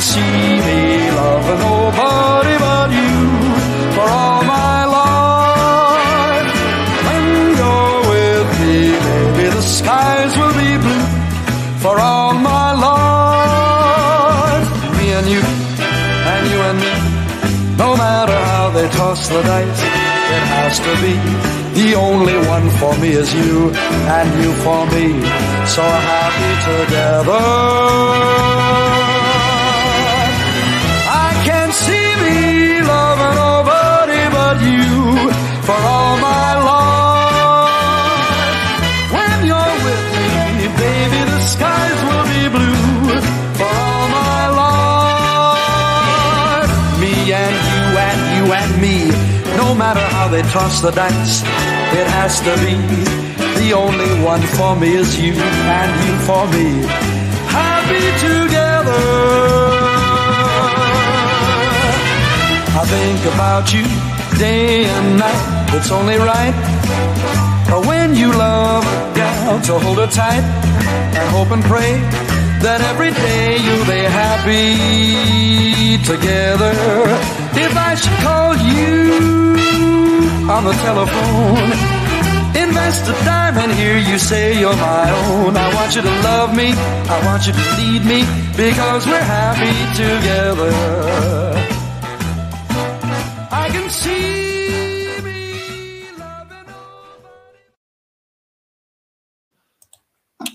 See 0.00 0.20
me 0.20 1.10
loving 1.10 1.58
nobody 1.58 2.56
but 2.58 2.90
you 2.98 3.14
for 3.96 4.06
all 4.06 4.42
my 4.44 4.84
life. 4.98 6.50
When 7.06 7.24
you're 7.58 8.00
with 8.12 8.48
me, 8.60 8.76
maybe 9.06 9.44
the 9.56 9.62
skies 9.62 10.32
will 10.38 10.54
be 10.54 10.70
blue 10.84 11.06
for 11.82 11.98
all 11.98 12.32
my 12.32 12.72
life. 12.88 14.66
Me 14.96 15.06
and 15.18 15.26
you, 15.34 15.42
and 16.32 16.42
you 16.52 16.60
and 16.68 16.78
me, 16.78 16.92
no 17.76 17.96
matter 17.96 18.38
how 18.50 18.66
they 18.70 18.88
toss 18.90 19.28
the 19.28 19.42
dice, 19.42 19.82
it 20.36 20.44
has 20.54 20.78
to 20.78 20.92
be. 21.02 21.14
The 21.80 21.94
only 21.94 22.38
one 22.46 22.70
for 22.78 22.92
me 22.98 23.08
is 23.10 23.32
you, 23.34 23.70
and 24.18 24.28
you 24.42 24.52
for 24.64 24.86
me, 24.94 25.06
so 25.66 25.82
happy 25.82 26.52
together. 26.70 28.87
Matter 49.88 50.08
how 50.16 50.28
they 50.28 50.42
toss 50.52 50.82
the 50.82 50.90
dice, 50.90 51.40
it 52.00 52.06
has 52.18 52.40
to 52.46 52.52
be. 52.64 52.74
The 53.60 53.72
only 53.72 54.10
one 54.32 54.42
for 54.56 54.76
me 54.76 54.88
is 55.02 55.18
you 55.18 55.32
and 55.32 55.90
you 56.04 56.14
for 56.28 56.44
me. 56.54 56.66
Happy 57.60 58.04
together. 58.28 59.04
I 62.80 62.82
think 62.94 63.20
about 63.34 63.64
you 63.74 63.84
day 64.38 64.84
and 64.84 65.18
night. 65.24 65.44
It's 65.76 65.90
only 65.90 66.18
right 66.32 66.56
when 67.88 68.14
you 68.14 68.28
love 68.32 68.84
a 68.84 69.14
gal 69.16 69.60
to 69.68 69.78
hold 69.78 69.98
her 70.04 70.12
tight 70.22 70.44
and 71.18 71.26
hope 71.36 71.50
and 71.56 71.64
pray 71.64 71.92
that 72.64 72.80
every 72.90 73.12
day 73.24 73.56
you'll 73.64 73.88
be 73.96 74.04
happy 74.22 75.96
together. 76.12 76.74
If 77.64 77.72
I 77.88 77.94
should 78.00 78.18
call 78.26 78.52
you 78.72 79.07
on 80.48 80.64
the 80.64 80.72
telephone, 80.72 81.70
invest 82.56 83.04
a 83.08 83.12
dime 83.24 83.58
and 83.58 83.72
hear 83.72 83.98
you 83.98 84.18
say 84.18 84.58
you're 84.58 84.76
my 84.76 85.10
own. 85.26 85.56
I 85.56 85.74
want 85.74 85.94
you 85.94 86.02
to 86.02 86.14
love 86.22 86.56
me, 86.56 86.72
I 86.72 87.16
want 87.26 87.46
you 87.46 87.52
to 87.52 87.64
lead 87.76 88.04
me 88.04 88.24
because 88.56 89.06
we're 89.06 89.20
happy 89.20 89.76
together. 89.94 90.72
I 93.50 93.68
can 93.70 93.90
see 93.90 94.38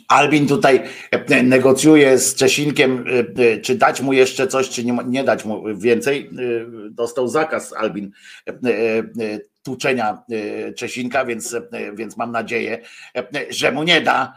Albin 0.08 0.48
tutaj 0.48 0.80
e, 1.12 1.44
negocjuje 1.44 2.18
z 2.18 2.36
Czesinkiem, 2.36 3.06
e, 3.08 3.44
e, 3.44 3.58
czy 3.58 3.76
dać 3.76 4.02
mu 4.02 4.14
jeszcze 4.14 4.48
coś, 4.48 4.70
czy 4.70 4.86
nie, 4.86 4.98
nie 5.08 5.24
dać 5.24 5.46
mu 5.46 5.64
więcej. 5.78 6.30
E, 6.30 6.90
Dostał 6.90 7.28
zakaz 7.28 7.74
Albin 7.74 8.12
e, 8.48 8.52
e, 8.52 9.53
tłuczenia 9.64 10.24
e, 10.32 10.74
Czesinka, 10.74 11.26
więc, 11.26 11.54
e, 11.54 11.62
więc 11.94 12.18
mam 12.18 12.32
nadzieję, 12.32 12.82
e, 13.16 13.28
że 13.50 13.72
mu 13.72 13.84
nie 13.84 14.02
da. 14.02 14.34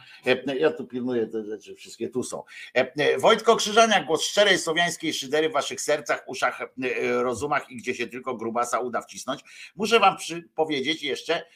Ja 0.58 0.70
tu 0.70 0.86
pilnuję 0.86 1.26
te 1.26 1.44
rzeczy, 1.44 1.74
wszystkie 1.74 2.08
tu 2.08 2.22
są. 2.22 2.42
Wojtko 3.18 3.56
Krzyżaniak, 3.56 4.06
głos 4.06 4.22
szczerej 4.22 4.58
słowiańskiej 4.58 5.14
szydery 5.14 5.48
w 5.48 5.52
waszych 5.52 5.80
sercach, 5.80 6.24
uszach, 6.26 6.60
rozumach 7.22 7.70
i 7.70 7.76
gdzie 7.76 7.94
się 7.94 8.06
tylko 8.06 8.34
grubasa 8.34 8.80
uda 8.80 9.02
wcisnąć. 9.02 9.40
Muszę 9.76 10.00
wam 10.00 10.16
powiedzieć 10.54 11.02
jeszcze, 11.02 11.46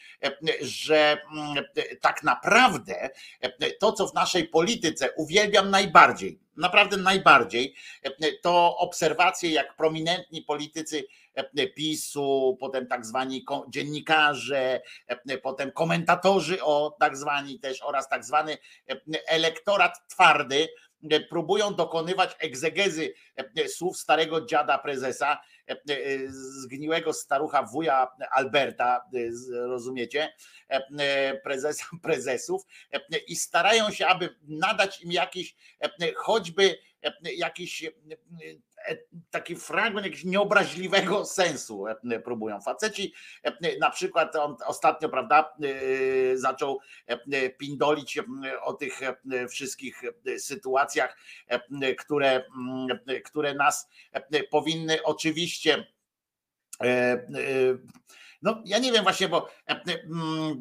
że 0.60 1.18
mm, 1.32 1.64
tak 2.00 2.22
naprawdę 2.22 3.10
to, 3.78 3.92
co 3.92 4.08
w 4.08 4.14
naszej 4.14 4.48
polityce 4.48 5.12
uwielbiam 5.16 5.70
najbardziej, 5.70 6.38
naprawdę 6.56 6.96
najbardziej, 6.96 7.74
to 8.42 8.76
obserwacje, 8.76 9.50
jak 9.50 9.76
prominentni 9.76 10.42
politycy 10.42 11.04
PiSu, 11.74 12.56
potem 12.60 12.86
tak 12.86 13.06
zwani 13.06 13.44
dziennikarze, 13.68 14.80
e, 15.06 15.38
potem 15.38 15.72
komentatorzy 15.72 16.62
o 16.62 16.96
tak 17.00 17.16
zwani 17.16 17.60
też 17.60 17.82
oraz 17.82 18.08
tak 18.08 18.24
zwany 18.24 18.58
e, 18.88 18.96
elektorat 19.26 20.08
twardy 20.08 20.68
e, 21.10 21.20
próbują 21.20 21.74
dokonywać 21.74 22.36
egzegezy 22.38 23.14
e, 23.36 23.68
słów 23.68 23.98
starego 23.98 24.46
dziada 24.46 24.78
prezesa, 24.78 25.32
e, 25.32 25.36
e, 25.36 25.59
zgniłego 26.28 27.12
starucha 27.12 27.62
wuja 27.62 28.08
Alberta, 28.32 29.04
e, 29.14 29.66
rozumiecie, 29.66 30.32
e, 30.70 30.88
e, 30.98 31.34
prezesa 31.34 31.84
prezesów 32.02 32.62
e, 32.92 33.18
i 33.18 33.36
starają 33.36 33.90
się, 33.90 34.06
aby 34.06 34.36
nadać 34.42 35.02
im 35.02 35.12
jakiś 35.12 35.56
e, 35.80 36.12
choćby 36.16 36.78
e, 37.02 37.32
jakiś 37.32 37.84
e, 37.84 37.88
e, 38.88 38.96
taki 39.30 39.56
fragment 39.56 40.06
jakiegoś 40.06 40.24
nieobraźliwego 40.24 41.24
sensu 41.24 41.86
e, 41.86 42.20
próbują. 42.20 42.60
Faceci 42.60 43.14
e, 43.42 43.78
na 43.78 43.90
przykład 43.90 44.36
on 44.36 44.56
ostatnio, 44.66 45.08
prawda, 45.08 45.54
e, 45.62 46.36
zaczął 46.36 46.80
e, 47.06 47.50
pindolić 47.50 48.18
e, 48.18 48.24
o 48.62 48.72
tych 48.72 49.02
e, 49.02 49.16
wszystkich 49.48 50.02
e, 50.04 50.38
sytuacjach, 50.38 51.16
e, 51.48 51.94
które, 51.94 52.44
mm, 52.56 52.88
które 53.24 53.54
nas 53.54 53.88
e, 54.12 54.42
powinny 54.42 55.02
oczywiście 55.02 55.59
e, 55.68 56.84
e, 56.84 57.26
no, 58.42 58.62
ja 58.64 58.78
nie 58.78 58.92
wiem 58.92 59.02
właśnie, 59.02 59.28
bo 59.28 59.48
e, 59.68 59.80
mm, 59.86 60.60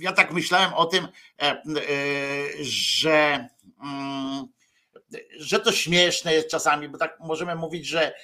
ja 0.00 0.12
tak 0.12 0.32
myślałem 0.32 0.74
o 0.74 0.86
tym, 0.86 1.08
że 2.60 3.48
mm, 3.82 4.48
że 5.38 5.60
to 5.60 5.72
śmieszne 5.72 6.34
jest 6.34 6.50
czasami, 6.50 6.88
bo 6.88 6.98
tak 6.98 7.20
możemy 7.20 7.54
mówić, 7.54 7.86
że, 7.86 8.14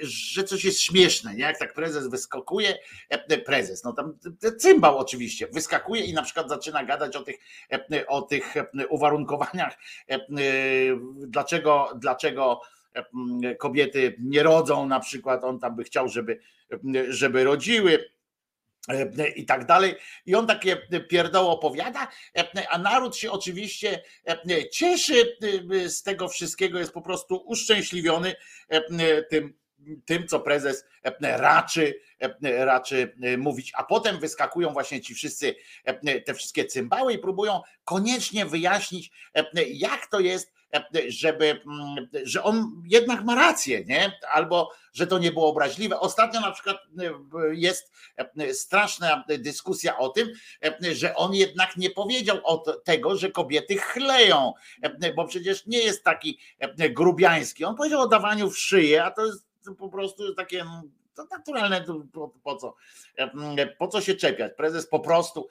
że 0.00 0.44
coś 0.44 0.64
jest 0.64 0.80
śmieszne, 0.80 1.34
nie? 1.34 1.42
jak 1.42 1.58
tak 1.58 1.74
prezes 1.74 2.08
wyskakuje, 2.08 2.78
prezes, 3.44 3.84
no 3.84 3.92
tam 3.92 4.18
cymbał 4.58 4.98
oczywiście, 4.98 5.48
wyskakuje 5.52 6.04
i 6.04 6.12
na 6.12 6.22
przykład 6.22 6.48
zaczyna 6.48 6.84
gadać 6.84 7.16
o 7.16 7.22
tych, 7.22 7.36
o 8.08 8.22
tych 8.22 8.54
uwarunkowaniach, 8.88 9.78
dlaczego, 11.26 11.92
dlaczego 11.96 12.60
kobiety 13.58 14.16
nie 14.18 14.42
rodzą, 14.42 14.86
na 14.86 15.00
przykład 15.00 15.44
on 15.44 15.58
tam 15.58 15.76
by 15.76 15.84
chciał, 15.84 16.08
żeby, 16.08 16.40
żeby 17.08 17.44
rodziły 17.44 18.10
i 19.36 19.46
tak 19.46 19.66
dalej. 19.66 19.94
I 20.26 20.34
on 20.34 20.46
takie 20.46 20.76
pierdoło 21.08 21.50
opowiada, 21.50 22.08
a 22.70 22.78
naród 22.78 23.16
się 23.16 23.30
oczywiście 23.30 24.02
cieszy 24.70 25.36
z 25.86 26.02
tego 26.02 26.28
wszystkiego, 26.28 26.78
jest 26.78 26.92
po 26.92 27.02
prostu 27.02 27.42
uszczęśliwiony 27.46 28.34
tym, 29.30 29.54
tym 30.04 30.28
co 30.28 30.40
prezes 30.40 30.84
raczy, 31.20 32.00
raczy 32.42 33.16
mówić, 33.38 33.72
a 33.74 33.84
potem 33.84 34.20
wyskakują 34.20 34.72
właśnie 34.72 35.00
ci 35.00 35.14
wszyscy, 35.14 35.54
te 36.26 36.34
wszystkie 36.34 36.64
cymbały 36.64 37.12
i 37.12 37.18
próbują 37.18 37.60
koniecznie 37.84 38.46
wyjaśnić, 38.46 39.10
jak 39.66 40.06
to 40.06 40.20
jest, 40.20 40.52
żeby, 41.08 41.44
mm, 41.46 42.08
że 42.24 42.42
on 42.42 42.82
jednak 42.86 43.24
ma 43.24 43.34
rację, 43.34 43.84
nie? 43.84 44.12
Albo 44.32 44.72
że 44.92 45.06
to 45.06 45.18
nie 45.18 45.32
było 45.32 45.48
obraźliwe. 45.48 46.00
Ostatnio 46.00 46.40
na 46.40 46.50
przykład 46.50 46.76
e, 46.76 47.12
jest 47.54 47.92
e, 48.16 48.54
straszna 48.54 49.24
dyskusja 49.38 49.98
o 49.98 50.08
tym, 50.08 50.28
e, 50.64 50.94
że 50.94 51.16
on 51.16 51.34
jednak 51.34 51.76
nie 51.76 51.90
powiedział 51.90 52.40
od 52.44 52.84
tego, 52.84 53.16
że 53.16 53.30
kobiety 53.30 53.76
chleją, 53.76 54.52
bo 55.16 55.24
przecież 55.24 55.66
nie 55.66 55.78
jest 55.78 56.04
taki 56.04 56.38
grubiański. 56.90 57.64
On 57.64 57.76
powiedział 57.76 58.00
o 58.00 58.08
dawaniu 58.08 58.50
w 58.50 58.58
szyję, 58.58 59.04
a 59.04 59.10
to 59.10 59.26
jest 59.26 59.46
po 59.78 59.88
prostu 59.88 60.34
takie 60.34 60.64
no, 60.64 60.82
to 61.14 61.36
naturalne, 61.36 61.84
po, 62.12 62.28
po 62.42 62.56
co? 62.56 62.74
E, 63.18 63.66
Po 63.66 63.88
co 63.88 64.00
się 64.00 64.14
czepiać? 64.14 64.52
Prezes 64.56 64.86
po 64.86 65.00
prostu 65.00 65.48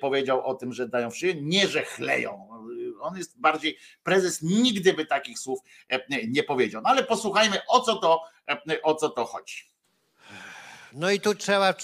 powiedział 0.00 0.46
o 0.46 0.54
tym, 0.54 0.72
że 0.72 0.88
dają 0.88 1.10
w 1.10 1.16
szyję, 1.16 1.34
nie 1.42 1.68
że 1.68 1.82
chleją. 1.82 2.48
On 3.04 3.16
jest 3.16 3.40
bardziej, 3.40 3.78
prezes 4.02 4.42
nigdy 4.42 4.92
by 4.92 5.06
takich 5.06 5.38
słów 5.38 5.60
nie 6.28 6.42
powiedział. 6.42 6.82
No 6.82 6.88
ale 6.88 7.04
posłuchajmy, 7.04 7.60
o 7.68 7.80
co 7.80 7.96
to, 7.96 8.22
o 8.82 8.94
co 8.94 9.08
to 9.08 9.24
chodzi. 9.24 9.74
No 10.92 11.10
i 11.10 11.20
tu 11.20 11.34
trzeba, 11.34 11.74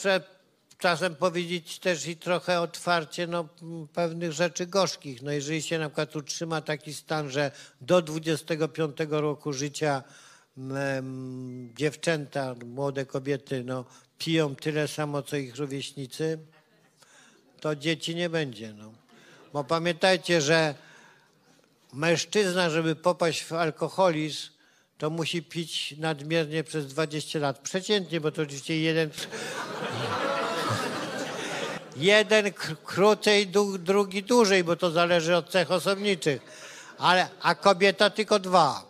czasem 0.79 1.17
powiedzieć 1.17 1.79
też 1.79 2.07
i 2.07 2.17
trochę 2.17 2.61
otwarcie 2.61 3.27
no, 3.27 3.49
pewnych 3.95 4.33
rzeczy 4.33 4.67
gorzkich. 4.67 5.23
No 5.23 5.33
jeżeli 5.33 5.63
się 5.63 5.79
na 5.79 5.89
przykład 5.89 6.17
utrzyma 6.17 6.61
taki 6.61 6.95
stan, 6.95 7.31
że 7.31 7.51
do 7.81 8.03
25 8.03 8.97
roku 9.11 9.53
życia 9.53 10.03
um, 10.57 11.73
dziewczęta, 11.77 12.55
młode 12.67 13.07
kobiety 13.07 13.65
no, 13.65 13.85
piją 14.19 14.57
tyle 14.57 14.89
samo, 14.89 15.23
co 15.23 15.37
ich 15.37 15.57
rówieśnicy, 15.57 16.39
to 17.61 17.77
dzieci 17.77 18.15
nie 18.15 18.31
będzie. 18.31 18.73
No. 18.73 18.93
Bo 19.53 19.65
pamiętajcie, 19.65 20.41
że 20.41 20.75
mężczyzna, 21.93 22.71
żeby 22.71 22.97
popaść 22.97 23.45
w 23.45 23.53
alkoholizm, 23.53 24.49
to 24.99 25.11
musi 25.11 25.43
pić 25.43 25.95
nadmiernie 25.99 26.65
przez 26.65 26.87
20 26.87 27.39
lat. 27.39 27.59
Przeciętnie, 27.59 28.21
bo 28.21 28.33
to 28.33 28.43
oczywiście 28.43 28.81
jeden 28.81 29.11
Jeden 32.01 32.53
krócej, 32.85 33.47
drugi 33.79 34.23
dłużej, 34.23 34.65
bo 34.65 34.77
to 34.77 34.91
zależy 34.91 35.37
od 35.37 35.49
cech 35.49 35.71
osobniczych. 35.71 36.43
Ale, 36.99 37.29
a 37.43 37.55
kobieta 37.55 38.11
tylko 38.11 38.39
dwa. 38.39 38.83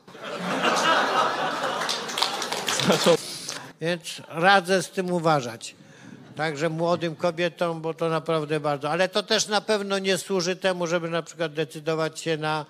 Więc 3.80 4.02
radzę 4.28 4.82
z 4.82 4.90
tym 4.90 5.12
uważać. 5.12 5.74
Także 6.36 6.68
młodym 6.68 7.16
kobietom, 7.16 7.80
bo 7.80 7.94
to 7.94 8.08
naprawdę 8.08 8.60
bardzo. 8.60 8.90
Ale 8.90 9.08
to 9.08 9.22
też 9.22 9.46
na 9.46 9.60
pewno 9.60 9.98
nie 9.98 10.18
służy 10.18 10.56
temu, 10.56 10.86
żeby 10.86 11.08
na 11.10 11.22
przykład 11.22 11.52
decydować 11.52 12.20
się 12.20 12.36
na 12.36 12.66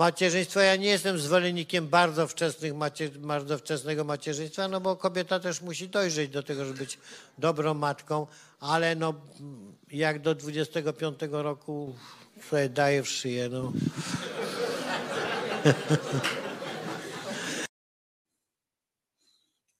macierzyństwo. 0.00 0.60
Ja 0.60 0.76
nie 0.76 0.88
jestem 0.88 1.18
zwolennikiem 1.18 1.88
bardzo, 1.88 2.26
wczesnych 2.26 2.74
macie, 2.74 3.08
bardzo 3.08 3.58
wczesnego 3.58 4.04
macierzyństwa, 4.04 4.68
no 4.68 4.80
bo 4.80 4.96
kobieta 4.96 5.40
też 5.40 5.60
musi 5.62 5.88
dojrzeć 5.88 6.30
do 6.30 6.42
tego, 6.42 6.64
żeby 6.64 6.78
być 6.78 6.98
dobrą 7.38 7.74
matką, 7.74 8.26
ale 8.60 8.94
no 8.94 9.14
jak 9.90 10.22
do 10.22 10.34
25 10.34 11.18
roku 11.30 11.94
sobie 12.50 12.68
daje 12.68 13.02
w 13.02 13.08
szyję. 13.08 13.48
No. 13.48 13.72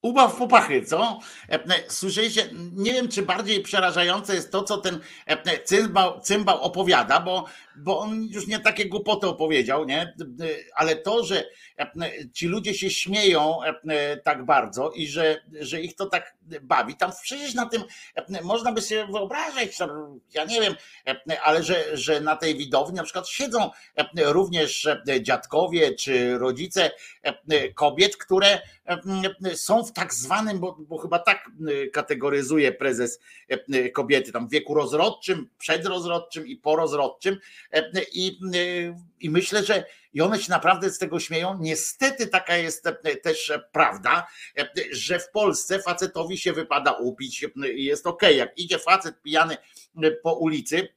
Ubaw 0.02 0.36
popachy, 0.36 0.82
co? 0.82 1.18
E, 1.48 1.54
e, 1.54 1.60
słyszeliście, 1.88 2.50
nie 2.72 2.92
wiem, 2.92 3.08
czy 3.08 3.22
bardziej 3.22 3.62
przerażające 3.62 4.34
jest 4.34 4.52
to, 4.52 4.62
co 4.62 4.78
ten 4.78 5.00
e, 5.26 5.64
cymbał, 5.64 6.20
cymbał 6.20 6.62
opowiada, 6.62 7.20
bo, 7.20 7.44
bo 7.76 7.98
on 7.98 8.22
już 8.22 8.46
nie 8.46 8.58
takie 8.58 8.88
głupoty 8.88 9.26
opowiedział, 9.26 9.84
nie? 9.84 10.14
Ale 10.74 10.96
to, 10.96 11.24
że 11.24 11.44
ci 12.32 12.46
ludzie 12.46 12.74
się 12.74 12.90
śmieją 12.90 13.58
tak 14.24 14.44
bardzo 14.44 14.90
i 14.90 15.06
że, 15.06 15.42
że 15.60 15.80
ich 15.80 15.96
to 15.96 16.06
tak 16.06 16.34
bawi, 16.62 16.96
tam 16.96 17.12
przecież 17.22 17.54
na 17.54 17.66
tym 17.66 17.84
można 18.42 18.72
by 18.72 18.82
sobie 18.82 19.06
wyobrazić, 19.06 19.78
ja 20.34 20.44
nie 20.44 20.60
wiem, 20.60 20.74
ale 21.42 21.62
że, 21.62 21.96
że 21.96 22.20
na 22.20 22.36
tej 22.36 22.56
widowni 22.56 22.96
na 22.96 23.02
przykład 23.02 23.28
siedzą 23.28 23.70
również 24.16 24.88
dziadkowie 25.20 25.94
czy 25.94 26.38
rodzice 26.38 26.90
kobiet, 27.74 28.16
które 28.16 28.60
są 29.54 29.84
w 29.84 29.92
tak 29.92 30.14
zwanym, 30.14 30.58
bo, 30.58 30.76
bo 30.80 30.98
chyba 30.98 31.18
tak 31.18 31.50
kategoryzuje 31.92 32.72
prezes 32.72 33.20
kobiety, 33.94 34.32
tam 34.32 34.48
w 34.48 34.50
wieku 34.50 34.74
rozrodczym, 34.74 35.48
przedrozrodczym 35.58 36.46
i 36.46 36.56
porozrodczym 36.56 37.36
i, 38.12 38.38
i 39.20 39.30
myślę, 39.30 39.64
że 39.64 39.84
i 40.12 40.20
one 40.20 40.38
się 40.38 40.50
naprawdę 40.50 40.90
z 40.90 40.98
tego 40.98 41.20
śmieją. 41.20 41.58
Niestety 41.60 42.26
taka 42.26 42.56
jest 42.56 42.88
też 43.22 43.52
prawda, 43.72 44.26
że 44.90 45.18
w 45.18 45.30
Polsce 45.30 45.82
facetowi 45.82 46.38
się 46.38 46.52
wypada 46.52 46.92
upić 46.92 47.46
jest 47.74 48.06
ok. 48.06 48.22
Jak 48.22 48.58
idzie 48.58 48.78
facet 48.78 49.22
pijany 49.22 49.56
po 50.22 50.34
ulicy, 50.34 50.88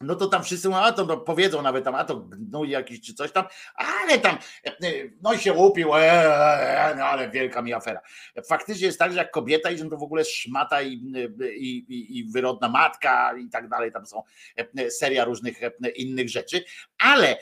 no 0.00 0.14
to 0.14 0.26
tam 0.26 0.44
wszyscy 0.44 0.68
mówią, 0.68 0.80
a 0.80 0.92
to 0.92 1.04
no, 1.04 1.16
powiedzą 1.16 1.62
nawet 1.62 1.84
tam, 1.84 1.94
a 1.94 2.04
to 2.04 2.16
gnój 2.16 2.70
jakiś 2.70 3.00
czy 3.00 3.14
coś 3.14 3.32
tam, 3.32 3.44
ale 3.74 4.18
tam, 4.18 4.38
no 5.22 5.32
i 5.32 5.38
się 5.38 5.52
upił, 5.52 5.94
e, 5.94 5.98
e, 5.98 6.94
no 6.94 7.04
ale 7.04 7.30
wielka 7.30 7.62
mi 7.62 7.72
afera. 7.72 8.00
Faktycznie 8.48 8.86
jest 8.86 8.98
tak, 8.98 9.12
że 9.12 9.18
jak 9.18 9.30
kobieta 9.30 9.70
idzie, 9.70 9.88
to 9.88 9.96
w 9.96 10.02
ogóle 10.02 10.24
szmata 10.24 10.82
i, 10.82 10.92
i, 11.58 12.18
i 12.18 12.24
wyrodna 12.24 12.68
matka 12.68 13.34
i 13.36 13.48
tak 13.48 13.68
dalej, 13.68 13.92
tam 13.92 14.06
są 14.06 14.22
seria 14.88 15.24
różnych 15.24 15.60
innych 15.96 16.28
rzeczy, 16.28 16.64
ale 16.98 17.36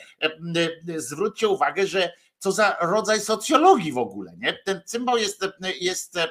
zwróćcie 0.97 1.47
uwagę, 1.47 1.87
że 1.87 2.11
co 2.39 2.51
za 2.51 2.77
rodzaj 2.81 3.19
socjologii 3.19 3.91
w 3.91 3.97
ogóle. 3.97 4.33
Nie? 4.37 4.53
Ten 4.53 4.81
cymbał 4.85 5.17
jest, 5.17 5.45
jest 5.81 6.17
e, 6.17 6.27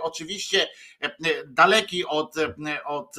oczywiście 0.00 0.68
e, 1.00 1.10
daleki 1.46 2.04
od, 2.06 2.34
od 2.84 3.16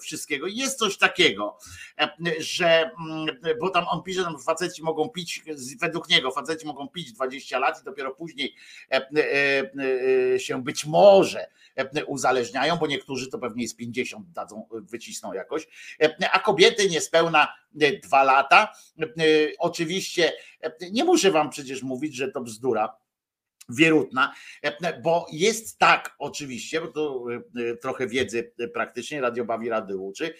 wszystkiego. 0.00 0.46
Jest 0.46 0.78
coś 0.78 0.98
takiego, 0.98 1.58
e, 1.98 2.08
że, 2.38 2.90
mm, 3.08 3.26
bo 3.60 3.70
tam 3.70 3.84
on 3.88 4.02
pisze, 4.02 4.22
że 4.22 4.38
faceci 4.46 4.82
mogą 4.82 5.08
pić, 5.08 5.42
według 5.80 6.08
niego 6.08 6.30
faceci 6.30 6.66
mogą 6.66 6.88
pić 6.88 7.12
20 7.12 7.58
lat 7.58 7.80
i 7.80 7.84
dopiero 7.84 8.14
później 8.14 8.54
się 10.38 10.62
być 10.62 10.86
może 10.86 11.46
uzależniają, 12.06 12.76
bo 12.76 12.86
niektórzy 12.86 13.30
to 13.30 13.38
pewnie 13.38 13.68
z 13.68 13.74
50 13.74 14.32
dadzą, 14.32 14.68
wycisną 14.70 15.32
jakoś, 15.32 15.66
a 16.32 16.38
kobiety 16.38 16.88
niespełna 16.88 17.61
dwa 18.02 18.22
lata. 18.22 18.72
Oczywiście 19.58 20.32
nie 20.90 21.04
muszę 21.04 21.30
wam 21.30 21.50
przecież 21.50 21.82
mówić, 21.82 22.16
że 22.16 22.30
to 22.30 22.40
bzdura 22.40 22.96
wierutna, 23.68 24.34
bo 25.02 25.26
jest 25.32 25.78
tak 25.78 26.14
oczywiście, 26.18 26.80
bo 26.80 26.86
to 26.86 27.24
trochę 27.82 28.06
wiedzy 28.06 28.52
praktycznie 28.74 29.20
Radio 29.20 29.44
Bawi 29.44 29.68
Rady 29.68 29.96
uczy, 29.96 30.34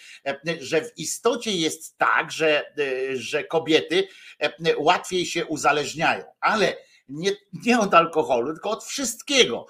że 0.61 0.83
w 0.85 0.99
istocie 0.99 1.53
jest 1.53 1.99
tak, 1.99 2.33
że, 2.33 2.75
że 3.15 3.45
kobiety 3.45 4.09
łatwiej 4.77 5.27
się 5.27 5.47
uzależniają, 5.47 6.25
ale 6.41 6.77
nie, 7.13 7.31
nie 7.67 7.79
od 7.79 7.95
alkoholu, 7.95 8.53
tylko 8.53 8.71
od 8.71 8.85
wszystkiego. 8.85 9.67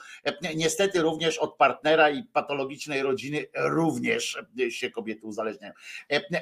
Niestety 0.55 1.03
również 1.03 1.39
od 1.39 1.57
partnera 1.57 2.11
i 2.11 2.23
patologicznej 2.23 3.03
rodziny 3.03 3.47
również 3.55 4.39
się 4.69 4.91
kobiety 4.91 5.27
uzależniają. 5.27 5.73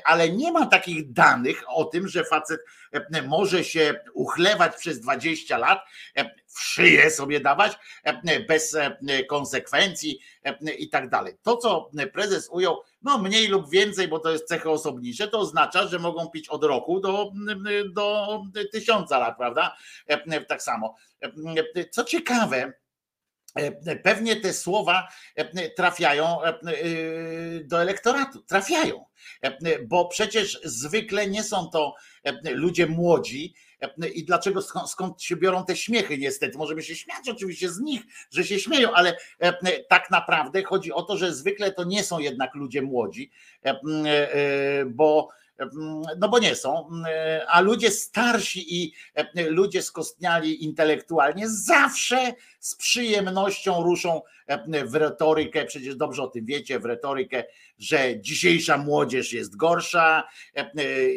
Ale 0.05 0.29
nie 0.29 0.53
ma 0.53 0.67
takich 0.67 1.13
danych 1.13 1.63
o 1.69 1.85
tym, 1.85 2.09
że 2.09 2.25
facet 2.25 2.61
może 3.29 3.65
się 3.65 3.95
uchlewać 4.15 4.77
przez 4.77 5.01
20 5.01 5.59
lat, 5.59 5.81
w 6.55 6.61
szyję 6.61 7.11
sobie 7.11 7.41
dawać 7.41 7.79
bez 8.49 8.77
konsekwencji 9.29 10.21
i 10.79 10.89
tak 10.89 11.11
dalej. 11.11 11.35
To, 11.43 11.57
co 11.57 11.91
prezes 12.13 12.49
ujął, 12.53 12.83
no 13.03 13.19
mniej 13.19 13.49
lub 13.49 13.71
więcej, 13.71 14.09
bo 14.09 14.19
to 14.19 14.31
jest 14.31 14.49
cechy 14.49 14.71
osobnicze, 14.71 15.29
to 15.29 15.39
oznacza, 15.39 15.87
że 15.87 15.99
mogą 15.99 16.31
pić 16.31 16.49
od 16.49 16.65
roku 16.65 17.01
do, 17.01 17.33
do 17.95 18.43
tysiąca 18.73 19.19
lat, 19.19 19.37
prawda? 19.37 19.77
Tak 20.49 20.63
samo. 20.63 20.95
Co 21.91 22.05
ciekawe, 22.05 22.73
Pewnie 24.03 24.37
te 24.37 24.53
słowa 24.53 25.09
trafiają 25.77 26.39
do 27.65 27.83
elektoratu, 27.83 28.43
trafiają, 28.43 29.05
bo 29.87 30.09
przecież 30.09 30.61
zwykle 30.65 31.27
nie 31.27 31.45
są 31.45 31.71
to 31.73 31.95
ludzie 32.55 32.87
młodzi, 32.87 33.55
i 34.15 34.25
dlaczego 34.25 34.63
skąd, 34.87 35.23
się 35.23 35.37
biorą 35.37 35.65
te 35.65 35.77
śmiechy 35.77 36.19
niestety. 36.19 36.59
Możemy 36.59 36.83
się 36.83 36.97
śmiać 36.97 37.29
oczywiście 37.29 37.69
z 37.69 37.81
nich, 37.81 38.03
że 38.31 38.45
się 38.45 38.59
śmieją, 38.59 38.93
ale 38.93 39.17
tak 39.89 40.11
naprawdę 40.11 40.63
chodzi 40.63 40.93
o 40.93 41.03
to, 41.03 41.17
że 41.17 41.35
zwykle 41.35 41.73
to 41.73 41.85
nie 41.85 42.05
są 42.05 42.19
jednak 42.19 42.55
ludzie 42.55 42.83
młodzi, 42.83 43.31
e, 43.65 44.85
bo 44.87 45.29
no 46.19 46.29
bo 46.29 46.39
nie 46.39 46.55
są, 46.55 46.91
a 47.49 47.61
ludzie 47.61 47.91
starsi 47.91 48.83
i 48.83 48.93
ludzie 49.49 49.83
skostniali 49.83 50.65
intelektualnie 50.65 51.49
zawsze 51.49 52.33
z 52.61 52.77
przyjemnością 52.77 53.83
ruszą 53.83 54.23
w 54.85 54.95
retorykę, 54.95 55.65
przecież 55.65 55.97
dobrze 55.97 56.23
o 56.23 56.29
tym 56.29 56.47
wiecie, 56.47 56.81
w 56.81 56.85
retorykę, 56.85 57.45
że 57.79 58.21
dzisiejsza 58.21 58.79
młodzież 58.79 59.33
jest 59.33 59.57
gorsza 59.57 60.29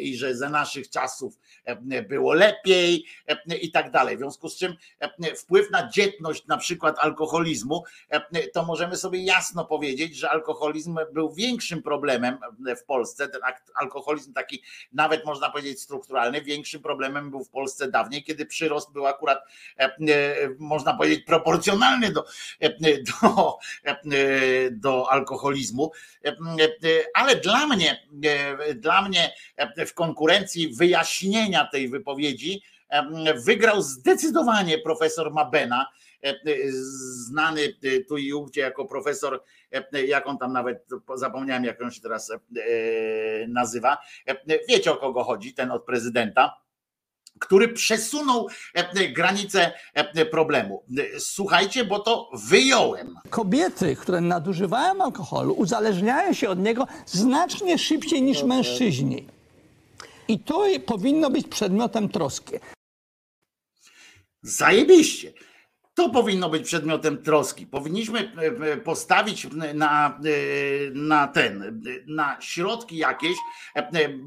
i 0.00 0.16
że 0.16 0.36
za 0.36 0.48
naszych 0.48 0.90
czasów 0.90 1.38
było 2.08 2.32
lepiej 2.32 3.04
i 3.60 3.70
tak 3.70 3.90
dalej. 3.90 4.16
W 4.16 4.18
związku 4.18 4.48
z 4.48 4.56
czym 4.56 4.76
wpływ 5.36 5.70
na 5.70 5.88
dzietność 5.88 6.46
na 6.46 6.56
przykład 6.56 6.98
alkoholizmu, 6.98 7.84
to 8.52 8.64
możemy 8.64 8.96
sobie 8.96 9.22
jasno 9.22 9.64
powiedzieć, 9.64 10.16
że 10.16 10.30
alkoholizm 10.30 10.98
był 11.12 11.34
większym 11.34 11.82
problemem 11.82 12.38
w 12.80 12.84
Polsce, 12.84 13.28
ten 13.28 13.40
alkoholizm 13.74 14.32
taki 14.32 14.62
nawet 14.92 15.24
można 15.24 15.50
powiedzieć 15.50 15.80
strukturalny. 15.80 16.42
Większym 16.42 16.82
problemem 16.82 17.30
był 17.30 17.44
w 17.44 17.50
Polsce 17.50 17.90
dawniej, 17.90 18.24
kiedy 18.24 18.46
przyrost 18.46 18.92
był 18.92 19.06
akurat 19.06 19.38
można 20.58 20.94
powiedzieć 20.94 21.24
proporcjonalny 21.24 22.12
do, 22.12 22.24
do, 23.30 23.58
do 24.70 25.12
alkoholizmu. 25.12 25.92
Ale 27.14 27.36
dla 27.36 27.66
mnie, 27.66 28.06
dla 28.74 29.02
mnie 29.02 29.34
w 29.86 29.94
konkurencji 29.94 30.74
wyjaśnienia 30.74 31.53
tej 31.64 31.88
wypowiedzi 31.88 32.62
wygrał 33.44 33.82
zdecydowanie 33.82 34.78
profesor 34.78 35.32
Mabena, 35.32 35.86
znany 37.26 37.60
tu 38.08 38.16
i 38.16 38.32
ówdzie 38.32 38.60
jako 38.60 38.84
profesor, 38.84 39.42
jak 40.06 40.26
on 40.26 40.38
tam 40.38 40.52
nawet, 40.52 40.86
zapomniałem 41.14 41.64
jak 41.64 41.82
on 41.82 41.90
się 41.90 42.00
teraz 42.00 42.32
nazywa. 43.48 43.98
Wiecie 44.68 44.92
o 44.92 44.96
kogo 44.96 45.24
chodzi, 45.24 45.54
ten 45.54 45.70
od 45.70 45.84
prezydenta 45.84 46.64
który 47.40 47.68
przesunął 47.68 48.48
granice 49.14 49.72
problemu. 50.30 50.84
Słuchajcie, 51.18 51.84
bo 51.84 51.98
to 51.98 52.30
wyjąłem. 52.48 53.14
Kobiety, 53.30 53.96
które 53.96 54.20
nadużywają 54.20 55.02
alkoholu, 55.02 55.54
uzależniają 55.54 56.32
się 56.32 56.48
od 56.48 56.58
niego 56.58 56.86
znacznie 57.06 57.78
szybciej 57.78 58.22
niż 58.22 58.42
mężczyźni. 58.42 59.26
I 60.28 60.38
to 60.38 60.64
powinno 60.86 61.30
być 61.30 61.48
przedmiotem 61.48 62.08
troski. 62.08 62.52
Zajebiście. 64.42 65.32
To 65.94 66.10
powinno 66.10 66.50
być 66.50 66.66
przedmiotem 66.66 67.22
troski. 67.22 67.66
Powinniśmy 67.66 68.18
e, 68.20 68.72
e, 68.72 68.76
postawić 68.76 69.46
na, 69.74 70.20
e, 70.24 70.30
na 70.94 71.28
ten, 71.28 71.82
na 72.06 72.36
środki 72.40 72.96
jakieś. 72.96 73.36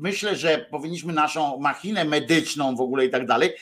Myślę, 0.02 0.36
że 0.36 0.68
powinniśmy 0.72 1.14
naszą 1.14 1.60
machinę 1.60 2.06
medyczną 2.06 2.76
w 2.76 2.82
ogóle 2.82 3.06
i 3.06 3.10
tak 3.10 3.26
dalej 3.26 3.54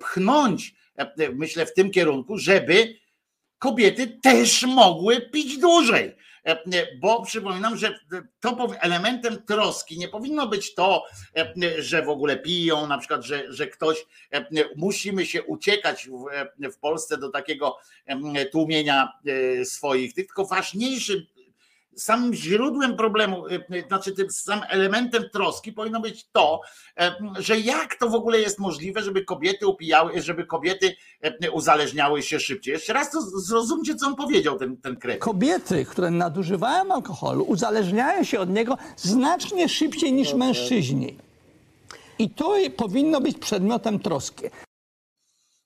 pchnąć, 0.00 0.74
myślę, 1.34 1.66
w 1.66 1.74
tym 1.74 1.90
kierunku, 1.90 2.38
żeby 2.38 2.94
kobiety 3.58 4.06
też 4.22 4.62
mogły 4.62 5.20
pić 5.20 5.58
dłużej. 5.58 6.16
E, 6.46 6.50
e, 6.50 6.96
bo 6.96 7.22
przypominam, 7.22 7.76
że 7.76 7.98
to 8.40 8.68
elementem 8.80 9.42
troski 9.42 9.98
nie 9.98 10.08
powinno 10.08 10.46
być 10.46 10.74
to, 10.74 11.04
e, 11.36 11.82
że 11.82 12.02
w 12.02 12.08
ogóle 12.08 12.36
piją, 12.36 12.86
na 12.86 12.98
przykład, 12.98 13.24
że, 13.24 13.52
że 13.52 13.66
ktoś, 13.66 14.06
musimy 14.76 15.26
się 15.26 15.42
uciekać 15.42 16.08
w, 16.08 16.70
w 16.72 16.78
Polsce 16.78 17.18
do 17.18 17.28
takiego 17.28 17.78
tłumienia 18.52 19.12
swoich, 19.64 20.14
tylko 20.14 20.44
ważniejszym 20.44 21.26
samym 21.96 22.34
źródłem 22.34 22.96
problemu, 22.96 23.46
y, 23.46 23.64
y, 23.74 23.84
znaczy 23.88 24.12
tym 24.12 24.30
samym 24.30 24.64
elementem 24.68 25.24
troski 25.32 25.72
powinno 25.72 26.00
być 26.00 26.28
to, 26.32 26.60
że 27.38 27.60
jak 27.60 27.94
to 27.94 28.08
w 28.08 28.14
ogóle 28.14 28.40
jest 28.40 28.58
możliwe, 28.58 29.02
żeby 29.02 29.24
kobiety 29.24 29.66
upijały, 29.66 30.22
żeby 30.22 30.46
kobiety 30.46 30.96
uzależniały 31.52 32.22
się 32.22 32.40
szybciej. 32.40 32.72
Jeszcze 32.72 32.92
raz 32.92 33.10
to 33.10 33.20
zrozumcie, 33.20 33.94
co 33.94 34.06
on 34.06 34.16
powiedział, 34.16 34.58
ten, 34.58 34.76
ten 34.76 34.96
kredyt. 34.96 35.22
Kobiety, 35.22 35.84
które 35.84 36.10
nadużywają 36.10 36.92
alkoholu, 36.92 37.44
uzależniają 37.44 38.24
się 38.24 38.40
od 38.40 38.50
niego 38.50 38.78
znacznie 38.96 39.68
szybciej 39.68 40.12
niż 40.12 40.34
mężczyźni. 40.34 41.16
I 42.18 42.30
to 42.30 42.54
powinno 42.76 43.20
być 43.20 43.38
przedmiotem 43.38 43.98
troski. 43.98 44.44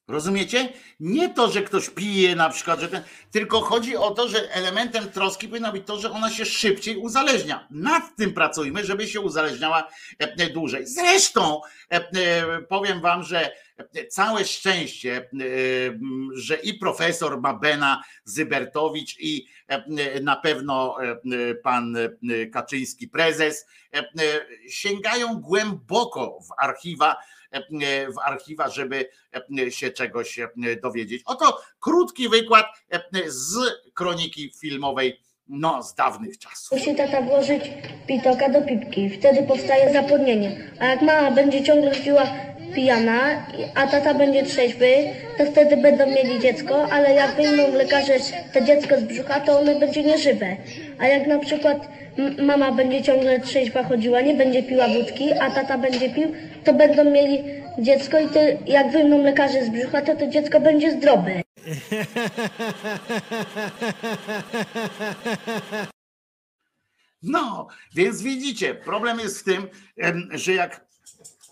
Rozumiecie? 0.09 0.73
Nie 1.01 1.29
to, 1.35 1.51
że 1.51 1.63
ktoś 1.63 1.91
pije 1.91 2.37
na 2.37 2.51
przykład, 2.51 2.81
że 2.81 2.89
ten, 2.89 3.03
tylko 3.31 3.61
chodzi 3.61 3.97
o 3.97 4.11
to, 4.11 4.29
że 4.29 4.53
elementem 4.53 5.09
troski 5.09 5.49
powinno 5.49 5.73
być 5.73 5.87
to, 5.87 6.01
że 6.01 6.11
ona 6.11 6.31
się 6.31 6.47
szybciej 6.47 6.97
uzależnia. 6.97 7.67
Nad 7.71 8.17
tym 8.17 8.33
pracujmy, 8.33 8.85
żeby 8.85 9.09
się 9.09 9.21
uzależniała 9.21 9.89
e, 10.19 10.51
dłużej. 10.51 10.87
Zresztą 10.87 11.61
e, 11.93 11.97
e, 11.97 12.63
powiem 12.63 13.01
wam, 13.01 13.23
że 13.23 13.51
całe 14.11 14.45
szczęście, 14.45 15.29
że 16.35 16.57
i 16.57 16.75
profesor 16.75 17.41
Babena 17.41 18.03
Zybertowicz 18.25 19.17
i 19.21 19.47
na 20.23 20.37
pewno 20.37 20.97
pan 21.63 21.97
Kaczyński 22.53 23.09
prezes 23.09 23.67
sięgają 24.69 25.35
głęboko 25.35 26.39
w 26.49 26.63
archiwa 26.63 27.17
w 28.15 28.19
archiwa, 28.25 28.71
żeby 28.71 29.09
się 29.69 29.91
czegoś 29.91 30.39
dowiedzieć. 30.83 31.23
Oto 31.27 31.61
krótki 31.81 32.29
wykład 32.29 32.67
z 33.27 33.57
kroniki 33.95 34.53
filmowej 34.61 35.21
no, 35.49 35.83
z 35.83 35.95
dawnych 35.95 36.39
czasów. 36.39 36.79
Musi 36.79 36.95
tata 36.95 37.23
włożyć 37.23 37.63
pitoka 38.07 38.49
do 38.49 38.63
pipki, 38.63 39.11
wtedy 39.11 39.43
powstaje 39.43 39.93
zapłodnienie. 39.93 40.71
A 40.81 40.87
jak 40.87 41.03
mama 41.03 41.31
będzie 41.31 41.65
ciągle 41.65 41.95
piła 41.95 42.27
pijana, 42.75 43.47
a 43.75 43.87
tata 43.87 44.15
będzie 44.15 44.43
trzeźwy, 44.43 44.95
to 45.39 45.45
wtedy 45.53 45.77
będą 45.77 46.07
mieli 46.07 46.41
dziecko, 46.41 46.87
ale 46.91 47.15
jak 47.15 47.37
wyjmą 47.37 47.73
lekarze 47.73 48.15
to 48.53 48.61
dziecko 48.61 49.01
z 49.01 49.05
brzucha, 49.05 49.41
to 49.41 49.61
ono 49.61 49.79
będzie 49.79 50.03
nieżywe. 50.03 50.57
A 50.99 51.07
jak 51.07 51.27
na 51.27 51.39
przykład 51.39 51.89
mama 52.39 52.73
będzie 52.73 53.03
ciągle 53.03 53.41
trzeźwa 53.41 53.83
chodziła, 53.85 54.21
nie 54.21 54.35
będzie 54.35 54.63
piła 54.63 54.89
wódki, 54.89 55.33
a 55.33 55.51
tata 55.51 55.79
będzie 55.79 56.11
pił, 56.11 56.35
to 56.65 56.75
będą 56.75 57.05
mieli 57.05 57.45
dziecko 57.79 58.19
i 58.19 58.29
to, 58.29 58.41
jak 58.67 58.91
wyjmą 58.93 59.23
lekarze 59.23 59.65
z 59.65 59.69
brzucha, 59.69 60.03
to 60.03 60.17
to 60.17 60.27
dziecko 60.27 60.61
będzie 60.61 60.93
zdrowe. 60.93 61.43
No, 67.23 67.69
więc 67.95 68.23
widzicie, 68.23 68.75
problem 68.75 69.21
jest 69.21 69.41
w 69.41 69.45
tym, 69.45 69.69
że 70.31 70.53
jak 70.53 70.89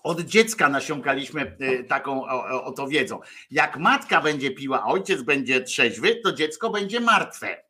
od 0.02 0.20
dziecka 0.20 0.68
nasiąkaliśmy 0.68 1.56
e, 1.60 1.84
taką 1.84 2.26
oto 2.64 2.88
wiedzą. 2.88 3.20
Jak 3.50 3.76
matka 3.76 4.20
będzie 4.20 4.50
piła, 4.50 4.84
ojciec 4.84 5.22
będzie 5.22 5.60
trzeźwy, 5.60 6.16
to 6.24 6.32
dziecko 6.32 6.70
będzie 6.70 7.00
martwe, 7.00 7.65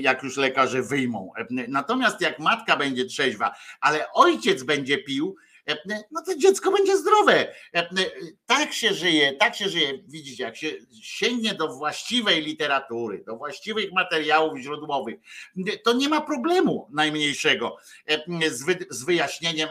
jak 0.00 0.22
już 0.22 0.36
lekarze 0.36 0.82
wyjmą. 0.82 1.32
E, 1.36 1.46
natomiast 1.68 2.20
jak 2.20 2.38
matka 2.38 2.76
będzie 2.76 3.04
trzeźwa, 3.04 3.54
ale 3.80 4.12
ojciec 4.12 4.62
będzie 4.62 4.98
pił, 4.98 5.36
no 6.10 6.22
to 6.26 6.36
dziecko 6.36 6.72
będzie 6.72 6.96
zdrowe. 6.96 7.54
Tak 8.46 8.72
się 8.72 8.94
żyje, 8.94 9.32
tak 9.32 9.54
się 9.54 9.68
żyje. 9.68 9.92
Widzicie, 10.06 10.44
jak 10.44 10.56
się 10.56 10.70
sięgnie 11.02 11.54
do 11.54 11.68
właściwej 11.68 12.42
literatury, 12.42 13.24
do 13.26 13.36
właściwych 13.36 13.92
materiałów 13.92 14.58
źródłowych, 14.58 15.14
to 15.84 15.92
nie 15.92 16.08
ma 16.08 16.20
problemu 16.20 16.88
najmniejszego 16.92 17.76
z 18.90 19.04
wyjaśnieniem 19.04 19.68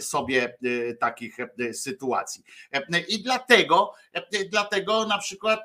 sobie 0.00 0.56
takich 1.00 1.36
sytuacji. 1.72 2.42
I 3.08 3.22
dlatego, 3.22 3.92
dlatego 4.50 5.06
na 5.06 5.18
przykład 5.18 5.60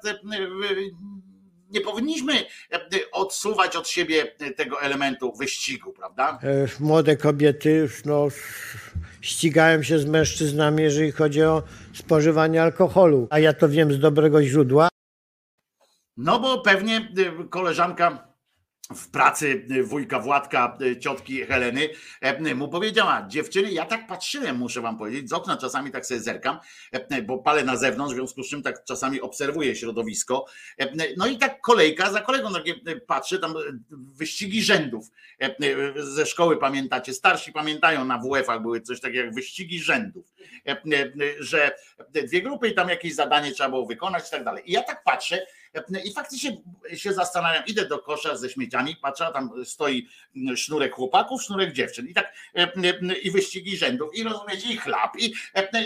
nie 1.73 1.81
powinniśmy 1.81 2.33
odsuwać 3.11 3.75
od 3.75 3.87
siebie 3.87 4.35
tego 4.57 4.81
elementu 4.81 5.33
wyścigu, 5.33 5.93
prawda? 5.93 6.39
E, 6.43 6.67
młode 6.79 7.17
kobiety 7.17 7.71
już 7.71 8.05
no, 8.05 8.27
ścigają 9.21 9.83
się 9.83 9.99
z 9.99 10.05
mężczyznami, 10.05 10.83
jeżeli 10.83 11.11
chodzi 11.11 11.43
o 11.43 11.63
spożywanie 11.93 12.61
alkoholu. 12.61 13.27
A 13.29 13.39
ja 13.39 13.53
to 13.53 13.69
wiem 13.69 13.93
z 13.93 13.99
dobrego 13.99 14.43
źródła. 14.43 14.89
No 16.17 16.39
bo 16.39 16.61
pewnie 16.61 17.13
koleżanka 17.49 18.32
w 18.95 19.10
pracy 19.10 19.68
wujka 19.84 20.20
Władka, 20.20 20.78
ciotki 20.99 21.45
Heleny, 21.45 21.90
mu 22.56 22.70
powiedziała, 22.70 23.26
dziewczyny, 23.28 23.72
ja 23.72 23.86
tak 23.86 24.07
patrzyłem, 24.07 24.57
muszę 24.57 24.82
wam 24.82 24.98
powiedzieć, 24.98 25.30
z 25.30 25.34
okna 25.34 25.57
czasami 25.57 25.91
tak 25.91 26.06
sobie 26.06 26.20
zerkam, 26.20 26.60
bo 27.24 27.38
palę 27.38 27.64
na 27.64 27.76
zewnątrz, 27.76 28.14
w 28.14 28.18
związku 28.18 28.44
z 28.44 28.49
czym 28.49 28.64
tak 28.64 28.84
czasami 28.84 29.22
obserwuję 29.22 29.76
środowisko. 29.76 30.45
No 31.18 31.28
i 31.28 31.38
tak 31.38 31.61
kolejka 31.61 32.11
za 32.11 32.22
kolegą 32.22 32.53
takie 32.53 32.76
patrzę, 33.07 33.40
tam 33.40 33.53
wyścigi 33.90 34.64
rzędów 34.64 35.11
ze 35.95 36.26
szkoły 36.26 36.57
pamiętacie, 36.57 37.14
starsi 37.14 37.52
pamiętają, 37.52 38.06
na 38.06 38.18
WF-ach 38.18 38.61
były 38.61 38.82
coś 38.82 39.02
takiego 39.02 39.26
jak 39.26 39.36
wyścigi 39.36 39.80
rzędów, 39.80 40.34
że 41.40 41.76
dwie 42.10 42.41
grupy 42.41 42.70
i 42.70 42.74
tam 42.74 42.90
jakieś 42.90 43.15
zadanie 43.15 43.52
trzeba 43.52 43.70
było 43.70 43.86
wykonać 43.86 44.28
i 44.28 44.32
tak 44.32 44.44
dalej. 44.44 44.64
I 44.70 44.72
ja 44.72 44.84
tak 44.84 45.03
patrzę, 45.03 45.45
i 46.05 46.13
faktycznie 46.13 46.57
się 46.93 47.13
zastanawiam, 47.13 47.63
idę 47.67 47.85
do 47.85 47.99
kosza 47.99 48.35
ze 48.35 48.49
śmieciami, 48.49 48.95
patrzę, 48.95 49.29
tam 49.33 49.65
stoi 49.65 50.07
sznurek 50.55 50.95
chłopaków, 50.95 51.43
sznurek 51.43 51.73
dziewczyn 51.73 52.07
i 52.07 52.13
tak 52.13 52.33
i 53.23 53.31
wyścigi 53.31 53.77
rzędów 53.77 54.15
i 54.15 54.23
rozumiecie, 54.23 54.73
i 54.73 54.77
chlap, 54.77 55.17
i 55.19 55.33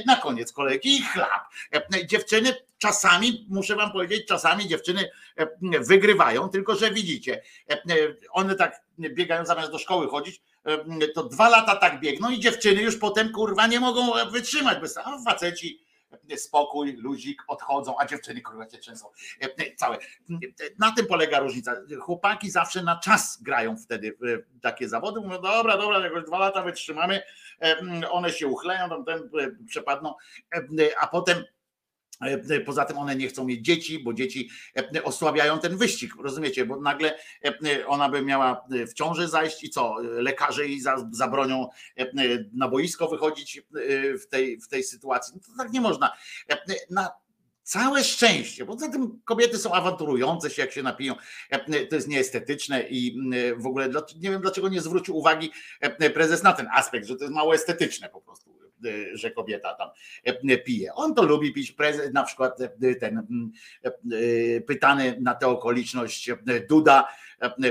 na 0.05 0.15
koniec 0.15 0.51
kolejki 0.51 0.97
i 0.97 1.01
chlap. 1.01 1.41
Dziewczyny 2.05 2.55
czasami, 2.77 3.45
muszę 3.49 3.75
wam 3.75 3.91
powiedzieć, 3.91 4.27
czasami 4.27 4.67
dziewczyny 4.67 5.09
wygrywają, 5.81 6.49
tylko 6.49 6.75
że 6.75 6.91
widzicie, 6.91 7.41
one 8.31 8.55
tak 8.55 8.81
biegają 8.99 9.45
zamiast 9.45 9.71
do 9.71 9.77
szkoły 9.77 10.07
chodzić, 10.07 10.41
to 11.15 11.23
dwa 11.23 11.49
lata 11.49 11.75
tak 11.75 11.99
biegną 11.99 12.31
i 12.31 12.39
dziewczyny 12.39 12.81
już 12.81 12.97
potem 12.97 13.31
kurwa 13.31 13.67
nie 13.67 13.79
mogą 13.79 14.29
wytrzymać, 14.31 14.77
bo 14.77 15.01
a 15.03 15.23
faceci 15.23 15.86
spokój, 16.37 16.95
luzik, 16.97 17.43
odchodzą, 17.47 17.95
a 17.99 18.05
dziewczyny 18.05 18.41
kurwa 18.41 18.65
cię 18.65 18.77
trzęsą. 18.77 19.07
Całe. 19.75 19.97
Na 20.79 20.91
tym 20.91 21.05
polega 21.05 21.39
różnica. 21.39 21.75
Chłopaki 21.99 22.51
zawsze 22.51 22.83
na 22.83 22.99
czas 22.99 23.41
grają 23.41 23.77
wtedy 23.77 24.17
takie 24.61 24.89
zawody. 24.89 25.21
Mówią, 25.21 25.41
dobra, 25.41 25.77
dobra, 25.77 25.99
jakoś 25.99 26.23
dwa 26.23 26.39
lata 26.39 26.61
wytrzymamy, 26.63 27.21
one 28.11 28.31
się 28.31 28.47
uchleją, 28.47 28.89
tam 28.89 29.05
ten 29.05 29.29
przepadną, 29.67 30.13
a 30.99 31.07
potem 31.07 31.37
E, 31.37 31.56
poza 32.65 32.85
tym 32.85 32.97
one 32.97 33.15
nie 33.15 33.27
chcą 33.27 33.45
mieć 33.45 33.65
dzieci, 33.65 33.99
bo 33.99 34.13
dzieci 34.13 34.49
e, 34.95 35.03
osłabiają 35.03 35.59
ten 35.59 35.77
wyścig, 35.77 36.13
rozumiecie? 36.23 36.65
Bo 36.65 36.81
nagle 36.81 37.15
e, 37.45 37.87
ona 37.87 38.09
by 38.09 38.21
miała 38.21 38.65
w 38.69 38.93
ciąży 38.93 39.27
zajść 39.27 39.63
i 39.63 39.69
co? 39.69 39.95
Lekarze 40.01 40.67
jej 40.67 40.81
zabronią 41.11 41.67
na 42.53 42.67
boisko 42.67 43.07
wychodzić 43.07 43.61
w 44.21 44.27
tej, 44.27 44.59
w 44.59 44.67
tej 44.67 44.83
sytuacji. 44.83 45.33
No 45.35 45.41
to 45.41 45.63
tak 45.63 45.73
nie 45.73 45.81
można. 45.81 46.13
Na 46.89 47.09
całe 47.63 48.03
szczęście, 48.03 48.65
bo 48.65 48.77
za 48.77 48.89
tym 48.89 49.21
kobiety 49.25 49.57
są 49.57 49.73
awanturujące 49.73 50.49
się, 50.49 50.61
jak 50.61 50.71
się 50.71 50.83
napiją. 50.83 51.15
To 51.89 51.95
jest 51.95 52.07
nieestetyczne 52.07 52.83
i 52.89 53.19
w 53.57 53.65
ogóle 53.65 53.89
nie 54.15 54.29
wiem, 54.29 54.41
dlaczego 54.41 54.69
nie 54.69 54.81
zwrócił 54.81 55.17
uwagi 55.17 55.51
prezes 56.13 56.43
na 56.43 56.53
ten 56.53 56.67
aspekt, 56.73 57.07
że 57.07 57.15
to 57.15 57.23
jest 57.23 57.35
mało 57.35 57.55
estetyczne 57.55 58.09
po 58.09 58.21
prostu 58.21 58.56
E, 58.56 58.56
że 59.13 59.31
kobieta 59.31 59.73
tam 59.73 59.89
e, 60.23 60.57
pije. 60.57 60.93
On 60.93 61.15
to 61.15 61.23
lubi 61.23 61.53
pić, 61.53 61.75
na 62.13 62.23
przykład 62.23 62.61
e, 62.61 62.95
ten 62.95 63.17
mm, 63.17 63.51
pytany 64.67 65.17
na 65.21 65.35
tę 65.35 65.47
okoliczność 65.47 66.31
Duda 66.69 67.07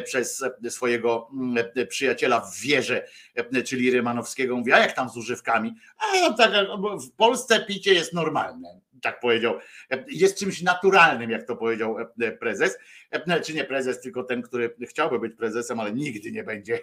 przez 0.05 0.45
swojego 0.69 1.28
mm, 1.33 1.65
przyjaciela 1.89 2.41
w 2.41 2.61
wierze, 2.61 3.07
czyli 3.65 3.91
Rymanowskiego, 3.91 4.57
mówi, 4.57 4.73
a 4.73 4.78
jak 4.78 4.93
tam 4.93 5.11
z 5.11 5.16
używkami? 5.16 5.74
A 5.99 6.33
tak, 6.33 6.53
w 7.01 7.11
Polsce 7.16 7.61
picie 7.61 7.95
jest 7.95 8.12
normalne, 8.12 8.81
tak 9.03 9.20
powiedział. 9.20 9.59
Jest 10.09 10.39
czymś 10.39 10.62
naturalnym, 10.62 11.31
jak 11.31 11.47
to 11.47 11.57
powiedział 11.57 11.97
prezes. 12.41 12.78
Czy 13.45 13.55
nie 13.55 13.65
prezes, 13.65 14.01
tylko 14.01 14.24
ten, 14.24 14.43
który 14.43 14.74
chciałby 14.89 15.19
być 15.19 15.35
prezesem, 15.35 15.81
ale 15.81 15.93
nigdy 15.93 16.33
nie 16.33 16.45
będzie. 16.45 16.81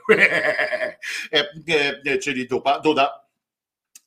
czyli 2.23 2.47
Dupa, 2.47 2.79
Duda 2.79 3.22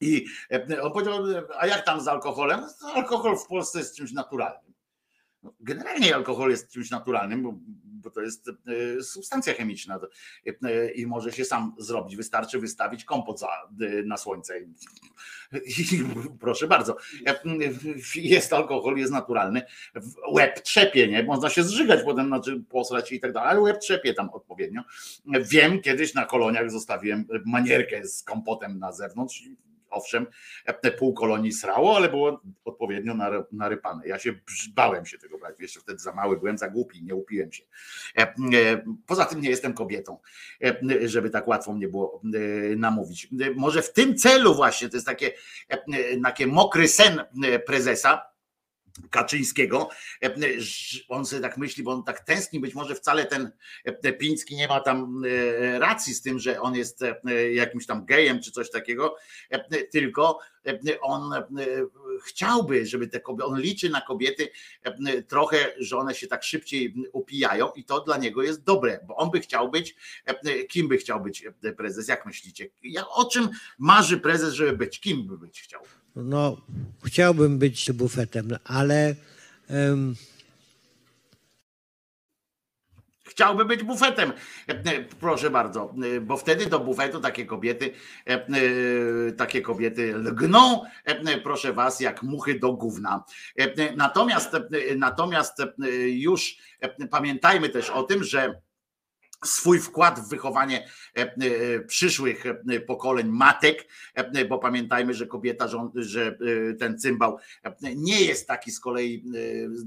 i 0.01 0.27
e, 0.53 0.83
on 0.83 0.93
powiedział, 0.93 1.25
a 1.59 1.67
jak 1.67 1.85
tam 1.85 2.01
z 2.01 2.09
alkoholem? 2.09 2.61
No, 2.83 2.89
alkohol 2.89 3.39
w 3.39 3.47
Polsce 3.47 3.79
jest 3.79 3.97
czymś 3.97 4.13
naturalnym. 4.13 4.75
No, 5.43 5.55
generalnie 5.61 6.15
alkohol 6.15 6.51
jest 6.51 6.73
czymś 6.73 6.91
naturalnym, 6.91 7.43
bo, 7.43 7.55
bo 7.85 8.11
to 8.11 8.21
jest 8.21 8.49
e, 8.49 9.03
substancja 9.03 9.55
chemiczna 9.55 10.01
e, 10.65 10.91
i 10.91 11.07
może 11.07 11.33
się 11.33 11.45
sam 11.45 11.75
zrobić. 11.79 12.17
Wystarczy 12.17 12.59
wystawić 12.59 13.05
kompot 13.05 13.41
za, 13.41 13.49
na 14.05 14.17
słońce. 14.17 14.61
I, 14.61 16.05
proszę 16.41 16.67
bardzo. 16.67 16.97
Jest 18.15 18.53
alkohol, 18.53 18.97
jest 18.97 19.13
naturalny. 19.13 19.63
Łeb 20.33 20.61
trzepie, 20.61 21.09
nie? 21.09 21.23
Można 21.23 21.51
się 21.51 21.65
zżygać 21.65 22.05
potem, 22.05 22.27
znaczy 22.27 22.63
posrać 22.69 23.13
i 23.13 23.21
tak 23.21 23.33
dalej, 23.33 23.51
ale 23.51 23.61
łeb 23.61 23.79
trzepie 23.79 24.15
tam 24.15 24.31
odpowiednio. 24.31 24.83
Wiem, 25.27 25.81
kiedyś 25.81 26.15
na 26.15 26.25
koloniach 26.25 26.71
zostawiłem 26.71 27.25
manierkę 27.45 28.07
z 28.07 28.23
kompotem 28.23 28.79
na 28.79 28.93
zewnątrz 28.93 29.43
owszem, 29.97 30.27
pół 30.99 31.15
kolonii 31.15 31.53
srało, 31.53 31.97
ale 31.97 32.09
było 32.09 32.41
odpowiednio 32.65 33.15
narypane. 33.53 34.07
Ja 34.07 34.19
się 34.19 34.35
bałem 34.75 35.07
się 35.07 35.19
tego 35.19 35.39
brać, 35.39 35.61
jeszcze 35.61 35.81
wtedy 35.81 35.99
za 35.99 36.13
mały 36.13 36.39
byłem, 36.39 36.59
za 36.59 36.69
głupi, 36.69 37.03
nie 37.03 37.15
upiłem 37.15 37.53
się. 37.53 37.63
Poza 39.07 39.25
tym 39.25 39.41
nie 39.41 39.51
jestem 39.51 39.75
kobietą, 39.75 40.19
żeby 41.05 41.31
tak 41.31 41.49
łatwo 41.49 41.73
mnie 41.73 41.89
było 41.89 42.23
namówić. 42.77 43.29
Może 43.57 43.83
w 43.83 43.93
tym 43.93 44.17
celu 44.17 44.55
właśnie, 44.55 44.89
to 44.89 44.97
jest 44.97 45.07
takie, 45.07 45.33
takie 46.23 46.47
mokry 46.47 46.89
sen 46.89 47.25
prezesa, 47.67 48.36
Kaczyńskiego. 49.11 49.89
E, 50.23 50.35
on 51.09 51.27
sobie 51.27 51.43
tak 51.43 51.57
myśli, 51.57 51.83
bo 51.83 51.93
on 51.93 52.05
tak 52.05 52.21
tęskni, 52.21 52.61
być 52.61 52.75
może 52.75 52.95
wcale 52.95 53.27
ten 53.27 53.51
e, 53.85 54.13
Piński 54.13 54.57
nie 54.57 54.69
ma 54.69 54.81
tam 54.81 55.23
e, 55.25 55.79
racji 55.79 56.15
z 56.15 56.23
tym, 56.23 56.39
że 56.39 56.61
on 56.61 56.75
jest 56.75 57.05
jakimś 57.53 57.87
tam 57.87 58.05
gejem 58.05 58.43
czy 58.43 58.53
coś 58.53 58.71
takiego, 58.71 59.17
tylko 59.93 60.39
on 61.01 61.31
chciałby, 62.25 62.87
żeby 62.87 63.09
te 63.09 63.21
kobiety, 63.21 63.45
on 63.45 63.61
liczy 63.61 63.91
na 63.91 64.01
kobiety 64.01 64.49
trochę, 65.29 65.73
że 65.79 65.99
one 65.99 66.15
się 66.15 66.27
tak 66.27 66.45
szybciej 66.45 66.95
upijają 67.13 67.71
i 67.77 67.85
to 67.85 68.01
dla 68.01 68.17
niego 68.17 68.43
jest 68.43 68.65
dobre, 68.65 69.01
bo 69.07 69.17
on 69.17 69.31
by 69.31 69.41
chciał 69.41 69.71
być, 69.71 69.95
kim 70.69 70.89
by 70.89 70.97
chciał 70.97 71.21
być 71.21 71.45
prezes, 71.77 72.09
jak 72.09 72.27
myślicie? 72.27 72.69
O 73.09 73.25
czym 73.25 73.49
marzy 73.79 74.21
prezes, 74.21 74.55
żeby 74.55 74.73
być? 74.73 75.01
Kim 75.01 75.27
by 75.27 75.39
być 75.39 75.63
chciał? 75.63 75.83
No, 76.17 76.57
chciałbym 77.05 77.59
być 77.59 77.93
bufetem, 77.93 78.49
ale. 78.65 79.15
Um... 79.71 80.15
Chciałby 83.29 83.65
być 83.65 83.83
bufetem, 83.83 84.33
proszę 85.21 85.51
bardzo, 85.51 85.95
bo 86.21 86.37
wtedy 86.37 86.67
do 86.67 86.81
bufetu 86.81 87.21
takie 87.21 87.47
kobiety, 87.47 87.93
takie 89.37 89.61
kobiety 89.63 90.17
lgną, 90.17 90.83
proszę 91.43 91.73
was, 91.73 92.01
jak 92.01 92.23
muchy 92.23 92.59
do 92.59 92.73
gówna. 92.73 93.25
Natomiast, 93.97 94.57
natomiast 94.97 95.63
już 96.07 96.57
pamiętajmy 97.11 97.69
też 97.69 97.91
o 97.91 98.03
tym, 98.03 98.25
że 98.25 98.61
swój 99.45 99.81
wkład 99.81 100.21
w 100.21 100.29
wychowanie 100.29 100.89
e, 101.17 101.21
e, 101.21 101.81
przyszłych 101.81 102.47
e, 102.47 102.81
pokoleń 102.81 103.29
matek, 103.29 103.89
bo 104.49 104.59
pamiętajmy, 104.59 105.15
że 105.15 105.27
kobieta, 105.27 105.69
że 105.95 106.39
ten 106.79 106.99
cymbał 106.99 107.39
nie 107.97 108.23
jest 108.23 108.49
taki 108.49 108.71
z 108.71 108.81
kolei, 108.81 109.25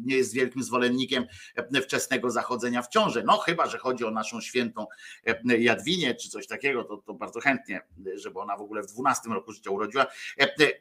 nie 0.05 0.17
jest 0.17 0.34
wielkim 0.34 0.63
zwolennikiem 0.63 1.26
wczesnego 1.84 2.31
zachodzenia 2.31 2.81
w 2.81 2.89
ciąży. 2.89 3.23
No 3.26 3.38
chyba, 3.38 3.67
że 3.67 3.77
chodzi 3.77 4.05
o 4.05 4.11
naszą 4.11 4.41
świętą 4.41 4.85
Jadwinię 5.43 6.15
czy 6.15 6.30
coś 6.30 6.47
takiego, 6.47 6.84
to, 6.84 6.97
to 6.97 7.13
bardzo 7.13 7.39
chętnie, 7.39 7.81
żeby 8.15 8.39
ona 8.39 8.57
w 8.57 8.61
ogóle 8.61 8.84
w 8.84 8.88
12 8.88 9.30
roku 9.30 9.51
życia 9.51 9.71
urodziła. 9.71 10.05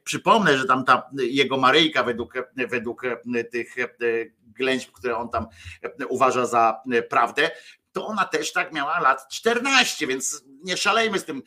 Przypomnę, 0.05 0.59
że 0.59 0.65
tam 0.65 0.85
ta 0.85 1.11
jego 1.19 1.57
Maryjka 1.57 2.03
według, 2.03 2.35
według 2.57 3.03
tych 3.51 3.77
ględźb, 4.47 4.93
które 4.93 5.17
on 5.17 5.29
tam 5.29 5.47
uważa 6.09 6.47
za 6.47 6.83
prawdę, 7.09 7.51
to 7.99 8.07
ona 8.07 8.25
też 8.25 8.53
tak 8.53 8.73
miała 8.73 9.01
lat 9.01 9.29
14, 9.29 10.07
więc 10.07 10.43
nie 10.65 10.77
szalejmy 10.77 11.19
z 11.19 11.25
tym 11.25 11.43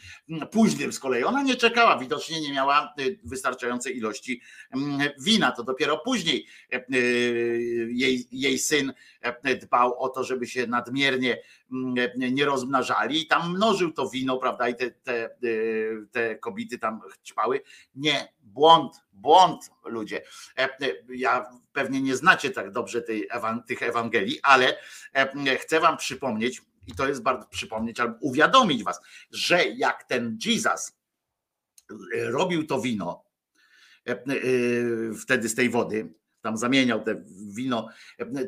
późnym 0.52 0.94
z 0.94 1.00
kolei. 1.00 1.24
Ona 1.24 1.44
nie 1.44 1.56
czekała, 1.56 1.98
widocznie 1.98 2.42
nie 2.42 2.54
miała 2.54 2.94
y, 3.00 3.20
wystarczającej 3.24 3.98
ilości 3.98 4.42
mm, 4.72 5.10
wina. 5.20 5.52
To 5.52 5.64
dopiero 5.64 5.98
później 5.98 6.46
e, 6.74 6.86
y, 6.96 7.90
jej, 7.92 8.28
jej 8.32 8.60
syn 8.60 8.94
e, 9.22 9.56
dbał 9.56 10.00
o 10.00 10.10
to, 10.10 10.24
żeby 10.24 10.48
się 10.48 10.68
nadmiernie 10.68 11.42
mm, 11.72 11.96
nie 12.16 12.46
rozmnażali 12.46 13.22
i 13.22 13.28
tam 13.28 13.56
mnożył 13.56 13.92
to 13.92 14.10
wino, 14.10 14.38
prawda? 14.38 14.70
I 14.70 14.76
te, 14.76 14.92
te, 14.92 15.30
y, 15.44 16.08
te 16.12 16.36
kobiety 16.36 16.78
tam 16.78 17.02
ćpały. 17.26 17.62
Nie, 17.96 18.34
błąd, 18.42 18.94
błąd 19.14 19.72
ludzie. 19.86 20.22
E, 20.58 20.70
ja 21.10 21.46
pewnie 21.74 22.02
nie 22.02 22.16
znacie 22.16 22.50
tak 22.50 22.72
dobrze 22.72 23.02
tej, 23.02 23.28
tych 23.68 23.84
Ewangelii, 23.84 24.40
ale 24.44 24.78
chcę 25.60 25.80
wam 25.80 25.98
przypomnieć, 25.98 26.62
i 26.92 26.96
to 26.96 27.08
jest 27.08 27.22
bardzo 27.22 27.48
przypomnieć 27.48 28.00
albo 28.00 28.16
uwiadomić 28.22 28.84
was, 28.84 29.02
że 29.32 29.66
jak 29.66 30.04
ten 30.04 30.38
Jesus 30.46 30.98
robił 32.14 32.68
to 32.68 32.82
wino 32.82 33.24
e, 34.08 34.12
e, 34.12 34.26
wtedy 35.22 35.50
z 35.50 35.56
tej 35.56 35.70
wody, 35.70 36.14
tam 36.42 36.58
zamieniał 36.58 37.04
te 37.04 37.24
wino, 37.56 37.88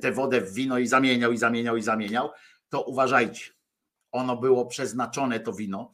tę 0.01 0.11
wodę 0.11 0.41
w 0.41 0.53
wino 0.53 0.79
i 0.79 0.87
zamieniał, 0.87 1.31
i 1.31 1.37
zamieniał, 1.37 1.77
i 1.77 1.81
zamieniał, 1.81 2.29
to 2.69 2.81
uważajcie, 2.81 3.51
ono 4.11 4.37
było 4.37 4.65
przeznaczone 4.65 5.39
to 5.39 5.53
wino 5.53 5.91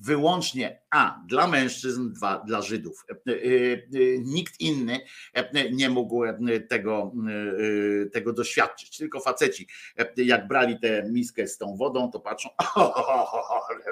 wyłącznie 0.00 0.82
a 0.90 1.20
dla 1.26 1.46
mężczyzn, 1.46 2.12
dwa 2.12 2.42
dla 2.46 2.62
Żydów. 2.62 3.04
E, 3.10 3.32
e, 3.32 3.34
e, 3.34 3.78
nikt 4.18 4.60
inny 4.60 5.00
nie 5.72 5.90
mógł 5.90 6.22
tego, 6.68 7.12
tego 8.12 8.32
doświadczyć, 8.32 8.98
tylko 8.98 9.20
faceci. 9.20 9.68
Jak 10.16 10.48
brali 10.48 10.80
tę 10.80 11.10
miskę 11.10 11.46
z 11.46 11.58
tą 11.58 11.76
wodą, 11.76 12.10
to 12.10 12.20
patrzą. 12.20 12.48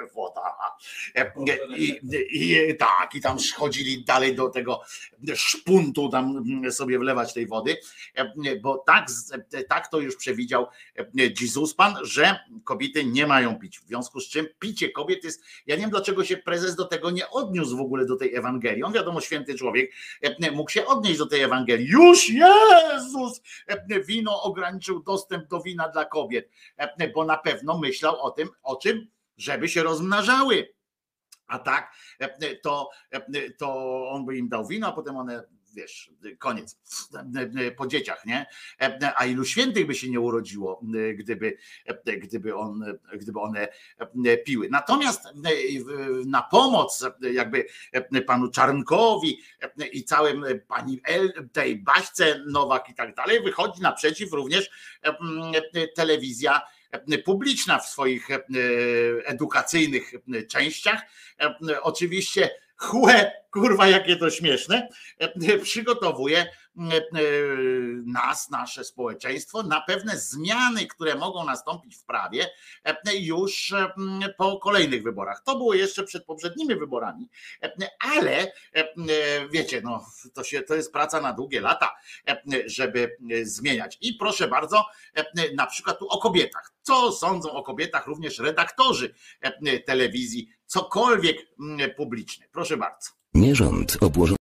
I, 1.77 1.99
I, 2.31 2.77
tak, 2.77 3.15
i 3.15 3.21
tam 3.21 3.37
chodzili 3.55 4.03
dalej 4.03 4.35
do 4.35 4.49
tego 4.49 4.81
szpuntu, 5.35 6.09
tam 6.09 6.43
sobie 6.71 6.99
wlewać 6.99 7.33
tej 7.33 7.47
wody, 7.47 7.77
bo 8.61 8.77
tak, 8.77 9.07
tak 9.69 9.87
to 9.87 9.99
już 9.99 10.15
przewidział 10.15 10.67
Jezus 11.41 11.73
Pan, 11.73 11.95
że 12.03 12.39
kobiety 12.63 13.05
nie 13.05 13.27
mają 13.27 13.59
pić. 13.59 13.79
W 13.79 13.87
związku 13.87 14.19
z 14.19 14.29
czym 14.29 14.47
picie 14.59 14.89
kobiet 14.89 15.23
jest, 15.23 15.43
ja 15.67 15.75
nie 15.75 15.81
wiem 15.81 15.89
dlaczego 15.89 16.23
się 16.23 16.37
prezes 16.37 16.75
do 16.75 16.85
tego 16.85 17.11
nie 17.11 17.29
odniósł 17.29 17.77
w 17.77 17.81
ogóle 17.81 18.05
do 18.05 18.15
tej 18.15 18.35
Ewangelii. 18.35 18.83
On 18.83 18.93
wiadomo, 18.93 19.21
święty 19.21 19.55
człowiek 19.55 19.91
e, 20.21 20.51
mógł 20.51 20.71
się 20.71 20.85
odnieść 20.85 21.17
do 21.17 21.25
tej 21.25 21.41
Ewangelii. 21.41 21.87
Już 21.87 22.29
Jezus 22.29 23.41
e, 23.67 24.03
wino 24.03 24.41
ograniczył 24.41 25.03
dostęp 25.03 25.47
do 25.47 25.61
wina 25.61 25.89
dla 25.89 26.05
kobiet, 26.05 26.49
e, 26.77 27.07
bo 27.07 27.25
na 27.25 27.37
pewno 27.37 27.77
myślał 27.77 28.21
o 28.21 28.31
tym, 28.31 28.49
o 28.63 28.75
czym? 28.75 29.07
Żeby 29.39 29.69
się 29.69 29.83
rozmnażały. 29.83 30.73
A 31.47 31.59
tak, 31.59 31.93
to, 32.63 32.89
to 33.57 34.09
on 34.09 34.25
by 34.25 34.37
im 34.37 34.49
dał 34.49 34.67
wino, 34.67 34.87
a 34.87 34.91
potem 34.91 35.17
one 35.17 35.43
wiesz, 35.75 36.11
koniec, 36.39 36.79
po 37.77 37.87
dzieciach, 37.87 38.25
nie? 38.25 38.45
A 39.15 39.25
ilu 39.25 39.45
świętych 39.45 39.87
by 39.87 39.95
się 39.95 40.09
nie 40.09 40.19
urodziło, 40.19 40.81
gdyby, 41.15 41.57
gdyby, 42.17 42.55
on, 42.55 42.97
gdyby 43.13 43.39
one 43.39 43.67
piły. 44.45 44.69
Natomiast 44.69 45.23
na 46.25 46.41
pomoc 46.41 47.05
jakby 47.33 47.65
panu 48.27 48.51
Czarnkowi 48.51 49.39
i 49.91 50.03
całym 50.03 50.45
pani 50.67 51.01
El, 51.03 51.49
tej 51.51 51.75
Baśce 51.75 52.43
Nowak 52.47 52.89
i 52.89 52.93
tak 52.93 53.15
dalej, 53.15 53.43
wychodzi 53.43 53.81
naprzeciw 53.81 54.33
również 54.33 54.69
telewizja 55.95 56.61
publiczna 57.25 57.79
w 57.79 57.87
swoich 57.87 58.27
edukacyjnych 59.25 60.11
częściach. 60.47 61.01
Oczywiście 61.81 62.49
chłe, 62.75 63.31
kurwa, 63.51 63.87
jakie 63.87 64.15
to 64.15 64.29
śmieszne, 64.29 64.89
przygotowuje 65.63 66.45
nas, 68.05 68.49
nasze 68.49 68.83
społeczeństwo 68.83 69.63
na 69.63 69.81
pewne 69.81 70.17
zmiany, 70.17 70.87
które 70.87 71.15
mogą 71.15 71.45
nastąpić 71.45 71.95
w 71.95 72.03
prawie 72.03 72.49
już 73.19 73.73
po 74.37 74.59
kolejnych 74.59 75.03
wyborach. 75.03 75.43
To 75.45 75.57
było 75.57 75.73
jeszcze 75.73 76.03
przed 76.03 76.25
poprzednimi 76.25 76.75
wyborami, 76.75 77.29
ale 77.99 78.51
wiecie, 79.51 79.81
no, 79.83 80.05
to, 80.33 80.43
się, 80.43 80.61
to 80.61 80.75
jest 80.75 80.93
praca 80.93 81.21
na 81.21 81.33
długie 81.33 81.61
lata, 81.61 81.95
żeby 82.65 83.17
zmieniać. 83.43 83.97
I 84.01 84.13
proszę 84.13 84.47
bardzo, 84.47 84.85
na 85.55 85.67
przykład 85.67 85.99
tu 85.99 86.07
o 86.07 86.17
kobietach. 86.17 86.73
Co 86.81 87.11
sądzą 87.11 87.51
o 87.51 87.63
kobietach 87.63 88.07
również 88.07 88.39
redaktorzy 88.39 89.13
telewizji, 89.85 90.49
cokolwiek 90.65 91.37
publiczny. 91.97 92.45
Proszę 92.51 92.77
bardzo. 92.77 93.09
Nie 93.33 93.55
rząd 93.55 93.97
obłożony 94.01 94.38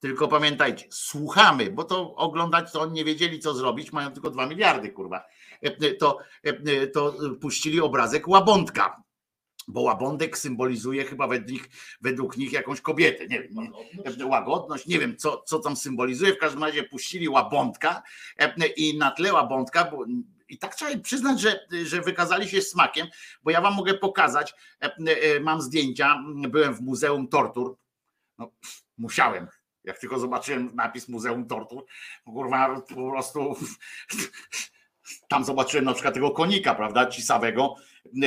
tylko 0.00 0.28
pamiętajcie, 0.28 0.86
słuchamy, 0.90 1.70
bo 1.70 1.84
to 1.84 2.14
oglądać 2.14 2.72
to 2.72 2.80
oni 2.80 2.92
nie 2.92 3.04
wiedzieli, 3.04 3.38
co 3.38 3.54
zrobić, 3.54 3.92
mają 3.92 4.10
tylko 4.10 4.30
dwa 4.30 4.46
miliardy, 4.46 4.92
kurwa. 4.92 5.24
To, 5.98 6.18
to 6.94 7.14
puścili 7.40 7.80
obrazek 7.80 8.28
łabądka, 8.28 9.02
bo 9.68 9.80
łabądek 9.80 10.38
symbolizuje 10.38 11.04
chyba 11.04 11.26
według 11.26 11.50
nich, 11.50 11.68
według 12.00 12.36
nich 12.36 12.52
jakąś 12.52 12.80
kobietę, 12.80 13.26
nie 13.26 13.42
wiem, 13.42 13.72
nie, 14.18 14.26
łagodność, 14.26 14.86
nie 14.86 14.98
wiem 14.98 15.16
co, 15.16 15.42
co 15.46 15.58
tam 15.58 15.76
symbolizuje, 15.76 16.34
w 16.34 16.38
każdym 16.38 16.64
razie 16.64 16.82
puścili 16.82 17.28
łabądka 17.28 18.02
i 18.76 18.98
na 18.98 19.10
tle 19.10 19.32
łabądka, 19.32 19.84
bo 19.84 20.04
i 20.48 20.58
tak 20.58 20.74
trzeba 20.74 20.98
przyznać, 20.98 21.40
że, 21.40 21.66
że 21.84 22.00
wykazali 22.00 22.48
się 22.48 22.62
smakiem, 22.62 23.06
bo 23.42 23.50
ja 23.50 23.60
wam 23.60 23.74
mogę 23.74 23.94
pokazać, 23.94 24.54
mam 25.40 25.62
zdjęcia, 25.62 26.24
byłem 26.48 26.74
w 26.74 26.80
Muzeum 26.80 27.28
Tortur, 27.28 27.76
no, 28.38 28.50
musiałem, 28.98 29.46
jak 29.90 29.98
tylko 29.98 30.18
zobaczyłem 30.18 30.70
napis 30.74 31.08
Muzeum 31.08 31.46
Tortur, 31.46 31.84
kurwa, 32.24 32.80
po 32.80 33.10
prostu 33.10 33.56
tam 35.30 35.44
zobaczyłem 35.44 35.84
na 35.84 35.92
przykład 35.92 36.14
tego 36.14 36.30
konika, 36.30 36.74
prawda, 36.74 37.06
cisawego 37.06 37.74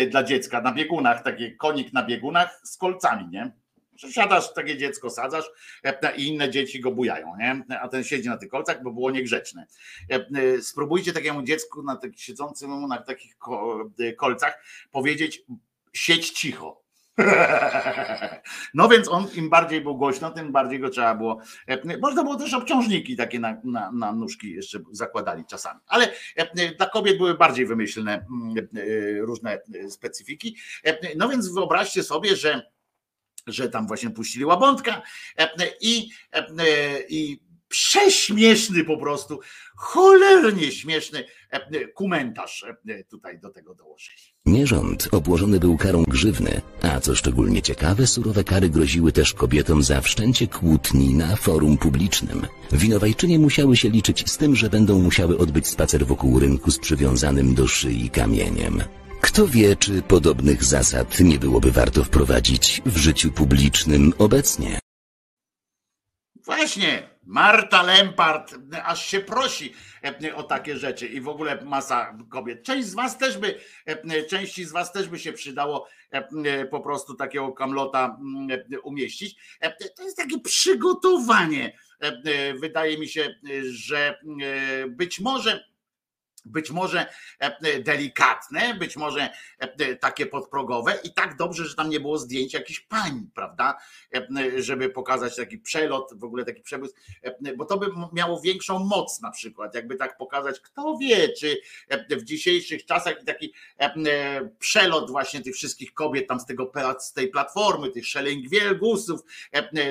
dla 0.10 0.24
dziecka 0.24 0.62
na 0.62 0.72
biegunach, 0.72 1.24
taki 1.24 1.58
konik 1.58 1.94
na 1.94 2.04
biegunach 2.04 2.62
z 2.64 2.78
kolcami, 2.78 3.28
nie? 3.28 3.52
Siadasz, 3.98 4.54
takie 4.54 4.78
dziecko 4.78 5.10
sadzasz 5.10 5.46
i 6.18 6.28
inne 6.28 6.50
dzieci 6.50 6.80
go 6.80 6.92
bujają, 6.92 7.36
nie? 7.38 7.64
a 7.82 7.88
ten 7.88 8.04
siedzi 8.04 8.30
na 8.30 8.38
tych 8.38 8.50
kolcach, 8.50 8.84
bo 8.84 8.92
było 8.92 9.12
niegrzeczne. 9.12 9.68
Spróbujcie 10.62 11.14
takiemu 11.14 11.44
dziecku 11.44 11.84
na 11.84 11.96
tak, 11.96 12.12
siedzącym 12.16 12.88
na 12.88 12.98
takich 12.98 13.38
kolcach 14.18 14.64
powiedzieć 14.92 15.44
siedź 15.94 16.30
cicho 16.30 16.83
No 18.74 18.90
więc 18.90 19.10
on 19.10 19.28
im 19.36 19.50
bardziej 19.50 19.82
był 19.82 19.98
głośno, 19.98 20.32
tym 20.32 20.52
bardziej 20.52 20.80
go 20.80 20.90
trzeba 20.90 21.16
było. 21.16 21.40
E, 21.68 21.98
można 21.98 22.24
było 22.24 22.36
też 22.36 22.54
obciążniki 22.54 23.16
takie 23.16 23.40
na, 23.40 23.58
na, 23.64 23.92
na 23.92 24.14
nóżki 24.14 24.52
jeszcze 24.52 24.80
zakładali 24.92 25.46
czasami. 25.46 25.80
Ale 25.88 26.12
e, 26.36 26.76
dla 26.76 26.90
kobiet 26.90 27.18
były 27.18 27.38
bardziej 27.38 27.66
wymyślne 27.66 28.14
e, 28.14 28.26
różne 29.20 29.62
specyfiki. 29.90 30.58
No 31.16 31.30
więc 31.30 31.54
wyobraźcie 31.54 32.04
sobie, 32.04 32.36
że, 32.36 32.72
że 33.48 33.70
tam 33.70 33.88
właśnie 33.88 34.10
puścili 34.10 34.46
łabątka 34.46 35.02
i, 35.82 36.10
i 37.10 37.40
prześmieszny 37.74 38.84
po 38.84 38.98
prostu, 38.98 39.40
cholernie 39.76 40.72
śmieszny 40.72 41.26
komentarz 41.96 42.66
tutaj 43.10 43.40
do 43.40 43.50
tego 43.50 43.76
dołożyli. 43.76 44.18
Nie 44.46 44.68
rząd 44.68 45.08
obłożony 45.12 45.60
był 45.60 45.78
karą 45.78 46.04
grzywny, 46.04 46.62
a 46.82 47.00
co 47.00 47.16
szczególnie 47.16 47.62
ciekawe, 47.62 48.08
surowe 48.08 48.44
kary 48.44 48.70
groziły 48.70 49.12
też 49.12 49.34
kobietom 49.34 49.84
za 49.84 50.02
wszczęcie 50.02 50.48
kłótni 50.48 51.14
na 51.14 51.36
forum 51.36 51.78
publicznym. 51.78 52.48
Winowajczynie 52.72 53.40
musiały 53.40 53.78
się 53.78 53.90
liczyć 53.90 54.32
z 54.32 54.38
tym, 54.38 54.56
że 54.56 54.70
będą 54.70 55.00
musiały 55.00 55.38
odbyć 55.38 55.68
spacer 55.68 56.06
wokół 56.06 56.40
rynku 56.40 56.72
z 56.72 56.80
przywiązanym 56.80 57.56
do 57.56 57.68
szyi 57.68 58.10
kamieniem. 58.10 58.84
Kto 59.22 59.48
wie, 59.48 59.76
czy 59.76 60.02
podobnych 60.02 60.64
zasad 60.64 61.20
nie 61.20 61.40
byłoby 61.40 61.72
warto 61.72 62.04
wprowadzić 62.04 62.82
w 62.86 62.98
życiu 62.98 63.32
publicznym 63.32 64.14
obecnie? 64.18 64.80
Właśnie, 66.46 67.13
Marta 67.26 67.84
Lempart 67.84 68.56
aż 68.84 69.06
się 69.06 69.20
prosi 69.20 69.74
e, 70.24 70.36
o 70.36 70.44
takie 70.44 70.78
rzeczy 70.78 71.08
i 71.08 71.22
w 71.22 71.28
ogóle 71.28 71.64
masa 71.66 72.18
kobiet. 72.30 72.64
Część 72.64 72.88
z 72.88 72.94
was 72.94 73.18
też 73.18 73.38
by, 73.38 73.60
e, 73.86 74.24
części 74.24 74.66
z 74.66 74.72
was 74.72 74.92
też 74.92 75.08
by 75.08 75.20
się 75.20 75.34
przydało 75.34 75.88
e, 76.12 76.66
po 76.66 76.80
prostu 76.80 77.14
takiego 77.14 77.52
kamlota 77.52 78.18
umieścić. 78.84 79.36
To 79.96 80.04
jest 80.04 80.18
takie 80.18 80.40
przygotowanie. 80.40 81.78
Wydaje 82.60 82.98
mi 82.98 83.08
się, 83.08 83.36
że 83.64 84.20
być 84.88 85.20
może 85.20 85.73
być 86.46 86.72
może 86.72 87.06
e, 87.40 87.80
delikatne, 87.80 88.76
być 88.76 88.98
może 88.98 89.30
e, 89.60 89.96
takie 89.96 90.26
podprogowe 90.26 91.00
i 91.04 91.14
tak 91.14 91.36
dobrze, 91.36 91.66
że 91.66 91.76
tam 91.76 91.90
nie 91.90 92.00
było 92.00 92.18
zdjęć 92.18 92.54
jakichś 92.54 92.80
pań, 92.80 93.28
prawda, 93.36 93.78
e, 94.16 94.62
żeby 94.62 94.90
pokazać 94.90 95.36
taki 95.36 95.58
przelot, 95.58 96.14
w 96.16 96.24
ogóle 96.24 96.46
taki 96.46 96.62
przebłysk, 96.62 96.98
bo 97.58 97.66
to 97.66 97.78
by 97.78 97.88
miało 98.14 98.42
większą 98.42 98.80
moc 98.80 99.22
na 99.22 99.32
przykład, 99.32 99.76
jakby 99.76 99.96
tak 99.96 100.18
pokazać, 100.18 100.60
kto 100.60 100.98
wie, 100.98 101.30
czy 101.30 101.58
w 102.10 102.24
dzisiejszych 102.24 102.86
czasach 102.86 103.24
taki 103.26 103.54
przelot 104.60 105.12
właśnie 105.12 105.42
tych 105.42 105.56
wszystkich 105.56 105.94
kobiet 105.94 106.28
tam 106.28 106.40
z 106.40 106.46
tego 106.46 106.72
z 107.00 107.14
tej 107.14 107.28
platformy, 107.28 107.90
tych 107.90 108.08
szelęgwielgusów, 108.08 109.22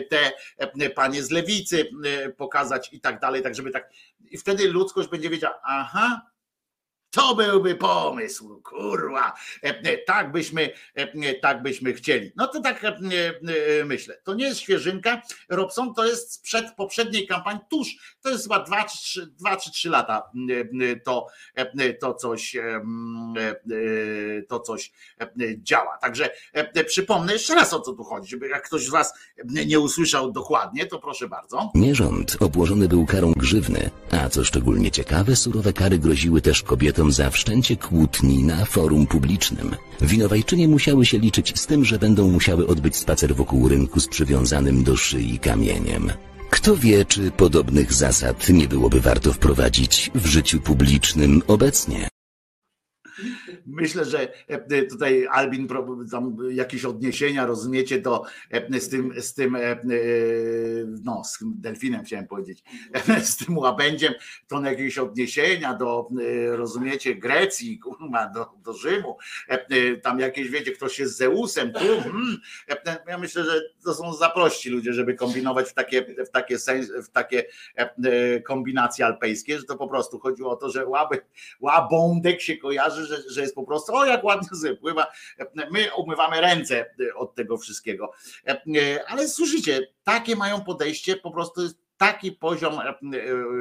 te 0.09 0.91
panie 0.91 1.23
z 1.23 1.31
lewicy 1.31 1.91
pokazać 2.37 2.93
i 2.93 3.01
tak 3.01 3.21
dalej, 3.21 3.43
tak 3.43 3.55
żeby 3.55 3.71
tak 3.71 3.91
i 4.33 4.39
wtedy 4.39 4.69
ludzkość 4.69 5.09
będzie 5.09 5.31
wiedziała, 5.31 5.61
aha, 5.65 6.32
to 7.13 7.35
byłby 7.35 7.75
pomysł, 7.75 8.61
kurwa. 8.65 9.35
E, 9.65 9.69
e, 9.69 9.99
tak 9.99 10.33
byśmy, 10.33 10.71
e, 10.95 11.35
tak 11.35 11.63
byśmy 11.63 11.93
chcieli. 11.93 12.33
No 12.37 12.47
to 12.47 12.61
tak 12.61 12.87
myślę. 13.85 14.19
To 14.25 14.35
nie 14.35 14.45
jest 14.45 14.61
świeżynka. 14.61 15.23
Robson 15.49 15.95
to 15.95 16.05
jest 16.05 16.33
sprzed 16.33 16.75
poprzedniej 16.77 17.27
kampanii, 17.27 17.63
tuż, 17.71 18.17
to 18.23 18.31
jest 18.31 18.43
chyba 18.43 18.59
dwa, 18.65 18.85
czy 18.85 18.97
trzy, 18.99 19.27
dwa 19.27 19.57
czy 19.57 19.71
trzy 19.71 19.91
lata 19.91 20.31
to, 21.05 21.27
to 22.01 22.15
coś 22.15 22.57
to 24.49 24.61
coś 24.61 24.93
działa. 25.57 25.99
Także 25.99 26.31
przypomnę 26.87 27.33
jeszcze 27.33 27.55
raz 27.55 27.73
o 27.73 27.81
co 27.81 27.93
tu 27.93 28.05
chodzi, 28.05 28.31
żeby 28.31 28.49
jak 28.49 28.67
ktoś 28.67 28.85
z 28.85 28.91
was 28.91 29.15
nie 29.45 29.81
usłyszał 29.81 30.33
dokładnie, 30.33 30.87
to 30.87 30.99
proszę 30.99 31.29
bardzo. 31.29 31.71
Nie 31.75 31.95
rząd 31.95 32.37
obłożony 32.41 32.89
był 32.89 33.07
karą 33.07 33.33
grzywny, 33.33 33.91
a 34.11 34.29
co 34.29 34.45
szczególnie 34.45 34.91
ciekawe, 34.91 35.37
surowe 35.37 35.73
kary 35.73 35.99
groziły 35.99 36.41
też 36.41 36.63
kobietom 36.63 37.02
za 37.11 37.31
wszczęcie 37.31 37.77
kłótni 37.77 38.45
na 38.45 38.65
forum 38.65 39.07
publicznym. 39.07 39.77
Winowajczynie 40.01 40.69
musiały 40.69 41.07
się 41.07 41.19
liczyć 41.19 41.61
z 41.61 41.67
tym, 41.67 41.85
że 41.85 41.99
będą 41.99 42.29
musiały 42.29 42.67
odbyć 42.67 42.97
spacer 42.97 43.35
wokół 43.35 43.69
rynku 43.69 44.01
z 44.01 44.09
przywiązanym 44.09 44.85
do 44.85 44.97
szyi 44.97 45.39
kamieniem. 45.39 46.13
Kto 46.51 46.77
wie, 46.77 47.05
czy 47.05 47.31
podobnych 47.31 47.93
zasad 47.93 48.49
nie 48.49 48.69
byłoby 48.69 49.01
warto 49.01 49.33
wprowadzić 49.33 50.11
w 50.15 50.27
życiu 50.27 50.61
publicznym 50.61 51.43
obecnie? 51.47 52.12
Myślę, 53.73 54.05
że 54.05 54.29
e, 54.49 54.83
tutaj 54.83 55.27
Albin 55.31 55.69
tam 56.11 56.37
jakieś 56.51 56.85
odniesienia, 56.85 57.47
rozumiecie, 57.47 58.01
do, 58.01 58.23
e, 58.51 58.81
z 58.81 58.89
tym, 58.89 59.23
z 59.23 59.35
tym, 59.35 59.57
e, 59.57 59.81
no, 61.05 61.23
z 61.25 61.39
delfinem 61.43 62.05
chciałem 62.05 62.27
powiedzieć, 62.27 62.65
z 63.31 63.37
tym 63.37 63.59
łabędziem, 63.59 64.15
to 64.49 64.63
jakieś 64.63 64.99
odniesienia 64.99 65.75
do, 65.75 66.09
rozumiecie, 66.49 67.15
Grecji, 67.15 67.79
kurwa, 67.79 68.29
do, 68.29 68.47
do 68.65 68.73
Rzymu, 68.73 69.17
tam 70.03 70.21
jakieś, 70.21 70.49
wiecie, 70.49 70.73
ktoś 70.73 70.99
jest 70.99 71.17
Zeusem, 71.17 71.73
tu, 71.73 71.79
hmm. 71.79 72.37
ja 73.09 73.19
myślę, 73.19 73.45
że 73.45 73.61
to 73.85 73.95
są 73.95 74.15
zaprości 74.15 74.71
ludzie, 74.71 74.93
żeby 74.93 75.15
kombinować 75.15 75.69
w 75.69 75.75
takie, 75.75 76.07
w 76.27 76.31
takie, 76.31 76.59
sens, 76.59 76.93
w 77.05 77.11
takie 77.11 77.45
kombinacje 78.47 79.07
alpejskie, 79.07 79.59
że 79.59 79.65
to 79.65 79.77
po 79.77 79.89
prostu 79.89 80.19
chodziło 80.19 80.51
o 80.51 80.57
to, 80.57 80.71
że 80.71 80.87
łaby, 80.87 81.21
łabądek 81.61 82.41
się 82.41 82.57
kojarzy, 82.57 83.07
że, 83.07 83.17
że 83.31 83.41
jest 83.41 83.55
po 83.55 83.62
prostu, 83.67 83.95
o 83.95 84.05
jak 84.05 84.25
ładnie 84.25 84.49
sobie 84.49 84.77
pływa. 84.77 85.07
My 85.71 85.95
umywamy 85.97 86.41
ręce 86.41 86.95
od 87.17 87.35
tego 87.35 87.59
wszystkiego. 87.59 88.13
Ale 89.09 89.29
słyszycie, 89.29 89.89
takie 90.05 90.37
mają 90.37 90.65
podejście, 90.65 91.17
po 91.17 91.31
prostu 91.31 91.63
jest 91.63 91.82
taki 92.03 92.33
poziom 92.33 92.79
e, 92.79 92.89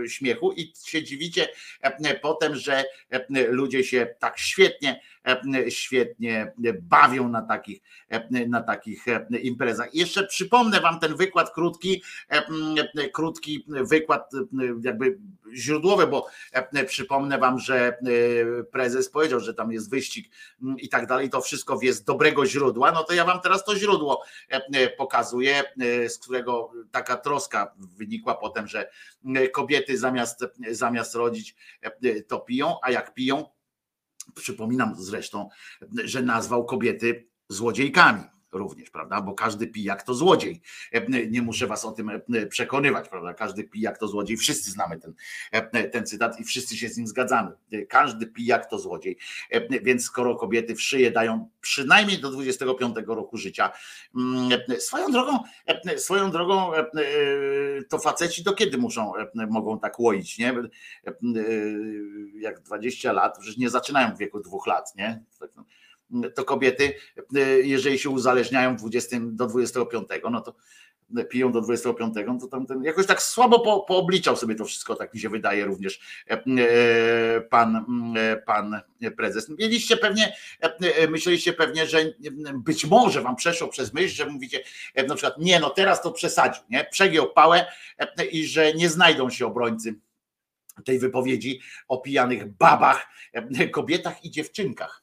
e, 0.03 0.09
śmiechu 0.09 0.51
i 0.51 0.73
się 0.83 1.03
dziwicie 1.03 1.47
e, 1.81 2.19
potem, 2.19 2.55
że 2.55 2.83
ludzie 3.49 3.83
się 3.83 4.15
tak 4.19 4.39
świetnie, 4.39 5.01
świetnie 5.69 6.51
bawią 6.81 7.29
na 7.29 7.41
takich, 7.41 7.81
na 8.47 8.61
takich 8.61 9.05
imprezach. 9.41 9.95
Jeszcze 9.95 10.27
przypomnę 10.27 10.81
wam 10.81 10.99
ten 10.99 11.15
wykład 11.15 11.53
krótki, 11.53 12.03
krótki 13.13 13.65
wykład 13.67 14.31
jakby 14.83 15.17
źródłowy, 15.53 16.07
bo 16.07 16.27
przypomnę 16.87 17.37
wam, 17.37 17.59
że 17.59 17.97
prezes 18.71 19.09
powiedział, 19.09 19.39
że 19.39 19.53
tam 19.53 19.71
jest 19.71 19.89
wyścig 19.89 20.31
i 20.77 20.89
tak 20.89 21.07
dalej, 21.07 21.29
to 21.29 21.41
wszystko 21.41 21.79
jest 21.81 22.05
dobrego 22.05 22.45
źródła, 22.45 22.91
no 22.91 23.03
to 23.03 23.13
ja 23.13 23.25
wam 23.25 23.41
teraz 23.41 23.65
to 23.65 23.75
źródło 23.75 24.23
pokazuję, 24.97 25.63
z 26.07 26.17
którego 26.17 26.71
taka 26.91 27.17
troska 27.17 27.73
wynikła 27.77 28.30
potem, 28.35 28.67
że 28.67 28.89
kobiety 29.51 29.97
zamiast, 29.97 30.45
zamiast 30.71 31.15
rodzić 31.15 31.55
to 32.27 32.39
piją, 32.39 32.75
a 32.83 32.91
jak 32.91 33.13
piją, 33.13 33.45
przypominam 34.35 34.95
zresztą, 34.97 35.49
że 36.03 36.21
nazwał 36.21 36.65
kobiety 36.65 37.29
złodziejkami 37.49 38.23
również, 38.51 38.89
prawda? 38.89 39.21
Bo 39.21 39.33
każdy 39.33 39.67
pijak 39.67 40.03
to 40.03 40.13
złodziej. 40.13 40.61
Nie 41.29 41.41
muszę 41.41 41.67
was 41.67 41.85
o 41.85 41.91
tym 41.91 42.11
przekonywać, 42.49 43.09
prawda? 43.09 43.33
Każdy 43.33 43.63
pijak 43.63 43.97
to 43.97 44.07
złodziej. 44.07 44.37
Wszyscy 44.37 44.71
znamy 44.71 44.99
ten, 44.99 45.13
ten 45.91 46.05
cytat 46.05 46.39
i 46.39 46.43
wszyscy 46.43 46.77
się 46.77 46.89
z 46.89 46.97
nim 46.97 47.07
zgadzamy. 47.07 47.51
Każdy 47.89 48.27
pijak 48.27 48.69
to 48.69 48.79
złodziej. 48.79 49.17
Więc 49.81 50.03
skoro 50.03 50.35
kobiety 50.35 50.75
w 50.75 50.81
szyję 50.81 51.11
dają 51.11 51.49
przynajmniej 51.61 52.21
do 52.21 52.31
25 52.31 52.95
roku 53.07 53.37
życia, 53.37 53.71
swoją 54.79 55.11
drogą, 55.11 55.39
swoją 55.97 56.31
drogą 56.31 56.71
to 57.89 57.99
faceci 57.99 58.43
do 58.43 58.53
kiedy 58.53 58.77
muszą, 58.77 59.13
mogą 59.49 59.79
tak 59.79 59.99
łoić, 59.99 60.37
nie? 60.37 60.53
Jak 62.33 62.61
20 62.61 63.11
lat, 63.11 63.37
przecież 63.37 63.57
nie 63.57 63.69
zaczynają 63.69 64.15
w 64.15 64.17
wieku 64.17 64.39
dwóch 64.39 64.67
lat, 64.67 64.95
nie? 64.95 65.23
To 66.35 66.45
kobiety, 66.45 66.93
jeżeli 67.63 67.99
się 67.99 68.09
uzależniają 68.09 68.75
20, 68.75 69.17
do 69.21 69.47
25, 69.47 70.07
no 70.31 70.41
to 70.41 70.53
piją 71.29 71.51
do 71.51 71.61
25, 71.61 72.13
to 72.41 72.47
tam 72.47 72.83
jakoś 72.83 73.05
tak 73.05 73.21
słabo 73.21 73.59
po, 73.59 73.79
poobliczał 73.79 74.35
sobie 74.35 74.55
to 74.55 74.65
wszystko, 74.65 74.95
tak 74.95 75.13
mi 75.13 75.19
się 75.19 75.29
wydaje 75.29 75.65
również 75.65 75.99
e, 76.29 76.33
e, 76.33 77.41
pan, 77.41 77.85
e, 78.17 78.37
pan 78.37 78.81
prezes. 79.17 79.49
Mieliście 79.49 79.97
pewnie, 79.97 80.35
myśleliście 81.09 81.53
pewnie, 81.53 81.87
że 81.87 82.13
być 82.53 82.85
może 82.85 83.21
wam 83.21 83.35
przeszło 83.35 83.67
przez 83.67 83.93
myśl, 83.93 84.15
że 84.15 84.25
mówicie 84.25 84.59
na 85.07 85.15
przykład, 85.15 85.37
nie 85.37 85.59
no 85.59 85.69
teraz 85.69 86.01
to 86.01 86.11
przesadził, 86.11 86.63
nie? 86.69 86.87
przegiął 86.91 87.33
pałę 87.33 87.65
i 88.31 88.45
że 88.45 88.73
nie 88.73 88.89
znajdą 88.89 89.29
się 89.29 89.45
obrońcy 89.45 89.95
tej 90.85 90.99
wypowiedzi 90.99 91.59
o 91.87 91.97
pijanych 91.97 92.47
babach, 92.57 93.07
kobietach 93.71 94.25
i 94.25 94.31
dziewczynkach 94.31 95.00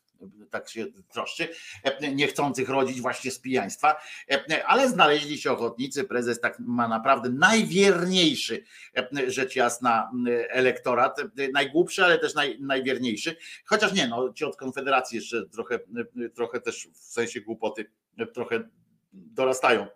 tak 0.50 0.68
się 0.68 0.86
troszczy, 1.12 1.48
niechcących 2.14 2.68
rodzić 2.68 3.00
właśnie 3.00 3.30
z 3.30 3.38
pijaństwa, 3.38 4.00
ale 4.66 4.88
znaleźli 4.88 5.38
się 5.38 5.52
ochotnicy, 5.52 6.04
prezes 6.04 6.40
tak 6.40 6.58
ma 6.58 6.88
naprawdę 6.88 7.30
najwierniejszy, 7.30 8.64
rzecz 9.26 9.56
jasna, 9.56 10.10
elektorat, 10.48 11.20
najgłupszy, 11.52 12.04
ale 12.04 12.18
też 12.18 12.34
naj, 12.34 12.60
najwierniejszy, 12.60 13.36
chociaż 13.64 13.92
nie, 13.92 14.08
no 14.08 14.32
ci 14.32 14.44
od 14.44 14.56
Konfederacji 14.56 15.16
jeszcze 15.16 15.46
trochę, 15.46 15.78
trochę 16.34 16.60
też 16.60 16.88
w 16.94 16.98
sensie 16.98 17.40
głupoty 17.40 17.90
trochę 18.34 18.68
dorastają 19.12 19.86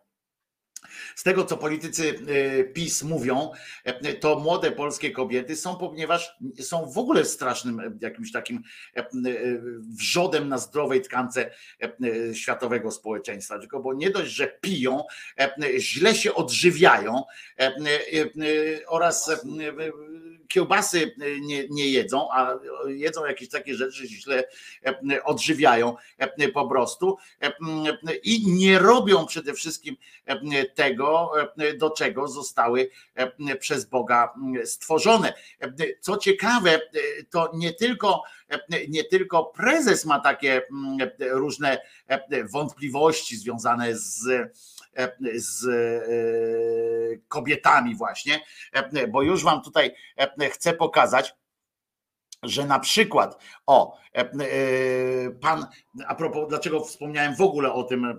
z 1.14 1.22
tego, 1.22 1.44
co 1.44 1.56
politycy 1.56 2.18
e, 2.60 2.64
PiS 2.64 3.02
mówią, 3.02 3.50
e, 3.84 4.14
to 4.14 4.38
młode 4.38 4.70
polskie 4.70 5.10
kobiety 5.10 5.56
są, 5.56 5.76
ponieważ 5.76 6.36
są 6.60 6.90
w 6.90 6.98
ogóle 6.98 7.24
strasznym 7.24 7.80
e, 7.80 7.92
jakimś 8.00 8.32
takim 8.32 8.62
wrzodem 9.98 10.48
na 10.48 10.58
zdrowej 10.58 11.00
tkance 11.00 11.50
światowego 12.32 12.90
społeczeństwa. 12.90 13.58
Tylko 13.58 13.80
bo 13.80 13.94
nie 13.94 14.10
dość, 14.10 14.32
że 14.32 14.46
piją, 14.60 15.04
źle 15.78 16.14
się 16.14 16.34
odżywiają 16.34 17.22
oraz 18.88 19.30
kiełbasy 20.52 21.14
nie, 21.40 21.68
nie 21.68 21.90
jedzą, 21.90 22.28
a 22.32 22.58
jedzą 22.86 23.26
jakieś 23.26 23.48
takie 23.48 23.74
rzeczy, 23.74 24.08
źle 24.08 24.44
odżywiają 25.24 25.96
po 26.54 26.68
prostu 26.68 27.16
i 28.22 28.52
nie 28.52 28.78
robią 28.78 29.26
przede 29.26 29.54
wszystkim 29.54 29.96
tego, 30.74 31.32
do 31.78 31.90
czego 31.90 32.28
zostały 32.28 32.90
przez 33.60 33.84
Boga 33.84 34.34
stworzone. 34.64 35.32
Co 36.00 36.16
ciekawe, 36.16 36.80
to 37.30 37.50
nie 37.54 37.72
tylko, 37.72 38.22
nie 38.88 39.04
tylko 39.04 39.44
prezes 39.44 40.04
ma 40.04 40.20
takie 40.20 40.62
różne 41.20 41.78
wątpliwości 42.50 43.36
związane 43.36 43.96
z, 43.96 44.24
z 45.34 45.66
kobietami 47.28 47.96
właśnie, 47.96 48.40
bo 49.08 49.22
już 49.22 49.44
wam 49.44 49.62
tutaj 49.62 49.94
chcę 50.50 50.72
pokazać, 50.72 51.34
że 52.42 52.66
na 52.66 52.78
przykład, 52.80 53.42
o, 53.66 53.98
pan, 55.40 55.66
a 56.06 56.14
propos, 56.14 56.48
dlaczego 56.48 56.84
wspomniałem 56.84 57.36
w 57.36 57.40
ogóle 57.40 57.72
o 57.72 57.82
tym, 57.82 58.18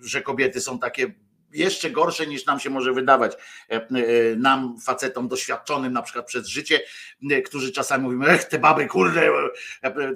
że 0.00 0.22
kobiety 0.22 0.60
są 0.60 0.78
takie 0.78 1.14
jeszcze 1.52 1.90
gorsze 1.90 2.26
niż 2.26 2.46
nam 2.46 2.60
się 2.60 2.70
może 2.70 2.92
wydawać. 2.92 3.36
E, 3.70 3.74
e, 3.74 3.86
nam, 4.36 4.80
facetom 4.80 5.28
doświadczonym 5.28 5.92
na 5.92 6.02
przykład 6.02 6.26
przez 6.26 6.46
życie, 6.46 6.80
e, 7.30 7.42
którzy 7.42 7.72
czasami 7.72 8.04
mówimy, 8.04 8.26
ech, 8.26 8.44
te 8.44 8.58
baby, 8.58 8.86
kurde, 8.86 9.30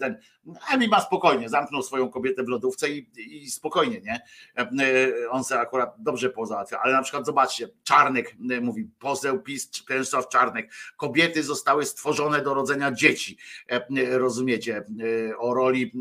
ten, 0.01 0.21
a 0.69 0.77
mi 0.77 0.89
ma 0.89 1.01
spokojnie, 1.01 1.49
zamknął 1.49 1.83
swoją 1.83 2.09
kobietę 2.09 2.43
w 2.43 2.49
lodówce 2.49 2.91
i, 2.91 3.07
i 3.17 3.51
spokojnie, 3.51 4.01
nie? 4.01 4.23
On 5.31 5.45
se 5.45 5.61
akurat 5.61 5.95
dobrze 5.99 6.31
pozałatwia, 6.31 6.79
ale 6.83 6.93
na 6.93 7.03
przykład 7.03 7.27
zobaczcie, 7.27 7.69
Czarnek 7.85 8.37
mówi, 8.63 8.89
poseł 8.99 9.43
PiS, 9.43 9.69
Przemysław 9.69 10.29
Czarnek, 10.29 10.73
kobiety 10.97 11.43
zostały 11.43 11.87
stworzone 11.87 12.43
do 12.43 12.55
rodzenia 12.55 12.93
dzieci, 12.93 13.39
rozumiecie, 14.11 14.85
o 15.39 15.55
roli 15.55 15.93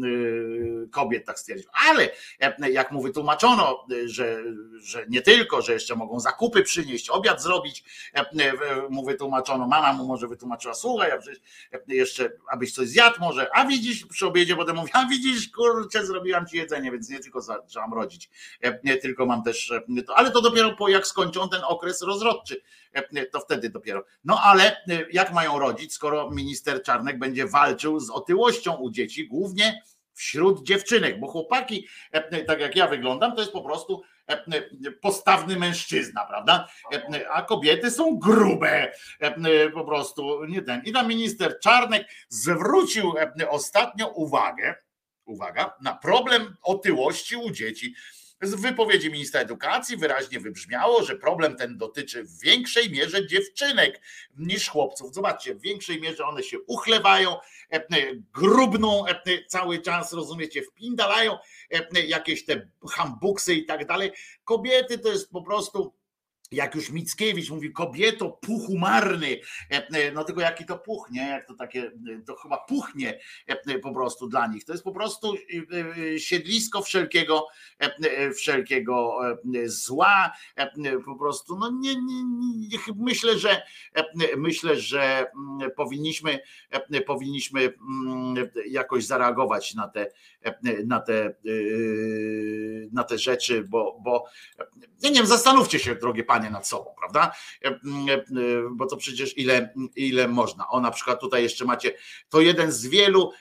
kobiet, 0.92 1.26
tak 1.26 1.40
stwierdził, 1.40 1.70
ale 1.90 2.10
jak 2.72 2.92
mu 2.92 3.02
wytłumaczono, 3.02 3.86
że, 4.06 4.44
że 4.78 5.06
nie 5.10 5.22
tylko, 5.22 5.62
że 5.62 5.74
jeszcze 5.74 5.96
mogą 5.96 6.20
zakupy 6.20 6.64
przynieść, 6.64 7.10
obiad 7.10 7.42
zrobić, 7.42 7.84
mu 8.90 9.06
wytłumaczono, 9.06 9.68
mama 9.68 9.94
mu 9.94 10.08
może 10.08 10.28
wytłumaczyła, 10.28 10.74
słuchaj, 10.74 11.12
jeszcze 11.88 12.32
abyś 12.52 12.74
coś 12.74 12.88
zjadł 12.88 13.20
może, 13.20 13.48
a 13.54 13.66
widzisz 13.66 14.06
przy 14.06 14.28
obiedzie 14.34 14.56
potem 14.56 14.76
mówi, 14.76 14.92
a 14.94 15.06
widzisz, 15.06 15.50
kurczę, 15.50 16.06
zrobiłam 16.06 16.48
ci 16.48 16.58
jedzenie, 16.58 16.92
więc 16.92 17.10
nie 17.10 17.20
tylko 17.20 17.42
zaczęłam 17.42 17.94
rodzić, 17.94 18.30
nie 18.84 18.98
tylko 18.98 19.26
mam 19.26 19.44
też, 19.44 19.74
ale 20.16 20.32
to 20.32 20.42
dopiero 20.42 20.76
po 20.76 20.90
jak 20.90 21.08
skończą 21.08 21.50
ten 21.50 21.62
okres 21.68 22.02
rozrodczy, 22.02 22.62
to 23.32 23.40
wtedy 23.40 23.70
dopiero. 23.70 24.04
No 24.24 24.40
ale 24.44 24.84
jak 25.12 25.34
mają 25.34 25.60
rodzić, 25.60 25.94
skoro 25.94 26.32
minister 26.32 26.84
Czarnek 26.84 27.20
będzie 27.20 27.48
walczył 27.48 28.00
z 28.00 28.10
otyłością 28.10 28.76
u 28.76 28.92
dzieci, 28.92 29.28
głównie 29.28 29.82
wśród 30.14 30.64
dziewczynek, 30.64 31.20
bo 31.20 31.28
chłopaki, 31.28 31.88
tak 32.48 32.60
jak 32.60 32.76
ja 32.76 32.88
wyglądam, 32.88 33.36
to 33.36 33.42
jest 33.42 33.54
po 33.54 33.62
prostu 33.62 34.04
postawny 35.02 35.56
mężczyzna, 35.56 36.26
prawda? 36.26 36.68
A 37.32 37.42
kobiety 37.42 37.92
są 37.92 38.20
grube, 38.20 38.92
po 39.74 39.86
prostu 39.86 40.46
nie 40.46 40.62
ten. 40.62 40.82
I 40.86 40.92
tam 40.92 41.08
minister 41.08 41.60
Czarnek 41.60 42.08
zwrócił 42.30 43.14
ostatnio 43.50 44.08
uwagę, 44.08 44.76
uwaga, 45.26 45.74
na 45.82 45.96
problem 45.96 46.56
otyłości 46.62 47.36
u 47.36 47.52
dzieci. 47.52 47.96
Z 48.44 48.56
wypowiedzi 48.56 49.12
ministra 49.12 49.42
edukacji 49.42 49.98
wyraźnie 49.98 50.40
wybrzmiało, 50.40 51.04
że 51.04 51.16
problem 51.16 51.56
ten 51.56 51.78
dotyczy 51.78 52.24
w 52.24 52.40
większej 52.40 52.92
mierze 52.92 53.28
dziewczynek 53.28 54.02
niż 54.38 54.70
chłopców. 54.70 55.14
Zobaczcie, 55.14 55.56
w 55.56 55.62
większej 55.62 56.02
mierze 56.02 56.26
one 56.26 56.44
się 56.44 56.58
uchlewają, 56.68 57.38
grubną 58.34 59.06
cały 59.48 59.80
czas, 59.80 60.14
rozumiecie, 60.14 60.62
wpindalają 60.62 61.38
jakieś 62.08 62.46
te 62.46 62.70
hambuksy 62.92 63.54
i 63.54 63.66
tak 63.66 63.86
dalej. 63.86 64.12
Kobiety 64.44 64.98
to 64.98 65.10
jest 65.10 65.32
po 65.32 65.42
prostu 65.42 65.94
jak 66.54 66.76
już 66.76 66.90
Mickiewicz 66.90 67.50
mówi, 67.50 67.72
kobieto 67.72 68.30
puchu 68.30 68.78
marny, 68.78 69.40
no 70.14 70.24
tylko 70.24 70.42
jaki 70.42 70.66
to 70.66 70.78
puch, 70.78 71.08
nie? 71.12 71.30
Jak 71.30 71.48
to 71.48 71.54
takie, 71.54 71.92
to 72.26 72.36
chyba 72.36 72.58
puchnie 72.58 73.20
po 73.82 73.94
prostu 73.94 74.28
dla 74.28 74.48
nich. 74.48 74.66
To 74.66 74.72
jest 74.72 74.84
po 74.84 74.92
prostu 74.92 75.36
siedlisko 76.18 76.82
wszelkiego, 76.82 77.48
wszelkiego 78.36 79.20
zła, 79.66 80.32
po 81.06 81.16
prostu, 81.16 81.60
no 81.60 81.72
nie, 81.72 81.96
nie, 81.96 82.24
nie 82.24 82.78
myślę, 82.96 83.40
że 83.40 83.62
myślę, 84.38 84.76
że 84.76 85.26
powinniśmy, 85.76 86.40
powinniśmy 87.06 87.74
jakoś 88.68 89.06
zareagować 89.06 89.74
na 89.74 89.88
te, 89.88 90.12
na 90.86 91.00
te, 91.00 91.36
na 92.92 93.04
te 93.04 93.18
rzeczy, 93.18 93.64
bo, 93.64 94.00
bo 94.04 94.26
nie 95.04 95.12
wiem, 95.12 95.26
zastanówcie 95.26 95.80
się, 95.80 95.96
drogie 95.96 96.24
panie, 96.24 96.43
panowanie 96.44 96.50
nad 96.50 96.68
sobą, 96.68 96.96
prawda? 97.00 97.32
Bo 98.72 98.86
to 98.86 98.98
przecież 98.98 99.38
ile, 99.38 99.74
ile 99.96 100.28
można. 100.28 100.68
O, 100.70 100.82
na 100.82 100.92
przykład 100.92 101.20
tutaj 101.20 101.44
jeszcze 101.44 101.66
macie, 101.66 101.94
to 102.30 102.42
jeden 102.42 102.72
z 102.72 102.88
wielu 102.88 103.32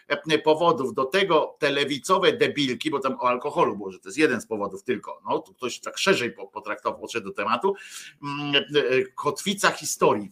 powodów 0.44 0.94
do 0.94 1.04
tego 1.04 1.56
te 1.58 1.70
lewicowe 1.70 2.32
debilki, 2.32 2.90
bo 2.90 2.98
tam 2.98 3.16
o 3.20 3.28
alkoholu 3.28 3.76
było, 3.76 3.92
że 3.92 3.98
to 3.98 4.08
jest 4.08 4.18
jeden 4.18 4.40
z 4.40 4.46
powodów 4.46 4.82
tylko, 4.82 5.20
no 5.24 5.38
tu 5.38 5.54
ktoś 5.54 5.80
tak 5.80 5.98
szerzej 5.98 6.32
potraktował, 6.52 7.00
podszedł 7.00 7.26
do 7.26 7.32
tematu, 7.32 7.74
kotwica 9.14 9.70
historii. 9.70 10.30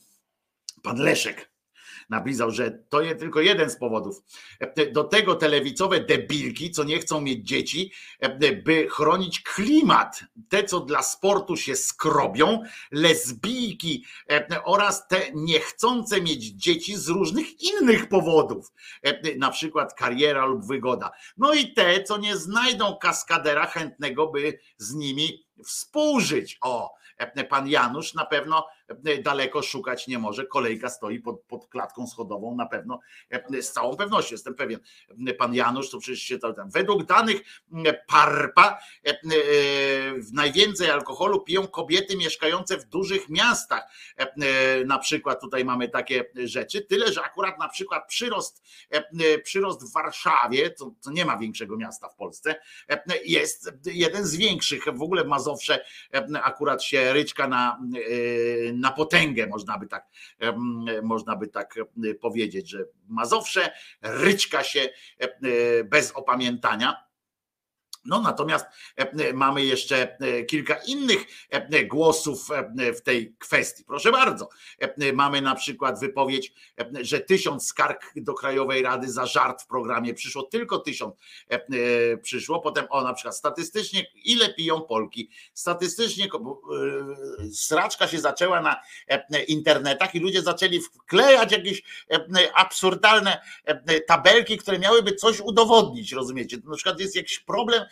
Pan 0.83 0.99
Leszek 0.99 1.50
napisał, 2.11 2.51
że 2.51 2.71
to 2.89 3.01
jest 3.01 3.21
tylko 3.21 3.41
jeden 3.41 3.71
z 3.71 3.77
powodów. 3.77 4.23
Do 4.93 5.05
tego 5.05 5.35
telewizowe 5.35 6.01
debilki, 6.01 6.71
co 6.71 6.85
nie 6.85 6.99
chcą 6.99 7.21
mieć 7.21 7.49
dzieci, 7.49 7.93
by 8.65 8.89
chronić 8.91 9.43
klimat. 9.43 10.21
Te, 10.49 10.65
co 10.65 10.81
dla 10.81 11.03
sportu 11.03 11.57
się 11.57 11.77
skrobią, 11.77 12.63
lesbijki 12.93 14.05
oraz 14.65 15.09
te 15.09 15.21
niechcące 15.35 16.21
mieć 16.21 16.45
dzieci 16.45 16.97
z 16.97 17.09
różnych 17.09 17.63
innych 17.63 18.09
powodów, 18.09 18.73
na 19.39 19.51
przykład 19.51 19.95
kariera 19.95 20.47
lub 20.47 20.67
wygoda. 20.67 21.11
No 21.37 21.55
i 21.55 21.73
te, 21.73 22.03
co 22.03 22.19
nie 22.19 22.37
znajdą 22.37 22.97
kaskadera 22.97 23.67
chętnego, 23.67 24.27
by 24.27 24.59
z 24.79 24.95
nimi 24.95 25.45
współżyć. 25.67 26.59
O, 26.61 26.95
pan 27.49 27.69
Janusz 27.69 28.15
na 28.15 28.25
pewno 28.25 28.67
daleko 29.23 29.63
szukać 29.63 30.07
nie 30.07 30.19
może. 30.19 30.47
Kolejka 30.47 30.89
stoi 30.89 31.21
pod, 31.21 31.41
pod 31.41 31.69
klatką 31.69 32.07
schodową 32.07 32.57
na 32.57 32.67
pewno, 32.67 33.01
z 33.61 33.73
całą 33.73 33.97
pewnością 33.97 34.35
jestem 34.35 34.55
pewien. 34.55 34.81
Pan 35.39 35.55
Janusz, 35.55 35.91
to 35.91 35.99
przecież 35.99 36.23
się 36.23 36.39
tam. 36.39 36.71
Według 36.71 37.05
danych 37.05 37.41
Parpa 38.07 38.79
najwięcej 40.33 40.91
alkoholu 40.91 41.41
piją 41.41 41.67
kobiety 41.67 42.17
mieszkające 42.17 42.77
w 42.77 42.85
dużych 42.85 43.29
miastach. 43.29 43.83
Na 44.87 44.99
przykład 44.99 45.41
tutaj 45.41 45.65
mamy 45.65 45.89
takie 45.89 46.25
rzeczy, 46.35 46.81
tyle, 46.81 47.13
że 47.13 47.23
akurat 47.23 47.59
na 47.59 47.69
przykład 47.69 48.09
przyrost, 48.09 48.63
przyrost 49.45 49.91
w 49.91 49.93
Warszawie, 49.93 50.75
co, 50.75 50.95
co 51.01 51.11
nie 51.11 51.25
ma 51.25 51.39
większego 51.39 51.77
miasta 51.77 52.09
w 52.09 52.17
Polsce, 52.17 52.61
jest 53.25 53.73
jeden 53.85 54.25
z 54.27 54.37
większych. 54.37 54.85
W 54.95 55.03
ogóle 55.03 55.25
w 55.25 55.29
Mazowsze 55.29 55.85
akurat 56.43 56.85
się 56.85 57.13
ryczka 57.13 57.49
na 57.49 57.81
na 58.81 58.91
potęgę, 58.91 59.47
można 59.47 59.79
by 59.79 59.87
tak, 59.87 60.09
można 61.03 61.37
by 61.37 61.49
tak 61.49 61.75
powiedzieć, 62.21 62.71
że 62.71 62.85
Mazowsze 63.09 63.73
ryczka 64.03 64.65
się 64.65 64.89
bez 65.85 66.13
opamiętania. 66.13 67.10
No 68.05 68.21
natomiast 68.21 68.67
mamy 69.35 69.65
jeszcze 69.65 70.17
kilka 70.49 70.77
innych 70.87 71.25
głosów 71.87 72.49
w 72.99 73.01
tej 73.01 73.35
kwestii. 73.39 73.85
Proszę 73.85 74.13
bardzo. 74.13 74.49
Mamy 75.15 75.41
na 75.41 75.55
przykład 75.55 76.01
wypowiedź, 76.01 76.53
że 77.01 77.21
tysiąc 77.21 77.67
skarg 77.67 78.13
do 78.17 78.35
Krajowej 78.35 78.83
Rady 78.83 79.13
za 79.13 79.27
żart 79.27 79.63
w 79.63 79.67
programie 79.67 80.15
przyszło, 80.15 80.43
tylko 80.43 80.79
tysiąc 80.79 81.15
przyszło. 82.23 82.61
Potem 82.61 82.87
o 82.91 83.03
na 83.03 83.15
przykład 83.15 83.37
statystycznie, 83.37 84.07
ile 84.25 84.55
piją 84.55 84.81
Polki? 84.81 85.31
Statystycznie 85.55 86.29
sraczka 87.53 88.09
się 88.09 88.21
zaczęła 88.21 88.63
na 88.63 88.77
internetach 89.49 90.15
i 90.15 90.21
ludzie 90.21 90.43
zaczęli 90.43 90.81
wklejać 90.81 91.53
jakieś 91.53 91.83
absurdalne 92.55 93.41
tabelki, 94.07 94.59
które 94.59 94.79
miałyby 94.79 95.15
coś 95.15 95.41
udowodnić, 95.41 96.13
rozumiecie? 96.13 96.57
Na 96.65 96.77
przykład 96.77 97.01
jest 97.01 97.17
jakiś 97.17 97.39
problem, 97.39 97.83
E, 97.83 97.90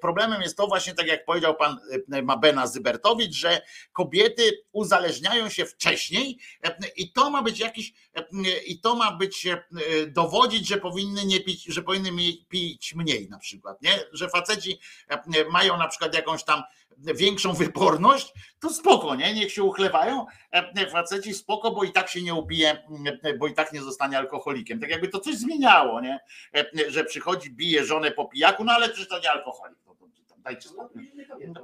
problemem 0.00 0.42
jest 0.42 0.56
to 0.56 0.66
właśnie, 0.66 0.94
tak 0.94 1.06
jak 1.06 1.24
powiedział 1.24 1.56
pan 1.56 1.78
e, 2.12 2.22
Mabena 2.22 2.66
Zybertowicz, 2.66 3.34
że 3.34 3.62
kobiety 3.92 4.64
uzależniają 4.72 5.48
się 5.48 5.66
wcześniej 5.66 6.38
e, 6.62 6.76
i 6.96 7.12
to 7.12 7.30
ma 7.30 7.42
być 7.42 7.58
jakiś, 7.58 7.92
i 8.66 8.80
to 8.80 8.96
ma 8.96 9.12
być 9.12 9.48
dowodzić, 10.08 10.68
że 10.68 10.76
powinny 10.76 11.24
nie 11.24 11.40
pić, 11.40 11.64
że 11.64 11.82
powinny 11.82 12.10
pić 12.48 12.94
mniej 12.94 13.28
na 13.28 13.38
przykład, 13.38 13.82
nie? 13.82 13.98
Że 14.12 14.28
faceci 14.28 14.80
mają 15.50 15.76
na 15.76 15.88
przykład 15.88 16.14
jakąś 16.14 16.44
tam 16.44 16.62
większą 16.98 17.52
wyporność, 17.52 18.32
to 18.60 18.70
spoko, 18.70 19.14
nie? 19.14 19.34
Niech 19.34 19.52
się 19.52 19.62
uchlewają, 19.62 20.26
faceci 20.90 21.34
spoko, 21.34 21.70
bo 21.70 21.84
i 21.84 21.92
tak 21.92 22.08
się 22.08 22.22
nie 22.22 22.34
upije, 22.34 22.88
bo 23.38 23.46
i 23.46 23.54
tak 23.54 23.72
nie 23.72 23.82
zostanie 23.82 24.18
alkoholikiem. 24.18 24.80
Tak 24.80 24.90
jakby 24.90 25.08
to 25.08 25.20
coś 25.20 25.34
zmieniało, 25.34 26.00
nie? 26.00 26.20
Że 26.88 27.04
przychodzi, 27.04 27.50
bije 27.50 27.84
żonę 27.84 28.10
po 28.10 28.24
pijaku, 28.24 28.64
no 28.64 28.72
ale 28.72 28.88
przecież 28.88 29.08
nie 29.22 29.30
alkoholik. 29.30 29.78
No, 29.86 29.94
dajcie 30.38 30.68
spokój. 30.68 31.12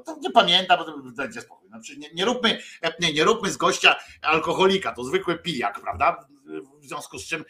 To 0.07 0.17
nie 0.21 0.31
pamięta, 0.31 0.77
bo 0.77 1.11
dajcie 1.13 1.41
spokój. 1.41 1.69
Znaczy, 1.69 1.97
nie, 1.97 2.09
nie, 2.15 2.25
róbmy, 2.25 2.59
nie, 3.01 3.13
nie 3.13 3.25
róbmy 3.25 3.51
z 3.51 3.57
gościa 3.57 3.97
alkoholika, 4.23 4.93
to 4.93 5.05
zwykły 5.05 5.39
pijak, 5.39 5.81
prawda? 5.81 6.29
W 6.81 6.87
związku 6.87 7.19
z 7.19 7.27
czym, 7.27 7.45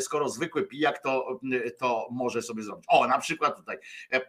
skoro 0.00 0.28
zwykły 0.28 0.66
pijak, 0.66 1.02
to, 1.02 1.40
to 1.78 2.08
może 2.10 2.42
sobie 2.42 2.62
zrobić. 2.62 2.84
O, 2.88 3.06
na 3.06 3.18
przykład 3.18 3.56
tutaj 3.56 3.78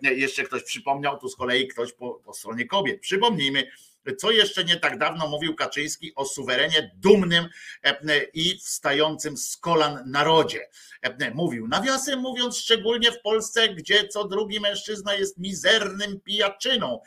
jeszcze 0.01 0.43
ktoś 0.43 0.63
przypomniał, 0.63 1.19
tu 1.19 1.29
z 1.29 1.35
kolei 1.35 1.67
ktoś 1.67 1.93
po, 1.93 2.13
po 2.13 2.33
stronie 2.33 2.65
kobiet. 2.65 3.01
Przypomnijmy, 3.01 3.71
co 4.17 4.31
jeszcze 4.31 4.63
nie 4.63 4.77
tak 4.77 4.97
dawno 4.97 5.27
mówił 5.27 5.55
Kaczyński 5.55 6.15
o 6.15 6.25
suwerenie 6.25 6.91
dumnym 6.95 7.47
i 8.33 8.57
wstającym 8.57 9.37
z 9.37 9.57
kolan 9.57 10.11
narodzie. 10.11 10.69
Mówił, 11.33 11.67
nawiasem 11.67 12.19
mówiąc, 12.19 12.57
szczególnie 12.57 13.11
w 13.11 13.21
Polsce, 13.21 13.69
gdzie 13.69 14.07
co 14.07 14.27
drugi 14.27 14.59
mężczyzna 14.59 15.13
jest 15.13 15.37
mizernym 15.37 16.19
pijaczyną 16.19 17.01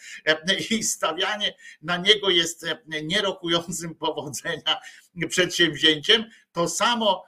i 0.70 0.82
stawianie 0.82 1.54
na 1.82 1.96
niego 1.96 2.30
jest 2.30 2.66
nierokującym 3.02 3.94
powodzenia 3.94 4.80
przedsięwzięciem, 5.28 6.24
to 6.52 6.68
samo, 6.68 7.24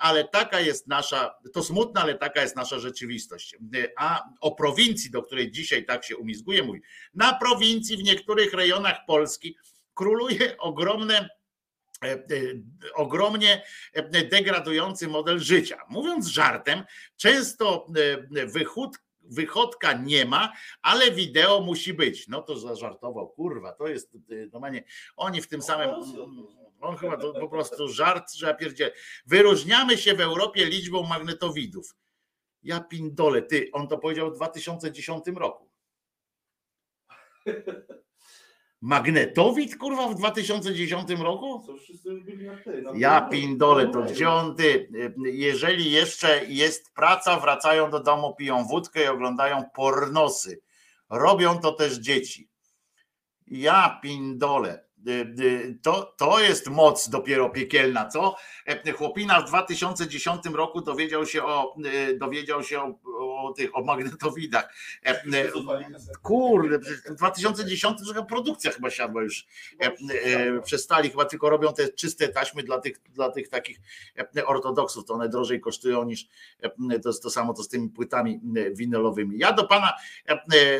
ale 0.00 0.24
taka 0.28 0.60
jest 0.60 0.86
nasza, 0.88 1.34
to 1.52 1.62
smutne, 1.62 2.00
ale 2.00 2.14
taka 2.14 2.42
jest 2.42 2.56
nasza 2.56 2.78
rzeczywistość. 2.78 3.56
A 3.96 4.24
o 4.40 4.54
prowincji, 4.54 5.10
do 5.10 5.22
której 5.22 5.50
dzisiaj 5.50 5.84
tak 5.86 6.04
się 6.04 6.16
umizguje, 6.16 6.62
mówi, 6.62 6.80
na 7.14 7.34
prowincji 7.34 7.96
w 7.96 8.02
niektórych 8.02 8.52
rejonach 8.52 8.96
Polski 9.06 9.56
króluje 9.94 10.58
ogromne 10.58 11.28
e, 12.04 12.12
e, 12.12 12.20
ogromnie 12.94 13.62
degradujący 14.30 15.08
model 15.08 15.38
życia. 15.38 15.78
Mówiąc 15.88 16.26
żartem, 16.26 16.84
często 17.16 17.86
e, 18.36 18.46
wychód, 18.46 18.98
wychodka 19.20 19.92
nie 19.92 20.24
ma, 20.24 20.52
ale 20.82 21.10
wideo 21.10 21.60
musi 21.60 21.94
być. 21.94 22.28
No 22.28 22.42
to 22.42 22.58
zażartował, 22.58 23.28
kurwa, 23.28 23.72
to 23.72 23.88
jest 23.88 24.16
normalnie, 24.52 24.84
oni 25.16 25.42
w 25.42 25.48
tym 25.48 25.62
samym 25.62 25.90
on 26.80 26.96
chyba 26.96 27.16
to 27.16 27.32
po 27.32 27.48
prostu 27.48 27.88
żart, 27.88 28.32
że 28.32 28.46
ja 28.46 28.54
pierdzie. 28.54 28.92
Wyróżniamy 29.26 29.98
się 29.98 30.14
w 30.14 30.20
Europie 30.20 30.66
liczbą 30.66 31.02
magnetowidów. 31.02 31.96
Ja 32.62 32.80
pindole, 32.80 33.42
ty, 33.42 33.68
on 33.72 33.88
to 33.88 33.98
powiedział 33.98 34.30
w 34.30 34.36
2010 34.36 35.24
roku. 35.36 35.70
Magnetowid, 38.80 39.76
kurwa, 39.76 40.08
w 40.08 40.14
2010 40.14 41.10
roku? 41.10 41.66
Ja 42.94 43.20
pindole, 43.20 43.88
to 43.88 44.02
gdzie 44.02 44.30
on 44.30 44.56
ty? 44.56 44.88
Jeżeli 45.24 45.90
jeszcze 45.90 46.44
jest 46.44 46.94
praca, 46.94 47.40
wracają 47.40 47.90
do 47.90 48.00
domu, 48.00 48.34
piją 48.34 48.64
wódkę 48.64 49.04
i 49.04 49.08
oglądają 49.08 49.64
pornosy. 49.74 50.60
Robią 51.10 51.58
to 51.58 51.72
też 51.72 51.98
dzieci. 51.98 52.48
Ja 53.46 53.98
pindole. 54.02 54.89
Y, 55.06 55.34
y, 55.40 55.78
to, 55.82 56.14
to 56.16 56.40
jest 56.40 56.70
moc 56.70 57.08
dopiero 57.08 57.50
piekielna, 57.50 58.06
co? 58.06 58.36
E, 58.66 58.92
chłopina 58.92 59.40
w 59.40 59.44
2010 59.44 60.44
roku 60.54 60.80
dowiedział 60.80 61.26
się 61.26 61.44
o, 61.44 61.76
y, 61.86 62.18
dowiedział 62.18 62.62
się 62.62 62.80
o, 62.80 63.29
o 63.44 63.52
tych 63.52 63.76
o 63.76 63.84
magnetowidach. 63.84 64.74
E, 65.04 65.22
kurde, 66.22 66.78
w 66.78 67.14
2010 67.14 67.98
produkcja 68.28 68.70
chyba 68.70 68.90
siadła 68.90 69.22
już. 69.22 69.46
E, 69.80 69.90
przestali, 70.62 71.10
chyba 71.10 71.24
tylko 71.24 71.50
robią 71.50 71.72
te 71.72 71.88
czyste 71.88 72.28
taśmy 72.28 72.62
dla 72.62 72.78
tych, 72.78 73.00
dla 73.14 73.30
tych 73.30 73.48
takich 73.48 73.80
ortodoksów. 74.46 75.04
To 75.04 75.14
one 75.14 75.28
drożej 75.28 75.60
kosztują 75.60 76.04
niż 76.04 76.28
to 77.02 77.12
to 77.22 77.30
samo 77.30 77.54
to 77.54 77.62
z 77.62 77.68
tymi 77.68 77.88
płytami 77.88 78.40
winylowymi. 78.72 79.38
Ja 79.38 79.52
do 79.52 79.64
pana, 79.64 79.92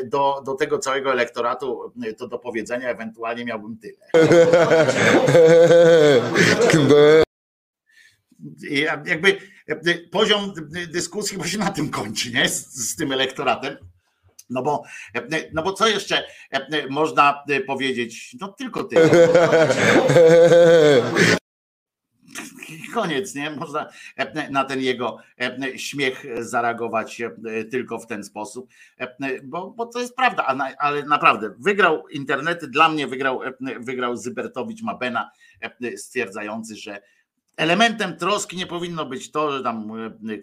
do, 0.05 0.43
do 0.45 0.55
tego 0.55 0.79
całego 0.79 1.13
elektoratu 1.13 1.93
to 2.19 2.29
do 2.29 2.39
powiedzenia 2.39 2.89
ewentualnie 2.89 3.45
miałbym 3.45 3.79
tyle. 3.79 4.11
Jakby 9.07 9.39
poziom 10.11 10.53
dyskusji 10.93 11.49
się 11.49 11.59
na 11.59 11.71
tym 11.71 11.91
kończy, 11.91 12.33
nie? 12.33 12.49
Z, 12.49 12.75
z 12.75 12.97
tym 12.97 13.13
elektoratem. 13.13 13.77
No 14.51 14.63
bo, 14.63 14.83
no 15.53 15.63
bo 15.63 15.73
co 15.73 15.89
jeszcze 15.89 16.25
można 16.91 17.45
powiedzieć? 17.67 18.37
No 18.41 18.49
tylko 18.49 18.85
tyle. 18.85 19.11
koniec, 22.95 23.35
nie? 23.35 23.51
Można 23.51 23.89
na 24.51 24.65
ten 24.65 24.81
jego 24.81 25.19
śmiech 25.77 26.25
zareagować 26.39 27.23
tylko 27.71 27.99
w 27.99 28.07
ten 28.07 28.25
sposób, 28.25 28.71
bo, 29.43 29.71
bo 29.71 29.87
to 29.87 30.01
jest 30.01 30.17
prawda, 30.17 30.47
ale 30.79 31.03
naprawdę 31.03 31.55
wygrał 31.59 32.09
internety, 32.09 32.69
dla 32.69 32.89
mnie 32.89 33.07
wygrał, 33.07 33.41
wygrał 33.81 34.17
Zybertowicz 34.17 34.83
Mabena, 34.83 35.31
stwierdzający, 35.97 36.77
że 36.77 37.03
elementem 37.57 38.17
troski 38.17 38.57
nie 38.57 38.67
powinno 38.67 39.07
być 39.07 39.31
to, 39.31 39.53
że 39.53 39.63
tam 39.63 39.93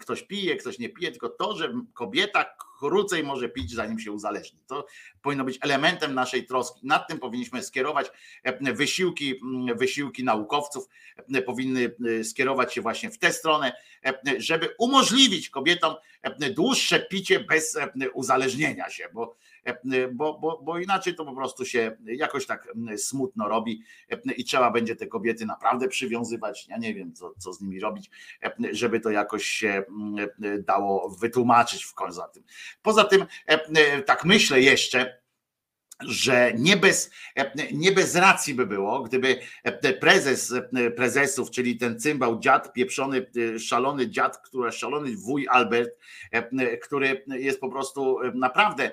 ktoś 0.00 0.22
pije, 0.22 0.56
ktoś 0.56 0.78
nie 0.78 0.88
pije, 0.88 1.10
tylko 1.10 1.28
to, 1.28 1.56
że 1.56 1.72
kobieta 1.94 2.44
krócej 2.78 3.24
może 3.24 3.48
pić, 3.48 3.74
zanim 3.74 3.98
się 3.98 4.12
uzależni. 4.12 4.60
To 4.66 4.86
powinno 5.22 5.44
być 5.44 5.58
elementem 5.60 6.14
naszej 6.14 6.46
troski. 6.46 6.80
Nad 6.86 7.08
tym 7.08 7.18
powinniśmy 7.18 7.62
skierować 7.62 8.10
e, 8.42 8.72
wysiłki, 8.72 9.40
wysiłki 9.76 10.24
naukowców, 10.24 10.88
e, 11.34 11.42
powinny 11.42 11.94
e, 12.20 12.24
skierować 12.24 12.74
się 12.74 12.80
właśnie 12.80 13.10
w 13.10 13.18
tę 13.18 13.32
stronę, 13.32 13.72
żeby 14.38 14.74
umożliwić 14.78 15.50
kobietom 15.50 15.94
dłuższe 16.54 17.00
picie 17.00 17.40
bez 17.40 17.78
uzależnienia 18.14 18.90
się, 18.90 19.08
bo 19.12 19.36
bo, 20.12 20.38
bo, 20.38 20.60
bo 20.62 20.78
inaczej 20.78 21.14
to 21.14 21.24
po 21.24 21.34
prostu 21.34 21.64
się 21.64 21.96
jakoś 22.04 22.46
tak 22.46 22.68
smutno 22.96 23.48
robi 23.48 23.82
i 24.36 24.44
trzeba 24.44 24.70
będzie 24.70 24.96
te 24.96 25.06
kobiety 25.06 25.46
naprawdę 25.46 25.88
przywiązywać. 25.88 26.66
Ja 26.68 26.78
nie 26.78 26.94
wiem, 26.94 27.12
co, 27.12 27.34
co 27.38 27.52
z 27.52 27.60
nimi 27.60 27.80
robić, 27.80 28.10
żeby 28.72 29.00
to 29.00 29.10
jakoś 29.10 29.44
się 29.44 29.84
dało 30.58 31.10
wytłumaczyć 31.10 31.84
w 31.84 31.94
końcu 31.94 32.16
za 32.16 32.28
tym. 32.28 32.42
Poza 32.82 33.04
tym, 33.04 33.26
tak 34.06 34.24
myślę 34.24 34.60
jeszcze, 34.60 35.18
że 36.00 36.52
nie 36.58 36.76
bez, 36.76 37.10
nie 37.72 37.92
bez 37.92 38.16
racji 38.16 38.54
by 38.54 38.66
było, 38.66 39.02
gdyby 39.02 39.40
prezes 40.00 40.54
prezesów, 40.96 41.50
czyli 41.50 41.76
ten 41.76 42.00
cymbał 42.00 42.40
dziad, 42.40 42.72
pieprzony, 42.72 43.26
szalony 43.58 44.10
dziad, 44.10 44.38
który 44.38 44.72
szalony 44.72 45.16
wuj 45.16 45.46
Albert, 45.50 45.90
który 46.82 47.24
jest 47.28 47.60
po 47.60 47.68
prostu 47.68 48.18
naprawdę 48.34 48.90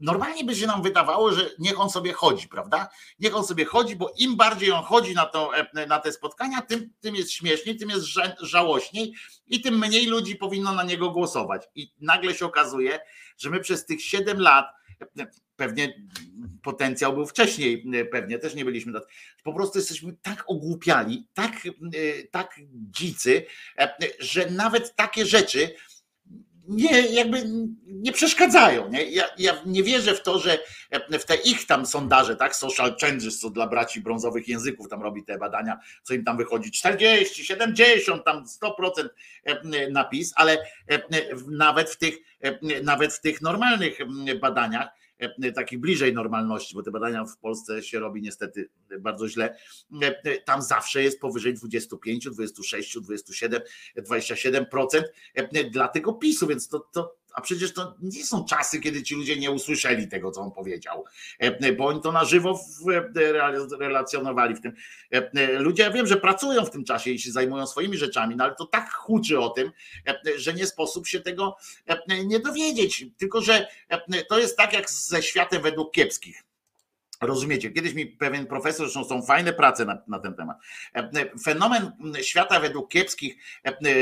Normalnie 0.00 0.44
by 0.44 0.54
się 0.54 0.66
nam 0.66 0.82
wydawało, 0.82 1.32
że 1.32 1.50
niech 1.58 1.80
on 1.80 1.90
sobie 1.90 2.12
chodzi, 2.12 2.48
prawda? 2.48 2.88
Niech 3.18 3.36
on 3.36 3.44
sobie 3.44 3.64
chodzi, 3.64 3.96
bo 3.96 4.12
im 4.18 4.36
bardziej 4.36 4.72
on 4.72 4.82
chodzi 4.82 5.14
na, 5.14 5.26
to, 5.26 5.50
na 5.88 5.98
te 5.98 6.12
spotkania, 6.12 6.62
tym, 6.62 6.90
tym 7.00 7.16
jest 7.16 7.32
śmieszniej, 7.32 7.76
tym 7.76 7.90
jest 7.90 8.06
żałośniej 8.40 9.14
i 9.46 9.60
tym 9.60 9.78
mniej 9.78 10.06
ludzi 10.06 10.36
powinno 10.36 10.72
na 10.72 10.82
niego 10.82 11.10
głosować. 11.10 11.62
I 11.74 11.92
nagle 12.00 12.34
się 12.34 12.46
okazuje, 12.46 13.00
że 13.38 13.50
my 13.50 13.60
przez 13.60 13.86
tych 13.86 14.02
7 14.02 14.40
lat, 14.40 14.66
pewnie 15.56 16.04
potencjał 16.62 17.12
był 17.12 17.26
wcześniej, 17.26 17.84
pewnie 18.12 18.38
też 18.38 18.54
nie 18.54 18.64
byliśmy, 18.64 18.92
po 19.42 19.52
prostu 19.52 19.78
jesteśmy 19.78 20.16
tak 20.22 20.44
ogłupiali, 20.46 21.26
tak, 21.34 21.52
tak 22.30 22.60
dzicy, 22.72 23.46
że 24.18 24.50
nawet 24.50 24.96
takie 24.96 25.26
rzeczy, 25.26 25.74
nie, 26.68 27.00
jakby 27.00 27.42
nie 27.86 28.12
przeszkadzają. 28.12 28.90
Nie? 28.90 29.04
Ja, 29.04 29.24
ja 29.38 29.54
nie 29.66 29.82
wierzę 29.82 30.14
w 30.14 30.22
to, 30.22 30.38
że 30.38 30.58
w 31.10 31.24
te 31.24 31.34
ich 31.34 31.66
tam 31.66 31.86
sondaże, 31.86 32.36
tak, 32.36 32.56
social 32.56 32.96
changes, 33.00 33.38
co 33.38 33.50
dla 33.50 33.66
braci 33.66 34.00
brązowych 34.00 34.48
języków 34.48 34.88
tam 34.88 35.02
robi 35.02 35.24
te 35.24 35.38
badania, 35.38 35.78
co 36.02 36.14
im 36.14 36.24
tam 36.24 36.36
wychodzi 36.36 36.70
40, 36.70 37.44
70, 37.44 38.24
tam 38.24 38.44
100% 38.44 39.08
napis, 39.90 40.32
ale 40.36 40.58
nawet 41.48 41.90
w 41.90 41.96
tych, 41.96 42.14
nawet 42.82 43.12
w 43.12 43.20
tych 43.20 43.42
normalnych 43.42 43.98
badaniach 44.40 44.88
E, 44.88 45.03
takich 45.54 45.80
bliżej 45.80 46.14
normalności, 46.14 46.74
bo 46.74 46.82
te 46.82 46.90
badania 46.90 47.24
w 47.24 47.38
Polsce 47.38 47.82
się 47.82 48.00
robi 48.00 48.22
niestety 48.22 48.68
bardzo 49.00 49.28
źle. 49.28 49.56
E, 50.02 50.40
tam 50.40 50.62
zawsze 50.62 51.02
jest 51.02 51.20
powyżej 51.20 51.54
25, 51.54 52.28
26, 52.30 52.98
27, 53.00 53.60
27% 53.96 55.02
dla 55.70 55.88
tego 55.88 56.12
PiSu, 56.12 56.46
więc 56.46 56.68
to, 56.68 56.78
to 56.78 57.16
a 57.34 57.40
przecież 57.40 57.72
to 57.72 57.94
nie 58.02 58.24
są 58.24 58.44
czasy, 58.44 58.80
kiedy 58.80 59.02
ci 59.02 59.14
ludzie 59.14 59.36
nie 59.36 59.50
usłyszeli 59.50 60.08
tego, 60.08 60.30
co 60.30 60.40
on 60.40 60.52
powiedział, 60.52 61.04
e, 61.38 61.72
bo 61.72 61.86
oni 61.86 62.00
to 62.00 62.12
na 62.12 62.24
żywo 62.24 62.60
relacjonowali 63.80 64.54
w 64.54 64.60
tym. 64.60 64.72
E, 65.10 65.52
ludzie, 65.58 65.82
ja 65.82 65.90
wiem, 65.90 66.06
że 66.06 66.16
pracują 66.16 66.64
w 66.64 66.70
tym 66.70 66.84
czasie 66.84 67.10
i 67.10 67.18
się 67.18 67.32
zajmują 67.32 67.66
swoimi 67.66 67.96
rzeczami, 67.96 68.36
no 68.36 68.44
ale 68.44 68.54
to 68.54 68.66
tak 68.66 68.92
huczy 68.92 69.40
o 69.40 69.48
tym, 69.48 69.70
e, 70.06 70.38
że 70.38 70.54
nie 70.54 70.66
sposób 70.66 71.06
się 71.06 71.20
tego 71.20 71.56
nie 72.24 72.40
dowiedzieć. 72.40 73.06
Tylko, 73.18 73.40
że 73.40 73.68
to 74.28 74.38
jest 74.38 74.56
tak 74.56 74.72
jak 74.72 74.90
ze 74.90 75.22
światem 75.22 75.62
według 75.62 75.92
kiepskich. 75.92 76.42
Rozumiecie, 77.20 77.70
kiedyś 77.70 77.94
mi 77.94 78.06
pewien 78.06 78.46
profesor, 78.46 78.86
zresztą 78.86 79.04
są 79.04 79.22
fajne 79.22 79.52
prace 79.52 79.84
na, 79.84 79.98
na, 80.08 80.18
ten 80.18 80.34
temat. 80.34 80.56
Fenomen 81.44 81.92
świata 82.22 82.60
według 82.60 82.90
kiepskich 82.90 83.36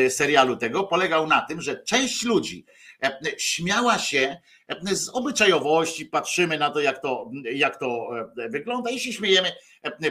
serialu 0.09 0.57
tego 0.57 0.85
polegał 0.85 1.27
na 1.27 1.41
tym, 1.41 1.61
że 1.61 1.83
część 1.83 2.23
ludzi 2.23 2.67
E, 3.03 3.39
śmiała 3.39 3.99
się 3.99 4.37
e, 4.69 4.97
z 4.97 5.09
obyczajowości, 5.09 6.07
patrzymy 6.07 6.59
na 6.59 6.71
to, 6.71 6.81
jak 6.81 7.03
to, 7.03 7.31
jak 7.55 7.79
to 7.79 8.09
e, 8.39 8.49
wygląda 8.49 8.91
i 8.91 9.01
się 9.01 9.13
śmiejemy 9.13 9.53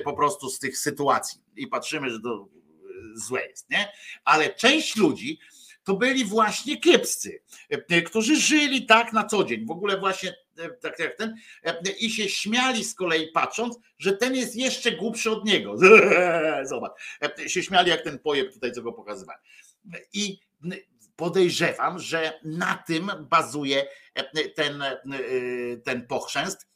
po 0.04 0.14
prostu 0.14 0.50
z 0.50 0.60
tych 0.60 0.78
sytuacji 0.78 1.42
i 1.56 1.68
patrzymy, 1.68 2.10
że 2.10 2.20
to 2.20 2.48
złe 3.16 3.48
jest, 3.48 3.70
nie? 3.70 3.92
Ale 4.26 4.54
część 4.54 4.96
ludzi 4.96 5.40
to 5.84 5.94
byli 5.96 6.26
właśnie 6.26 6.78
kiepscy, 6.78 7.42
którzy 8.06 8.36
żyli 8.36 8.86
tak 8.86 9.14
na 9.14 9.24
co 9.24 9.44
dzień, 9.44 9.66
w 9.66 9.72
ogóle 9.72 9.98
właśnie 10.00 10.34
tak 10.82 11.00
jak 11.00 11.16
ten, 11.16 11.36
i 12.00 12.10
się 12.10 12.30
śmiali 12.30 12.84
z 12.84 12.96
kolei 12.96 13.32
patrząc, 13.32 13.80
że 14.00 14.14
ten 14.14 14.36
jest 14.36 14.56
jeszcze 14.56 14.92
głupszy 14.92 15.32
od 15.32 15.46
niego. 15.46 15.76
Zobacz, 16.64 16.92
się 17.48 17.64
śmiali 17.64 17.90
jak 17.90 18.02
ten 18.02 18.20
pojeb 18.20 18.54
tutaj, 18.54 18.72
co 18.72 18.82
go 18.82 18.94
pokazywałem. 18.94 19.42
I 20.14 20.40
podejrzewam, 21.16 22.00
że 22.00 22.40
na 22.44 22.84
tym 22.88 23.12
bazuje 23.30 23.88
e, 24.16 24.50
ten, 24.50 24.82
e, 24.82 24.98
ten 25.86 26.08
pochrzęst, 26.08 26.68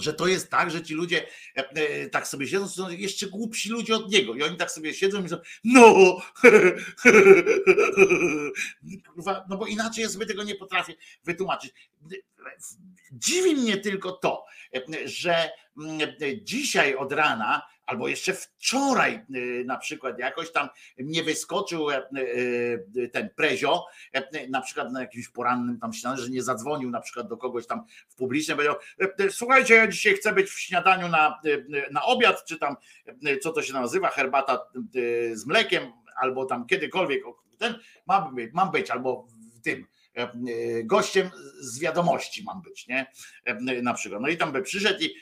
że 0.00 0.14
to 0.14 0.26
jest 0.26 0.50
tak, 0.50 0.70
że 0.70 0.82
ci 0.82 0.94
ludzie 0.94 1.26
e, 1.54 2.08
tak 2.08 2.28
sobie 2.28 2.46
siedzą, 2.46 2.68
są 2.68 2.90
jeszcze 2.90 3.26
głupsi 3.26 3.68
ludzie 3.68 3.94
od 3.94 4.12
niego 4.12 4.34
i 4.34 4.42
oni 4.42 4.56
tak 4.56 4.70
sobie 4.70 4.94
siedzą 4.94 5.18
i 5.18 5.22
mówią, 5.22 5.36
no, 5.64 6.16
no 9.48 9.56
bo 9.56 9.66
inaczej 9.66 10.02
ja 10.02 10.08
sobie 10.08 10.26
tego 10.26 10.42
nie 10.42 10.54
potrafię 10.54 10.94
wytłumaczyć. 11.24 11.72
Dziwi 13.12 13.54
mnie 13.54 13.76
tylko 13.76 14.12
to, 14.12 14.44
że 15.04 15.50
mm, 15.78 16.12
dzisiaj 16.42 16.94
od 16.94 17.12
rana 17.12 17.62
albo 17.90 18.08
jeszcze 18.08 18.32
wczoraj 18.32 19.24
y, 19.34 19.64
na 19.66 19.78
przykład 19.78 20.18
jakoś 20.18 20.52
tam 20.52 20.68
nie 20.98 21.22
wyskoczył 21.22 21.90
e, 21.90 21.96
e, 21.96 23.08
ten 23.08 23.30
prezio, 23.36 23.86
e, 24.12 24.48
na 24.48 24.60
przykład 24.60 24.92
na 24.92 25.00
jakimś 25.00 25.28
porannym 25.28 25.78
tam 25.78 25.92
śniadaniu, 25.92 26.22
że 26.22 26.30
nie 26.30 26.42
zadzwonił 26.42 26.90
na 26.90 27.00
przykład 27.00 27.28
do 27.28 27.36
kogoś 27.36 27.66
tam 27.66 27.84
w 28.08 28.14
publicznym, 28.14 28.56
powiedział, 28.56 28.76
słuchajcie, 29.30 29.74
ja 29.74 29.86
dzisiaj 29.86 30.14
chcę 30.14 30.32
być 30.32 30.50
w 30.50 30.60
śniadaniu 30.60 31.08
na, 31.08 31.40
na 31.90 32.02
obiad, 32.02 32.44
czy 32.44 32.58
tam, 32.58 32.76
co 33.42 33.52
to 33.52 33.62
się 33.62 33.72
nazywa, 33.72 34.08
herbata 34.08 34.66
z 35.32 35.46
mlekiem, 35.46 35.92
albo 36.16 36.44
tam 36.44 36.66
kiedykolwiek, 36.66 37.22
ten, 37.58 37.74
mam 38.06 38.34
być, 38.34 38.52
mam 38.52 38.70
być 38.70 38.90
albo 38.90 39.26
w 39.54 39.60
tym, 39.60 39.86
gościem 40.84 41.30
z 41.60 41.78
wiadomości 41.78 42.44
mam 42.44 42.62
być, 42.62 42.86
nie? 42.88 43.06
Na 43.82 43.94
przykład. 43.94 44.22
No 44.22 44.28
i 44.28 44.36
tam 44.36 44.52
by 44.52 44.62
przyszedł 44.62 45.00
i 45.00 45.14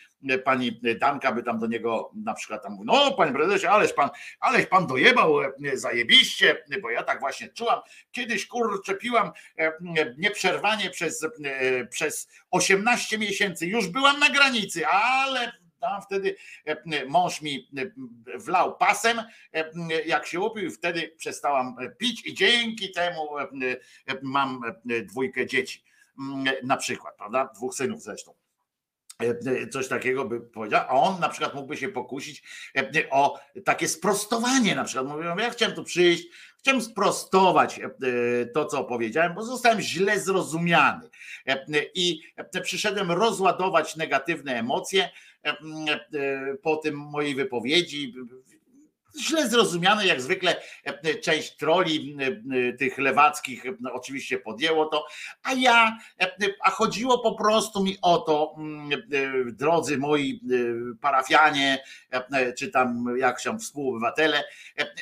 pani 0.45 0.81
Danka 1.01 1.33
by 1.33 1.43
tam 1.43 1.59
do 1.59 1.67
niego 1.67 2.11
na 2.25 2.35
przykład 2.35 2.63
tam 2.63 2.73
mówił, 2.73 2.85
no 2.85 3.15
panie 3.15 3.33
prezesie, 3.33 3.67
ależ 3.67 3.93
pan, 3.93 4.11
ależ 4.41 4.67
pan 4.67 4.87
dojebał 4.87 5.43
e, 5.43 5.53
zajebiście, 5.75 6.65
bo 6.83 6.91
ja 6.91 7.03
tak 7.03 7.21
właśnie 7.21 7.49
czułam. 7.49 7.81
Kiedyś 8.13 8.47
kurczę 8.47 8.95
piłam 8.95 9.31
e, 9.59 9.73
nieprzerwanie 10.19 10.91
przez, 10.91 11.25
e, 11.25 11.87
przez 11.87 12.29
18 12.51 13.19
miesięcy, 13.19 13.67
już 13.67 13.89
byłam 13.89 14.19
na 14.19 14.31
granicy, 14.31 14.87
ale 14.87 15.53
tam 15.81 16.03
wtedy 16.03 16.37
mąż 17.09 17.43
mi 17.43 17.69
wlał 18.35 18.77
pasem, 18.77 19.23
jak 20.07 20.27
się 20.27 20.41
upił, 20.41 20.71
wtedy 20.71 21.15
przestałam 21.17 21.77
pić 21.99 22.27
i 22.27 22.35
dzięki 22.35 22.93
temu 22.93 23.29
mam 24.23 24.61
dwójkę 25.05 25.47
dzieci. 25.47 25.85
Na 26.63 26.77
przykład, 26.77 27.17
prawda? 27.17 27.51
Dwóch 27.55 27.75
synów 27.75 28.03
zresztą. 28.03 28.35
E, 29.23 29.69
coś 29.69 29.89
takiego 29.89 30.25
by 30.25 30.41
powiedział, 30.41 30.85
a 30.89 30.91
on 30.91 31.21
na 31.21 31.29
przykład 31.29 31.55
mógłby 31.55 31.77
się 31.77 31.89
pokusić 31.89 32.43
e, 32.77 33.11
o 33.11 33.41
takie 33.65 33.89
sprostowanie, 33.89 34.75
na 34.75 34.85
przykład 34.85 35.07
mówią, 35.07 35.39
ja 35.39 35.51
chciałem 35.51 35.75
tu 35.75 35.85
przyjść, 35.85 36.29
chciałem 36.59 36.83
sprostować 36.83 37.79
e, 37.79 37.91
to, 38.47 38.65
co 38.65 38.85
powiedziałem, 38.85 39.35
bo 39.35 39.45
zostałem 39.45 39.81
źle 39.81 40.21
zrozumiany. 40.21 41.11
I 41.95 42.21
przyszedłem 42.63 43.13
rozładować 43.13 43.97
negatywne 43.97 44.55
emocje 44.55 45.11
po 46.63 46.77
tym 46.77 46.97
mojej 46.97 47.35
wypowiedzi, 47.35 48.15
źle 49.21 49.49
zrozumiane, 49.49 50.07
jak 50.07 50.21
zwykle 50.21 50.57
e, 50.85 51.15
część 51.15 51.57
troli 51.57 52.17
e, 52.21 52.73
tych 52.73 52.99
lewackich 52.99 53.67
e, 53.67 53.73
oczywiście 53.93 54.39
podjęło 54.39 54.87
to, 54.87 55.07
a 55.43 55.53
ja, 55.53 55.99
a 56.65 56.71
chodziło 56.71 57.19
po 57.19 57.35
prostu 57.35 57.85
mi 57.85 57.99
o 58.03 58.19
to, 58.19 58.57
drodzy 59.47 59.99
moi 59.99 60.41
parafianie, 61.01 61.85
czy 62.59 62.69
tam 62.69 63.05
jak 63.19 63.41
się 63.41 63.59
współobywatele, 63.59 64.45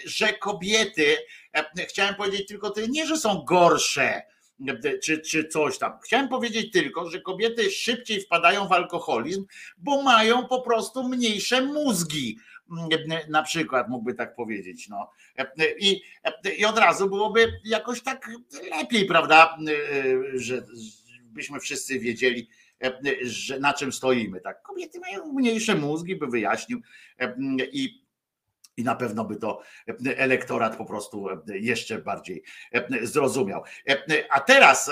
że 0.05 0.33
kobiety, 0.33 1.17
chciałem 1.89 2.15
powiedzieć 2.15 2.49
tylko 2.49 2.71
tyle, 2.71 2.89
nie, 2.89 3.07
że 3.07 3.17
są 3.17 3.45
gorsze, 3.45 4.23
czy, 5.03 5.19
czy 5.19 5.49
coś 5.49 5.79
tam. 5.79 5.99
Chciałem 6.05 6.29
powiedzieć 6.29 6.73
tylko, 6.73 7.11
że 7.11 7.21
kobiety 7.21 7.71
szybciej 7.71 8.21
wpadają 8.21 8.69
w 8.69 8.73
alkoholizm, 8.73 9.45
bo 9.79 10.03
mają 10.03 10.47
po 10.47 10.63
prostu 10.63 11.09
mniejsze 11.09 11.61
mózgi 11.61 12.39
na 13.29 13.43
przykład 13.43 13.89
mógłby 13.89 14.15
tak 14.15 14.35
powiedzieć. 14.35 14.89
No. 14.89 15.11
I, 15.79 16.03
I 16.59 16.65
od 16.65 16.79
razu 16.79 17.09
byłoby 17.09 17.53
jakoś 17.65 18.03
tak 18.03 18.31
lepiej, 18.71 19.07
prawda, 19.07 19.59
że 20.35 20.67
byśmy 21.23 21.61
wszyscy 21.61 21.99
wiedzieli, 21.99 22.49
że 23.23 23.61
na 23.61 23.75
czym 23.75 23.93
stoimy. 23.93 24.41
Tak, 24.41 24.63
kobiety 24.63 25.01
mają 25.01 25.33
mniejsze 25.33 25.75
mózgi, 25.75 26.17
by 26.17 26.27
wyjaśnił 26.27 26.81
i 27.73 28.06
i 28.77 28.85
na 28.85 28.95
pewno 28.95 29.25
by 29.25 29.37
to 29.37 29.61
elektorat 30.17 30.77
po 30.77 30.85
prostu 30.85 31.27
jeszcze 31.49 31.99
bardziej 31.99 32.43
zrozumiał. 33.03 33.63
A 34.31 34.41
teraz, 34.41 34.91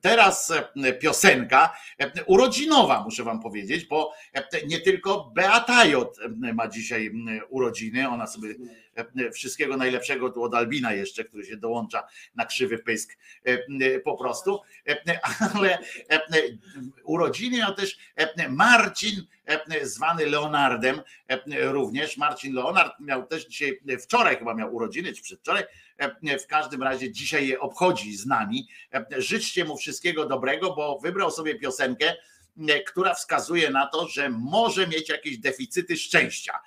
teraz 0.00 0.52
piosenka 1.00 1.76
urodzinowa, 2.26 3.04
muszę 3.04 3.24
wam 3.24 3.40
powiedzieć, 3.40 3.84
bo 3.84 4.12
nie 4.66 4.80
tylko 4.80 5.32
Beata 5.34 5.84
J 5.84 6.16
ma 6.54 6.68
dzisiaj 6.68 7.12
urodziny, 7.48 8.08
ona 8.08 8.26
sobie 8.26 8.54
wszystkiego 9.32 9.76
najlepszego 9.76 10.30
tu 10.30 10.42
od 10.42 10.54
Albina 10.54 10.92
jeszcze, 10.92 11.24
który 11.24 11.44
się 11.44 11.56
dołącza 11.56 12.02
na 12.34 12.46
krzywy 12.46 12.78
pysk 12.78 13.18
po 14.04 14.16
prostu, 14.16 14.60
ale 15.54 15.78
urodziny 17.04 17.58
miał 17.58 17.74
też 17.74 17.98
Marcin 18.48 19.26
zwany 19.82 20.26
Leonardem 20.26 21.00
również. 21.60 22.16
Marcin 22.16 22.54
Leonard 22.54 23.00
miał 23.00 23.26
też 23.26 23.46
dzisiaj, 23.46 23.80
wczoraj 24.02 24.36
chyba 24.36 24.54
miał 24.54 24.74
urodziny, 24.74 25.12
czy 25.12 25.22
przedwczoraj, 25.22 25.64
w 26.42 26.46
każdym 26.46 26.82
razie 26.82 27.12
dzisiaj 27.12 27.48
je 27.48 27.60
obchodzi 27.60 28.16
z 28.16 28.26
nami. 28.26 28.68
Życzcie 29.16 29.64
mu 29.64 29.76
wszystkiego 29.76 30.26
dobrego, 30.26 30.74
bo 30.74 30.98
wybrał 30.98 31.30
sobie 31.30 31.54
piosenkę, 31.54 32.16
która 32.86 33.14
wskazuje 33.14 33.70
na 33.70 33.86
to, 33.86 34.08
że 34.08 34.30
może 34.30 34.86
mieć 34.86 35.08
jakieś 35.08 35.38
deficyty 35.38 35.96
szczęścia. 35.96 36.60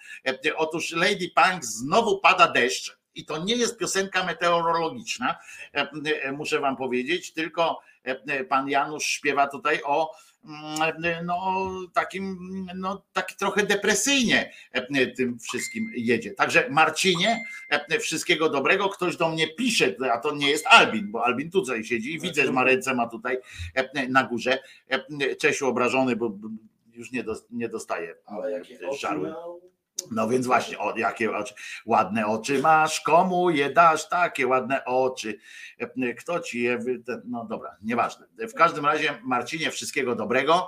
Otóż 0.56 0.92
Lady 0.92 1.32
Punk 1.36 1.66
znowu 1.66 2.20
pada 2.20 2.48
deszcz 2.48 2.98
i 3.16 3.26
to 3.26 3.38
nie 3.38 3.56
jest 3.56 3.78
piosenka 3.78 4.24
meteorologiczna, 4.24 5.36
muszę 6.34 6.60
wam 6.60 6.78
powiedzieć, 6.78 7.34
tylko 7.34 7.82
pan 8.50 8.70
Janusz 8.70 9.06
śpiewa 9.06 9.48
tutaj 9.48 9.82
o 9.86 10.16
no 11.24 11.70
takim, 11.94 12.38
no 12.76 13.04
tak 13.14 13.32
trochę 13.32 13.66
depresyjnie 13.66 14.52
e, 14.72 15.08
tym 15.08 15.40
wszystkim 15.40 15.92
jedzie. 15.96 16.32
Także 16.32 16.70
Marcinie, 16.70 17.44
e, 17.70 18.00
wszystkiego 18.00 18.50
dobrego. 18.50 18.90
Ktoś 18.90 19.18
do 19.18 19.30
mnie 19.30 19.48
pisze, 19.48 19.96
a 20.14 20.18
to 20.18 20.36
nie 20.36 20.50
jest 20.50 20.66
Albin, 20.68 21.12
bo 21.12 21.26
Albin 21.26 21.52
tutaj 21.52 21.84
siedzi 21.84 22.14
i 22.14 22.20
widzę, 22.20 22.46
że 22.46 22.52
ma 22.52 22.64
ręce 22.64 22.96
ma 22.96 23.08
tutaj 23.08 23.38
e, 23.76 24.08
na 24.08 24.24
górze. 24.24 24.60
Czesiu 25.40 25.68
obrażony, 25.68 26.16
bo 26.16 26.32
już 26.94 27.12
nie, 27.12 27.24
nie 27.52 27.70
dostaje 27.70 28.16
żaru. 29.00 29.26
No 30.12 30.30
więc 30.30 30.46
właśnie, 30.46 30.80
o, 30.80 30.98
jakie 30.98 31.38
oczy, 31.38 31.54
ładne 31.86 32.28
oczy 32.28 32.60
masz, 32.60 33.02
komu 33.02 33.50
je 33.50 33.70
dasz 33.70 34.10
takie 34.10 34.48
ładne 34.48 34.86
oczy? 34.86 35.40
Kto 36.20 36.40
ci 36.40 36.62
je. 36.62 36.80
No 37.26 37.46
dobra, 37.46 37.78
nieważne. 37.82 38.28
W 38.38 38.54
każdym 38.54 38.86
razie, 38.86 39.20
Marcinie, 39.24 39.72
wszystkiego 39.72 40.16
dobrego. 40.16 40.68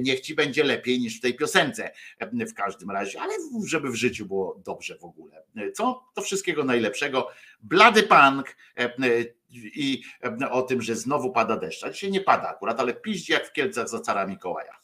Niech 0.00 0.20
ci 0.20 0.34
będzie 0.34 0.64
lepiej 0.64 1.00
niż 1.00 1.18
w 1.18 1.20
tej 1.20 1.34
piosence. 1.34 1.90
W 2.20 2.54
każdym 2.54 2.90
razie, 2.90 3.20
ale 3.20 3.32
żeby 3.66 3.90
w 3.90 3.94
życiu 3.94 4.26
było 4.26 4.60
dobrze 4.64 4.98
w 4.98 5.04
ogóle. 5.04 5.42
Co? 5.74 6.04
To 6.14 6.22
wszystkiego 6.22 6.64
najlepszego. 6.64 7.28
Blady 7.62 8.02
punk 8.02 8.56
i 9.54 10.02
o 10.50 10.62
tym, 10.62 10.82
że 10.82 10.96
znowu 10.96 11.32
pada 11.32 11.56
deszcz. 11.56 11.84
A 11.84 11.90
dzisiaj 11.90 12.10
nie 12.10 12.20
pada 12.20 12.48
akurat, 12.48 12.80
ale 12.80 12.94
piździ 12.94 13.32
jak 13.32 13.46
w 13.46 13.52
Kielcach 13.52 13.88
za 13.88 14.00
cara 14.00 14.26
Mikołaja. 14.26 14.81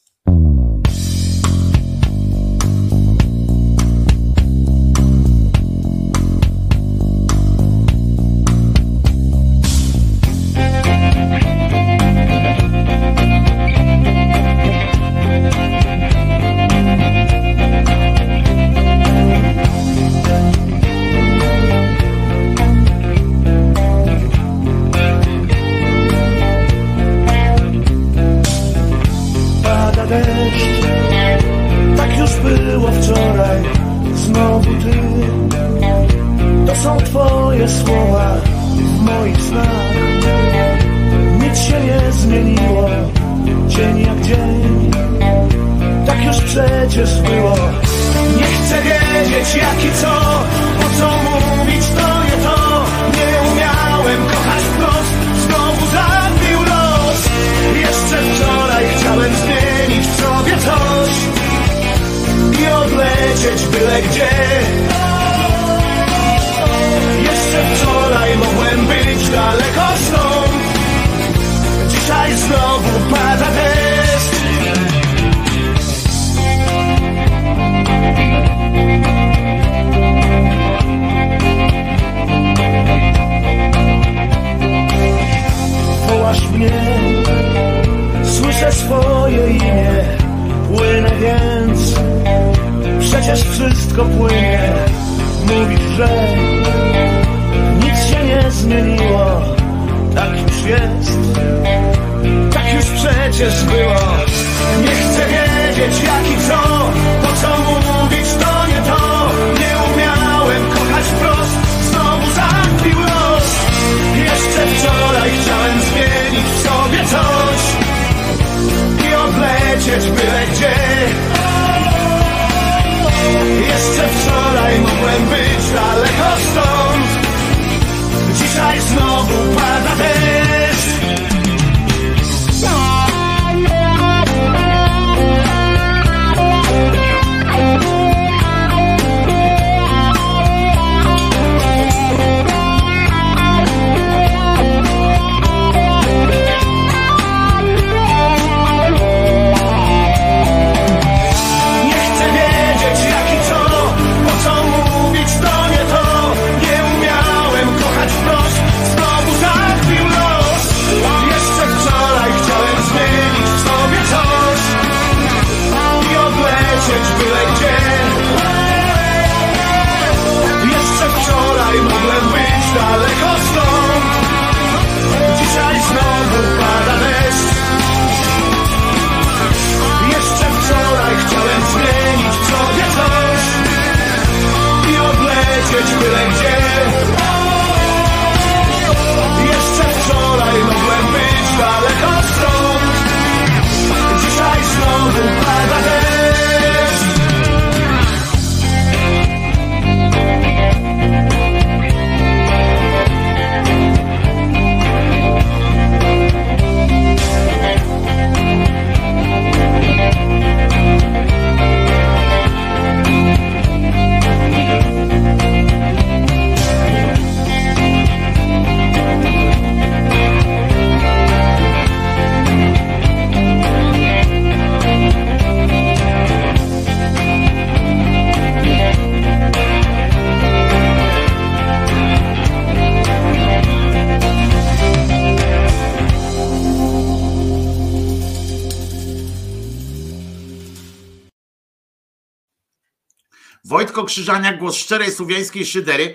Wojtko 244.19 244.33
Krzyżaniak, 244.33 244.59
głos 244.59 244.77
szczerej 244.77 245.13
słowiańskiej 245.13 245.67
szydery. 245.67 246.15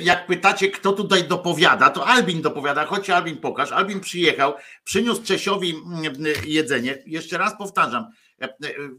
Jak 0.00 0.26
pytacie, 0.26 0.70
kto 0.70 0.92
tutaj 0.92 1.24
dopowiada, 1.24 1.90
to 1.90 2.06
Albin 2.06 2.42
dopowiada. 2.42 2.86
Chodź 2.86 3.10
Albin, 3.10 3.36
pokaż. 3.36 3.72
Albin 3.72 4.00
przyjechał, 4.00 4.54
przyniósł 4.84 5.22
Czesiowi 5.22 5.74
jedzenie. 6.46 6.98
Jeszcze 7.06 7.38
raz 7.38 7.58
powtarzam, 7.58 8.06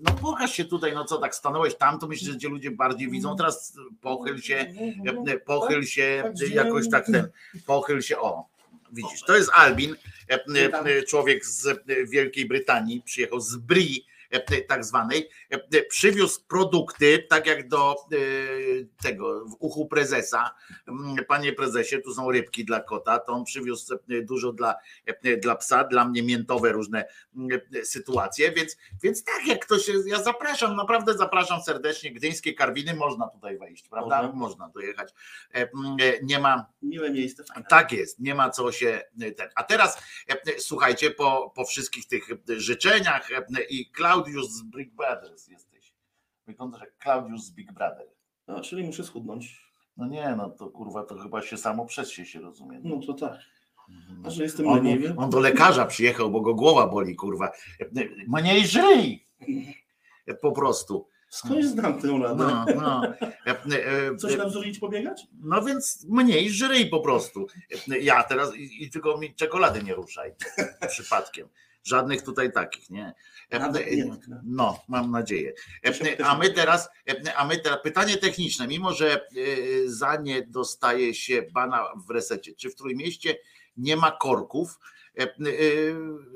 no 0.02 0.12
pokaż 0.22 0.54
się 0.54 0.66
tutaj, 0.66 0.94
no 0.94 1.06
co 1.06 1.18
tak 1.18 1.36
stanąłeś 1.36 1.76
tam, 1.76 2.00
to 2.00 2.08
myślę, 2.08 2.34
że 2.34 2.40
cię 2.40 2.50
ludzie 2.50 2.72
bardziej 2.72 3.10
widzą. 3.10 3.36
Teraz 3.36 3.78
pochyl 4.02 4.42
się, 4.42 4.74
pochyl 5.46 5.84
się, 5.84 6.34
jakoś 6.54 6.90
tak 6.90 7.06
ten, 7.06 7.30
pochyl 7.66 8.02
się, 8.02 8.18
o. 8.18 8.46
Widzisz, 8.92 9.22
to 9.22 9.36
jest 9.36 9.52
Albin, 9.54 9.96
człowiek 11.08 11.46
z 11.46 11.68
Wielkiej 12.10 12.46
Brytanii, 12.46 13.02
przyjechał 13.02 13.40
z 13.40 13.56
Bri, 13.56 14.06
E, 14.30 14.62
tak 14.62 14.86
zwanej, 14.86 15.20
e, 15.20 15.45
przywiózł 15.90 16.42
produkty, 16.48 17.26
tak 17.30 17.48
jak 17.48 17.68
do 17.68 17.92
e, 17.92 18.18
tego 19.04 19.46
w 19.46 19.56
uchu 19.60 19.88
prezesa. 19.88 20.56
Mm, 20.88 21.26
panie 21.28 21.54
prezesie, 21.54 22.02
tu 22.02 22.14
są 22.14 22.32
rybki 22.32 22.66
dla 22.66 22.80
kota, 22.80 23.20
to 23.20 23.34
on 23.34 23.44
przywiózł 23.44 23.96
dużo 24.24 24.54
dla, 24.54 24.76
dla 25.42 25.56
psa, 25.56 25.84
dla 25.84 26.06
mnie 26.06 26.24
miętowe 26.24 26.72
różne 26.72 27.06
mm, 27.36 27.60
sytuacje, 27.84 28.52
więc, 28.52 28.78
więc 29.04 29.24
tak 29.24 29.48
jak 29.48 29.66
ktoś, 29.66 29.92
ja 30.06 30.24
zapraszam, 30.24 30.76
naprawdę 30.76 31.18
zapraszam 31.18 31.62
serdecznie, 31.62 32.12
gdyńskie 32.12 32.54
Karwiny, 32.54 32.94
można 32.94 33.28
tutaj 33.28 33.58
wejść, 33.58 33.90
prawda? 33.90 34.22
Można, 34.22 34.40
można 34.40 34.70
dojechać. 34.70 35.14
Mm, 35.52 35.98
nie 36.24 36.40
ma... 36.40 36.66
Miłe 36.82 37.12
miejsce. 37.12 37.44
Fajne. 37.44 37.66
Tak 37.70 37.92
jest, 37.92 38.20
nie 38.20 38.36
ma 38.36 38.50
co 38.50 38.72
się... 38.72 39.02
Ten. 39.20 39.50
A 39.56 39.64
teraz 39.64 39.98
słuchajcie, 40.58 41.12
po, 41.12 41.52
po 41.56 41.66
wszystkich 41.66 42.08
tych 42.08 42.28
życzeniach 42.48 43.30
i 43.70 43.92
Klaud 43.92 44.26
Klaudiusz 44.26 44.48
z 44.48 44.64
Big 44.64 44.94
Brothers 44.94 45.45
jesteś. 45.48 45.94
Wyglądasz 46.48 46.82
jak 46.82 46.98
Klaudiusz 46.98 47.42
z 47.42 47.52
Big 47.52 47.74
Brother. 47.74 48.08
No, 48.48 48.62
czyli 48.62 48.84
muszę 48.84 49.04
schudnąć. 49.04 49.66
No 49.98 50.08
nie, 50.08 50.36
no 50.38 50.50
to 50.50 50.70
kurwa, 50.70 51.04
to 51.04 51.18
chyba 51.18 51.42
się 51.42 51.58
samo 51.58 51.86
przez 51.86 52.12
się 52.12 52.26
się 52.26 52.40
rozumie. 52.42 52.80
No 52.84 53.00
to 53.08 53.14
tak. 53.14 53.40
A 54.24 54.30
że 54.30 54.44
jestem 54.44 54.68
on, 54.68 54.76
leniwy? 54.76 55.14
On 55.18 55.30
do 55.30 55.40
lekarza 55.40 55.86
przyjechał, 55.86 56.32
bo 56.32 56.42
go 56.42 56.54
głowa 56.54 56.88
boli, 56.88 57.16
kurwa. 57.16 57.52
Mniej 58.28 58.68
żyj! 58.68 59.26
Po 60.42 60.52
prostu. 60.52 61.08
Skąd 61.30 61.66
znam 61.66 62.02
tę 62.02 62.20
radę? 62.24 62.36
No, 62.36 62.66
no. 62.76 63.02
Coś 64.18 64.38
nam 64.38 64.50
zrobić 64.50 64.80
pobiegać? 64.80 65.28
No 65.34 65.62
więc 65.62 66.06
mniej 66.10 66.50
żyj 66.50 66.90
po 66.90 67.00
prostu. 67.00 67.48
Ja 68.02 68.24
teraz 68.24 68.56
i, 68.56 68.84
i 68.84 68.90
tylko 68.90 69.18
mi 69.18 69.36
czekolady 69.36 69.84
nie 69.84 69.94
ruszaj 69.94 70.36
przypadkiem. 70.88 71.48
Żadnych 71.84 72.22
tutaj 72.22 72.52
takich, 72.52 72.90
nie? 72.90 73.14
No, 74.44 74.84
mam 74.88 75.12
nadzieję. 75.12 75.54
A 76.24 76.38
my 76.38 76.50
teraz, 76.50 76.90
a 77.36 77.46
my 77.46 77.58
teraz 77.58 77.80
pytanie 77.84 78.18
techniczne, 78.18 78.68
mimo 78.68 78.94
że 78.94 79.28
za 79.86 80.16
nie 80.16 80.42
dostaje 80.42 81.14
się 81.14 81.42
bana 81.42 81.84
w 82.08 82.10
resecie, 82.10 82.54
czy 82.56 82.70
w 82.70 82.76
Trójmieście 82.76 83.36
nie 83.78 83.96
ma 83.96 84.12
korków? 84.12 84.80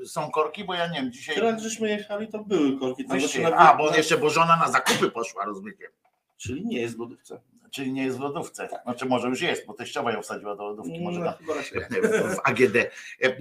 Są 0.06 0.30
korki, 0.30 0.64
bo 0.64 0.74
ja 0.74 0.86
nie 0.86 1.02
wiem, 1.02 1.12
dzisiaj. 1.12 1.34
Teraz 1.34 1.62
żeśmy 1.62 1.88
jechali, 1.88 2.28
to 2.28 2.44
były 2.44 2.78
korki. 2.78 3.04
To 3.04 3.14
Wyście, 3.14 3.56
a, 3.56 3.76
bo 3.76 3.96
jeszcze, 3.96 4.18
bo 4.18 4.30
żona 4.30 4.56
na 4.56 4.72
zakupy 4.72 5.10
poszła, 5.10 5.44
rozumiecie? 5.44 5.90
Czyli 6.36 6.66
nie 6.66 6.80
jest 6.80 6.96
w 6.96 6.98
lodówce. 6.98 7.40
Czyli 7.70 7.92
nie 7.92 8.04
jest 8.04 8.18
w 8.18 8.20
lodówce. 8.20 8.68
Znaczy 8.84 9.06
może 9.06 9.28
już 9.28 9.40
jest, 9.40 9.66
bo 9.66 9.74
teściowa 9.74 10.12
ją 10.12 10.22
wsadziła 10.22 10.56
do 10.56 10.64
lodówki, 10.64 11.00
może 11.00 11.18
No, 11.18 11.24
na, 11.24 11.32
w 12.34 12.40
AGD. 12.44 12.76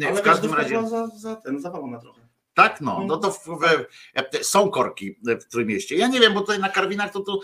Ale 0.07 0.15
W 0.15 0.21
każdym 0.21 0.53
razie. 0.53 0.87
Za, 0.87 1.07
za 1.07 1.35
ten, 1.35 1.61
zawalona 1.61 1.99
trochę. 1.99 2.18
Tak, 2.59 2.81
no, 2.81 3.05
no 3.07 3.17
to 3.17 3.31
w, 3.31 3.45
w, 3.45 4.45
są 4.45 4.69
korki 4.69 5.15
w 5.23 5.45
Trójmieście. 5.45 5.95
Ja 5.95 6.07
nie 6.07 6.19
wiem, 6.19 6.33
bo 6.33 6.41
tutaj 6.41 6.59
na 6.59 6.69
Karwinach 6.69 7.11
to 7.11 7.19
tu 7.19 7.41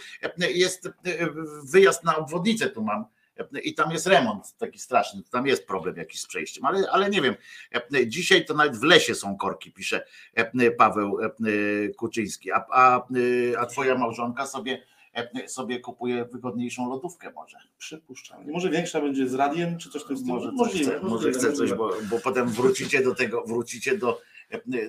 jest 0.53 0.89
wyjazd 1.63 2.03
na 2.03 2.15
obwodnicę, 2.15 2.69
tu 2.69 2.83
mam 2.83 3.05
i 3.63 3.73
tam 3.73 3.91
jest 3.91 4.07
remont 4.07 4.57
taki 4.57 4.79
straszny, 4.79 5.23
tam 5.31 5.47
jest 5.47 5.67
problem 5.67 5.95
jakiś 5.95 6.21
z 6.21 6.27
przejściem, 6.27 6.65
ale, 6.65 6.91
ale 6.91 7.09
nie 7.09 7.21
wiem. 7.21 7.35
Dzisiaj 8.07 8.45
to 8.45 8.53
nawet 8.53 8.77
w 8.77 8.83
lesie 8.83 9.15
są 9.15 9.37
korki, 9.37 9.71
pisze 9.71 10.05
Paweł 10.77 11.17
Kuczyński, 11.97 12.51
a, 12.51 12.65
a, 12.71 13.07
a 13.59 13.65
twoja 13.65 13.97
małżonka 13.97 14.45
sobie, 14.45 14.83
sobie 15.47 15.79
kupuje 15.79 16.25
wygodniejszą 16.25 16.89
lodówkę 16.89 17.31
może. 17.31 17.57
Przypuszczam. 17.77 18.51
Może 18.51 18.69
większa 18.69 19.01
będzie 19.01 19.29
z 19.29 19.33
radiem, 19.33 19.77
czy 19.77 19.89
coś 19.89 20.03
w 20.03 20.07
tym 20.07 20.17
stylu? 20.17 20.33
Może, 20.33 20.49
coś 20.49 20.57
Możliwe, 20.57 20.91
chce, 20.91 21.07
może 21.07 21.31
chce 21.31 21.53
coś, 21.53 21.73
bo, 21.73 21.93
bo 22.09 22.19
potem 22.19 22.49
wrócicie 22.49 23.03
do 23.03 23.15
tego, 23.15 23.43
wrócicie 23.47 23.97
do, 23.97 24.21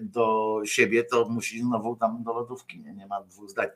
do 0.02 0.60
siebie, 0.64 1.04
to 1.04 1.28
musi 1.28 1.60
znowu 1.60 1.96
tam 1.96 2.22
do 2.22 2.32
lodówki, 2.32 2.80
nie, 2.80 2.92
nie 2.92 3.06
ma 3.06 3.22
dwóch 3.22 3.50
zdań. 3.50 3.68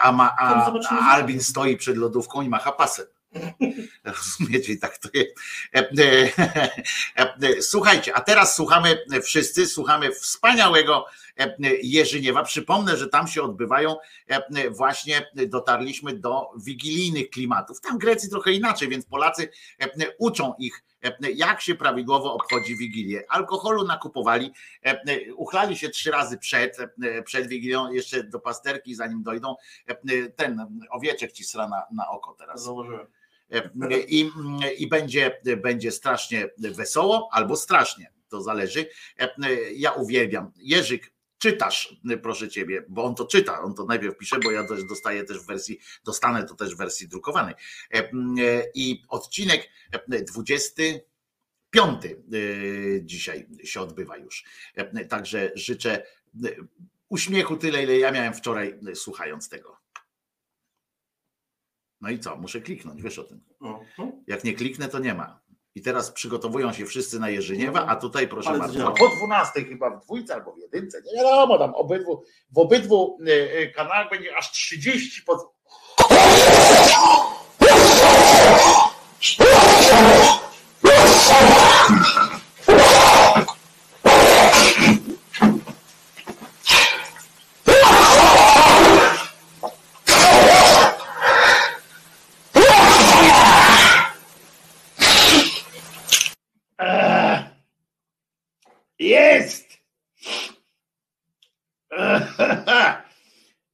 A, 0.00 0.12
ma, 0.12 0.36
a, 0.38 0.72
a 0.90 1.10
Albin 1.10 1.40
stoi 1.40 1.76
przed 1.76 1.96
lodówką 1.96 2.42
i 2.42 2.48
macha 2.48 2.72
pasem. 2.72 3.06
Rozumiecie, 4.04 4.72
i 4.72 4.78
tak 4.78 4.98
to 4.98 5.08
jest. 5.14 5.34
Słuchajcie, 7.60 8.14
a 8.14 8.20
teraz 8.20 8.56
słuchamy 8.56 8.98
wszyscy, 9.22 9.66
słuchamy 9.66 10.12
wspaniałego 10.12 11.06
Jerzyniewa. 11.82 12.42
Przypomnę, 12.42 12.96
że 12.96 13.08
tam 13.08 13.28
się 13.28 13.42
odbywają, 13.42 13.96
właśnie 14.70 15.30
dotarliśmy 15.48 16.12
do 16.18 16.50
wigilijnych 16.56 17.30
klimatów. 17.30 17.80
Tam 17.80 17.98
Grecji 17.98 18.30
trochę 18.30 18.52
inaczej, 18.52 18.88
więc 18.88 19.06
Polacy 19.06 19.48
uczą 20.18 20.54
ich, 20.58 20.84
jak 21.34 21.60
się 21.60 21.74
prawidłowo 21.74 22.34
obchodzi 22.34 22.76
Wigilię. 22.76 23.24
Alkoholu 23.28 23.84
nakupowali, 23.84 24.52
uchlali 25.36 25.76
się 25.76 25.88
trzy 25.88 26.10
razy 26.10 26.38
przed, 26.38 26.76
przed 27.24 27.48
Wigilią, 27.48 27.92
jeszcze 27.92 28.24
do 28.24 28.40
pasterki, 28.40 28.94
zanim 28.94 29.22
dojdą. 29.22 29.54
Ten 30.36 30.80
owieczek 30.90 31.32
ci 31.32 31.44
sra 31.44 31.68
na, 31.68 31.82
na 31.92 32.08
oko 32.08 32.34
teraz. 32.34 32.62
Założyłem. 32.62 33.06
I, 34.08 34.30
i 34.78 34.88
będzie, 34.88 35.40
będzie 35.62 35.92
strasznie 35.92 36.48
wesoło 36.58 37.28
albo 37.32 37.56
strasznie, 37.56 38.12
to 38.28 38.42
zależy. 38.42 38.88
Ja 39.74 39.92
uwielbiam. 39.92 40.52
Jerzyk, 40.56 41.12
czytasz, 41.46 41.96
proszę 42.22 42.48
ciebie, 42.48 42.84
bo 42.88 43.04
on 43.04 43.14
to 43.14 43.26
czyta, 43.26 43.60
on 43.60 43.74
to 43.74 43.84
najpierw 43.84 44.16
pisze, 44.16 44.38
bo 44.38 44.50
ja 44.50 44.66
też 44.68 44.84
dostaję 44.84 45.24
też 45.24 45.38
w 45.38 45.46
wersji, 45.46 45.78
dostanę 46.04 46.44
to 46.44 46.54
też 46.54 46.74
w 46.74 46.78
wersji 46.78 47.08
drukowanej. 47.08 47.54
I 48.74 49.02
odcinek 49.08 49.70
25 50.08 52.02
dzisiaj 53.00 53.48
się 53.64 53.80
odbywa 53.80 54.16
już. 54.16 54.44
Także 55.08 55.52
życzę 55.54 56.06
uśmiechu 57.08 57.56
tyle, 57.56 57.82
ile 57.82 57.98
ja 57.98 58.12
miałem 58.12 58.34
wczoraj 58.34 58.78
słuchając 58.94 59.48
tego. 59.48 59.76
No 62.00 62.10
i 62.10 62.18
co? 62.18 62.36
Muszę 62.36 62.60
kliknąć, 62.60 63.02
wiesz 63.02 63.18
o 63.18 63.24
tym. 63.24 63.40
Mhm. 63.60 64.24
Jak 64.26 64.44
nie 64.44 64.54
kliknę, 64.54 64.88
to 64.88 64.98
nie 64.98 65.14
ma. 65.14 65.45
I 65.76 65.82
teraz 65.82 66.10
przygotowują 66.10 66.72
się 66.72 66.86
wszyscy 66.86 67.20
na 67.20 67.30
Jerzyniewa, 67.30 67.86
a 67.86 67.96
tutaj 67.96 68.28
proszę 68.28 68.48
Ale 68.48 68.58
bardzo. 68.58 68.92
Po 68.92 69.08
12 69.08 69.64
chyba 69.64 69.90
w 69.90 70.04
dwójce 70.04 70.34
albo 70.34 70.52
w 70.52 70.58
jedynce. 70.58 71.02
Nie 71.02 71.22
wiadomo, 71.22 71.58
tam 71.58 71.74
obydwu, 71.74 72.24
w 72.50 72.58
obydwu 72.58 73.18
e, 73.26 73.58
e, 73.58 73.66
kanałach 73.66 74.10
będzie 74.10 74.36
aż 74.36 74.52
30 74.52 75.22
pod. 75.22 75.56
Jest! 98.98 99.78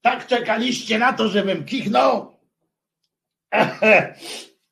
Tak 0.02 0.26
czekaliście 0.52 0.98
na 0.98 1.12
to, 1.12 1.28
żebym 1.28 1.64
kichnął? 1.64 2.36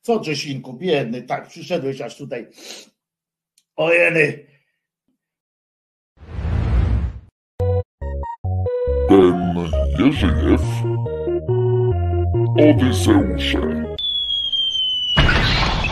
Co 0.01 0.21
Czesinku, 0.21 0.73
biedny, 0.73 1.23
tak 1.23 1.49
przyszedłeś 1.49 2.01
aż 2.01 2.17
tutaj. 2.17 2.47
Ojeny. 3.77 4.47
Ten 9.09 9.57
Jerzyjew 9.99 10.61
Odyseusze 12.59 13.97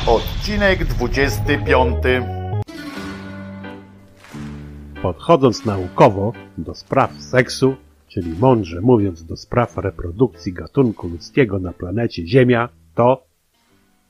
Odcinek 0.07 0.84
25. 0.84 1.97
Podchodząc 5.02 5.65
naukowo 5.65 6.33
do 6.58 6.75
spraw 6.75 7.10
seksu, 7.20 7.76
czyli 8.09 8.33
mądrze 8.39 8.81
mówiąc 8.81 9.25
do 9.25 9.37
spraw 9.37 9.77
reprodukcji 9.77 10.53
gatunku 10.53 11.09
ludzkiego 11.09 11.59
na 11.59 11.73
planecie 11.73 12.27
Ziemia, 12.27 12.69
to, 12.95 13.27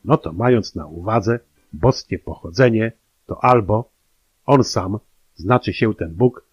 no 0.05 0.17
to 0.17 0.33
mając 0.33 0.75
na 0.75 0.87
uwadze 0.87 1.41
boskie 1.73 2.19
pochodzenie, 2.19 2.93
to 3.27 3.45
albo 3.45 3.91
on 4.47 4.65
sam, 4.65 4.99
znaczy 5.37 5.73
się 5.73 5.95
ten 5.95 6.15
Bóg, 6.15 6.45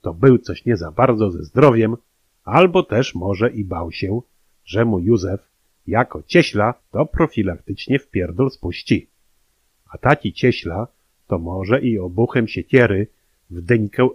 to 0.00 0.14
był 0.14 0.38
coś 0.38 0.64
nie 0.64 0.76
za 0.76 0.90
bardzo 0.90 1.30
ze 1.30 1.42
zdrowiem, 1.42 1.96
albo 2.44 2.82
też 2.82 3.14
może 3.14 3.50
i 3.50 3.64
bał 3.64 3.92
się, 3.92 4.20
że 4.64 4.84
mu 4.84 4.98
Józef 4.98 5.40
jako 5.86 6.22
cieśla 6.22 6.74
to 6.90 7.06
profilaktycznie 7.06 7.98
w 7.98 8.10
pierdol 8.10 8.50
spuści. 8.50 9.08
A 9.90 9.98
taci 9.98 10.32
cieśla 10.32 10.86
to 11.26 11.38
może 11.38 11.80
i 11.80 11.98
obuchem 11.98 12.48
siekiery 12.48 13.06
w 13.50 13.62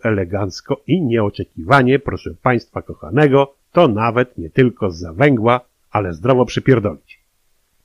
elegancko 0.03 0.81
i 0.87 1.01
nieoczekiwanie, 1.01 1.99
proszę 1.99 2.33
państwa 2.41 2.81
kochanego, 2.81 3.53
to 3.71 3.87
nawet 3.87 4.37
nie 4.37 4.49
tylko 4.49 4.91
z 4.91 5.15
węgła, 5.15 5.61
ale 5.91 6.13
zdrowo 6.13 6.45
przypierdolić. 6.45 7.19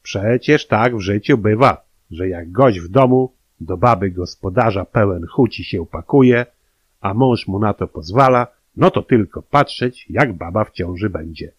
Przecież 0.02 0.66
tak 0.66 0.96
w 0.96 1.00
życiu 1.00 1.38
bywa, 1.38 1.84
że 2.10 2.28
jak 2.28 2.50
gość 2.50 2.80
w 2.80 2.88
domu 2.88 3.32
do 3.60 3.76
baby 3.76 4.10
gospodarza 4.10 4.84
pełen 4.84 5.26
chuci 5.26 5.64
się 5.64 5.86
pakuje, 5.86 6.46
a 7.00 7.14
mąż 7.14 7.46
mu 7.46 7.58
na 7.58 7.74
to 7.74 7.86
pozwala, 7.86 8.46
no 8.76 8.90
to 8.90 9.02
tylko 9.02 9.42
patrzeć, 9.42 10.06
jak 10.10 10.32
baba 10.32 10.64
w 10.64 10.72
ciąży 10.72 11.10
będzie. 11.10 11.52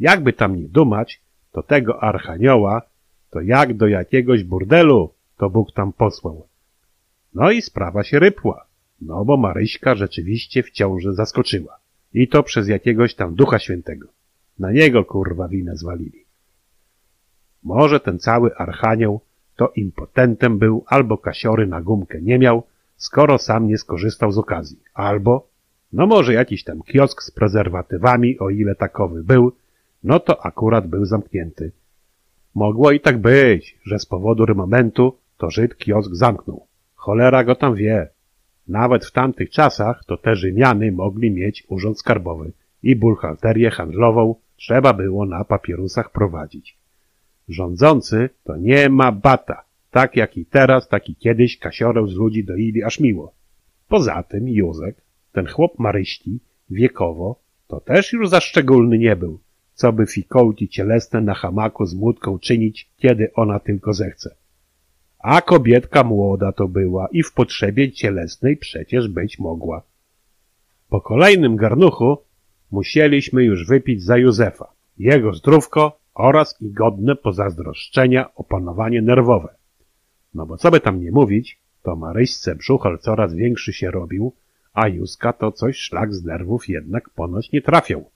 Jakby 0.00 0.32
tam 0.32 0.56
nie 0.56 0.68
dumać, 0.68 1.20
to 1.52 1.62
tego 1.62 2.02
archanioła, 2.02 2.82
to 3.30 3.40
jak 3.40 3.74
do 3.74 3.86
jakiegoś 3.86 4.44
burdelu, 4.44 5.12
to 5.36 5.50
Bóg 5.50 5.72
tam 5.72 5.92
posłał. 5.92 6.46
No 7.34 7.50
i 7.50 7.62
sprawa 7.62 8.04
się 8.04 8.18
rypła, 8.18 8.67
no 9.00 9.24
bo 9.24 9.36
Maryśka 9.36 9.94
rzeczywiście 9.94 10.62
w 10.62 10.70
ciąży 10.70 11.14
zaskoczyła. 11.14 11.78
I 12.14 12.28
to 12.28 12.42
przez 12.42 12.68
jakiegoś 12.68 13.14
tam 13.14 13.34
ducha 13.34 13.58
świętego. 13.58 14.08
Na 14.58 14.72
niego 14.72 15.04
kurwa 15.04 15.48
winę 15.48 15.76
zwalili. 15.76 16.24
Może 17.62 18.00
ten 18.00 18.18
cały 18.18 18.56
archanioł 18.56 19.20
to 19.56 19.72
impotentem 19.76 20.58
był, 20.58 20.84
albo 20.86 21.18
kasiory 21.18 21.66
na 21.66 21.82
gumkę 21.82 22.22
nie 22.22 22.38
miał, 22.38 22.62
skoro 22.96 23.38
sam 23.38 23.66
nie 23.66 23.78
skorzystał 23.78 24.32
z 24.32 24.38
okazji. 24.38 24.78
Albo, 24.94 25.48
no 25.92 26.06
może 26.06 26.34
jakiś 26.34 26.64
tam 26.64 26.82
kiosk 26.82 27.22
z 27.22 27.30
prezerwatywami, 27.30 28.38
o 28.38 28.50
ile 28.50 28.74
takowy 28.74 29.24
był, 29.24 29.52
no 30.04 30.20
to 30.20 30.46
akurat 30.46 30.86
był 30.86 31.04
zamknięty. 31.04 31.72
Mogło 32.54 32.92
i 32.92 33.00
tak 33.00 33.18
być, 33.18 33.78
że 33.84 33.98
z 33.98 34.06
powodu 34.06 34.46
rymamentu 34.46 35.16
to 35.38 35.50
Żyd 35.50 35.76
kiosk 35.76 36.14
zamknął. 36.14 36.66
Cholera 36.94 37.44
go 37.44 37.54
tam 37.54 37.74
wie. 37.74 38.08
Nawet 38.68 39.04
w 39.04 39.12
tamtych 39.12 39.50
czasach 39.50 40.04
to 40.04 40.16
te 40.16 40.36
Rzymiany 40.36 40.92
mogli 40.92 41.30
mieć 41.30 41.64
urząd 41.68 41.98
skarbowy 41.98 42.52
i 42.82 42.96
buchalterię 42.96 43.70
handlową 43.70 44.34
trzeba 44.56 44.92
było 44.92 45.26
na 45.26 45.44
papierusach 45.44 46.12
prowadzić. 46.12 46.76
Rządzący 47.48 48.30
to 48.44 48.56
nie 48.56 48.88
ma 48.88 49.12
bata. 49.12 49.64
Tak 49.90 50.16
jak 50.16 50.36
i 50.36 50.46
teraz, 50.46 50.88
tak 50.88 51.08
i 51.08 51.16
kiedyś 51.16 51.58
kasiorę 51.58 52.06
z 52.06 52.14
ludzi 52.14 52.44
doili 52.44 52.82
aż 52.82 53.00
miło. 53.00 53.32
Poza 53.88 54.22
tym 54.22 54.48
Józek, 54.48 54.96
ten 55.32 55.46
chłop 55.46 55.78
Maryści, 55.78 56.40
wiekowo, 56.70 57.40
to 57.68 57.80
też 57.80 58.12
już 58.12 58.28
za 58.28 58.40
szczególny 58.40 58.98
nie 58.98 59.16
był, 59.16 59.40
co 59.74 59.92
by 59.92 60.06
fikołki 60.06 60.68
cielesne 60.68 61.20
na 61.20 61.34
hamaku 61.34 61.86
z 61.86 61.94
młódką 61.94 62.38
czynić, 62.38 62.90
kiedy 62.96 63.32
ona 63.34 63.58
tylko 63.58 63.92
zechce. 63.92 64.34
A 65.18 65.42
kobietka 65.42 66.04
młoda 66.04 66.52
to 66.52 66.68
była 66.68 67.08
i 67.12 67.22
w 67.22 67.32
potrzebie 67.32 67.92
cielesnej 67.92 68.56
przecież 68.56 69.08
być 69.08 69.38
mogła. 69.38 69.82
Po 70.88 71.00
kolejnym 71.00 71.56
garnuchu 71.56 72.18
musieliśmy 72.70 73.44
już 73.44 73.66
wypić 73.66 74.02
za 74.02 74.16
Józefa, 74.16 74.72
jego 74.98 75.32
zdrówko 75.32 75.98
oraz 76.14 76.56
i 76.60 76.70
godne 76.70 77.16
pozazdroszczenia 77.16 78.34
opanowanie 78.34 79.02
nerwowe. 79.02 79.54
No 80.34 80.46
bo 80.46 80.56
co 80.56 80.70
by 80.70 80.80
tam 80.80 81.00
nie 81.00 81.12
mówić, 81.12 81.60
to 81.82 81.96
Maryśce 81.96 82.54
brzuchol 82.54 82.98
coraz 82.98 83.34
większy 83.34 83.72
się 83.72 83.90
robił, 83.90 84.32
a 84.72 84.88
Józka 84.88 85.32
to 85.32 85.52
coś 85.52 85.76
szlak 85.76 86.14
z 86.14 86.24
nerwów 86.24 86.68
jednak 86.68 87.10
ponoć 87.10 87.52
nie 87.52 87.62
trafiał. 87.62 88.10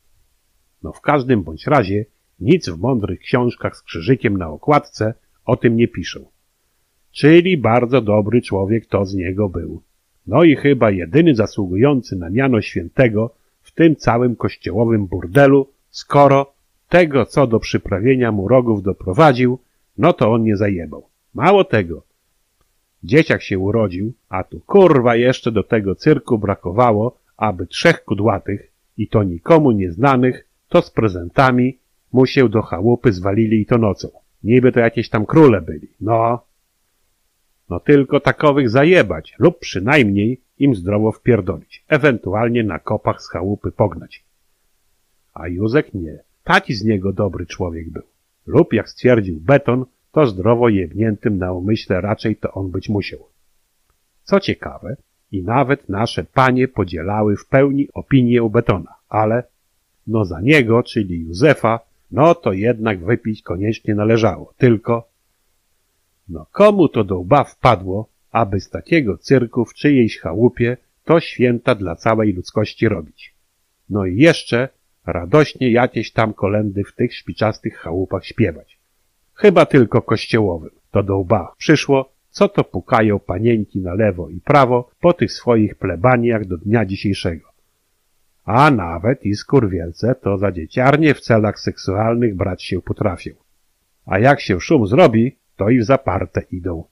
No 0.83 0.93
w 0.93 1.01
każdym 1.01 1.43
bądź 1.43 1.67
razie 1.67 2.05
nic 2.41 2.69
w 2.69 2.81
mądrych 2.81 3.21
książkach 3.21 3.77
z 3.77 3.83
krzyżykiem 3.83 4.37
na 4.37 4.49
okładce 4.49 5.15
o 5.45 5.57
tym 5.57 5.77
nie 5.77 5.89
piszą. 5.89 6.25
Czyli 7.13 7.57
bardzo 7.57 8.01
dobry 8.01 8.43
człowiek 8.43 8.87
to 8.87 9.07
z 9.07 9.15
niego 9.15 9.49
był. 9.49 9.83
No 10.27 10.45
i 10.45 10.57
chyba 10.57 10.91
jedyny 10.91 11.35
zasługujący 11.35 12.17
na 12.17 12.31
miano 12.31 12.61
świętego 12.61 13.35
w 13.63 13.73
tym 13.73 13.97
całym 13.97 14.37
kościołowym 14.37 15.07
burdelu, 15.07 15.69
skoro 15.91 16.53
tego, 16.89 17.27
co 17.27 17.47
do 17.47 17.61
przyprawienia 17.61 18.33
mu 18.33 18.49
rogów 18.49 18.83
doprowadził, 18.83 19.59
no 19.99 20.13
to 20.13 20.33
on 20.33 20.43
nie 20.43 20.57
zajebał. 20.57 21.07
Mało 21.35 21.65
tego. 21.65 22.03
Dzieciak 23.05 23.43
się 23.43 23.59
urodził, 23.59 24.13
a 24.29 24.45
tu 24.45 24.61
kurwa 24.61 25.17
jeszcze 25.17 25.53
do 25.53 25.63
tego 25.63 25.95
cyrku 25.95 26.39
brakowało, 26.39 27.19
aby 27.37 27.67
trzech 27.67 28.05
kudłatych, 28.05 28.73
i 28.99 29.09
to 29.09 29.23
nikomu 29.23 29.73
nieznanych, 29.73 30.47
to 30.69 30.83
z 30.83 30.91
prezentami, 30.91 31.79
mu 32.13 32.27
się 32.27 32.49
do 32.49 32.63
chałupy 32.63 33.13
zwalili 33.13 33.61
i 33.61 33.67
to 33.67 33.79
nocą. 33.79 34.09
Niby 34.45 34.73
to 34.73 34.81
jakieś 34.81 35.09
tam 35.09 35.27
króle 35.27 35.61
byli. 35.61 35.89
No. 36.01 36.52
No 37.73 37.81
tylko 37.81 38.21
takowych 38.21 38.71
zajebać 38.71 39.35
lub 39.39 39.59
przynajmniej 39.59 40.41
im 40.59 40.75
zdrowo 40.75 41.13
wpierdolić, 41.13 41.85
ewentualnie 41.89 42.65
na 42.65 42.79
kopach 42.79 43.23
z 43.23 43.29
chałupy 43.29 43.73
pognać. 43.73 44.25
A 45.35 45.49
Józek 45.49 45.95
nie. 45.95 46.19
Taki 46.45 46.75
z 46.75 46.85
niego 46.85 47.13
dobry 47.13 47.47
człowiek 47.47 47.91
był. 47.91 48.03
Lub 48.47 48.73
jak 48.73 48.89
stwierdził 48.89 49.41
Beton, 49.41 49.85
to 50.13 50.27
zdrowo 50.27 50.69
jebniętym 50.69 51.39
na 51.39 51.53
umyśle 51.53 52.01
raczej 52.01 52.37
to 52.37 52.53
on 52.53 52.71
być 52.71 52.89
musiał. 52.89 53.21
Co 54.23 54.41
ciekawe, 54.41 54.97
i 55.31 55.43
nawet 55.43 55.89
nasze 55.89 56.25
panie 56.25 56.69
podzielały 56.69 57.37
w 57.37 57.47
pełni 57.47 57.89
opinię 57.95 58.49
Betona, 58.51 58.95
ale 59.09 59.43
no 60.07 60.25
za 60.25 60.41
niego, 60.41 60.83
czyli 60.83 61.21
Józefa, 61.21 61.81
no 62.11 62.35
to 62.35 62.53
jednak 62.53 63.05
wypić 63.05 63.43
koniecznie 63.43 63.95
należało. 63.95 64.53
Tylko, 64.59 65.12
no 66.33 66.47
komu 66.53 66.89
to 66.89 67.05
do 67.05 67.19
łba 67.19 67.45
wpadło, 67.45 68.09
aby 68.31 68.61
z 68.61 68.71
takiego 68.71 69.19
cyrku 69.19 69.65
w 69.65 69.75
czyjejś 69.75 70.19
chałupie 70.19 70.77
to 71.05 71.21
święta 71.21 71.75
dla 71.75 71.97
całej 71.97 72.33
ludzkości 72.33 72.89
robić? 72.89 73.35
No 73.91 74.07
i 74.07 74.17
jeszcze 74.17 74.69
radośnie 75.07 75.71
jakieś 75.71 76.13
tam 76.13 76.35
kolendy 76.35 76.85
w 76.85 76.95
tych 76.95 77.15
szpiczastych 77.15 77.77
chałupach 77.77 78.27
śpiewać. 78.27 78.79
Chyba 79.35 79.67
tylko 79.67 80.03
kościołowym. 80.03 80.71
To 80.91 81.03
do 81.03 81.19
łba 81.19 81.55
przyszło, 81.59 82.13
co 82.31 82.49
to 82.49 82.65
pukają 82.65 83.19
panieńki 83.19 83.81
na 83.81 83.95
lewo 83.95 84.29
i 84.29 84.41
prawo 84.41 84.91
po 85.01 85.13
tych 85.13 85.33
swoich 85.33 85.75
plebaniach 85.75 86.45
do 86.45 86.59
dnia 86.59 86.85
dzisiejszego. 86.85 87.49
A 88.45 88.71
nawet 88.71 89.27
i 89.27 89.35
skurwielce 89.35 90.15
to 90.15 90.39
za 90.39 90.53
dzieciarnie 90.53 91.15
w 91.15 91.21
celach 91.21 91.61
seksualnych 91.61 92.37
brać 92.37 92.65
się 92.65 92.83
potrafią. 92.83 93.31
A 94.07 94.19
jak 94.19 94.41
się 94.41 94.61
szum 94.61 94.87
zrobi, 94.87 95.37
to 95.57 95.71
i 95.71 95.79
w 95.79 95.85
zaparte 95.85 96.43
idą. 96.51 96.85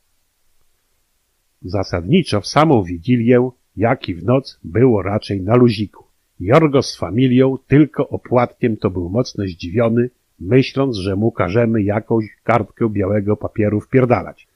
Zasadniczo 1.63 2.41
w 2.41 2.47
samą 2.47 2.83
Wigilię, 2.83 3.51
jak 3.77 4.09
i 4.09 4.15
w 4.15 4.25
noc, 4.25 4.61
było 4.65 5.03
raczej 5.03 5.41
na 5.41 5.57
luziku. 5.57 6.05
Jorgo 6.41 6.83
z 6.83 6.97
familią 6.97 7.59
tylko 7.67 8.09
opłatkiem 8.09 8.77
to 8.77 8.91
był 8.91 9.11
mocno 9.11 9.45
zdziwiony, 9.45 10.11
myśląc, 10.41 10.97
że 10.97 11.17
mu 11.17 11.33
każemy 11.33 11.83
jakąś 11.83 12.25
kartkę 12.45 12.89
białego 12.89 13.37
papieru 13.37 13.81
wpierdalać. 13.81 14.49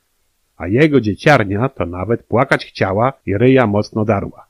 A 0.56 0.68
jego 0.68 1.00
dzieciarnia 1.00 1.68
to 1.68 1.86
nawet 1.86 2.22
płakać 2.22 2.66
chciała 2.66 3.12
i 3.26 3.38
ryja 3.38 3.66
mocno 3.66 4.04
darła. 4.04 4.46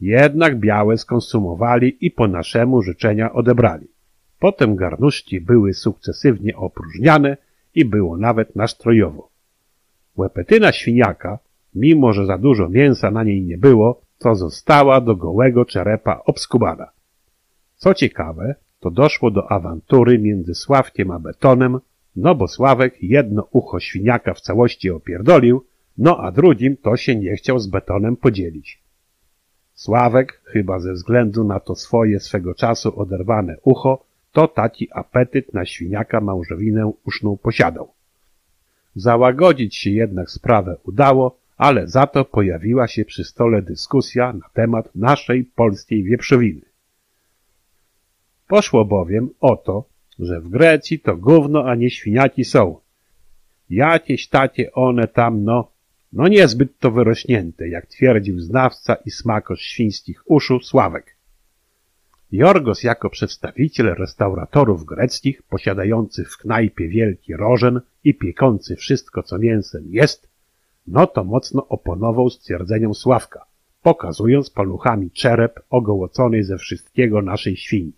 Jednak 0.00 0.58
białe 0.58 0.98
skonsumowali 0.98 2.06
i 2.06 2.10
po 2.10 2.28
naszemu 2.28 2.82
życzenia 2.82 3.32
odebrali. 3.32 3.88
Potem 4.38 4.76
garnuszki 4.76 5.40
były 5.40 5.74
sukcesywnie 5.74 6.56
opróżniane 6.56 7.36
i 7.78 7.84
było 7.84 8.16
nawet 8.16 8.56
nastrojowo. 8.56 9.28
Łepetyna 10.16 10.72
świniaka, 10.72 11.38
mimo 11.74 12.12
że 12.12 12.26
za 12.26 12.38
dużo 12.38 12.68
mięsa 12.68 13.10
na 13.10 13.22
niej 13.24 13.42
nie 13.42 13.58
było, 13.58 14.00
to 14.18 14.34
została 14.34 15.00
do 15.00 15.16
gołego 15.16 15.64
czerepa 15.64 16.22
obskubana. 16.26 16.90
Co 17.76 17.94
ciekawe, 17.94 18.54
to 18.80 18.90
doszło 18.90 19.30
do 19.30 19.52
awantury 19.52 20.18
między 20.18 20.54
Sławkiem 20.54 21.10
a 21.10 21.18
Betonem, 21.18 21.78
no 22.16 22.34
bo 22.34 22.48
Sławek 22.48 23.02
jedno 23.02 23.48
ucho 23.52 23.80
świniaka 23.80 24.34
w 24.34 24.40
całości 24.40 24.90
opierdolił, 24.90 25.64
no 25.98 26.18
a 26.20 26.32
drugim 26.32 26.76
to 26.76 26.96
się 26.96 27.16
nie 27.16 27.36
chciał 27.36 27.58
z 27.58 27.66
Betonem 27.66 28.16
podzielić. 28.16 28.82
Sławek, 29.74 30.40
chyba 30.44 30.80
ze 30.80 30.92
względu 30.92 31.44
na 31.44 31.60
to 31.60 31.74
swoje 31.74 32.20
swego 32.20 32.54
czasu 32.54 33.00
oderwane 33.00 33.56
ucho, 33.62 34.04
to 34.32 34.48
taki 34.48 34.88
apetyt 34.92 35.54
na 35.54 35.64
świniaka 35.66 36.20
małżowinę 36.20 36.92
uszną 37.04 37.36
posiadał. 37.36 37.92
Załagodzić 38.96 39.76
się 39.76 39.90
jednak 39.90 40.30
sprawę 40.30 40.76
udało, 40.84 41.38
ale 41.56 41.88
za 41.88 42.06
to 42.06 42.24
pojawiła 42.24 42.88
się 42.88 43.04
przy 43.04 43.24
stole 43.24 43.62
dyskusja 43.62 44.32
na 44.32 44.48
temat 44.52 44.94
naszej 44.94 45.44
polskiej 45.44 46.02
wieprzowiny. 46.04 46.60
Poszło 48.48 48.84
bowiem 48.84 49.30
o 49.40 49.56
to, 49.56 49.84
że 50.18 50.40
w 50.40 50.48
Grecji 50.48 51.00
to 51.00 51.16
gówno, 51.16 51.64
a 51.64 51.74
nie 51.74 51.90
świniaki 51.90 52.44
są. 52.44 52.76
Jakieś 53.70 54.28
takie 54.28 54.72
one 54.72 55.08
tam, 55.08 55.44
no, 55.44 55.70
no 56.12 56.28
niezbyt 56.28 56.78
to 56.78 56.90
wyrośnięte, 56.90 57.68
jak 57.68 57.86
twierdził 57.86 58.40
znawca 58.40 58.94
i 58.94 59.10
smakosz 59.10 59.60
świńskich 59.60 60.30
uszu 60.30 60.60
Sławek. 60.60 61.17
Jorgos 62.32 62.82
jako 62.82 63.10
przedstawiciel 63.10 63.94
restauratorów 63.94 64.84
greckich, 64.84 65.42
posiadający 65.42 66.24
w 66.24 66.36
knajpie 66.36 66.88
wielki 66.88 67.36
rożen 67.36 67.80
i 68.04 68.14
piekący 68.14 68.76
wszystko, 68.76 69.22
co 69.22 69.38
mięsem 69.38 69.84
jest, 69.86 70.28
no 70.86 71.06
to 71.06 71.24
mocno 71.24 71.68
oponował 71.68 72.30
stwierdzeniom 72.30 72.94
Sławka, 72.94 73.44
pokazując 73.82 74.50
paluchami 74.50 75.10
czerep 75.10 75.60
ogołocony 75.70 76.44
ze 76.44 76.58
wszystkiego 76.58 77.22
naszej 77.22 77.56
świni. 77.56 77.92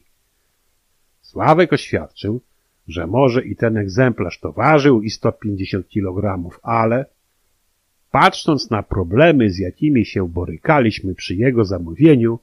Sławek 1.20 1.72
oświadczył, 1.72 2.40
że 2.88 3.06
może 3.06 3.44
i 3.44 3.56
ten 3.56 3.76
egzemplarz 3.76 4.40
to 4.40 4.52
ważył 4.52 5.02
i 5.02 5.10
150 5.10 5.88
kg, 5.88 6.50
ale 6.62 7.06
patrząc 8.10 8.70
na 8.70 8.82
problemy, 8.82 9.50
z 9.50 9.58
jakimi 9.58 10.04
się 10.04 10.28
borykaliśmy 10.28 11.14
przy 11.14 11.34
jego 11.34 11.64
zamówieniu, 11.64 12.38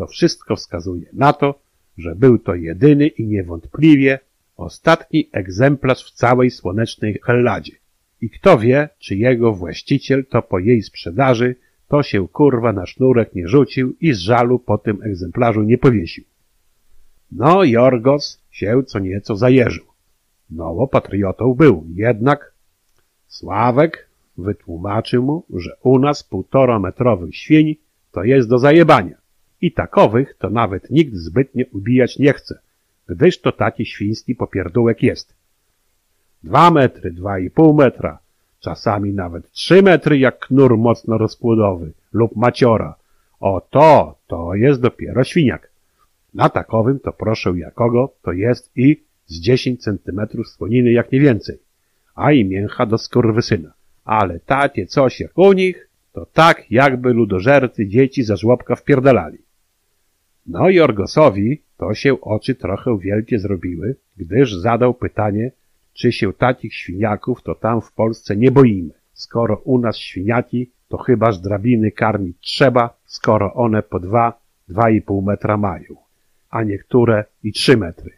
to 0.00 0.06
wszystko 0.06 0.56
wskazuje 0.56 1.06
na 1.12 1.32
to, 1.32 1.60
że 1.98 2.14
był 2.14 2.38
to 2.38 2.54
jedyny 2.54 3.06
i 3.06 3.26
niewątpliwie 3.26 4.18
ostatni 4.56 5.28
egzemplarz 5.32 6.04
w 6.04 6.10
całej 6.10 6.50
słonecznej 6.50 7.18
Helladzie. 7.22 7.72
I 8.20 8.30
kto 8.30 8.58
wie, 8.58 8.88
czy 8.98 9.16
jego 9.16 9.52
właściciel 9.52 10.26
to 10.26 10.42
po 10.42 10.58
jej 10.58 10.82
sprzedaży 10.82 11.56
to 11.88 12.02
się 12.02 12.28
kurwa 12.28 12.72
na 12.72 12.86
sznurek 12.86 13.34
nie 13.34 13.48
rzucił 13.48 13.96
i 14.00 14.12
z 14.12 14.18
żalu 14.18 14.58
po 14.58 14.78
tym 14.78 15.02
egzemplarzu 15.02 15.62
nie 15.62 15.78
powiesił. 15.78 16.24
No, 17.32 17.64
Jorgos 17.64 18.42
się 18.50 18.82
co 18.86 18.98
nieco 18.98 19.36
zajeżył. 19.36 19.84
No, 20.50 20.86
patriotą 20.86 21.54
był, 21.54 21.86
jednak 21.94 22.52
Sławek 23.26 24.08
wytłumaczył 24.38 25.22
mu, 25.22 25.44
że 25.54 25.76
u 25.82 25.98
nas 25.98 26.22
półtora 26.22 26.78
metrowych 26.78 27.36
świń 27.36 27.76
to 28.12 28.24
jest 28.24 28.48
do 28.48 28.58
zajebania 28.58 29.20
i 29.60 29.72
takowych 29.72 30.34
to 30.38 30.50
nawet 30.50 30.90
nikt 30.90 31.14
zbytnio 31.14 31.64
ubijać 31.72 32.18
nie 32.18 32.32
chce, 32.32 32.58
gdyż 33.08 33.40
to 33.40 33.52
taki 33.52 33.86
świński 33.86 34.34
popierdółek 34.34 35.02
jest. 35.02 35.34
Dwa 36.42 36.70
metry, 36.70 37.10
dwa 37.10 37.38
i 37.38 37.50
pół 37.50 37.74
metra, 37.74 38.18
czasami 38.60 39.12
nawet 39.12 39.50
trzy 39.50 39.82
metry 39.82 40.18
jak 40.18 40.38
knur 40.38 40.78
mocno 40.78 41.18
rozpłodowy 41.18 41.92
lub 42.12 42.36
maciora. 42.36 42.94
O 43.40 43.60
to, 43.70 44.18
to 44.26 44.54
jest 44.54 44.80
dopiero 44.80 45.24
świniak. 45.24 45.70
Na 46.34 46.48
takowym 46.48 47.00
to 47.00 47.12
proszę 47.12 47.52
jakogo, 47.56 48.12
to 48.22 48.32
jest 48.32 48.70
i 48.76 49.02
z 49.26 49.40
10 49.40 49.82
centymetrów 49.82 50.48
słoniny 50.48 50.92
jak 50.92 51.12
nie 51.12 51.20
więcej, 51.20 51.58
a 52.14 52.32
i 52.32 52.44
mięcha 52.44 52.86
do 52.86 52.98
skurwysyna. 52.98 53.72
Ale 54.04 54.40
takie 54.40 54.86
coś 54.86 55.20
jak 55.20 55.38
u 55.38 55.52
nich, 55.52 55.88
to 56.12 56.26
tak 56.26 56.70
jakby 56.70 57.12
ludożercy 57.12 57.86
dzieci 57.86 58.22
za 58.22 58.36
żłobka 58.36 58.76
wpierdalali. 58.76 59.38
No 60.50 60.68
i 60.70 60.80
Orgosowi 60.80 61.62
to 61.76 61.94
się 61.94 62.20
oczy 62.20 62.54
trochę 62.54 62.98
wielkie 62.98 63.38
zrobiły, 63.38 63.96
gdyż 64.16 64.54
zadał 64.54 64.94
pytanie, 64.94 65.52
czy 65.92 66.12
się 66.12 66.32
takich 66.32 66.74
świniaków 66.74 67.42
to 67.42 67.54
tam 67.54 67.80
w 67.80 67.92
Polsce 67.92 68.36
nie 68.36 68.50
boimy, 68.50 68.94
skoro 69.12 69.56
u 69.56 69.78
nas 69.78 69.96
świniaki 69.96 70.70
to 70.88 70.98
chyba 70.98 71.32
drabiny 71.32 71.90
karmić 71.90 72.36
trzeba, 72.40 72.96
skoro 73.04 73.54
one 73.54 73.82
po 73.82 74.00
dwa, 74.00 74.40
dwa 74.68 74.90
i 74.90 75.02
pół 75.02 75.22
metra 75.22 75.56
mają, 75.56 75.96
a 76.50 76.62
niektóre 76.62 77.24
i 77.42 77.52
trzy 77.52 77.76
metry. 77.76 78.10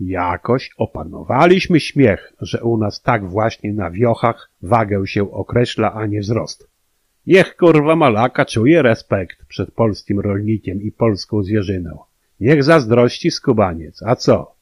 Jakoś 0.00 0.70
opanowaliśmy 0.76 1.80
śmiech, 1.80 2.32
że 2.40 2.62
u 2.62 2.76
nas 2.76 3.02
tak 3.02 3.30
właśnie 3.30 3.72
na 3.72 3.90
wiochach 3.90 4.50
wagę 4.62 5.06
się 5.06 5.32
określa, 5.32 5.92
a 5.92 6.06
nie 6.06 6.20
wzrost. 6.20 6.73
Niech 7.26 7.56
kurwa 7.56 7.96
malaka 7.96 8.44
czuje 8.44 8.82
respekt 8.82 9.44
przed 9.44 9.70
polskim 9.70 10.20
rolnikiem 10.20 10.82
i 10.82 10.92
polską 10.92 11.42
zwierzyną. 11.42 11.98
Niech 12.40 12.64
zazdrości 12.64 13.30
skubaniec, 13.30 14.02
a 14.02 14.16
co? 14.16 14.54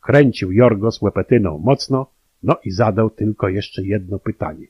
Kręcił 0.00 0.52
Jorgos 0.52 1.02
łepetyną 1.02 1.58
mocno, 1.58 2.06
no 2.42 2.56
i 2.64 2.70
zadał 2.70 3.10
tylko 3.10 3.48
jeszcze 3.48 3.82
jedno 3.82 4.18
pytanie. 4.18 4.66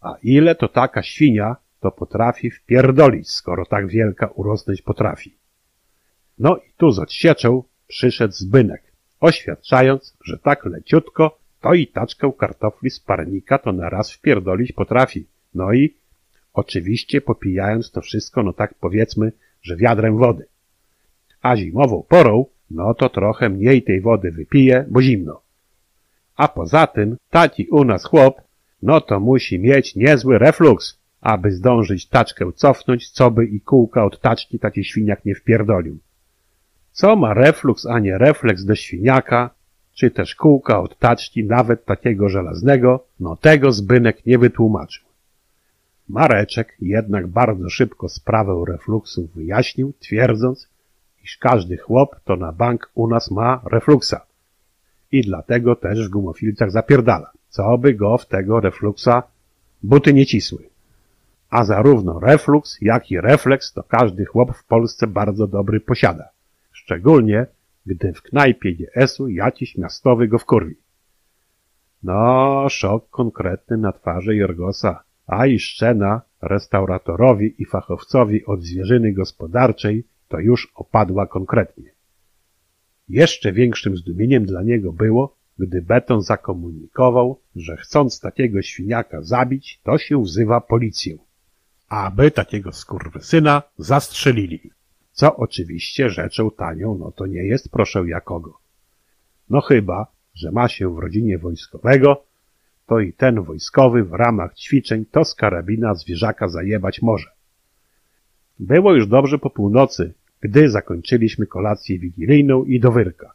A 0.00 0.16
ile 0.22 0.54
to 0.54 0.68
taka 0.68 1.02
świnia 1.02 1.56
to 1.80 1.90
potrafi 1.90 2.50
wpierdolić, 2.50 3.30
skoro 3.30 3.66
tak 3.66 3.86
wielka 3.86 4.26
urosnąć 4.26 4.82
potrafi? 4.82 5.36
No 6.38 6.56
i 6.56 6.72
tu 6.76 6.90
z 6.90 6.98
odsieczą 6.98 7.62
przyszedł 7.86 8.34
zbynek, 8.34 8.82
oświadczając, 9.20 10.16
że 10.24 10.38
tak 10.38 10.64
leciutko 10.64 11.38
to 11.60 11.74
i 11.74 11.86
taczkę 11.86 12.32
kartofli 12.38 12.90
z 12.90 13.00
parnika 13.00 13.58
to 13.58 13.72
na 13.72 13.90
raz 13.90 14.12
wpierdolić 14.12 14.72
potrafi. 14.72 15.26
No 15.56 15.72
i 15.72 15.94
oczywiście 16.52 17.20
popijając 17.20 17.90
to 17.90 18.00
wszystko, 18.00 18.42
no 18.42 18.52
tak 18.52 18.74
powiedzmy, 18.74 19.32
że 19.62 19.76
wiadrem 19.76 20.16
wody. 20.18 20.46
A 21.42 21.56
zimową 21.56 22.04
porą, 22.08 22.44
no 22.70 22.94
to 22.94 23.08
trochę 23.08 23.48
mniej 23.48 23.82
tej 23.82 24.00
wody 24.00 24.30
wypije, 24.30 24.84
bo 24.88 25.02
zimno. 25.02 25.40
A 26.36 26.48
poza 26.48 26.86
tym, 26.86 27.16
taki 27.30 27.66
u 27.70 27.84
nas 27.84 28.04
chłop, 28.04 28.40
no 28.82 29.00
to 29.00 29.20
musi 29.20 29.58
mieć 29.58 29.96
niezły 29.96 30.38
refluks, 30.38 30.98
aby 31.20 31.52
zdążyć 31.52 32.08
taczkę 32.08 32.52
cofnąć, 32.52 33.10
co 33.10 33.30
by 33.30 33.46
i 33.46 33.60
kółka 33.60 34.04
od 34.04 34.20
taczki 34.20 34.58
taki 34.58 34.84
świniak 34.84 35.24
nie 35.24 35.34
wpierdolił. 35.34 35.98
Co 36.92 37.16
ma 37.16 37.34
refluks, 37.34 37.86
a 37.86 37.98
nie 37.98 38.18
refleks 38.18 38.64
do 38.64 38.74
świniaka, 38.74 39.50
czy 39.94 40.10
też 40.10 40.34
kółka 40.34 40.80
od 40.80 40.98
taczki, 40.98 41.44
nawet 41.44 41.84
takiego 41.84 42.28
żelaznego, 42.28 43.06
no 43.20 43.36
tego 43.36 43.72
zbynek 43.72 44.26
nie 44.26 44.38
wytłumaczył. 44.38 45.05
Mareczek 46.08 46.76
jednak 46.80 47.26
bardzo 47.26 47.70
szybko 47.70 48.08
sprawę 48.08 48.64
refluksu 48.68 49.28
wyjaśnił, 49.34 49.92
twierdząc, 50.00 50.68
iż 51.24 51.38
każdy 51.38 51.76
chłop 51.76 52.20
to 52.24 52.36
na 52.36 52.52
bank 52.52 52.90
u 52.94 53.08
nas 53.08 53.30
ma 53.30 53.60
refluksa. 53.72 54.26
I 55.12 55.22
dlatego 55.22 55.76
też 55.76 56.08
w 56.08 56.10
gumofilcach 56.10 56.70
zapierdala, 56.70 57.30
co 57.48 57.78
by 57.78 57.94
go 57.94 58.18
w 58.18 58.26
tego 58.26 58.60
refluksa 58.60 59.22
buty 59.82 60.14
nie 60.14 60.26
cisły. 60.26 60.68
A 61.50 61.64
zarówno 61.64 62.20
refluks, 62.20 62.78
jak 62.80 63.10
i 63.10 63.20
refleks 63.20 63.72
to 63.72 63.82
każdy 63.82 64.24
chłop 64.24 64.56
w 64.56 64.64
Polsce 64.64 65.06
bardzo 65.06 65.46
dobry 65.46 65.80
posiada. 65.80 66.28
Szczególnie, 66.72 67.46
gdy 67.86 68.12
w 68.12 68.22
knajpie 68.22 68.72
GS-u 68.72 69.28
jakiś 69.28 69.78
miastowy 69.78 70.28
go 70.28 70.38
wkurwi. 70.38 70.74
No, 72.02 72.66
szok 72.68 73.10
konkretny 73.10 73.76
na 73.76 73.92
twarzy 73.92 74.36
Jorgosa, 74.36 75.02
a 75.26 75.46
i 75.46 75.58
szczena 75.58 76.20
restauratorowi 76.42 77.54
i 77.58 77.64
fachowcowi 77.64 78.44
od 78.44 78.62
zwierzyny 78.62 79.12
gospodarczej 79.12 80.04
to 80.28 80.38
już 80.40 80.72
opadła 80.74 81.26
konkretnie. 81.26 81.90
Jeszcze 83.08 83.52
większym 83.52 83.96
zdumieniem 83.96 84.46
dla 84.46 84.62
niego 84.62 84.92
było, 84.92 85.36
gdy 85.58 85.82
Beton 85.82 86.22
zakomunikował, 86.22 87.40
że 87.56 87.76
chcąc 87.76 88.20
takiego 88.20 88.62
świniaka 88.62 89.22
zabić, 89.22 89.80
to 89.82 89.98
się 89.98 90.22
wzywa 90.22 90.60
policję, 90.60 91.18
aby 91.88 92.30
takiego 92.30 92.72
skurwysyna 92.72 93.62
zastrzelili. 93.78 94.70
Co 95.12 95.36
oczywiście 95.36 96.10
rzeczą 96.10 96.50
tanią, 96.50 96.98
no 96.98 97.12
to 97.12 97.26
nie 97.26 97.44
jest 97.44 97.68
proszę 97.68 98.04
jakogo. 98.08 98.58
No 99.50 99.60
chyba, 99.60 100.06
że 100.34 100.52
ma 100.52 100.68
się 100.68 100.94
w 100.94 100.98
rodzinie 100.98 101.38
wojskowego, 101.38 102.25
to 102.86 103.00
i 103.00 103.12
ten 103.12 103.42
wojskowy 103.42 104.04
w 104.04 104.12
ramach 104.12 104.54
ćwiczeń 104.54 105.04
to 105.10 105.24
z 105.24 105.34
karabina 105.34 105.94
zwierzaka 105.94 106.48
zajebać 106.48 107.02
może. 107.02 107.30
Było 108.58 108.94
już 108.94 109.06
dobrze 109.06 109.38
po 109.38 109.50
północy, 109.50 110.14
gdy 110.40 110.68
zakończyliśmy 110.70 111.46
kolację 111.46 111.98
wigilijną 111.98 112.64
i 112.64 112.80
do 112.80 112.92
wyrka. 112.92 113.32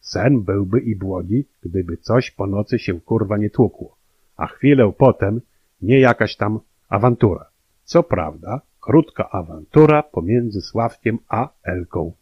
Sen 0.00 0.42
byłby 0.42 0.80
i 0.80 0.96
błogi, 0.96 1.44
gdyby 1.62 1.96
coś 1.96 2.30
po 2.30 2.46
nocy 2.46 2.78
się 2.78 3.00
kurwa 3.00 3.36
nie 3.36 3.50
tłukło, 3.50 3.96
a 4.36 4.46
chwilę 4.46 4.92
potem 4.98 5.40
nie 5.82 6.00
jakaś 6.00 6.36
tam 6.36 6.60
awantura. 6.88 7.46
Co 7.84 8.02
prawda, 8.02 8.60
krótka 8.80 9.30
awantura 9.30 10.02
pomiędzy 10.02 10.60
Sławkiem 10.60 11.18
a 11.28 11.48
Elką. 11.62 12.12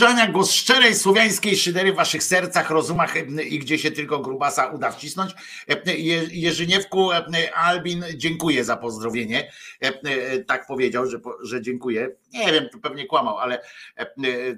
Wojtko 0.00 0.14
Krzyżaniak, 0.14 0.32
głos 0.32 0.52
szczerej 0.52 0.94
słowiańskiej 0.94 1.56
szydery 1.56 1.92
w 1.92 1.96
waszych 1.96 2.22
sercach, 2.22 2.70
rozumach 2.70 3.16
e, 3.16 3.20
i 3.42 3.58
gdzie 3.58 3.78
się 3.78 3.90
tylko 3.90 4.18
grubasa 4.18 4.66
uda 4.66 4.90
wcisnąć. 4.90 5.32
E, 5.68 5.96
Je- 5.96 6.26
Jerzyniewku, 6.32 7.12
e, 7.12 7.24
Albin, 7.54 8.04
dziękuję 8.16 8.64
za 8.64 8.76
pozdrowienie. 8.76 9.52
E, 9.84 9.86
e, 9.88 10.38
Tak 10.44 10.66
powiedział, 10.66 11.06
że, 11.06 11.20
że 11.42 11.62
dziękuję. 11.62 12.08
Nie 12.32 12.52
wiem, 12.52 12.68
pewnie 12.82 13.06
kłamał, 13.06 13.38
ale 13.38 13.54
e, 13.58 13.62
e, 13.62 13.89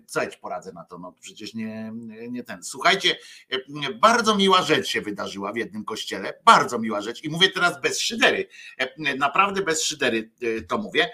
co 0.07 0.23
ja 0.23 0.31
ci 0.31 0.39
poradzę 0.39 0.73
na 0.73 0.85
to? 0.85 0.99
No 0.99 1.15
przecież 1.21 1.55
nie, 1.55 1.93
nie 2.31 2.45
ten. 2.45 2.63
Słuchajcie, 2.63 3.17
e, 3.51 3.95
bardzo 3.95 4.37
miła 4.37 4.63
rzecz 4.63 4.89
się 4.89 5.01
wydarzyła 5.01 5.53
w 5.53 5.57
jednym 5.57 5.85
kościele. 5.85 6.35
Bardzo 6.45 6.79
miła 6.79 7.01
rzecz. 7.01 7.25
I 7.25 7.29
mówię 7.29 7.49
teraz 7.49 7.81
bez 7.81 8.01
szydery. 8.01 8.49
E, 8.79 9.17
Naprawdę 9.17 9.63
bez 9.63 9.85
szydery 9.85 10.31
e, 10.43 10.63
to 10.63 10.79
mówię. 10.79 11.11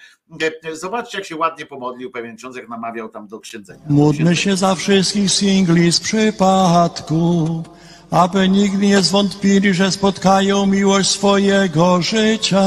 Zobaczcie, 0.72 1.18
jak 1.18 1.26
się 1.26 1.36
ładnie 1.36 1.66
pomodlił 1.66 2.10
pewien 2.10 2.36
ksiądz, 2.36 2.56
jak 2.56 2.68
namawiał 2.68 3.08
tam 3.08 3.28
do 3.28 3.40
księdzenia. 3.40 3.82
Módlmy 3.88 4.36
się 4.36 4.56
za 4.56 4.74
wszystkich 4.74 5.30
singli 5.30 5.92
z 5.92 6.00
przypadku, 6.00 7.62
aby 8.10 8.48
nigdy 8.48 8.86
nie 8.86 9.02
zwątpili, 9.02 9.74
że 9.74 9.92
spotkają 9.92 10.66
miłość 10.66 11.10
swojego 11.10 12.02
życia. 12.02 12.62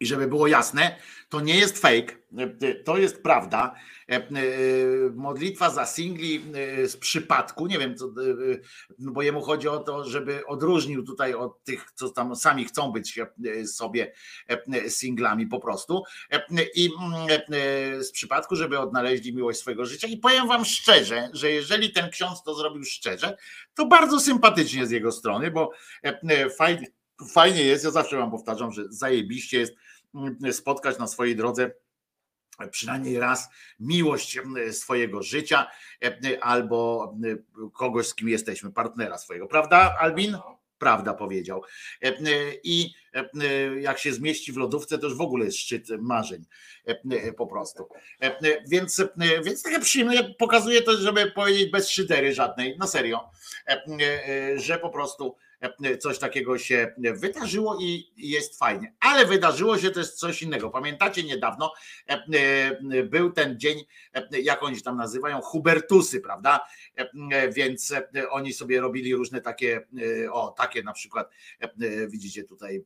I 0.00 0.06
żeby 0.06 0.26
było 0.28 0.46
jasne, 0.46 0.96
to 1.28 1.40
nie 1.40 1.56
jest 1.56 1.78
fake, 1.78 2.21
to 2.84 2.98
jest 2.98 3.22
prawda. 3.22 3.74
E, 4.08 4.14
e, 4.14 4.30
Modlitwa 5.14 5.70
za 5.70 5.86
singli 5.86 6.44
e, 6.54 6.88
z 6.88 6.96
przypadku, 6.96 7.66
nie 7.66 7.78
wiem, 7.78 7.90
e, 7.90 7.94
bo 8.98 9.22
jemu 9.22 9.42
chodzi 9.42 9.68
o 9.68 9.78
to, 9.78 10.04
żeby 10.04 10.46
odróżnił 10.46 11.02
tutaj 11.02 11.34
od 11.34 11.64
tych, 11.64 11.92
co 11.94 12.10
tam 12.10 12.36
sami 12.36 12.64
chcą 12.64 12.92
być 12.92 13.18
e, 13.18 13.66
sobie 13.66 14.12
e, 14.48 14.90
singlami 14.90 15.46
po 15.46 15.60
prostu. 15.60 16.02
E, 16.30 16.42
I 16.74 16.90
mm, 17.00 17.42
e, 17.52 18.04
z 18.04 18.12
przypadku, 18.12 18.56
żeby 18.56 18.78
odnaleźli 18.78 19.34
miłość 19.34 19.58
swojego 19.58 19.86
życia. 19.86 20.08
I 20.08 20.16
powiem 20.16 20.48
Wam 20.48 20.64
szczerze, 20.64 21.30
że 21.32 21.50
jeżeli 21.50 21.92
ten 21.92 22.10
ksiądz 22.10 22.42
to 22.42 22.54
zrobił 22.54 22.84
szczerze, 22.84 23.36
to 23.74 23.86
bardzo 23.86 24.20
sympatycznie 24.20 24.86
z 24.86 24.90
jego 24.90 25.12
strony, 25.12 25.50
bo 25.50 25.70
e, 26.04 26.20
e, 26.28 26.50
fajnie, 26.50 26.86
fajnie 27.32 27.64
jest, 27.64 27.84
ja 27.84 27.90
zawsze 27.90 28.16
Wam 28.16 28.30
powtarzam, 28.30 28.72
że 28.72 28.82
zajebiście 28.88 29.58
jest 29.58 29.74
mm, 30.14 30.52
spotkać 30.52 30.98
na 30.98 31.06
swojej 31.06 31.36
drodze 31.36 31.70
przynajmniej 32.70 33.18
raz 33.18 33.48
miłość 33.80 34.38
swojego 34.70 35.22
życia 35.22 35.66
albo 36.40 37.14
kogoś, 37.74 38.06
z 38.06 38.14
kim 38.14 38.28
jesteśmy, 38.28 38.72
partnera 38.72 39.18
swojego. 39.18 39.46
Prawda, 39.46 39.96
Albin? 40.00 40.38
Prawda 40.78 41.14
powiedział. 41.14 41.62
I 42.64 42.94
jak 43.80 43.98
się 43.98 44.12
zmieści 44.12 44.52
w 44.52 44.56
lodówce, 44.56 44.98
to 44.98 45.06
już 45.06 45.16
w 45.16 45.20
ogóle 45.20 45.44
jest 45.44 45.58
szczyt 45.58 45.88
marzeń 46.00 46.44
po 47.36 47.46
prostu. 47.46 47.88
Więc, 48.68 49.02
więc 49.44 49.62
takie 49.62 49.80
przyjemne, 49.80 50.34
pokazuje 50.38 50.82
to, 50.82 50.96
żeby 50.96 51.30
powiedzieć 51.30 51.70
bez 51.70 51.88
szydery 51.90 52.34
żadnej, 52.34 52.78
na 52.78 52.86
serio, 52.86 53.30
e, 53.66 53.82
e, 54.28 54.58
że 54.58 54.78
po 54.78 54.90
prostu 54.90 55.36
coś 56.00 56.18
takiego 56.18 56.58
się 56.58 56.94
wydarzyło 56.98 57.78
i 57.80 58.12
jest 58.16 58.58
fajnie. 58.58 58.92
Ale 59.00 59.26
wydarzyło 59.26 59.78
się 59.78 59.90
też 59.90 60.12
coś 60.12 60.42
innego. 60.42 60.70
Pamiętacie 60.70 61.22
niedawno 61.22 61.72
e, 62.08 62.24
e, 62.92 63.02
był 63.02 63.32
ten 63.32 63.60
dzień, 63.60 63.84
e, 64.11 64.11
jak 64.42 64.62
oni 64.62 64.76
się 64.76 64.82
tam 64.82 64.96
nazywają, 64.96 65.40
Hubertusy, 65.40 66.20
prawda? 66.20 66.60
E, 66.96 67.48
Więc 67.52 67.92
e, 67.92 68.30
oni 68.30 68.52
sobie 68.52 68.80
robili 68.80 69.14
różne 69.14 69.40
takie, 69.40 69.86
e, 70.24 70.32
o 70.32 70.50
takie 70.50 70.82
na 70.82 70.92
przykład, 70.92 71.30
widzicie 72.08 72.44
tutaj, 72.44 72.84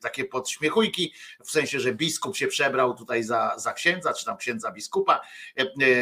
takie 0.00 0.24
podśmiechujki, 0.24 1.12
w 1.44 1.50
sensie, 1.50 1.80
że 1.80 1.94
biskup 1.94 2.36
się 2.36 2.46
przebrał 2.46 2.94
tutaj 2.94 3.22
za, 3.22 3.54
za 3.58 3.72
księdza, 3.72 4.12
czy 4.12 4.24
tam 4.24 4.36
księdza 4.36 4.72
biskupa. 4.72 5.20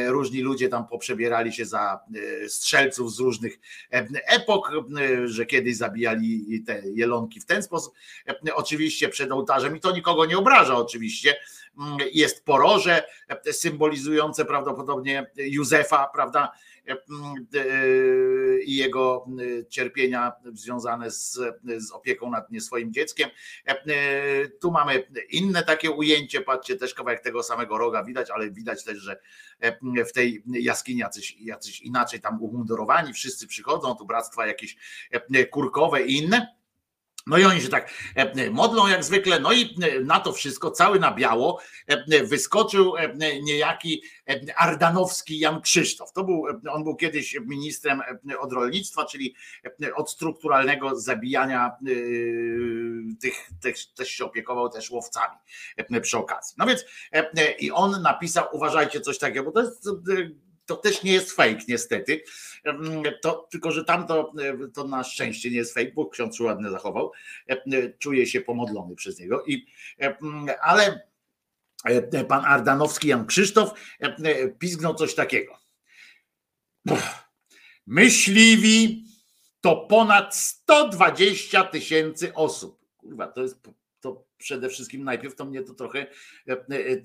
Różni 0.07 0.41
ludzie 0.41 0.69
tam 0.69 0.87
poprzebierali 0.87 1.53
się 1.53 1.67
za 1.67 2.01
strzelców 2.49 3.15
z 3.15 3.19
różnych 3.19 3.59
epok, 4.27 4.71
że 5.25 5.47
kiedyś 5.47 5.77
zabijali 5.77 6.63
te 6.67 6.83
jelonki 6.85 7.41
w 7.41 7.47
ten 7.47 7.63
sposób. 7.63 7.95
Oczywiście 8.55 9.09
przed 9.09 9.33
ołtarzem 9.33 9.77
i 9.77 9.81
to 9.81 9.93
nikogo 9.93 10.27
nie 10.27 10.39
obraża 10.39 10.77
oczywiście. 10.77 11.37
Mm, 11.79 11.99
Jest 12.13 12.45
poroże 12.45 13.03
e, 13.29 13.53
symbolizujące 13.53 14.45
prawdopodobnie 14.45 15.31
Józefa, 15.37 16.09
prawda? 16.15 16.53
i 18.65 18.77
jego 18.77 19.27
cierpienia 19.69 20.33
związane 20.53 21.11
z, 21.11 21.41
z 21.77 21.93
opieką 21.93 22.31
nad 22.31 22.51
nie 22.51 22.61
swoim 22.61 22.93
dzieckiem. 22.93 23.31
Tu 24.61 24.71
mamy 24.71 25.09
inne 25.31 25.63
takie 25.63 25.91
ujęcie, 25.91 26.41
patrzcie 26.41 26.77
też 26.77 26.95
kawałek 26.95 27.21
tego 27.21 27.43
samego 27.43 27.79
roga 27.79 28.05
widać, 28.05 28.31
ale 28.31 28.51
widać 28.51 28.85
też, 28.85 28.99
że 28.99 29.21
w 30.09 30.13
tej 30.13 30.43
jaskini 30.47 31.01
jacyś, 31.01 31.37
jacyś 31.41 31.81
inaczej 31.81 32.21
tam 32.21 32.43
umundurowani, 32.43 33.13
wszyscy 33.13 33.47
przychodzą, 33.47 33.95
tu 33.95 34.07
bractwa 34.07 34.47
jakieś 34.47 34.77
kurkowe 35.51 36.03
i 36.03 36.17
inne. 36.17 36.64
No 37.27 37.39
i 37.39 37.45
oni 37.45 37.61
się 37.61 37.69
tak 37.69 37.91
e, 38.15 38.51
modlą 38.51 38.87
jak 38.87 39.05
zwykle, 39.05 39.41
no 39.41 39.53
i 39.53 39.77
e, 39.83 40.01
na 40.01 40.21
to 40.21 40.33
wszystko, 40.33 40.71
cały 40.71 40.99
na 41.01 41.15
biało, 41.15 41.61
e, 41.87 42.25
wyskoczył 42.25 42.93
niejaki 43.43 44.03
Ardanowski 44.57 45.39
Jan 45.39 45.61
Krzysztof. 45.61 46.13
To 46.13 46.25
był, 46.25 46.45
on 46.71 46.85
był 46.85 46.97
kiedyś 46.97 47.37
ministrem 47.47 48.01
od 48.39 48.53
rolnictwa, 48.53 49.05
czyli 49.05 49.35
od 49.95 50.11
strukturalnego 50.11 51.01
zabijania 51.01 51.71
tych, 53.21 53.51
tych 53.61 53.77
też 53.95 54.09
się 54.09 54.25
opiekował 54.25 54.69
też 54.69 54.91
łowcami 54.91 55.37
przy 56.03 56.19
okazji. 56.19 56.55
No 56.59 56.67
więc 56.67 56.85
i 57.59 57.71
on 57.71 58.03
napisał, 58.03 58.45
uważajcie 58.53 59.01
coś 59.01 59.19
takiego, 59.19 59.45
bo 59.45 59.53
to 59.53 59.61
jest 59.61 59.89
to 60.67 60.77
też 60.77 61.03
nie 61.03 61.13
jest 61.13 61.33
fake 61.33 61.61
niestety, 61.69 62.23
to, 63.23 63.49
tylko 63.51 63.73
że 63.73 63.85
tam 63.85 64.07
to, 64.07 64.33
to 64.75 64.85
na 64.85 65.05
szczęście 65.05 65.51
nie 65.51 65.57
jest 65.57 65.75
fake, 65.75 65.93
bo 65.95 66.07
ksiądz 66.07 66.41
ładnie 66.41 66.71
zachował, 66.71 67.13
czuje 67.99 68.27
się 68.27 68.41
pomodlony 68.41 68.95
przez 68.95 69.19
niego, 69.19 69.45
i, 69.45 69.67
ale 70.63 71.09
pan 72.29 72.45
Ardanowski 72.45 73.09
Jan 73.09 73.27
Krzysztof 73.27 73.71
pizgnął 74.59 74.95
coś 74.95 75.15
takiego. 75.15 75.59
Myśliwi 77.87 79.05
to 79.61 79.77
ponad 79.77 80.37
120 80.37 81.65
tysięcy 81.65 82.35
osób. 82.35 82.81
Kurwa, 82.97 83.27
to 83.27 83.43
jest 83.43 83.61
to 84.05 84.25
przede 84.39 84.69
wszystkim 84.69 85.05
najpierw 85.05 85.35
to 85.35 85.45
mnie 85.45 85.63
to 85.63 85.75
trochę, 85.75 86.07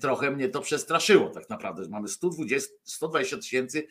trochę 0.00 0.30
mnie 0.30 0.48
to 0.48 0.60
przestraszyło 0.60 1.30
tak 1.30 1.50
naprawdę. 1.50 1.88
Mamy 1.88 2.08
120, 2.08 2.68
120 2.84 3.36
tysięcy 3.36 3.86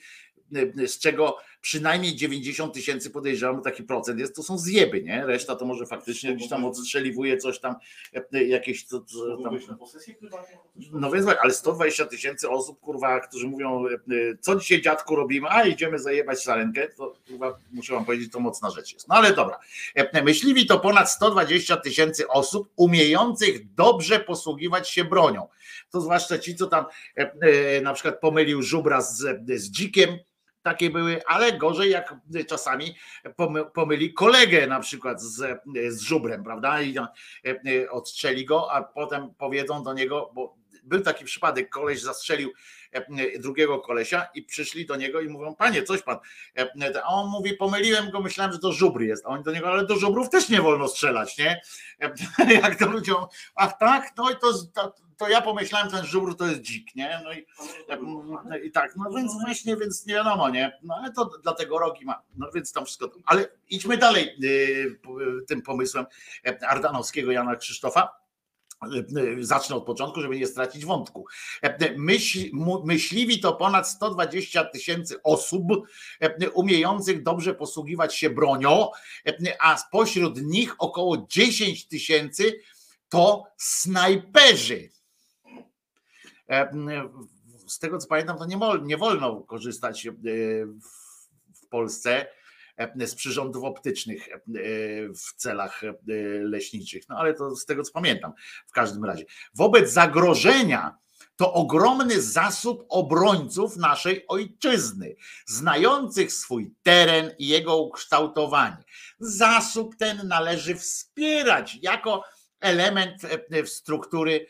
z 0.88 1.00
czego 1.00 1.38
przynajmniej 1.62 2.16
90 2.16 2.74
tysięcy 2.74 3.10
podejrzewam, 3.10 3.62
taki 3.62 3.84
procent 3.84 4.20
jest, 4.20 4.36
to 4.36 4.44
są 4.44 4.58
zjeby, 4.58 5.04
nie? 5.04 5.26
Reszta 5.26 5.56
to 5.56 5.66
może 5.66 5.86
faktycznie 5.86 6.36
gdzieś 6.36 6.50
tam 6.50 6.66
odstrzeliwuje 6.66 7.38
coś 7.38 7.60
tam, 7.60 7.76
jakieś 8.32 8.86
to, 8.88 9.00
to 9.00 9.38
tam... 9.44 9.60
No 10.92 11.12
więc 11.12 11.26
tak, 11.26 11.40
ale 11.42 11.54
120 11.54 12.06
tysięcy 12.06 12.50
osób, 12.50 12.80
kurwa, 12.80 13.20
którzy 13.20 13.48
mówią, 13.48 13.84
co 14.40 14.56
dzisiaj 14.56 14.82
dziadku 14.82 15.16
robimy, 15.16 15.48
a 15.50 15.66
idziemy 15.66 16.00
zajebać 16.00 16.44
sarenkę, 16.44 16.88
to 16.88 17.16
kurwa, 17.28 17.60
muszę 17.72 17.94
wam 17.94 18.06
powiedzieć, 18.06 18.32
to 18.32 18.40
mocna 18.40 18.70
rzecz 18.70 18.94
jest. 18.94 19.08
No 19.08 19.16
ale 19.16 19.34
dobra. 19.34 19.60
Myśliwi 20.24 20.66
to 20.66 20.80
ponad 20.80 21.12
120 21.12 21.78
tysięcy 21.78 22.28
osób 22.28 22.70
umiejących 22.76 23.74
dobrze 23.74 24.20
posługiwać 24.20 24.90
się 24.90 25.04
bronią. 25.04 25.48
To 25.92 26.02
zwłaszcza 26.02 26.40
ci, 26.40 26.56
co 26.56 26.68
tam 26.68 26.86
na 27.84 27.94
przykład 27.94 28.20
pomylił 28.20 28.62
żubra 28.62 29.02
z, 29.02 29.18
z 29.48 29.72
dzikiem, 29.72 30.18
takie 30.62 30.90
były, 30.90 31.26
ale 31.26 31.54
gorzej 31.54 31.92
jak 31.92 32.16
czasami 32.48 32.96
pomyli 33.74 34.14
kolegę 34.14 34.68
na 34.68 34.80
przykład 34.80 35.22
z, 35.22 35.62
z 35.90 36.02
żubrem, 36.02 36.44
prawda? 36.44 36.82
I 36.82 36.98
e, 36.98 37.08
e, 37.46 37.92
odstrzeli 37.92 38.46
go, 38.46 38.72
a 38.72 38.84
potem 38.84 39.34
powiedzą 39.38 39.84
do 39.84 39.94
niego, 39.94 40.32
bo 40.34 40.60
był 40.84 41.02
taki 41.02 41.26
przypadek, 41.26 41.70
koleś 41.70 42.02
zastrzelił 42.02 42.52
e, 42.92 43.40
drugiego 43.40 43.80
kolesia 43.80 44.28
i 44.36 44.44
przyszli 44.44 44.86
do 44.86 44.96
niego 44.96 45.22
i 45.22 45.30
mówią, 45.30 45.56
panie, 45.56 45.84
coś 45.84 46.02
pan. 46.02 46.18
A 47.04 47.14
on 47.14 47.30
mówi, 47.30 47.54
pomyliłem 47.54 48.10
go, 48.10 48.20
myślałem, 48.20 48.54
że 48.54 48.60
to 48.60 48.72
żubry 48.72 49.06
jest. 49.06 49.26
A 49.26 49.30
oni 49.30 49.44
do 49.44 49.52
niego, 49.52 49.68
ale 49.68 49.86
do 49.86 49.96
żubrów 49.96 50.30
też 50.30 50.50
nie 50.50 50.62
wolno 50.62 50.88
strzelać, 50.88 51.38
nie? 51.38 51.62
Jak 52.64 52.80
to 52.80 52.86
ludziom, 52.86 53.26
ach 53.56 53.78
tak, 53.80 54.12
no 54.18 54.32
i 54.32 54.36
to, 54.36 54.54
to 54.74 55.09
to 55.20 55.30
ja 55.30 55.42
pomyślałem, 55.42 55.92
ten 55.92 56.06
żubr 56.06 56.36
to 56.36 56.48
jest 56.48 56.62
dzik, 56.62 56.96
nie? 56.96 57.22
No 57.24 57.34
i, 57.34 57.46
i 58.68 58.72
tak, 58.72 58.96
no 58.96 59.12
więc 59.12 59.32
właśnie, 59.46 59.78
więc 59.78 60.06
nie 60.06 60.14
wiadomo, 60.14 60.50
nie? 60.50 60.80
No 60.84 60.96
ale 60.96 61.12
to 61.12 61.32
dlatego 61.44 61.80
rogi 61.80 62.06
ma, 62.06 62.22
no 62.38 62.52
więc 62.56 62.74
tam 62.74 62.86
wszystko. 62.86 63.12
Ale 63.26 63.48
idźmy 63.70 63.98
dalej 63.98 64.36
y, 64.44 65.00
tym 65.48 65.62
pomysłem 65.62 66.06
Ardanowskiego 66.68 67.32
Jana 67.32 67.56
Krzysztofa. 67.56 68.20
Zacznę 69.40 69.76
od 69.76 69.86
początku, 69.86 70.22
żeby 70.22 70.40
nie 70.40 70.48
stracić 70.48 70.86
wątku. 70.86 71.26
Myśl, 71.98 72.40
myśliwi 72.86 73.40
to 73.40 73.54
ponad 73.54 73.90
120 73.90 74.64
tysięcy 74.64 75.24
osób 75.24 75.64
umiejących 76.54 77.24
dobrze 77.24 77.56
posługiwać 77.56 78.16
się 78.16 78.30
bronią, 78.30 78.88
a 79.60 79.78
spośród 79.78 80.42
nich 80.42 80.76
około 80.78 81.28
10 81.30 81.88
tysięcy 81.88 82.60
to 83.10 83.44
snajperzy. 83.58 84.90
E, 86.50 86.72
z 87.68 87.80
tego 87.80 87.98
co 87.98 88.08
pamiętam, 88.08 88.38
to 88.38 88.46
nie, 88.46 88.58
nie 88.84 88.98
wolno 88.98 89.42
korzystać 89.42 90.08
e, 90.08 90.12
w 91.62 91.68
Polsce 91.70 92.28
e, 92.78 93.08
z 93.08 93.16
przyrządów 93.16 93.64
optycznych 93.64 94.30
w 95.16 95.36
celach 95.36 95.82
leśniczych. 96.42 97.10
No 97.10 97.18
ale 97.18 97.34
to 97.34 97.56
z 97.56 97.66
tego 97.66 97.84
co 97.84 97.92
pamiętam, 97.92 98.34
w 98.68 98.72
każdym 98.72 99.06
razie. 99.06 99.26
Wobec 99.54 99.92
zagrożenia 99.92 100.98
to 101.36 101.54
ogromny 101.54 102.22
zasób 102.22 102.86
obrońców 102.90 103.78
naszej 103.78 104.28
ojczyzny, 104.28 105.16
znających 105.46 106.34
swój 106.34 106.74
teren 106.84 107.32
i 107.38 107.48
jego 107.48 107.78
ukształtowanie. 107.78 108.84
Zasób 109.20 109.96
ten 109.96 110.28
należy 110.28 110.76
wspierać 110.76 111.78
jako 111.82 112.24
element 112.60 113.22
struktury 113.66 114.48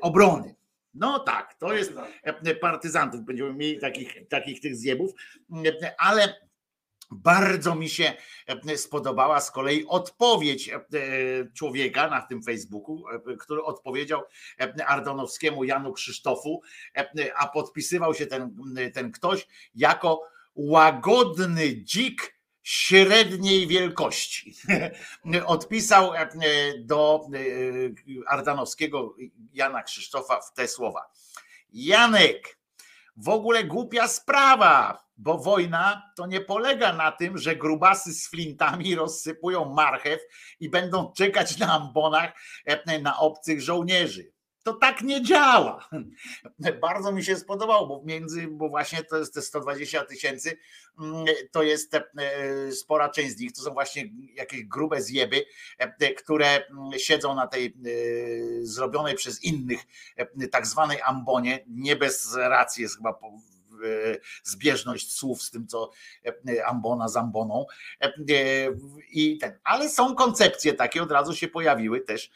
obrony. 0.00 0.54
No 0.94 1.18
tak, 1.18 1.54
to 1.54 1.72
jest 1.72 1.92
e, 2.22 2.54
partyzantów. 2.54 3.20
Będziemy 3.20 3.54
mieli 3.54 3.78
takich, 3.78 4.28
takich 4.28 4.60
tych 4.60 4.76
zjebów, 4.76 5.12
ale 5.98 6.34
bardzo 7.10 7.74
mi 7.74 7.88
się 7.88 8.12
e, 8.68 8.76
spodobała 8.76 9.40
z 9.40 9.50
kolei 9.50 9.86
odpowiedź 9.86 10.68
e, 10.68 10.80
człowieka 11.54 12.08
na 12.08 12.22
tym 12.22 12.42
Facebooku, 12.42 13.04
który 13.38 13.62
odpowiedział 13.62 14.22
Ardonowskiemu 14.86 15.64
Janu 15.64 15.92
Krzysztofu, 15.92 16.62
a 17.36 17.48
podpisywał 17.48 18.14
się 18.14 18.26
ten, 18.26 18.56
ten 18.94 19.12
ktoś 19.12 19.46
jako 19.74 20.22
łagodny 20.54 21.74
dzik 21.84 22.33
średniej 22.64 23.66
wielkości. 23.66 24.54
Odpisał 25.46 26.14
e, 26.14 26.28
do 26.78 27.26
e, 27.34 27.38
Ardanowskiego 28.26 29.16
Jana 29.52 29.82
Krzysztofa 29.82 30.40
w 30.40 30.52
te 30.54 30.68
słowa. 30.68 31.12
Janek, 31.72 32.58
w 33.16 33.28
ogóle 33.28 33.64
głupia 33.64 34.08
sprawa, 34.08 35.04
bo 35.16 35.38
wojna 35.38 36.12
to 36.16 36.26
nie 36.26 36.40
polega 36.40 36.92
na 36.92 37.12
tym, 37.12 37.38
że 37.38 37.56
grubasy 37.56 38.14
z 38.14 38.28
flintami 38.28 38.94
rozsypują 38.94 39.64
marchew 39.64 40.20
i 40.60 40.70
będą 40.70 41.12
czekać 41.12 41.58
na 41.58 41.72
ambonach 41.72 42.32
e, 42.64 42.98
na 42.98 43.18
obcych 43.18 43.62
żołnierzy 43.62 44.33
to 44.64 44.72
tak 44.72 45.02
nie 45.02 45.22
działa. 45.22 45.88
Bardzo 46.82 47.12
mi 47.12 47.24
się 47.24 47.36
spodobało, 47.36 47.86
bo 47.86 48.02
między, 48.04 48.48
bo 48.48 48.68
właśnie 48.68 49.04
to 49.04 49.16
jest 49.16 49.34
te 49.34 49.42
120 49.42 50.04
tysięcy, 50.04 50.56
mm, 51.00 51.24
to 51.52 51.62
jest 51.62 51.94
e, 51.94 52.02
spora 52.72 53.08
część 53.08 53.36
z 53.36 53.40
nich, 53.40 53.52
to 53.52 53.62
są 53.62 53.70
właśnie 53.70 54.04
jakieś 54.34 54.64
grube 54.64 55.02
zjeby, 55.02 55.44
e, 55.78 56.14
które 56.14 56.66
mm, 56.66 56.98
siedzą 56.98 57.34
na 57.34 57.46
tej 57.46 57.66
e, 57.66 57.70
zrobionej 58.62 59.14
przez 59.14 59.44
innych 59.44 59.80
tak 60.50 60.66
zwanej 60.66 61.00
ambonie, 61.02 61.64
nie 61.66 61.96
bez 61.96 62.34
racji 62.36 62.82
jest 62.82 62.96
chyba 62.96 63.18
zbieżność 64.42 65.12
słów 65.12 65.42
z 65.42 65.50
tym, 65.50 65.66
co 65.66 65.90
ambona 66.66 67.08
z 67.08 67.16
amboną. 67.16 67.66
I 69.10 69.38
ten, 69.38 69.58
ale 69.64 69.88
są 69.88 70.14
koncepcje 70.14 70.72
takie, 70.72 71.02
od 71.02 71.10
razu 71.10 71.34
się 71.34 71.48
pojawiły 71.48 72.00
też 72.00 72.30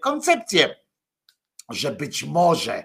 koncepcje 0.00 0.83
że 1.70 1.90
być 1.90 2.24
może 2.24 2.84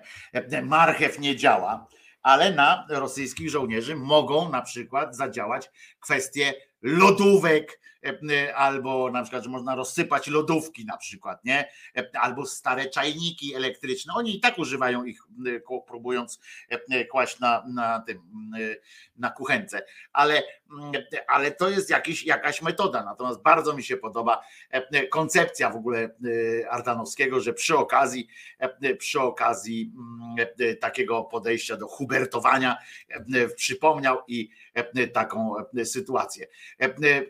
marchew 0.64 1.20
nie 1.20 1.36
działa, 1.36 1.88
ale 2.22 2.54
na 2.54 2.86
rosyjskich 2.90 3.50
żołnierzy 3.50 3.96
mogą 3.96 4.50
na 4.50 4.62
przykład 4.62 5.16
zadziałać 5.16 5.72
kwestie 6.00 6.54
lodówek, 6.82 7.72
e, 7.72 7.79
albo 8.56 9.12
na 9.12 9.22
przykład, 9.22 9.44
że 9.44 9.50
można 9.50 9.76
rozsypać 9.76 10.28
lodówki 10.28 10.86
na 10.86 10.98
przykład, 10.98 11.46
nie? 11.46 11.70
Albo 12.22 12.46
stare 12.46 12.90
czajniki 12.90 13.56
elektryczne. 13.56 14.14
Oni 14.14 14.36
i 14.36 14.40
tak 14.40 14.58
używają 14.60 15.04
ich, 15.04 15.20
ko- 15.66 15.82
próbując 15.82 16.40
kłaść 17.12 17.40
na, 17.40 17.64
na 17.68 18.00
tym, 18.00 18.18
e, 18.60 18.76
na 19.18 19.30
kuchence. 19.30 19.82
Ale, 20.14 20.44
mm, 20.72 20.92
ale 21.28 21.52
to 21.52 21.70
jest 21.70 21.90
jakiś, 21.90 22.24
jakaś 22.24 22.62
metoda. 22.62 23.04
Natomiast 23.04 23.42
bardzo 23.42 23.74
mi 23.74 23.84
się 23.84 23.98
podoba 23.98 24.42
koncepcja 25.10 25.70
w 25.70 25.76
ogóle 25.76 26.10
Ardanowskiego, 26.70 27.40
że 27.40 27.54
przy 27.54 27.78
okazji, 27.78 28.28
przy 28.98 29.22
okazji 29.22 29.92
mm, 29.96 30.80
takiego 30.80 31.24
podejścia 31.24 31.78
do 31.78 31.88
hubertowania 31.88 32.78
przypomniał 33.56 34.18
i 34.28 34.50
taką 35.14 35.54
sytuację. 35.84 36.48
E, 36.80 37.22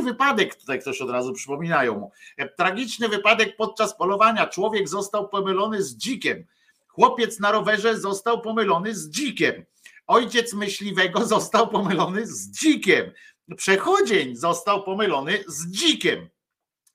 Tragiczny 0.00 0.12
wypadek, 0.12 0.54
tutaj 0.54 0.80
ktoś 0.80 1.00
od 1.00 1.10
razu 1.10 1.32
przypominają 1.32 1.98
mu. 1.98 2.12
E, 2.36 2.48
Tragiczny 2.48 3.08
wypadek 3.08 3.56
podczas 3.56 3.96
polowania. 3.96 4.46
Człowiek 4.46 4.88
został 4.88 5.28
pomylony 5.28 5.82
z 5.82 5.96
dzikiem. 5.96 6.46
Chłopiec 6.88 7.40
na 7.40 7.52
rowerze 7.52 7.98
został 7.98 8.40
pomylony 8.40 8.94
z 8.94 9.10
dzikiem. 9.10 9.64
Ojciec 10.06 10.54
myśliwego 10.54 11.26
został 11.26 11.68
pomylony 11.68 12.26
z 12.26 12.50
dzikiem. 12.50 13.12
Przechodzień 13.56 14.36
został 14.36 14.82
pomylony 14.82 15.44
z 15.46 15.70
dzikiem. 15.70 16.28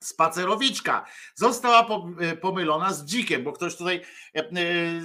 Spacerowiczka 0.06 1.06
została 1.34 1.86
e, 2.20 2.36
pomylona 2.36 2.92
z 2.92 3.04
dzikiem, 3.04 3.44
bo 3.44 3.52
ktoś 3.52 3.76
tutaj 3.76 4.00
e, 4.36 4.38
e, 4.40 4.44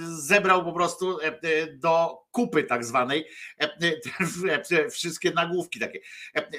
zebrał 0.02 0.64
po 0.64 0.72
prostu 0.72 1.20
e, 1.20 1.24
e, 1.26 1.66
do 1.66 2.22
kupy 2.30 2.64
tak 2.64 2.84
zwanej 2.84 3.26
e, 3.58 4.88
wszystkie 4.90 5.30
nagłówki 5.30 5.80
takie. 5.80 6.00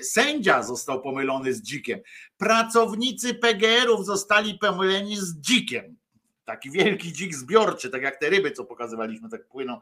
Sędzia 0.02 0.64
został 0.64 1.02
pomylony 1.02 1.54
z 1.54 1.62
dzikiem. 1.62 2.00
Pracownicy 2.38 3.34
PGR-ów 3.34 4.06
zostali 4.06 4.58
pomyleni 4.60 5.18
z 5.18 5.40
dzikiem. 5.40 5.98
Taki 6.46 6.72
wielki 6.72 7.14
dzik 7.14 7.36
zbiorczy, 7.36 7.90
tak 7.90 8.02
jak 8.02 8.20
te 8.20 8.30
ryby, 8.30 8.52
co 8.52 8.66
pokazywaliśmy, 8.66 9.30
tak 9.30 9.48
płyną 9.48 9.80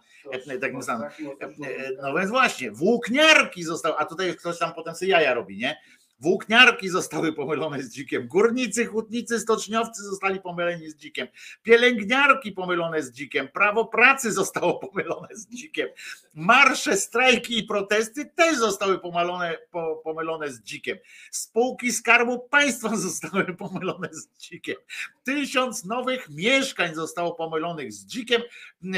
samym. 0.84 1.10
E, 1.10 1.90
No 2.02 2.14
więc 2.14 2.30
właśnie, 2.30 2.72
włókniarki 2.72 3.64
zostały, 3.64 3.96
a 3.98 4.06
tutaj 4.06 4.36
ktoś 4.36 4.60
tam 4.60 4.74
potem 4.74 4.96
sobie 4.96 5.12
jaja 5.12 5.34
robi, 5.34 5.58
nie? 5.58 5.78
Włókniarki 6.22 6.90
zostały 6.90 7.34
pomylone 7.34 7.84
z 7.84 7.90
dzikiem, 7.90 8.28
górnicy, 8.28 8.86
hutnicy, 8.86 9.40
stoczniowcy 9.40 10.04
zostali 10.04 10.40
pomyleni 10.40 10.90
z 10.90 10.96
dzikiem, 10.96 11.28
pielęgniarki 11.64 12.52
pomylone 12.52 13.04
z 13.04 13.12
dzikiem, 13.12 13.48
prawo 13.48 13.86
pracy 13.86 14.32
zostało 14.32 14.80
pomylone 14.80 15.28
z 15.32 15.48
dzikiem, 15.48 15.88
marsze, 16.34 16.98
strajki 16.98 17.60
i 17.60 17.64
protesty 17.64 18.26
też 18.26 18.58
zostały 18.58 19.00
pomalone, 19.00 19.58
po, 19.72 20.02
pomylone 20.04 20.52
z 20.52 20.62
dzikiem, 20.62 20.98
spółki 21.32 21.92
Skarbu 21.92 22.40
Państwa 22.40 22.96
zostały 23.08 23.46
pomylone 23.56 24.10
z 24.12 24.38
dzikiem, 24.38 24.76
tysiąc 25.24 25.86
nowych 25.86 26.30
mieszkań 26.30 26.96
zostało 26.96 27.36
pomylonych 27.36 27.94
z 27.94 28.06
dzikiem, 28.06 28.42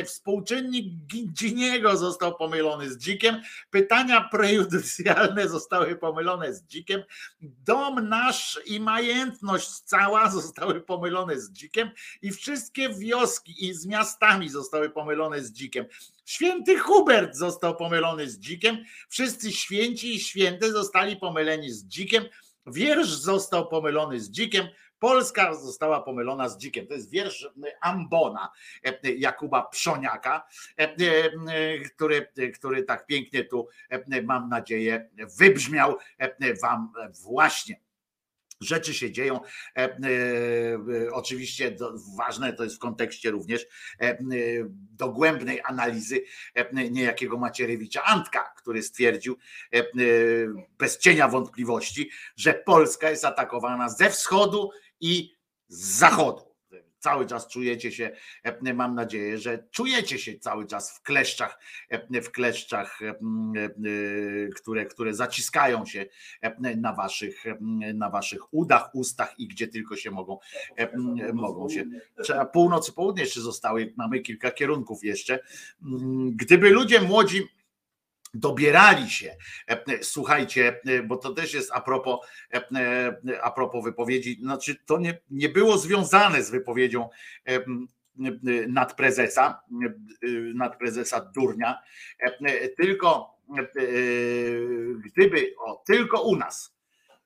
współczynnik 0.05 0.85
Giniego 1.33 1.97
został 1.97 2.35
pomylony 2.35 2.89
z 2.89 2.97
dzikiem, 2.97 3.41
pytania 3.71 4.29
prejudycjalne 4.31 5.49
zostały 5.49 5.95
pomylone 5.95 6.53
z 6.53 6.63
dzikiem, 6.63 7.03
dom 7.41 8.09
nasz 8.09 8.59
i 8.65 8.79
majętność 8.79 9.69
cała 9.69 10.31
zostały 10.31 10.81
pomylone 10.81 11.39
z 11.39 11.51
dzikiem 11.51 11.91
i 12.21 12.31
wszystkie 12.31 12.89
wioski 12.89 13.65
i 13.65 13.73
z 13.73 13.85
miastami 13.85 14.49
zostały 14.49 14.89
pomylone 14.89 15.43
z 15.43 15.51
dzikiem. 15.51 15.85
Święty 16.25 16.79
Hubert 16.79 17.35
został 17.35 17.75
pomylony 17.75 18.29
z 18.29 18.39
dzikiem, 18.39 18.77
wszyscy 19.09 19.51
święci 19.51 20.15
i 20.15 20.19
święte 20.19 20.71
zostali 20.71 21.17
pomyleni 21.17 21.71
z 21.71 21.85
dzikiem, 21.85 22.23
wiersz 22.67 23.09
został 23.09 23.67
pomylony 23.67 24.19
z 24.19 24.31
dzikiem, 24.31 24.67
Polska 25.03 25.53
została 25.53 26.01
pomylona 26.01 26.49
z 26.49 26.57
dzikiem. 26.57 26.87
To 26.87 26.93
jest 26.93 27.09
wiersz 27.09 27.49
Ambona 27.81 28.51
e, 28.83 29.11
Jakuba 29.11 29.63
Przoniaka, 29.63 30.47
e, 30.79 30.83
e, 30.83 31.79
który, 31.79 32.27
który 32.53 32.83
tak 32.83 33.05
pięknie 33.05 33.43
tu, 33.43 33.67
mam 34.23 34.49
nadzieję, 34.49 35.09
wybrzmiał 35.37 35.97
wam 36.61 36.91
właśnie. 37.23 37.79
Rzeczy 38.61 38.93
się 38.93 39.11
dzieją. 39.11 39.39
Oczywiście 41.11 41.75
ważne 42.17 42.53
to 42.53 42.63
jest 42.63 42.75
w 42.75 42.79
kontekście 42.79 43.31
również 43.31 43.65
dogłębnej 44.91 45.61
analizy 45.65 46.23
niejakiego 46.91 47.37
Macierewicza 47.37 48.03
Antka, 48.03 48.53
który 48.57 48.83
stwierdził 48.83 49.37
bez 50.77 50.97
cienia 50.97 51.27
wątpliwości, 51.27 52.09
że 52.35 52.53
Polska 52.53 53.09
jest 53.09 53.25
atakowana 53.25 53.89
ze 53.89 54.09
wschodu 54.09 54.69
i 55.03 55.35
z 55.67 55.97
zachodu. 55.97 56.53
Cały 56.99 57.25
czas 57.25 57.47
czujecie 57.47 57.91
się, 57.91 58.11
e, 58.43 58.73
mam 58.73 58.95
nadzieję, 58.95 59.37
że 59.37 59.63
czujecie 59.71 60.19
się 60.19 60.39
cały 60.39 60.67
czas 60.67 60.97
w 60.97 61.01
kleszczach, 61.01 61.59
e, 61.89 62.21
w 62.21 62.31
kleszczach, 62.31 62.99
e, 63.01 63.15
które, 64.55 64.85
które 64.85 65.13
zaciskają 65.13 65.85
się 65.85 66.05
na 66.77 66.93
waszych, 66.93 67.43
na 67.93 68.09
waszych 68.09 68.53
udach, 68.53 68.95
ustach 68.95 69.33
i 69.37 69.47
gdzie 69.47 69.67
tylko 69.67 69.95
się 69.95 70.11
mogą, 70.11 70.37
mogą 71.33 71.69
się. 71.69 71.85
Trzeba 72.23 72.45
północ 72.45 72.91
południe 72.91 73.23
jeszcze 73.23 73.41
zostały, 73.41 73.93
mamy 73.97 74.19
kilka 74.19 74.51
kierunków 74.51 75.03
jeszcze. 75.03 75.39
Gdyby 76.35 76.69
ludzie 76.69 77.01
młodzi 77.01 77.47
dobierali 78.33 79.09
się. 79.09 79.35
E, 79.67 80.03
Słuchajcie, 80.03 80.81
e, 80.85 81.03
bo 81.03 81.17
to 81.17 81.33
też 81.33 81.53
jest 81.53 81.71
a 81.73 81.81
propos, 81.81 82.19
e, 82.53 82.61
a 83.41 83.51
propos 83.51 83.83
wypowiedzi, 83.83 84.39
znaczy 84.41 84.75
to 84.85 84.99
nie, 84.99 85.19
nie 85.29 85.49
było 85.49 85.77
związane 85.77 86.43
z 86.43 86.51
wypowiedzią 86.51 87.09
nadprezesa, 88.67 89.61
nadprezesa 90.55 91.31
Durnia, 91.35 91.79
tylko 92.77 93.37
gdyby, 95.05 95.53
o, 95.59 95.83
tylko 95.85 96.21
u 96.21 96.35
nas, 96.35 96.75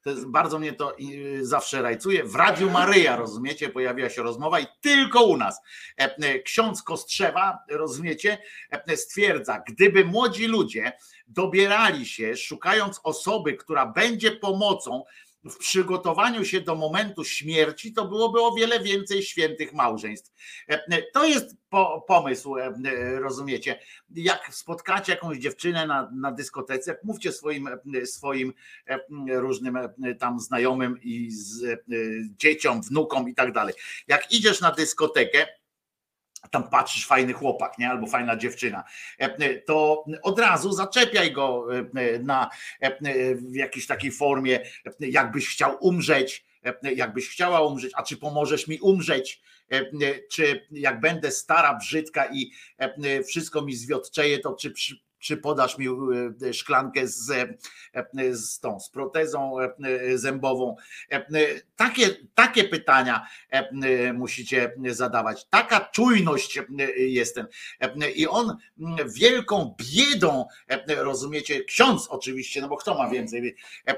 to 0.07 0.11
jest, 0.11 0.27
bardzo 0.27 0.59
mnie 0.59 0.73
to 0.73 0.99
y, 0.99 1.45
zawsze 1.45 1.81
rajcuje. 1.81 2.23
W 2.23 2.35
Radiu 2.35 2.69
Maryja, 2.69 3.15
rozumiecie, 3.15 3.69
pojawiła 3.69 4.09
się 4.09 4.23
rozmowa 4.23 4.59
i 4.59 4.65
tylko 4.81 5.23
u 5.23 5.37
nas. 5.37 5.61
E, 5.99 6.15
e, 6.17 6.39
Ksiądz 6.39 6.83
Kostrzewa, 6.83 7.59
rozumiecie, 7.69 8.37
e, 8.71 8.97
stwierdza, 8.97 9.63
gdyby 9.67 10.05
młodzi 10.05 10.47
ludzie 10.47 10.91
dobierali 11.27 12.05
się, 12.05 12.35
szukając 12.35 12.99
osoby, 13.03 13.53
która 13.53 13.85
będzie 13.85 14.31
pomocą 14.31 15.03
w 15.49 15.57
przygotowaniu 15.57 16.45
się 16.45 16.61
do 16.61 16.75
momentu 16.75 17.23
śmierci, 17.23 17.93
to 17.93 18.07
byłoby 18.07 18.41
o 18.41 18.55
wiele 18.55 18.79
więcej 18.79 19.23
świętych 19.23 19.73
małżeństw. 19.73 20.33
E, 20.69 20.73
e, 20.91 21.01
To 21.13 21.25
jest 21.25 21.55
po, 21.69 22.05
pomysł, 22.07 22.57
e, 22.57 22.73
rozumiecie. 23.19 23.79
Jak 24.15 24.55
spotkacie 24.55 25.11
jakąś 25.11 25.37
dziewczynę 25.37 25.87
na, 25.87 26.11
na 26.15 26.31
dyskotece, 26.31 26.97
mówcie 27.03 27.31
swoim, 27.31 27.69
swoim 28.05 28.53
różnym 29.29 29.77
tam 30.19 30.39
znajomym 30.39 31.01
i 31.01 31.31
z, 31.31 31.79
dzieciom, 32.37 32.81
wnukom 32.81 33.29
i 33.29 33.35
tak 33.35 33.53
dalej. 33.53 33.73
Jak 34.07 34.31
idziesz 34.31 34.61
na 34.61 34.71
dyskotekę, 34.71 35.47
tam 36.51 36.69
patrzysz 36.69 37.07
fajny 37.07 37.33
chłopak, 37.33 37.77
nie? 37.77 37.89
Albo 37.89 38.07
fajna 38.07 38.37
dziewczyna, 38.37 38.83
e, 39.17 39.61
to 39.61 40.05
od 40.23 40.39
razu 40.39 40.71
zaczepiaj 40.71 41.31
go 41.31 41.67
e, 41.95 42.19
na 42.19 42.49
e, 42.79 43.35
w 43.35 43.55
jakiejś 43.55 43.87
takiej 43.87 44.11
formie, 44.11 44.59
e, 44.85 44.91
jakbyś 44.99 45.49
chciał 45.49 45.77
umrzeć, 45.79 46.45
e, 46.83 46.93
jakbyś 46.93 47.29
chciała 47.29 47.61
umrzeć, 47.61 47.91
a 47.95 48.03
czy 48.03 48.17
pomożesz 48.17 48.67
mi 48.67 48.79
umrzeć, 48.79 49.41
e, 49.71 49.85
czy 50.31 50.67
jak 50.71 50.99
będę 50.99 51.31
stara, 51.31 51.73
brzydka 51.73 52.25
i 52.33 52.51
e, 52.77 53.23
wszystko 53.23 53.61
mi 53.61 53.75
zwiotczeje, 53.75 54.39
to 54.39 54.55
czy 54.55 54.73
czy 55.19 55.37
podasz 55.37 55.77
mi 55.77 55.87
e, 56.41 56.53
szklankę 56.53 57.07
z, 57.07 57.29
e, 57.31 57.55
z 58.35 58.59
tą, 58.59 58.79
z 58.79 58.89
protezą 58.89 59.59
e, 59.59 60.17
zębową. 60.17 60.75
E, 61.11 61.25
Takie, 61.75 62.09
takie 62.35 62.63
pytania 62.63 63.27
e, 63.49 64.13
musicie 64.13 64.73
zadawać. 64.85 65.45
Taka 65.49 65.79
czujność 65.79 66.57
e, 66.57 66.63
jest 66.97 67.35
ten. 67.35 67.47
E, 67.79 68.11
I 68.11 68.27
on 68.27 68.57
wielką 69.05 69.75
biedą, 69.77 70.45
e, 70.67 70.95
rozumiecie, 70.95 71.63
ksiądz 71.63 72.07
oczywiście, 72.09 72.61
no 72.61 72.67
bo 72.67 72.77
kto 72.77 72.97
ma 72.97 73.09
więcej, 73.09 73.55
e, 73.85 73.95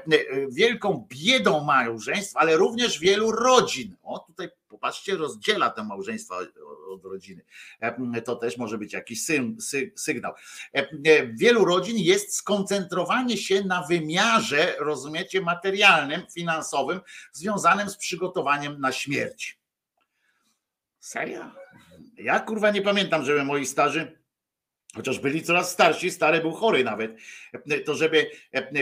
wielką 0.50 1.06
biedą 1.08 1.64
małżeństw, 1.64 2.36
ale 2.36 2.56
również 2.56 2.98
wielu 2.98 3.32
rodzin. 3.32 3.96
O, 4.02 4.18
tutaj 4.18 4.48
popatrzcie, 4.70 5.16
rozdziela 5.16 5.70
te 5.70 5.84
małżeństwa 5.84 6.38
od 6.88 7.04
rodziny. 7.04 7.44
E, 7.80 8.22
To 8.22 8.36
też 8.36 8.56
może 8.56 8.78
być 8.78 8.92
jakiś 8.92 9.24
sygnał. 9.96 10.32
E, 10.72 10.86
Wielu 11.26 11.64
rodzin 11.64 11.98
jest 11.98 12.34
skoncentrowanie 12.34 13.36
się 13.36 13.64
na 13.64 13.82
wymiarze, 13.86 14.74
rozumiecie, 14.78 15.40
materialnym, 15.40 16.22
finansowym, 16.34 17.00
związanym 17.32 17.90
z 17.90 17.96
przygotowaniem 17.96 18.80
na 18.80 18.92
śmierć. 18.92 19.58
Serio? 21.00 21.50
Ja 22.16 22.40
kurwa 22.40 22.70
nie 22.70 22.82
pamiętam, 22.82 23.24
żeby 23.24 23.44
moi 23.44 23.66
starzy 23.66 24.20
chociaż 24.94 25.18
byli 25.18 25.42
coraz 25.42 25.72
starsi, 25.72 26.10
stary 26.10 26.40
był 26.40 26.52
chory 26.52 26.84
nawet, 26.84 27.16
to 27.86 27.94
żeby 27.94 28.30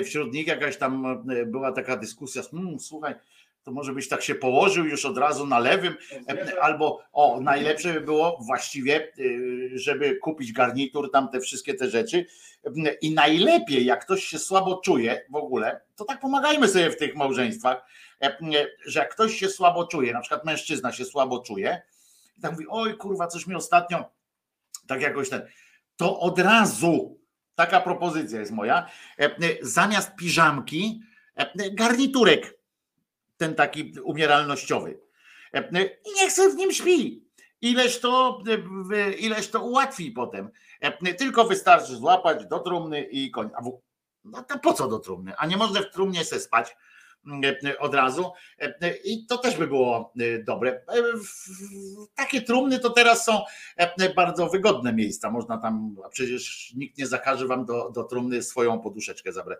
wśród 0.04 0.32
nich 0.32 0.46
jakaś 0.46 0.76
tam 0.76 1.24
była 1.46 1.72
taka 1.72 1.96
dyskusja, 1.96 2.42
hmm, 2.50 2.80
słuchaj, 2.80 3.14
to 3.68 3.74
może 3.74 3.92
byś 3.92 4.08
tak 4.08 4.22
się 4.22 4.34
położył 4.34 4.84
już 4.84 5.04
od 5.04 5.18
razu 5.18 5.46
na 5.46 5.58
lewym, 5.58 5.94
albo 6.60 7.02
o, 7.12 7.40
najlepsze 7.40 7.92
by 7.92 8.00
było 8.00 8.38
właściwie, 8.40 9.12
y, 9.18 9.70
żeby 9.74 10.16
kupić 10.16 10.52
garnitur, 10.52 11.10
tam 11.10 11.28
te 11.28 11.40
wszystkie 11.40 11.74
te 11.74 11.90
rzeczy. 11.90 12.26
I 13.00 13.14
najlepiej, 13.14 13.84
jak 13.84 14.04
ktoś 14.04 14.24
się 14.24 14.38
słabo 14.38 14.76
czuje 14.84 15.26
w 15.30 15.36
ogóle, 15.36 15.80
to 15.96 16.04
tak 16.04 16.20
pomagajmy 16.20 16.68
sobie 16.68 16.90
w 16.90 16.96
tych 16.96 17.16
małżeństwach, 17.16 17.84
że 18.86 19.00
jak 19.00 19.14
ktoś 19.14 19.34
się 19.34 19.48
słabo 19.48 19.86
czuje, 19.86 20.12
na 20.12 20.20
przykład 20.20 20.44
mężczyzna 20.44 20.92
się 20.92 21.04
słabo 21.04 21.38
czuje, 21.38 21.82
i 22.38 22.40
tak 22.40 22.52
mówi, 22.52 22.64
oj 22.68 22.96
kurwa, 22.96 23.26
coś 23.26 23.46
mi 23.46 23.54
ostatnio, 23.54 24.04
tak 24.86 25.00
jakoś 25.02 25.28
ten, 25.28 25.42
to 25.96 26.20
od 26.20 26.38
razu, 26.38 27.18
taka 27.54 27.80
propozycja 27.80 28.40
jest 28.40 28.52
moja, 28.52 28.90
zamiast 29.62 30.14
piżamki, 30.16 31.00
garniturek, 31.72 32.57
ten 33.38 33.54
taki 33.54 33.92
umieralnościowy. 34.04 35.00
I 36.04 36.12
niech 36.16 36.32
sobie 36.32 36.52
w 36.52 36.56
nim 36.56 36.72
śpi. 36.72 37.24
Ileż 37.60 38.00
to, 38.00 38.42
ileż 39.18 39.50
to 39.50 39.62
ułatwi 39.62 40.10
potem. 40.10 40.50
Tylko 41.18 41.44
wystarczy 41.44 41.96
złapać 41.96 42.46
do 42.46 42.58
trumny 42.58 43.02
i 43.02 43.30
koniec. 43.30 43.52
A 43.56 43.62
w- 43.62 43.80
no 44.24 44.44
po 44.62 44.72
co 44.72 44.88
do 44.88 44.98
trumny? 44.98 45.32
A 45.36 45.46
nie 45.46 45.56
można 45.56 45.80
w 45.82 45.90
trumnie 45.90 46.24
se 46.24 46.40
spać 46.40 46.76
od 47.78 47.94
razu. 47.94 48.32
I 49.04 49.26
to 49.26 49.38
też 49.38 49.56
by 49.56 49.66
było 49.66 50.12
dobre. 50.46 50.80
Takie 52.14 52.42
trumny 52.42 52.78
to 52.78 52.90
teraz 52.90 53.24
są 53.24 53.42
bardzo 54.16 54.48
wygodne 54.48 54.92
miejsca. 54.92 55.30
Można 55.30 55.58
tam, 55.58 55.96
a 56.04 56.08
przecież 56.08 56.72
nikt 56.76 56.98
nie 56.98 57.06
zakaże 57.06 57.46
wam 57.46 57.64
do, 57.64 57.90
do 57.90 58.04
trumny 58.04 58.42
swoją 58.42 58.80
poduszeczkę 58.80 59.32
zabrać. 59.32 59.58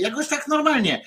Jakoś 0.00 0.28
tak 0.28 0.48
normalnie 0.48 1.04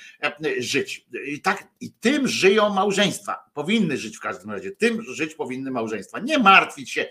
żyć. 0.57 1.05
I, 1.27 1.41
tak, 1.41 1.67
I 1.79 1.91
tym 1.91 2.27
żyją 2.27 2.69
małżeństwa. 2.69 3.49
Powinny 3.53 3.97
żyć 3.97 4.17
w 4.17 4.21
każdym 4.21 4.51
razie. 4.51 4.71
Tym 4.71 5.01
żyć 5.01 5.35
powinny 5.35 5.71
małżeństwa. 5.71 6.19
Nie 6.19 6.39
martwić 6.39 6.91
się 6.91 7.09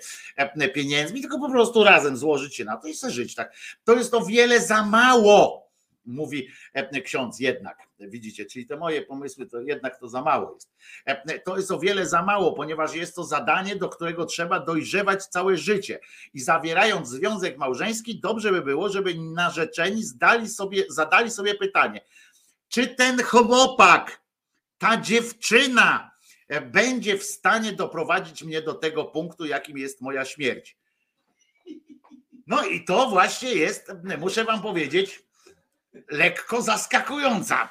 pieniędzmi, 0.74 1.20
tylko 1.20 1.38
po 1.38 1.50
prostu 1.50 1.84
razem 1.84 2.16
złożyć 2.16 2.56
się 2.56 2.64
na 2.64 2.76
to 2.76 2.88
i 2.88 2.94
sobie 2.94 3.12
żyć 3.12 3.34
tak. 3.34 3.52
To 3.84 3.94
jest 3.94 4.14
o 4.14 4.24
wiele 4.24 4.60
za 4.60 4.82
mało 4.82 5.69
mówi 6.04 6.48
ksiądz 7.04 7.40
jednak. 7.40 7.78
Widzicie, 8.00 8.46
czyli 8.46 8.66
te 8.66 8.76
moje 8.76 9.02
pomysły 9.02 9.46
to 9.46 9.60
jednak 9.60 10.00
to 10.00 10.08
za 10.08 10.22
mało 10.22 10.54
jest. 10.54 10.70
To 11.44 11.56
jest 11.56 11.70
o 11.70 11.78
wiele 11.78 12.06
za 12.06 12.22
mało, 12.22 12.52
ponieważ 12.52 12.94
jest 12.94 13.14
to 13.14 13.24
zadanie, 13.24 13.76
do 13.76 13.88
którego 13.88 14.26
trzeba 14.26 14.60
dojrzewać 14.60 15.26
całe 15.26 15.56
życie. 15.56 16.00
I 16.34 16.40
zawierając 16.40 17.08
związek 17.08 17.58
małżeński, 17.58 18.20
dobrze 18.20 18.52
by 18.52 18.62
było, 18.62 18.88
żeby 18.88 19.14
narzeczeni 19.14 20.04
zdali 20.04 20.48
sobie, 20.48 20.84
zadali 20.88 21.30
sobie 21.30 21.54
pytanie, 21.54 22.00
czy 22.68 22.86
ten 22.86 23.22
chłopak, 23.22 24.20
ta 24.78 24.96
dziewczyna 24.96 26.10
będzie 26.72 27.18
w 27.18 27.24
stanie 27.24 27.72
doprowadzić 27.72 28.42
mnie 28.42 28.62
do 28.62 28.74
tego 28.74 29.04
punktu, 29.04 29.46
jakim 29.46 29.78
jest 29.78 30.00
moja 30.00 30.24
śmierć. 30.24 30.76
No 32.46 32.64
i 32.66 32.84
to 32.84 33.10
właśnie 33.10 33.54
jest, 33.54 33.92
muszę 34.18 34.44
wam 34.44 34.62
powiedzieć, 34.62 35.22
lekko 36.10 36.62
zaskakująca, 36.62 37.68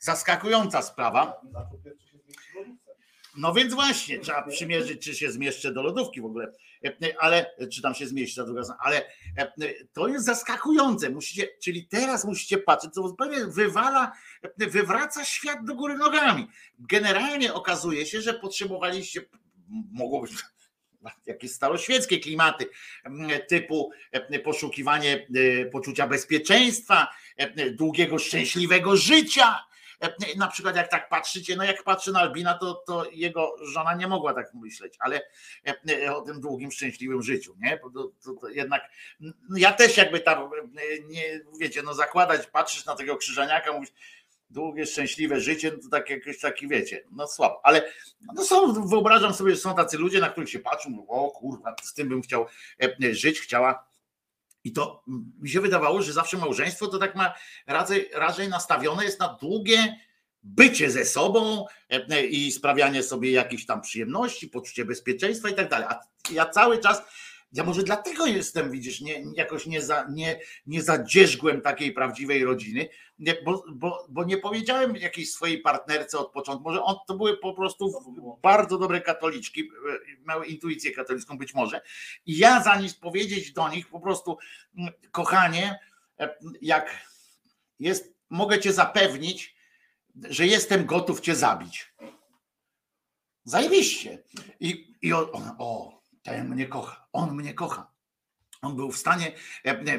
zaskakująca 0.00 0.82
sprawa. 0.82 1.40
No 3.36 3.54
więc 3.54 3.74
właśnie, 3.74 4.18
trzeba 4.18 4.42
przymierzyć, 4.42 5.04
czy 5.04 5.14
się 5.14 5.30
zmieszczę 5.32 5.72
do 5.72 5.82
lodówki 5.82 6.20
w 6.20 6.24
ogóle, 6.24 6.52
ale 7.18 7.50
czy 7.72 7.82
tam 7.82 7.94
się 7.94 8.06
zmieści 8.06 8.40
druga 8.44 8.62
ale 8.80 9.12
to 9.92 10.08
jest 10.08 10.24
zaskakujące. 10.24 11.10
Musicie, 11.10 11.48
czyli 11.62 11.88
teraz 11.88 12.24
musicie 12.24 12.58
patrzeć, 12.58 12.94
co 12.94 13.08
zupełnie 13.08 13.46
wywala, 13.46 14.12
wywraca 14.56 15.24
świat 15.24 15.64
do 15.64 15.74
góry 15.74 15.96
nogami. 15.96 16.48
Generalnie 16.78 17.54
okazuje 17.54 18.06
się, 18.06 18.20
że 18.20 18.34
potrzebowaliście, 18.34 19.20
mogło 19.92 20.20
być 20.20 20.32
jakieś 21.26 21.52
staroświeckie 21.52 22.20
klimaty 22.20 22.66
typu 23.48 23.90
poszukiwanie 24.44 25.26
poczucia 25.72 26.06
bezpieczeństwa, 26.06 27.08
długiego, 27.72 28.18
szczęśliwego 28.18 28.96
życia. 28.96 29.58
Na 30.36 30.48
przykład 30.48 30.76
jak 30.76 30.88
tak 30.88 31.08
patrzycie, 31.08 31.56
no 31.56 31.64
jak 31.64 31.84
patrzy 31.84 32.12
na 32.12 32.20
Albina, 32.20 32.54
to, 32.54 32.74
to 32.74 33.10
jego 33.12 33.54
żona 33.62 33.94
nie 33.94 34.06
mogła 34.06 34.34
tak 34.34 34.54
myśleć, 34.54 34.94
ale 34.98 35.20
o 36.14 36.20
tym 36.20 36.40
długim, 36.40 36.72
szczęśliwym 36.72 37.22
życiu, 37.22 37.56
nie? 37.60 37.78
To, 37.78 37.90
to, 38.24 38.32
to 38.40 38.48
jednak 38.48 38.82
ja 39.56 39.72
też 39.72 39.96
jakby 39.96 40.20
tam, 40.20 40.50
nie, 41.08 41.40
wiecie, 41.60 41.82
no 41.82 41.94
zakładać, 41.94 42.46
patrzysz 42.46 42.86
na 42.86 42.94
tego 42.94 43.16
krzyżaniaka, 43.16 43.72
mówisz, 43.72 43.90
długie, 44.50 44.86
szczęśliwe 44.86 45.40
życie, 45.40 45.72
no 45.76 45.82
to 45.82 45.88
tak 45.88 46.10
jakoś 46.10 46.40
taki, 46.40 46.68
wiecie, 46.68 47.04
no 47.10 47.26
słabo, 47.26 47.60
ale 47.62 47.92
no 48.34 48.44
są, 48.44 48.88
wyobrażam 48.88 49.34
sobie, 49.34 49.54
że 49.54 49.60
są 49.60 49.74
tacy 49.74 49.98
ludzie, 49.98 50.20
na 50.20 50.28
których 50.28 50.50
się 50.50 50.58
patrzą, 50.58 51.06
o 51.08 51.30
kurwa, 51.30 51.74
z 51.82 51.94
tym 51.94 52.08
bym 52.08 52.22
chciał 52.22 52.46
żyć, 53.12 53.40
chciała 53.40 53.90
i 54.64 54.72
to 54.72 55.04
mi 55.40 55.50
się 55.50 55.60
wydawało, 55.60 56.02
że 56.02 56.12
zawsze 56.12 56.36
małżeństwo 56.36 56.86
to 56.86 56.98
tak 56.98 57.16
ma 57.16 57.34
raczej, 57.66 58.10
raczej 58.14 58.48
nastawione 58.48 59.04
jest 59.04 59.20
na 59.20 59.28
długie 59.40 59.96
bycie 60.42 60.90
ze 60.90 61.04
sobą 61.04 61.66
i 62.30 62.52
sprawianie 62.52 63.02
sobie 63.02 63.32
jakichś 63.32 63.66
tam 63.66 63.80
przyjemności, 63.80 64.48
poczucie 64.48 64.84
bezpieczeństwa 64.84 65.48
i 65.48 65.54
tak 65.54 65.68
dalej. 65.68 65.86
A 65.90 66.00
ja 66.32 66.46
cały 66.46 66.78
czas, 66.78 67.02
ja 67.52 67.64
może 67.64 67.82
dlatego 67.82 68.26
jestem, 68.26 68.70
widzisz, 68.70 69.00
nie, 69.00 69.22
jakoś 69.34 69.66
nie, 69.66 69.82
za, 69.82 70.06
nie, 70.10 70.40
nie 70.66 70.82
zadzierzgłem 70.82 71.60
takiej 71.60 71.92
prawdziwej 71.92 72.44
rodziny, 72.44 72.88
bo, 73.44 73.64
bo, 73.72 74.06
bo 74.08 74.24
nie 74.24 74.36
powiedziałem 74.36 74.96
jakiejś 74.96 75.32
swojej 75.32 75.58
partnerce 75.58 76.18
od 76.18 76.32
początku, 76.32 76.64
może 76.64 76.82
on, 76.82 76.96
to 77.08 77.14
były 77.14 77.36
po 77.36 77.54
prostu 77.54 77.92
bardzo 78.42 78.78
dobre 78.78 79.00
katoliczki, 79.00 79.70
miały 80.26 80.46
intuicję 80.46 80.92
katolicką 80.92 81.38
być 81.38 81.54
może 81.54 81.80
i 82.26 82.38
ja 82.38 82.62
zamiast 82.62 83.00
powiedzieć 83.00 83.52
do 83.52 83.68
nich 83.68 83.88
po 83.88 84.00
prostu 84.00 84.38
mm, 84.78 84.92
kochanie, 85.10 85.78
jak 86.62 86.98
jest, 87.78 88.14
mogę 88.30 88.60
cię 88.60 88.72
zapewnić, 88.72 89.56
że 90.28 90.46
jestem 90.46 90.86
gotów 90.86 91.20
cię 91.20 91.34
zabić. 91.34 91.94
Zajebiście. 93.44 94.22
I, 94.60 94.94
i 95.02 95.12
on, 95.12 95.26
o, 95.58 95.99
ten 96.30 96.48
mnie 96.48 96.66
kocha, 96.66 97.06
on 97.12 97.34
mnie 97.34 97.54
kocha. 97.54 97.90
On 98.62 98.76
był 98.76 98.92
w 98.92 98.98
stanie 98.98 99.32
e, 99.64 99.70
e, 99.70 99.74
e, 99.74 99.98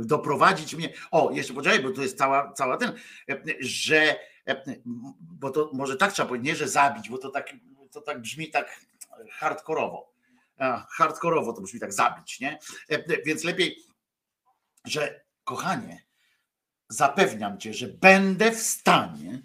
doprowadzić 0.00 0.74
mnie. 0.74 0.92
O, 1.10 1.30
jeszcze 1.32 1.54
poczekaj, 1.54 1.82
bo 1.82 1.90
to 1.90 2.02
jest 2.02 2.18
cała, 2.18 2.52
cała 2.52 2.76
ten, 2.76 2.92
że 3.60 4.16
bo 5.20 5.50
to 5.50 5.70
może 5.72 5.96
tak 5.96 6.12
trzeba 6.12 6.28
powiedzieć, 6.28 6.46
nie, 6.46 6.56
że 6.56 6.68
zabić, 6.68 7.08
bo 7.08 7.18
to 7.18 7.30
tak, 7.30 7.54
to 7.90 8.00
tak 8.00 8.20
brzmi 8.20 8.50
tak 8.50 8.80
hardkorowo. 9.30 10.12
Hardkorowo 10.88 11.52
to 11.52 11.60
brzmi 11.60 11.80
tak 11.80 11.92
zabić, 11.92 12.40
nie? 12.40 12.58
Więc 13.26 13.44
lepiej, 13.44 13.76
że 14.84 15.24
kochanie, 15.44 16.02
zapewniam 16.88 17.58
cię, 17.58 17.74
że 17.74 17.88
będę 17.88 18.52
w 18.52 18.62
stanie 18.62 19.42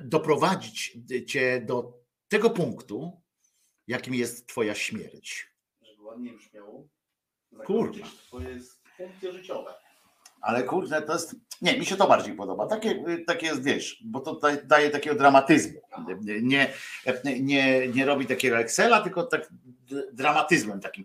doprowadzić 0.00 0.98
cię 1.26 1.62
do 1.66 2.00
tego 2.28 2.50
punktu, 2.50 3.19
jakim 3.86 4.14
jest 4.14 4.46
twoja 4.46 4.74
śmierć. 4.74 5.50
Żeby 5.82 6.02
ładnie 6.02 6.32
brzmiało. 6.32 6.88
Kurwa. 7.66 8.06
To 8.30 8.40
jest 8.40 8.82
funkcje 8.96 9.32
życiowe. 9.32 9.74
Ale 10.40 10.62
kurde, 10.62 11.02
to 11.02 11.12
jest. 11.12 11.36
Nie, 11.62 11.78
mi 11.78 11.86
się 11.86 11.96
to 11.96 12.06
bardziej 12.08 12.34
podoba. 12.34 12.66
Takie, 12.66 13.04
takie 13.26 13.46
jest, 13.46 13.64
wiesz, 13.64 14.02
bo 14.04 14.20
to 14.20 14.34
daje- 14.34 14.66
daje 14.66 14.90
takiego 14.90 15.16
dramatyzmu. 15.16 15.80
Nie, 16.42 16.72
nie, 17.40 17.88
nie 17.88 18.04
robi 18.06 18.26
takiego 18.26 18.58
Excela, 18.58 19.00
tylko 19.00 19.22
tak 19.22 19.48
dramatyzmem 20.12 20.80
takim 20.80 21.04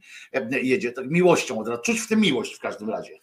jedzie, 0.61 0.91
tak 0.91 1.05
miłością 1.09 1.59
od 1.59 1.67
razu. 1.67 1.81
Czuć 1.81 1.99
w 1.99 2.07
tym 2.07 2.19
miłość 2.19 2.55
w 2.55 2.59
każdym 2.59 2.89
razie, 2.89 3.19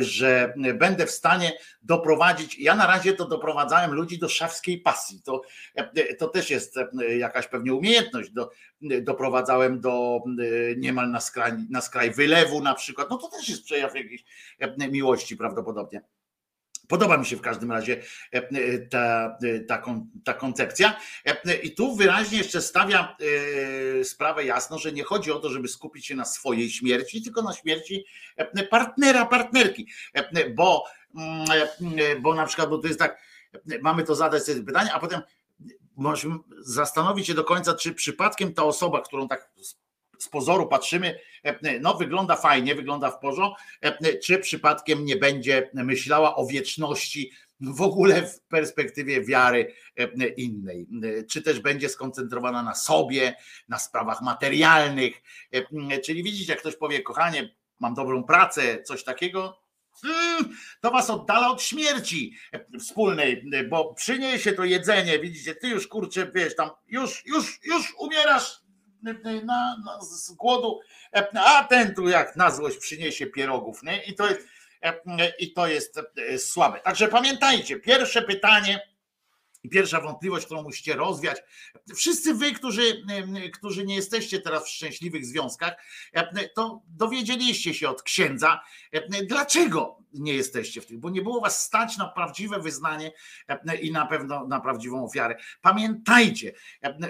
że 0.00 0.54
będę 0.74 1.06
w 1.06 1.10
stanie 1.10 1.52
doprowadzić. 1.82 2.58
Ja 2.58 2.74
na 2.74 2.86
razie 2.86 3.12
to 3.12 3.28
doprowadzałem 3.28 3.92
ludzi 3.92 4.18
do 4.18 4.28
szafskiej 4.28 4.80
pasji. 4.80 5.22
To, 5.22 5.42
to 6.18 6.28
też 6.28 6.50
jest 6.50 6.74
jakaś 7.18 7.48
pewnie 7.48 7.74
umiejętność. 7.74 8.30
Do, 8.30 8.50
doprowadzałem 9.02 9.80
do 9.80 10.20
niemal 10.76 11.10
na 11.10 11.20
skraj, 11.20 11.52
na 11.70 11.80
skraj 11.80 12.10
wylewu 12.10 12.62
na 12.62 12.74
przykład. 12.74 13.10
No 13.10 13.16
to 13.18 13.28
też 13.28 13.48
jest 13.48 13.64
przejaw 13.64 13.94
jakiejś 13.94 14.24
miłości 14.90 15.36
prawdopodobnie. 15.36 16.02
Podoba 16.88 17.16
mi 17.16 17.26
się 17.26 17.36
w 17.36 17.40
każdym 17.40 17.72
razie 17.72 18.02
ta, 18.90 19.38
ta, 19.68 19.78
kon- 19.78 20.10
ta 20.24 20.34
koncepcja. 20.34 20.96
I 21.62 21.74
tu 21.74 21.96
wyraźnie 21.96 22.38
jeszcze 22.38 22.62
stawia 22.62 23.16
e, 24.00 24.04
sprawę 24.04 24.44
jasno, 24.44 24.78
że 24.78 24.92
nie 24.92 25.04
chodzi 25.04 25.32
o 25.32 25.38
to, 25.38 25.50
żeby 25.50 25.68
skupić 25.68 26.06
się 26.06 26.14
na 26.14 26.24
swojej 26.24 26.70
śmierci, 26.70 27.22
tylko 27.22 27.42
na 27.42 27.52
śmierci 27.52 28.04
partnera, 28.70 29.26
partnerki. 29.26 29.88
Bo, 30.54 30.84
mm, 31.14 32.22
bo 32.22 32.34
na 32.34 32.46
przykład, 32.46 32.70
bo 32.70 32.78
to 32.78 32.86
jest 32.86 32.98
tak, 32.98 33.18
mamy 33.82 34.02
to 34.02 34.14
zadać 34.14 34.44
sobie 34.44 34.62
pytanie, 34.62 34.92
a 34.92 35.00
potem 35.00 35.20
zastanowić 36.60 37.26
się 37.26 37.34
do 37.34 37.44
końca, 37.44 37.74
czy 37.74 37.94
przypadkiem 37.94 38.54
ta 38.54 38.64
osoba, 38.64 39.02
którą 39.02 39.28
tak 39.28 39.50
z 40.18 40.28
pozoru 40.28 40.68
patrzymy, 40.68 41.18
e, 41.42 41.80
no 41.80 41.94
wygląda 41.94 42.36
fajnie, 42.36 42.74
wygląda 42.74 43.10
w 43.10 43.18
porządku, 43.18 43.62
e, 43.80 44.18
czy 44.18 44.38
przypadkiem 44.38 45.04
nie 45.04 45.16
będzie 45.16 45.70
myślała 45.74 46.36
o 46.36 46.46
wieczności 46.46 47.30
w 47.60 47.82
ogóle 47.82 48.26
w 48.26 48.40
perspektywie 48.40 49.24
wiary 49.24 49.74
e, 49.96 50.28
innej, 50.28 50.86
czy 51.30 51.42
też 51.42 51.60
będzie 51.60 51.88
skoncentrowana 51.88 52.62
na 52.62 52.74
sobie, 52.74 53.34
na 53.68 53.78
sprawach 53.78 54.22
materialnych, 54.22 55.22
czyli 56.04 56.22
widzicie, 56.22 56.52
jak 56.52 56.60
ktoś 56.60 56.76
powie, 56.76 57.02
kochanie, 57.02 57.54
mam 57.80 57.94
dobrą 57.94 58.24
pracę, 58.24 58.82
coś 58.82 59.04
takiego, 59.04 59.58
mm, 60.04 60.56
to 60.80 60.90
was 60.90 61.10
oddala 61.10 61.50
od 61.50 61.62
śmierci 61.62 62.36
wspólnej, 62.80 63.44
bo 63.68 63.94
przyniesie 63.94 64.52
to 64.52 64.64
jedzenie, 64.64 65.18
widzicie, 65.18 65.54
ty 65.54 65.68
już 65.68 65.86
kurczę, 65.86 66.30
wiesz, 66.34 66.56
tam 66.56 66.70
już, 66.88 67.26
już, 67.26 67.60
już 67.64 67.94
umierasz 67.98 68.65
na, 69.44 69.76
na, 69.84 70.00
z 70.00 70.32
głodu, 70.32 70.80
a 71.34 71.64
ten 71.64 71.94
tu 71.94 72.08
jak 72.08 72.36
na 72.36 72.50
złość 72.50 72.76
przyniesie 72.76 73.26
pierogów, 73.26 73.82
nie? 73.82 74.04
I 74.04 74.14
to 74.14 74.28
jest, 74.28 74.48
i 75.38 75.52
to 75.52 75.66
jest 75.66 75.98
słabe. 76.38 76.80
Także 76.80 77.08
pamiętajcie, 77.08 77.80
pierwsze 77.80 78.22
pytanie, 78.22 78.80
i 79.66 79.68
pierwsza 79.68 80.00
wątpliwość, 80.00 80.46
którą 80.46 80.62
musicie 80.62 80.96
rozwiać, 80.96 81.42
wszyscy 81.94 82.34
wy, 82.34 82.52
którzy, 82.52 83.02
którzy 83.52 83.86
nie 83.86 83.94
jesteście 83.94 84.40
teraz 84.40 84.64
w 84.64 84.68
szczęśliwych 84.68 85.26
związkach, 85.26 85.74
to 86.54 86.82
dowiedzieliście 86.88 87.74
się 87.74 87.88
od 87.88 88.02
księdza, 88.02 88.60
dlaczego 89.28 89.98
nie 90.12 90.34
jesteście 90.34 90.80
w 90.80 90.86
tym, 90.86 91.00
bo 91.00 91.10
nie 91.10 91.22
było 91.22 91.40
was 91.40 91.64
stać 91.64 91.96
na 91.96 92.08
prawdziwe 92.08 92.60
wyznanie 92.60 93.12
i 93.82 93.92
na 93.92 94.06
pewno 94.06 94.46
na 94.46 94.60
prawdziwą 94.60 95.04
ofiarę. 95.04 95.36
Pamiętajcie, 95.60 96.52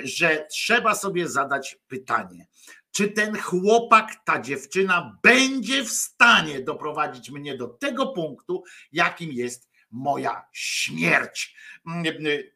że 0.02 0.46
trzeba 0.50 0.94
sobie 0.94 1.28
zadać 1.28 1.78
pytanie, 1.88 2.46
czy 2.90 3.08
ten 3.08 3.38
chłopak, 3.38 4.16
ta 4.24 4.40
dziewczyna 4.40 5.18
będzie 5.22 5.84
w 5.84 5.90
stanie 5.90 6.60
doprowadzić 6.60 7.30
mnie 7.30 7.56
do 7.56 7.68
tego 7.68 8.06
punktu, 8.06 8.64
jakim 8.92 9.32
jest 9.32 9.75
moja 9.90 10.46
śmierć. 10.52 11.56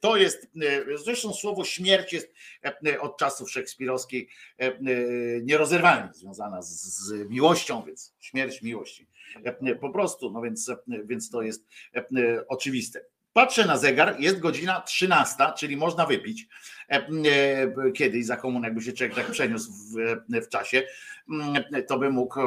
To 0.01 0.17
jest, 0.17 0.51
zresztą 1.05 1.33
słowo 1.33 1.65
śmierć 1.65 2.13
jest 2.13 2.33
od 3.01 3.19
czasów 3.19 3.51
szekspirowskiej 3.51 4.29
nierozerwalnie 5.43 6.13
związana 6.13 6.63
z, 6.63 7.13
miłością, 7.29 7.83
więc 7.87 8.15
śmierć 8.21 8.63
miłości. 8.63 9.09
Po 9.81 9.91
prostu, 9.91 10.31
no 10.31 10.43
więc, 10.43 10.71
więc 11.05 11.31
to 11.31 11.43
jest 11.43 11.67
oczywiste. 12.49 13.05
Patrzę 13.33 13.67
na 13.67 13.77
zegar, 13.77 14.21
jest 14.21 14.39
godzina 14.39 14.81
13, 14.81 15.45
czyli 15.57 15.77
można 15.77 16.07
wypić. 16.07 16.49
Kiedyś 17.95 18.27
za 18.27 18.37
komun, 18.37 18.63
jakby 18.63 18.83
się 18.83 18.93
człowiek 18.93 19.17
tak 19.17 19.31
przeniósł 19.31 19.73
w, 19.73 19.97
w 20.45 20.49
czasie, 20.49 20.83
to 21.89 21.99
by 21.99 22.11
mógł 22.11 22.41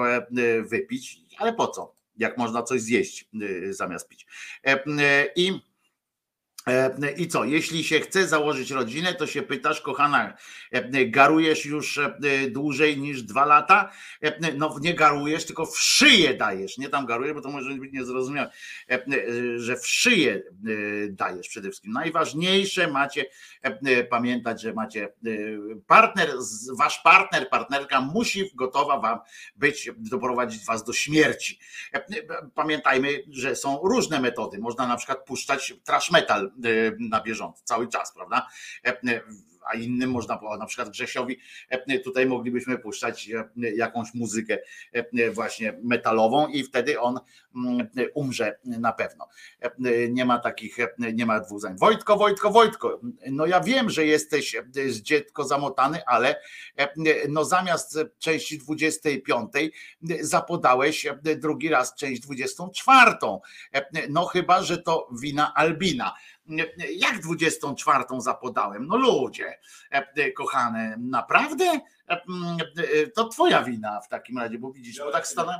wypić, 0.63 1.17
ale 1.37 1.53
po 1.53 1.67
co? 1.67 2.02
Jak 2.17 2.37
można 2.37 2.63
coś 2.63 2.81
zjeść 2.81 3.29
y, 3.41 3.73
zamiast 3.73 4.07
pić. 4.07 4.25
E, 4.63 4.75
y, 4.75 5.29
I 5.35 5.72
I 7.17 7.27
co, 7.27 7.43
jeśli 7.43 7.83
się 7.83 7.99
chce 7.99 8.27
założyć 8.27 8.71
rodzinę, 8.71 9.13
to 9.13 9.27
się 9.27 9.41
pytasz, 9.41 9.81
kochana, 9.81 10.33
e, 10.71 11.05
garujesz 11.05 11.65
już 11.65 11.97
e, 11.97 12.13
dłużej 12.49 12.97
niż 12.97 13.23
dwa 13.23 13.45
lata? 13.45 13.91
No 14.57 14.75
nie 14.81 14.93
garujesz, 14.93 15.45
tylko 15.45 15.65
w 15.65 15.79
szyję 15.79 16.33
dajesz. 16.33 16.77
Nie 16.77 16.89
tam 16.89 17.05
garujesz, 17.05 17.33
bo 17.33 17.41
to 17.41 17.49
może 17.49 17.73
być 17.73 17.93
niezrozumiałe, 17.93 18.51
że 19.55 19.77
w 19.77 19.87
szyję 19.87 20.43
dajesz 21.09 21.49
przede 21.49 21.69
wszystkim. 21.69 21.91
Najważniejsze 21.91 22.87
macie 22.87 23.25
pamiętać, 24.09 24.61
że 24.61 24.73
macie 24.73 25.13
partner, 25.87 26.29
wasz 26.77 26.99
partner, 26.99 27.49
partnerka 27.49 28.01
musi 28.01 28.51
gotowa 28.55 28.99
wam 28.99 29.19
być, 29.55 29.91
doprowadzić 29.97 30.65
was 30.65 30.83
do 30.83 30.93
śmierci. 30.93 31.59
Pamiętajmy, 32.55 33.23
że 33.29 33.55
są 33.55 33.79
różne 33.83 34.19
metody. 34.19 34.59
Można 34.59 34.87
na 34.87 34.97
przykład 34.97 35.25
puszczać 35.25 35.73
trash 35.83 36.11
metal 36.11 36.52
na 36.99 37.21
bieżąco, 37.21 37.61
cały 37.63 37.87
czas, 37.87 38.13
prawda? 38.13 38.47
E, 38.85 39.21
a 39.65 39.77
innym 39.77 40.11
można 40.11 40.39
na 40.59 40.65
przykład 40.65 40.89
Grzesiowi, 40.89 41.39
e, 41.69 41.99
tutaj 41.99 42.25
moglibyśmy 42.25 42.77
puszczać 42.77 43.29
e, 43.29 43.71
jakąś 43.75 44.13
muzykę 44.13 44.57
właśnie 45.33 45.79
metalową 45.83 46.47
i 46.47 46.63
wtedy 46.63 46.99
on 46.99 47.19
mm, 47.55 47.87
umrze 48.13 48.59
na 48.65 48.93
pewno. 48.93 49.27
Nie 50.09 50.25
ma 50.25 50.39
takich, 50.39 50.77
nie 51.13 51.25
ma 51.25 51.39
dwóch 51.39 51.59
zdań. 51.59 51.77
Wojtko, 51.77 52.17
Wojtko, 52.17 52.51
Wojtko, 52.51 52.99
no 53.31 53.45
ja 53.45 53.59
wiem, 53.59 53.89
że 53.89 54.05
jesteś 54.05 54.55
dziecko 55.01 55.43
zamotany, 55.43 56.05
ale 56.05 56.41
no 57.29 57.45
zamiast 57.45 57.99
części 58.19 58.57
25 58.57 59.51
zapodałeś 60.21 61.07
drugi 61.35 61.69
raz 61.69 61.95
część 61.95 62.21
24. 62.21 63.11
No 64.09 64.25
chyba, 64.25 64.63
że 64.63 64.77
to 64.77 65.09
wina 65.21 65.53
Albina 65.53 66.13
jak 66.95 67.19
24 67.19 68.03
zapodałem? 68.19 68.87
No 68.87 68.97
ludzie, 68.97 69.59
e, 69.89 70.31
kochane, 70.31 70.95
naprawdę? 70.99 71.65
E, 72.09 72.21
e, 72.77 73.07
to 73.07 73.27
twoja 73.27 73.63
wina 73.63 74.01
w 74.01 74.07
takim 74.07 74.37
razie, 74.37 74.57
bo 74.57 74.71
widzisz, 74.71 74.99
bo 74.99 75.11
tak 75.11 75.27
stanąłem, 75.27 75.59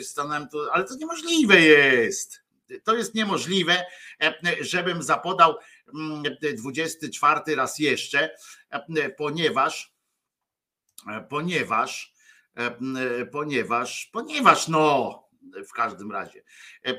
stanąłem 0.00 0.48
tu, 0.48 0.58
ale 0.72 0.84
to 0.84 0.94
niemożliwe 0.96 1.60
jest. 1.60 2.48
To 2.84 2.94
jest 2.94 3.14
niemożliwe, 3.14 3.84
żebym 4.60 5.02
zapodał 5.02 5.54
24 6.56 7.56
raz 7.56 7.78
jeszcze, 7.78 8.30
ponieważ, 9.16 9.92
ponieważ, 11.28 12.14
ponieważ, 13.32 14.10
ponieważ 14.12 14.68
no, 14.68 15.27
w 15.68 15.72
każdym 15.72 16.12
razie. 16.12 16.42
E, 16.86 16.90
e, 16.90 16.94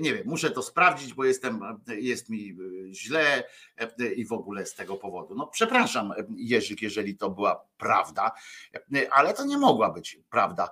nie 0.00 0.14
wiem, 0.14 0.22
muszę 0.26 0.50
to 0.50 0.62
sprawdzić, 0.62 1.14
bo 1.14 1.24
jestem, 1.24 1.60
jest 1.88 2.30
mi 2.30 2.50
e, 2.50 2.94
źle 2.94 3.44
i 4.16 4.24
w 4.24 4.32
ogóle 4.32 4.66
z 4.66 4.74
tego 4.74 4.96
powodu. 4.96 5.34
No 5.34 5.46
przepraszam, 5.46 6.12
Jerzyk, 6.36 6.82
jeżeli 6.82 7.16
to 7.16 7.30
była 7.30 7.64
prawda, 7.78 8.32
ale 9.10 9.34
to 9.34 9.44
nie 9.44 9.58
mogła 9.58 9.90
być 9.90 10.18
prawda. 10.30 10.70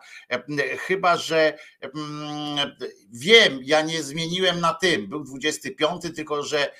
Chyba, 0.79 1.17
że 1.17 1.59
mm, 1.81 2.77
wiem, 3.13 3.59
ja 3.63 3.83
nie 3.83 4.03
zmieniłem 4.03 4.61
na 4.61 4.75
tym, 4.75 5.09
był 5.09 5.25
25, 5.25 6.03
tylko 6.17 6.43
że 6.43 6.73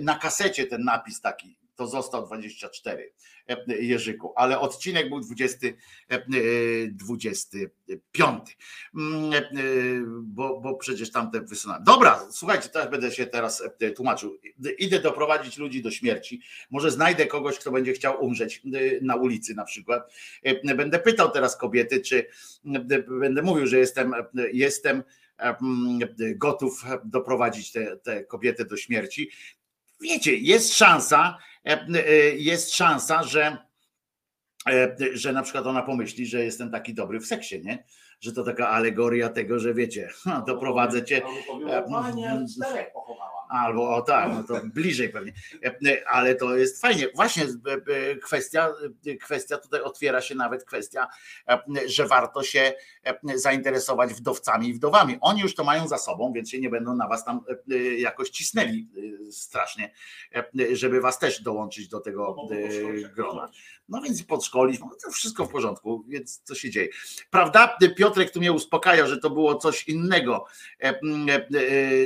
na 0.00 0.18
kasecie 0.18 0.66
ten 0.66 0.84
napis 0.84 1.20
taki 1.20 1.59
to 1.80 1.86
został 1.86 2.26
24 2.26 3.12
Jerzyku, 3.66 4.32
ale 4.36 4.60
odcinek 4.60 5.08
był 5.08 5.20
20, 5.20 5.66
25, 6.90 8.58
mm, 8.94 9.32
bo, 10.22 10.60
bo 10.60 10.74
przecież 10.74 11.10
tamte 11.10 11.40
wysunąłem. 11.40 11.84
Dobra, 11.84 12.26
słuchajcie, 12.30 12.68
teraz 12.68 12.90
będę 12.90 13.10
się 13.10 13.26
teraz 13.26 13.62
tłumaczył. 13.96 14.38
Idę 14.78 15.00
doprowadzić 15.00 15.58
ludzi 15.58 15.82
do 15.82 15.90
śmierci. 15.90 16.42
Może 16.70 16.90
znajdę 16.90 17.26
kogoś, 17.26 17.58
kto 17.58 17.70
będzie 17.70 17.92
chciał 17.92 18.24
umrzeć 18.24 18.62
na 19.02 19.16
ulicy 19.16 19.54
na 19.54 19.64
przykład. 19.64 20.12
Będę 20.76 20.98
pytał 20.98 21.30
teraz 21.30 21.56
kobiety, 21.56 22.00
czy 22.00 22.26
będę 23.20 23.42
mówił, 23.42 23.66
że 23.66 23.78
jestem, 23.78 24.14
jestem 24.52 25.02
gotów 26.36 26.84
doprowadzić 27.04 27.72
tę 28.02 28.24
kobietę 28.24 28.64
do 28.64 28.76
śmierci. 28.76 29.30
Wiecie, 30.00 30.36
jest 30.36 30.74
szansa, 30.74 31.38
E, 31.40 31.49
e, 31.49 31.49
jest 32.36 32.74
szansa, 32.74 33.22
że, 33.22 33.56
e, 34.68 34.96
że 35.12 35.32
na 35.32 35.42
przykład 35.42 35.66
ona 35.66 35.82
pomyśli, 35.82 36.26
że 36.26 36.44
jestem 36.44 36.70
taki 36.70 36.94
dobry 36.94 37.20
w 37.20 37.26
seksie, 37.26 37.60
nie? 37.64 37.84
Że 38.20 38.32
to 38.32 38.44
taka 38.44 38.68
alegoria 38.68 39.28
tego, 39.28 39.58
że 39.58 39.74
wiecie, 39.74 40.08
doprowadzę 40.46 41.04
cię. 41.04 41.22
Panie, 41.90 42.44
czterech 42.56 42.92
pochowała. 42.92 43.39
Albo 43.50 43.96
o 43.96 44.02
tak, 44.02 44.30
no 44.32 44.44
to 44.44 44.60
bliżej 44.64 45.08
pewnie. 45.08 45.32
Ale 46.06 46.34
to 46.34 46.56
jest 46.56 46.80
fajnie. 46.80 47.06
Właśnie 47.14 47.46
kwestia, 48.22 48.72
kwestia 49.22 49.58
tutaj 49.58 49.80
otwiera 49.80 50.20
się 50.20 50.34
nawet 50.34 50.64
kwestia, 50.64 51.06
że 51.86 52.06
warto 52.06 52.42
się 52.42 52.72
zainteresować 53.34 54.14
wdowcami 54.14 54.68
i 54.68 54.74
wdowami. 54.74 55.18
Oni 55.20 55.40
już 55.40 55.54
to 55.54 55.64
mają 55.64 55.88
za 55.88 55.98
sobą, 55.98 56.32
więc 56.32 56.50
się 56.50 56.60
nie 56.60 56.70
będą 56.70 56.96
na 56.96 57.08
was 57.08 57.24
tam 57.24 57.40
jakoś 57.98 58.30
cisnęli 58.30 58.88
strasznie, 59.30 59.92
żeby 60.72 61.00
was 61.00 61.18
też 61.18 61.42
dołączyć 61.42 61.88
do 61.88 62.00
tego 62.00 62.36
no, 62.36 62.56
grona. 63.14 63.48
No 63.90 64.00
więc 64.00 64.22
podszkolić, 64.22 64.80
no 64.80 64.90
to 65.04 65.10
wszystko 65.10 65.46
w 65.46 65.48
porządku, 65.48 66.04
więc 66.08 66.40
co 66.44 66.54
się 66.54 66.70
dzieje. 66.70 66.88
Prawda? 67.30 67.76
Piotrek 67.96 68.30
tu 68.30 68.38
mnie 68.38 68.52
uspokajał, 68.52 69.06
że 69.08 69.18
to 69.18 69.30
było 69.30 69.54
coś 69.54 69.88
innego, 69.88 70.44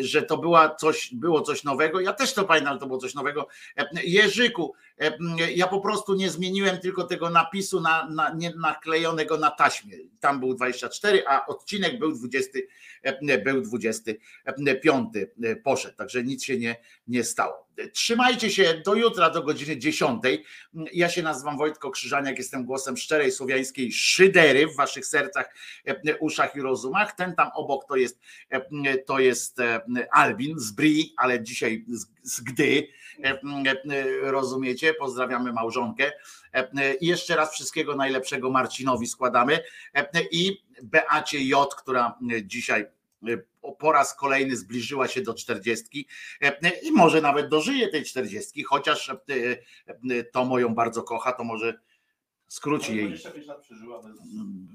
że 0.01 0.23
to 0.23 0.39
była 0.39 0.75
coś, 0.75 1.15
było 1.15 1.41
coś 1.41 1.65
nowego. 1.65 2.01
Ja 2.01 2.13
też 2.13 2.35
to 2.35 2.45
pamiętam, 2.45 2.75
że 2.75 2.81
to 2.81 2.87
było 2.87 2.99
coś 2.99 3.15
nowego. 3.15 3.47
Jerzyku, 4.05 4.75
ja 5.55 5.67
po 5.67 5.81
prostu 5.81 6.15
nie 6.15 6.31
zmieniłem 6.31 6.79
tylko 6.79 7.05
tego 7.05 7.31
napisu 7.31 7.81
na, 7.81 8.09
na, 8.11 8.35
nie 8.35 8.53
naklejonego 8.57 9.39
na 9.39 9.51
taśmie. 9.51 9.97
Tam 10.21 10.41
był 10.41 10.55
24, 10.55 11.25
a 11.27 11.47
odcinek 11.47 11.99
był 11.99 12.13
20, 12.13 12.61
był 13.45 13.61
25 13.61 15.09
poszedł, 15.65 15.97
także 15.97 16.25
nic 16.25 16.45
się 16.45 16.59
nie, 16.59 16.77
nie 17.09 17.25
stało. 17.25 17.65
Trzymajcie 17.93 18.51
się 18.51 18.83
do 18.85 18.95
jutra 18.95 19.31
do 19.31 19.43
godziny 19.43 19.77
10. 19.77 20.23
Ja 20.93 21.09
się 21.09 21.23
nazywam 21.23 21.59
Wojtko 21.59 21.91
Krzyżaniak, 21.91 22.39
jestem 22.39 22.65
głosem 22.65 22.97
szczerej 22.97 23.33
słowiańskiej 23.33 23.93
szydery 23.93 24.67
w 24.67 24.77
waszych 24.77 25.07
sercach, 25.07 25.55
e, 25.87 26.19
uszach 26.19 26.57
i 26.57 26.61
rozumach. 26.61 27.13
Ten 27.13 27.35
tam 27.35 27.51
obok 27.55 27.89
to 27.89 27.97
jest, 27.97 28.21
e, 28.51 28.99
to 28.99 29.19
jest 29.19 29.61
e, 29.61 29.81
Albin 30.13 30.59
z 30.59 30.73
Bri, 30.73 31.15
ale 31.17 31.43
dzisiaj 31.43 31.85
z, 31.89 32.14
z 32.25 32.41
Gdy. 32.41 32.89
Rozumiecie? 34.23 34.95
Pozdrawiamy 34.95 35.53
małżonkę. 35.53 36.13
I 37.01 37.07
jeszcze 37.07 37.37
raz 37.37 37.55
wszystkiego 37.55 37.97
najlepszego 37.97 38.51
Marcinowi 38.51 39.07
składamy 39.07 39.61
i 40.31 40.65
Beacie 40.83 41.45
J, 41.45 41.75
która 41.75 42.19
dzisiaj 42.43 42.87
po 43.79 43.93
raz 43.93 44.17
kolejny 44.17 44.57
zbliżyła 44.57 45.09
się 45.09 45.21
do 45.23 45.35
czterdziestki 45.35 46.09
i 46.83 46.93
może 46.93 47.21
nawet 47.21 47.49
dożyje 47.49 47.89
tej 47.89 48.05
czterdziestki, 48.05 48.63
chociaż 48.63 49.17
to 50.33 50.59
ją 50.59 50.75
bardzo 50.75 51.03
kocha, 51.03 51.33
to 51.33 51.45
może 51.45 51.81
skróci 52.55 52.97
jej. 52.97 53.09
25 53.09 53.47
lat 53.47 53.63
przeżyła 53.63 54.03
bez... 54.03 54.17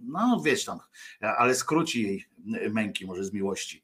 No 0.03 0.41
wiesz 0.45 0.65
tam, 0.65 0.79
ale 1.21 1.55
skróci 1.55 2.03
jej 2.03 2.25
męki 2.71 3.05
może 3.05 3.23
z 3.23 3.33
miłości. 3.33 3.83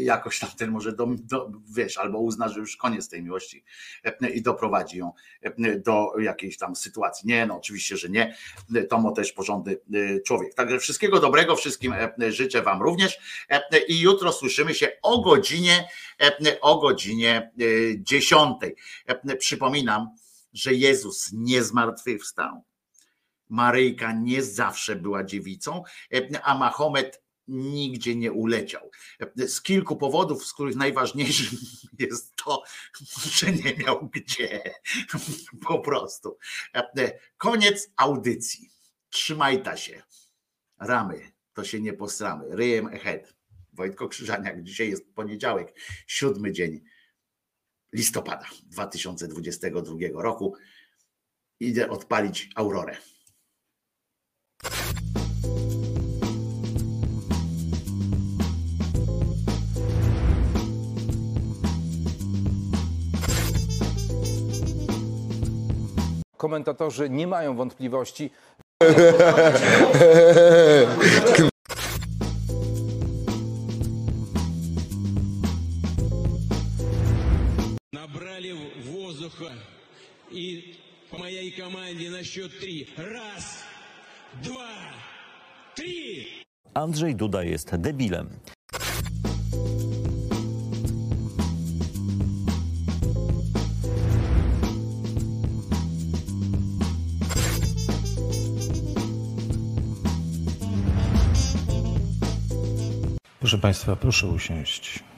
Jakoś 0.00 0.38
tam 0.38 0.50
ten 0.58 0.70
może 0.70 0.92
do, 0.92 1.06
do, 1.06 1.50
wiesz, 1.74 1.98
albo 1.98 2.18
uzna, 2.18 2.48
że 2.48 2.60
już 2.60 2.76
koniec 2.76 3.08
tej 3.08 3.22
miłości 3.22 3.64
i 4.34 4.42
doprowadzi 4.42 4.98
ją 4.98 5.12
do 5.84 6.12
jakiejś 6.20 6.58
tam 6.58 6.76
sytuacji. 6.76 7.28
Nie, 7.28 7.46
no 7.46 7.56
oczywiście, 7.56 7.96
że 7.96 8.08
nie. 8.08 8.36
Tomo 8.88 9.12
też 9.12 9.32
porządny 9.32 9.76
człowiek. 10.26 10.54
Także 10.54 10.78
wszystkiego 10.78 11.20
dobrego, 11.20 11.56
wszystkim 11.56 11.94
życzę 12.28 12.62
wam 12.62 12.82
również 12.82 13.18
i 13.88 14.00
jutro 14.00 14.32
słyszymy 14.32 14.74
się 14.74 14.92
o 15.02 15.20
godzinie 15.22 15.88
o 16.60 16.78
godzinie 16.78 17.52
10. 17.98 18.56
Przypominam, 19.38 20.08
że 20.52 20.74
Jezus 20.74 21.30
nie 21.32 21.62
zmartwychwstał. 21.62 22.64
Maryjka 23.50 24.12
nie 24.12 24.42
zawsze 24.42 24.96
była 24.96 25.24
dziewicą, 25.24 25.82
a 26.42 26.58
Mahomet 26.58 27.22
nigdzie 27.48 28.14
nie 28.14 28.32
uleciał. 28.32 28.90
Z 29.36 29.62
kilku 29.62 29.96
powodów, 29.96 30.46
z 30.46 30.52
których 30.52 30.76
najważniejszym 30.76 31.58
jest 31.98 32.36
to, 32.36 32.62
że 33.30 33.52
nie 33.52 33.74
miał 33.76 34.08
gdzie. 34.08 34.62
Po 35.68 35.78
prostu. 35.78 36.38
Koniec 37.36 37.90
audycji. 37.96 38.70
Trzymaj 39.10 39.62
ta 39.62 39.76
się. 39.76 40.02
Ramy, 40.78 41.32
to 41.52 41.64
się 41.64 41.80
nie 41.80 41.92
postramy. 41.92 42.56
Ryjem 42.56 42.86
ahead. 42.86 43.34
Wojtko 43.72 44.08
Krzyżaniak, 44.08 44.62
dzisiaj 44.62 44.90
jest 44.90 45.14
poniedziałek, 45.14 45.74
siódmy 46.06 46.52
dzień 46.52 46.80
listopada 47.92 48.46
2022 48.62 49.96
roku. 50.14 50.56
Idę 51.60 51.90
odpalić 51.90 52.50
aurorę. 52.54 52.96
Komentatorzy 66.37 67.09
nie 67.09 67.27
mają 67.27 67.55
wątpliwości. 67.55 68.31
Набрали 77.93 78.53
воздуха 78.83 79.53
и 80.31 80.75
по 81.09 81.17
моей 81.17 81.51
команде 81.51 82.09
на 82.09 82.23
счет 82.23 82.59
три. 82.59 82.87
Раз, 82.97 83.63
dwa, 84.42 84.68
trzy. 85.74 86.24
Andrzej 86.74 87.16
Duda 87.16 87.42
jest 87.42 87.76
debilem. 87.76 88.30
Proszę 103.40 103.58
Państwa, 103.58 103.96
proszę 103.96 104.26
usiąść. 104.26 105.09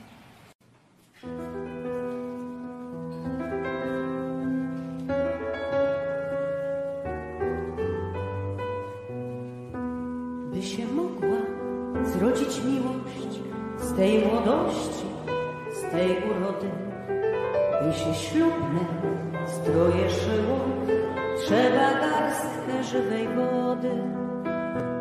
Żywej 22.92 23.28
wody, 23.28 23.90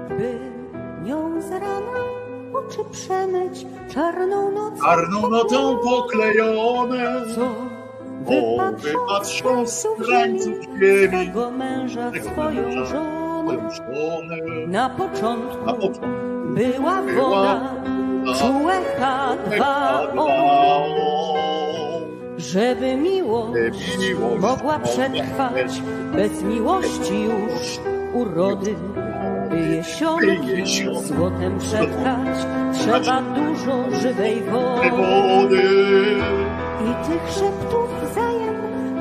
by 0.10 0.40
nią 1.04 1.42
z 1.42 1.52
rana 1.52 2.00
oczy 2.54 2.80
przemyć 2.92 3.66
czarną 3.94 4.52
nocą. 4.52 4.84
Czarną 4.86 5.30
nocą 5.30 5.78
poklejone, 5.78 7.22
co 7.36 7.42
bo 8.26 8.58
wypatrzą 8.78 9.68
z 9.68 9.88
krańców 10.06 10.54
ziemi 10.80 11.08
swego 11.08 11.52
męża 11.52 12.12
tego 12.12 12.30
swoją 12.30 12.62
męża, 12.62 12.86
żonę. 12.86 13.70
żonę. 13.76 14.38
Na 14.68 14.90
początku, 14.90 15.66
Na 15.66 15.74
początku 15.74 16.08
była 16.48 17.02
była 17.02 17.30
woda, 17.30 17.72
czułe 18.40 18.74
H2O. 19.00 20.28
Żeby 22.42 22.96
miłość 22.96 23.54
miłość 24.00 24.42
mogła 24.42 24.80
przetrwać, 24.80 25.82
bez 26.16 26.44
miłości 26.44 27.24
już 27.24 27.80
urody. 28.14 28.76
By 29.50 29.60
jesionki 29.76 30.66
złotem 31.04 31.60
przetkać, 31.60 32.46
trzeba 32.74 33.22
dużo 33.22 34.00
żywej 34.02 34.42
wody. 34.42 35.62
I 36.82 37.08
tych 37.08 37.32
szeptów 37.32 38.12
wzajem 38.12 38.56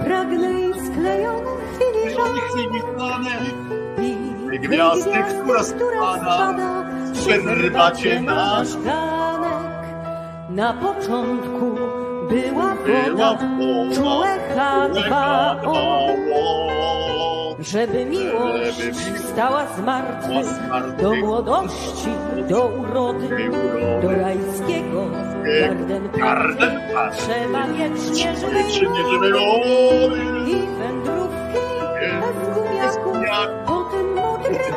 pragnę 0.05 0.61
i 0.61 0.73
sklejone 0.87 1.51
filiżany. 1.79 2.41
I 4.53 4.59
gwiazdy, 4.59 5.11
która 5.43 5.63
spada 5.63 6.85
na 8.21 8.21
nasz. 8.21 8.77
ganek. 8.77 9.81
Na 10.51 10.73
początku 10.73 11.77
była 12.31 12.75
woda, 12.75 13.39
czułe 13.95 14.29
H2O. 14.57 15.11
H2O. 15.11 16.71
Żeby 17.61 18.05
miłość 18.05 18.83
stała 19.33 19.67
z 19.67 19.81
martwych 19.81 20.47
do 21.03 21.15
młodości, 21.15 22.11
do 22.49 22.67
urody, 22.67 23.29
do 24.03 24.11
rajskiego 24.11 25.07
garden 25.45 26.09
Garden. 26.19 26.81
Trzeba 27.17 27.67
wody 27.67 28.41
wody. 28.41 30.19
i 30.47 30.55
wędrówki 30.79 31.61
bez 32.81 33.05
gumiaków 33.05 33.67
po 33.67 33.85
tym 33.85 34.15
modrym 34.15 34.75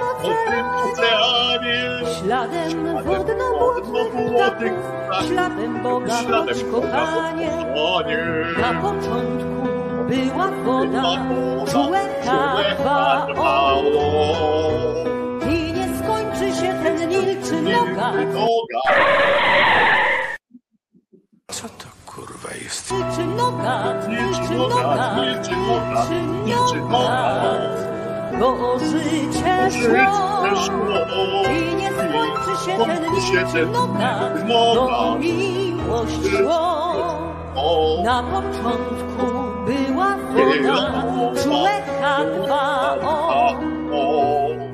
oceanie. 0.91 1.89
Śladem 2.21 2.92
wodno-błotnych 4.13 4.73
ptaków, 4.73 5.27
śladem 5.27 5.83
Boga 5.83 6.15
choć 6.15 6.63
kochanie. 6.71 7.51
Na 8.61 8.81
początku 8.81 9.63
była 10.07 10.47
woda, 10.47 11.03
czułe 11.71 11.99
H2O. 12.25 13.83
I 15.45 15.73
nie 15.73 15.87
skończy 15.97 16.55
się 16.61 16.73
ten 16.83 17.09
milczy 17.09 17.61
nogat. 17.61 18.15
Co 21.51 21.69
to 21.69 21.85
kurwa 22.05 22.49
jest? 22.63 22.91
Milczy 22.91 23.25
nogat, 23.25 24.07
milczy 24.07 24.55
nogat, 24.57 25.17
milczy 25.17 25.55
nogat. 26.81 27.92
Bo 28.39 28.79
życie 28.79 29.71
szło 29.71 30.43
i 31.51 31.75
nie 31.75 31.89
skończy 31.89 32.65
się 32.65 32.77
ten 32.85 33.01
milczy 33.11 33.65
nogat, 33.65 34.47
bo 34.47 35.15
miłość 35.19 36.27
szło. 36.37 36.83
Na 38.03 38.23
początku 38.23 39.25
była 39.65 40.15
woda, 40.33 41.03
czułe 41.43 41.71
H2O. 42.01 43.13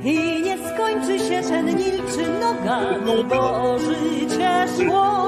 I 0.03 0.41
nie 0.43 0.57
skończy 0.57 1.19
się 1.19 1.41
ten 1.41 1.65
milczy 1.65 2.25
nogat, 2.41 3.25
bo 3.29 3.77
życie 3.79 4.65
szło. 4.77 5.27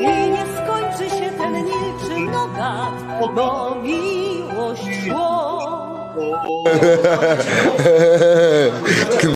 I 0.00 0.30
nie 0.30 0.44
skończy 0.56 1.16
się 1.16 1.30
ten 1.30 1.52
milczy 1.52 2.32
lat, 2.58 3.34
bo 3.34 3.76
miłość 3.82 4.88
szło. 5.04 5.85
Control. 9.20 9.35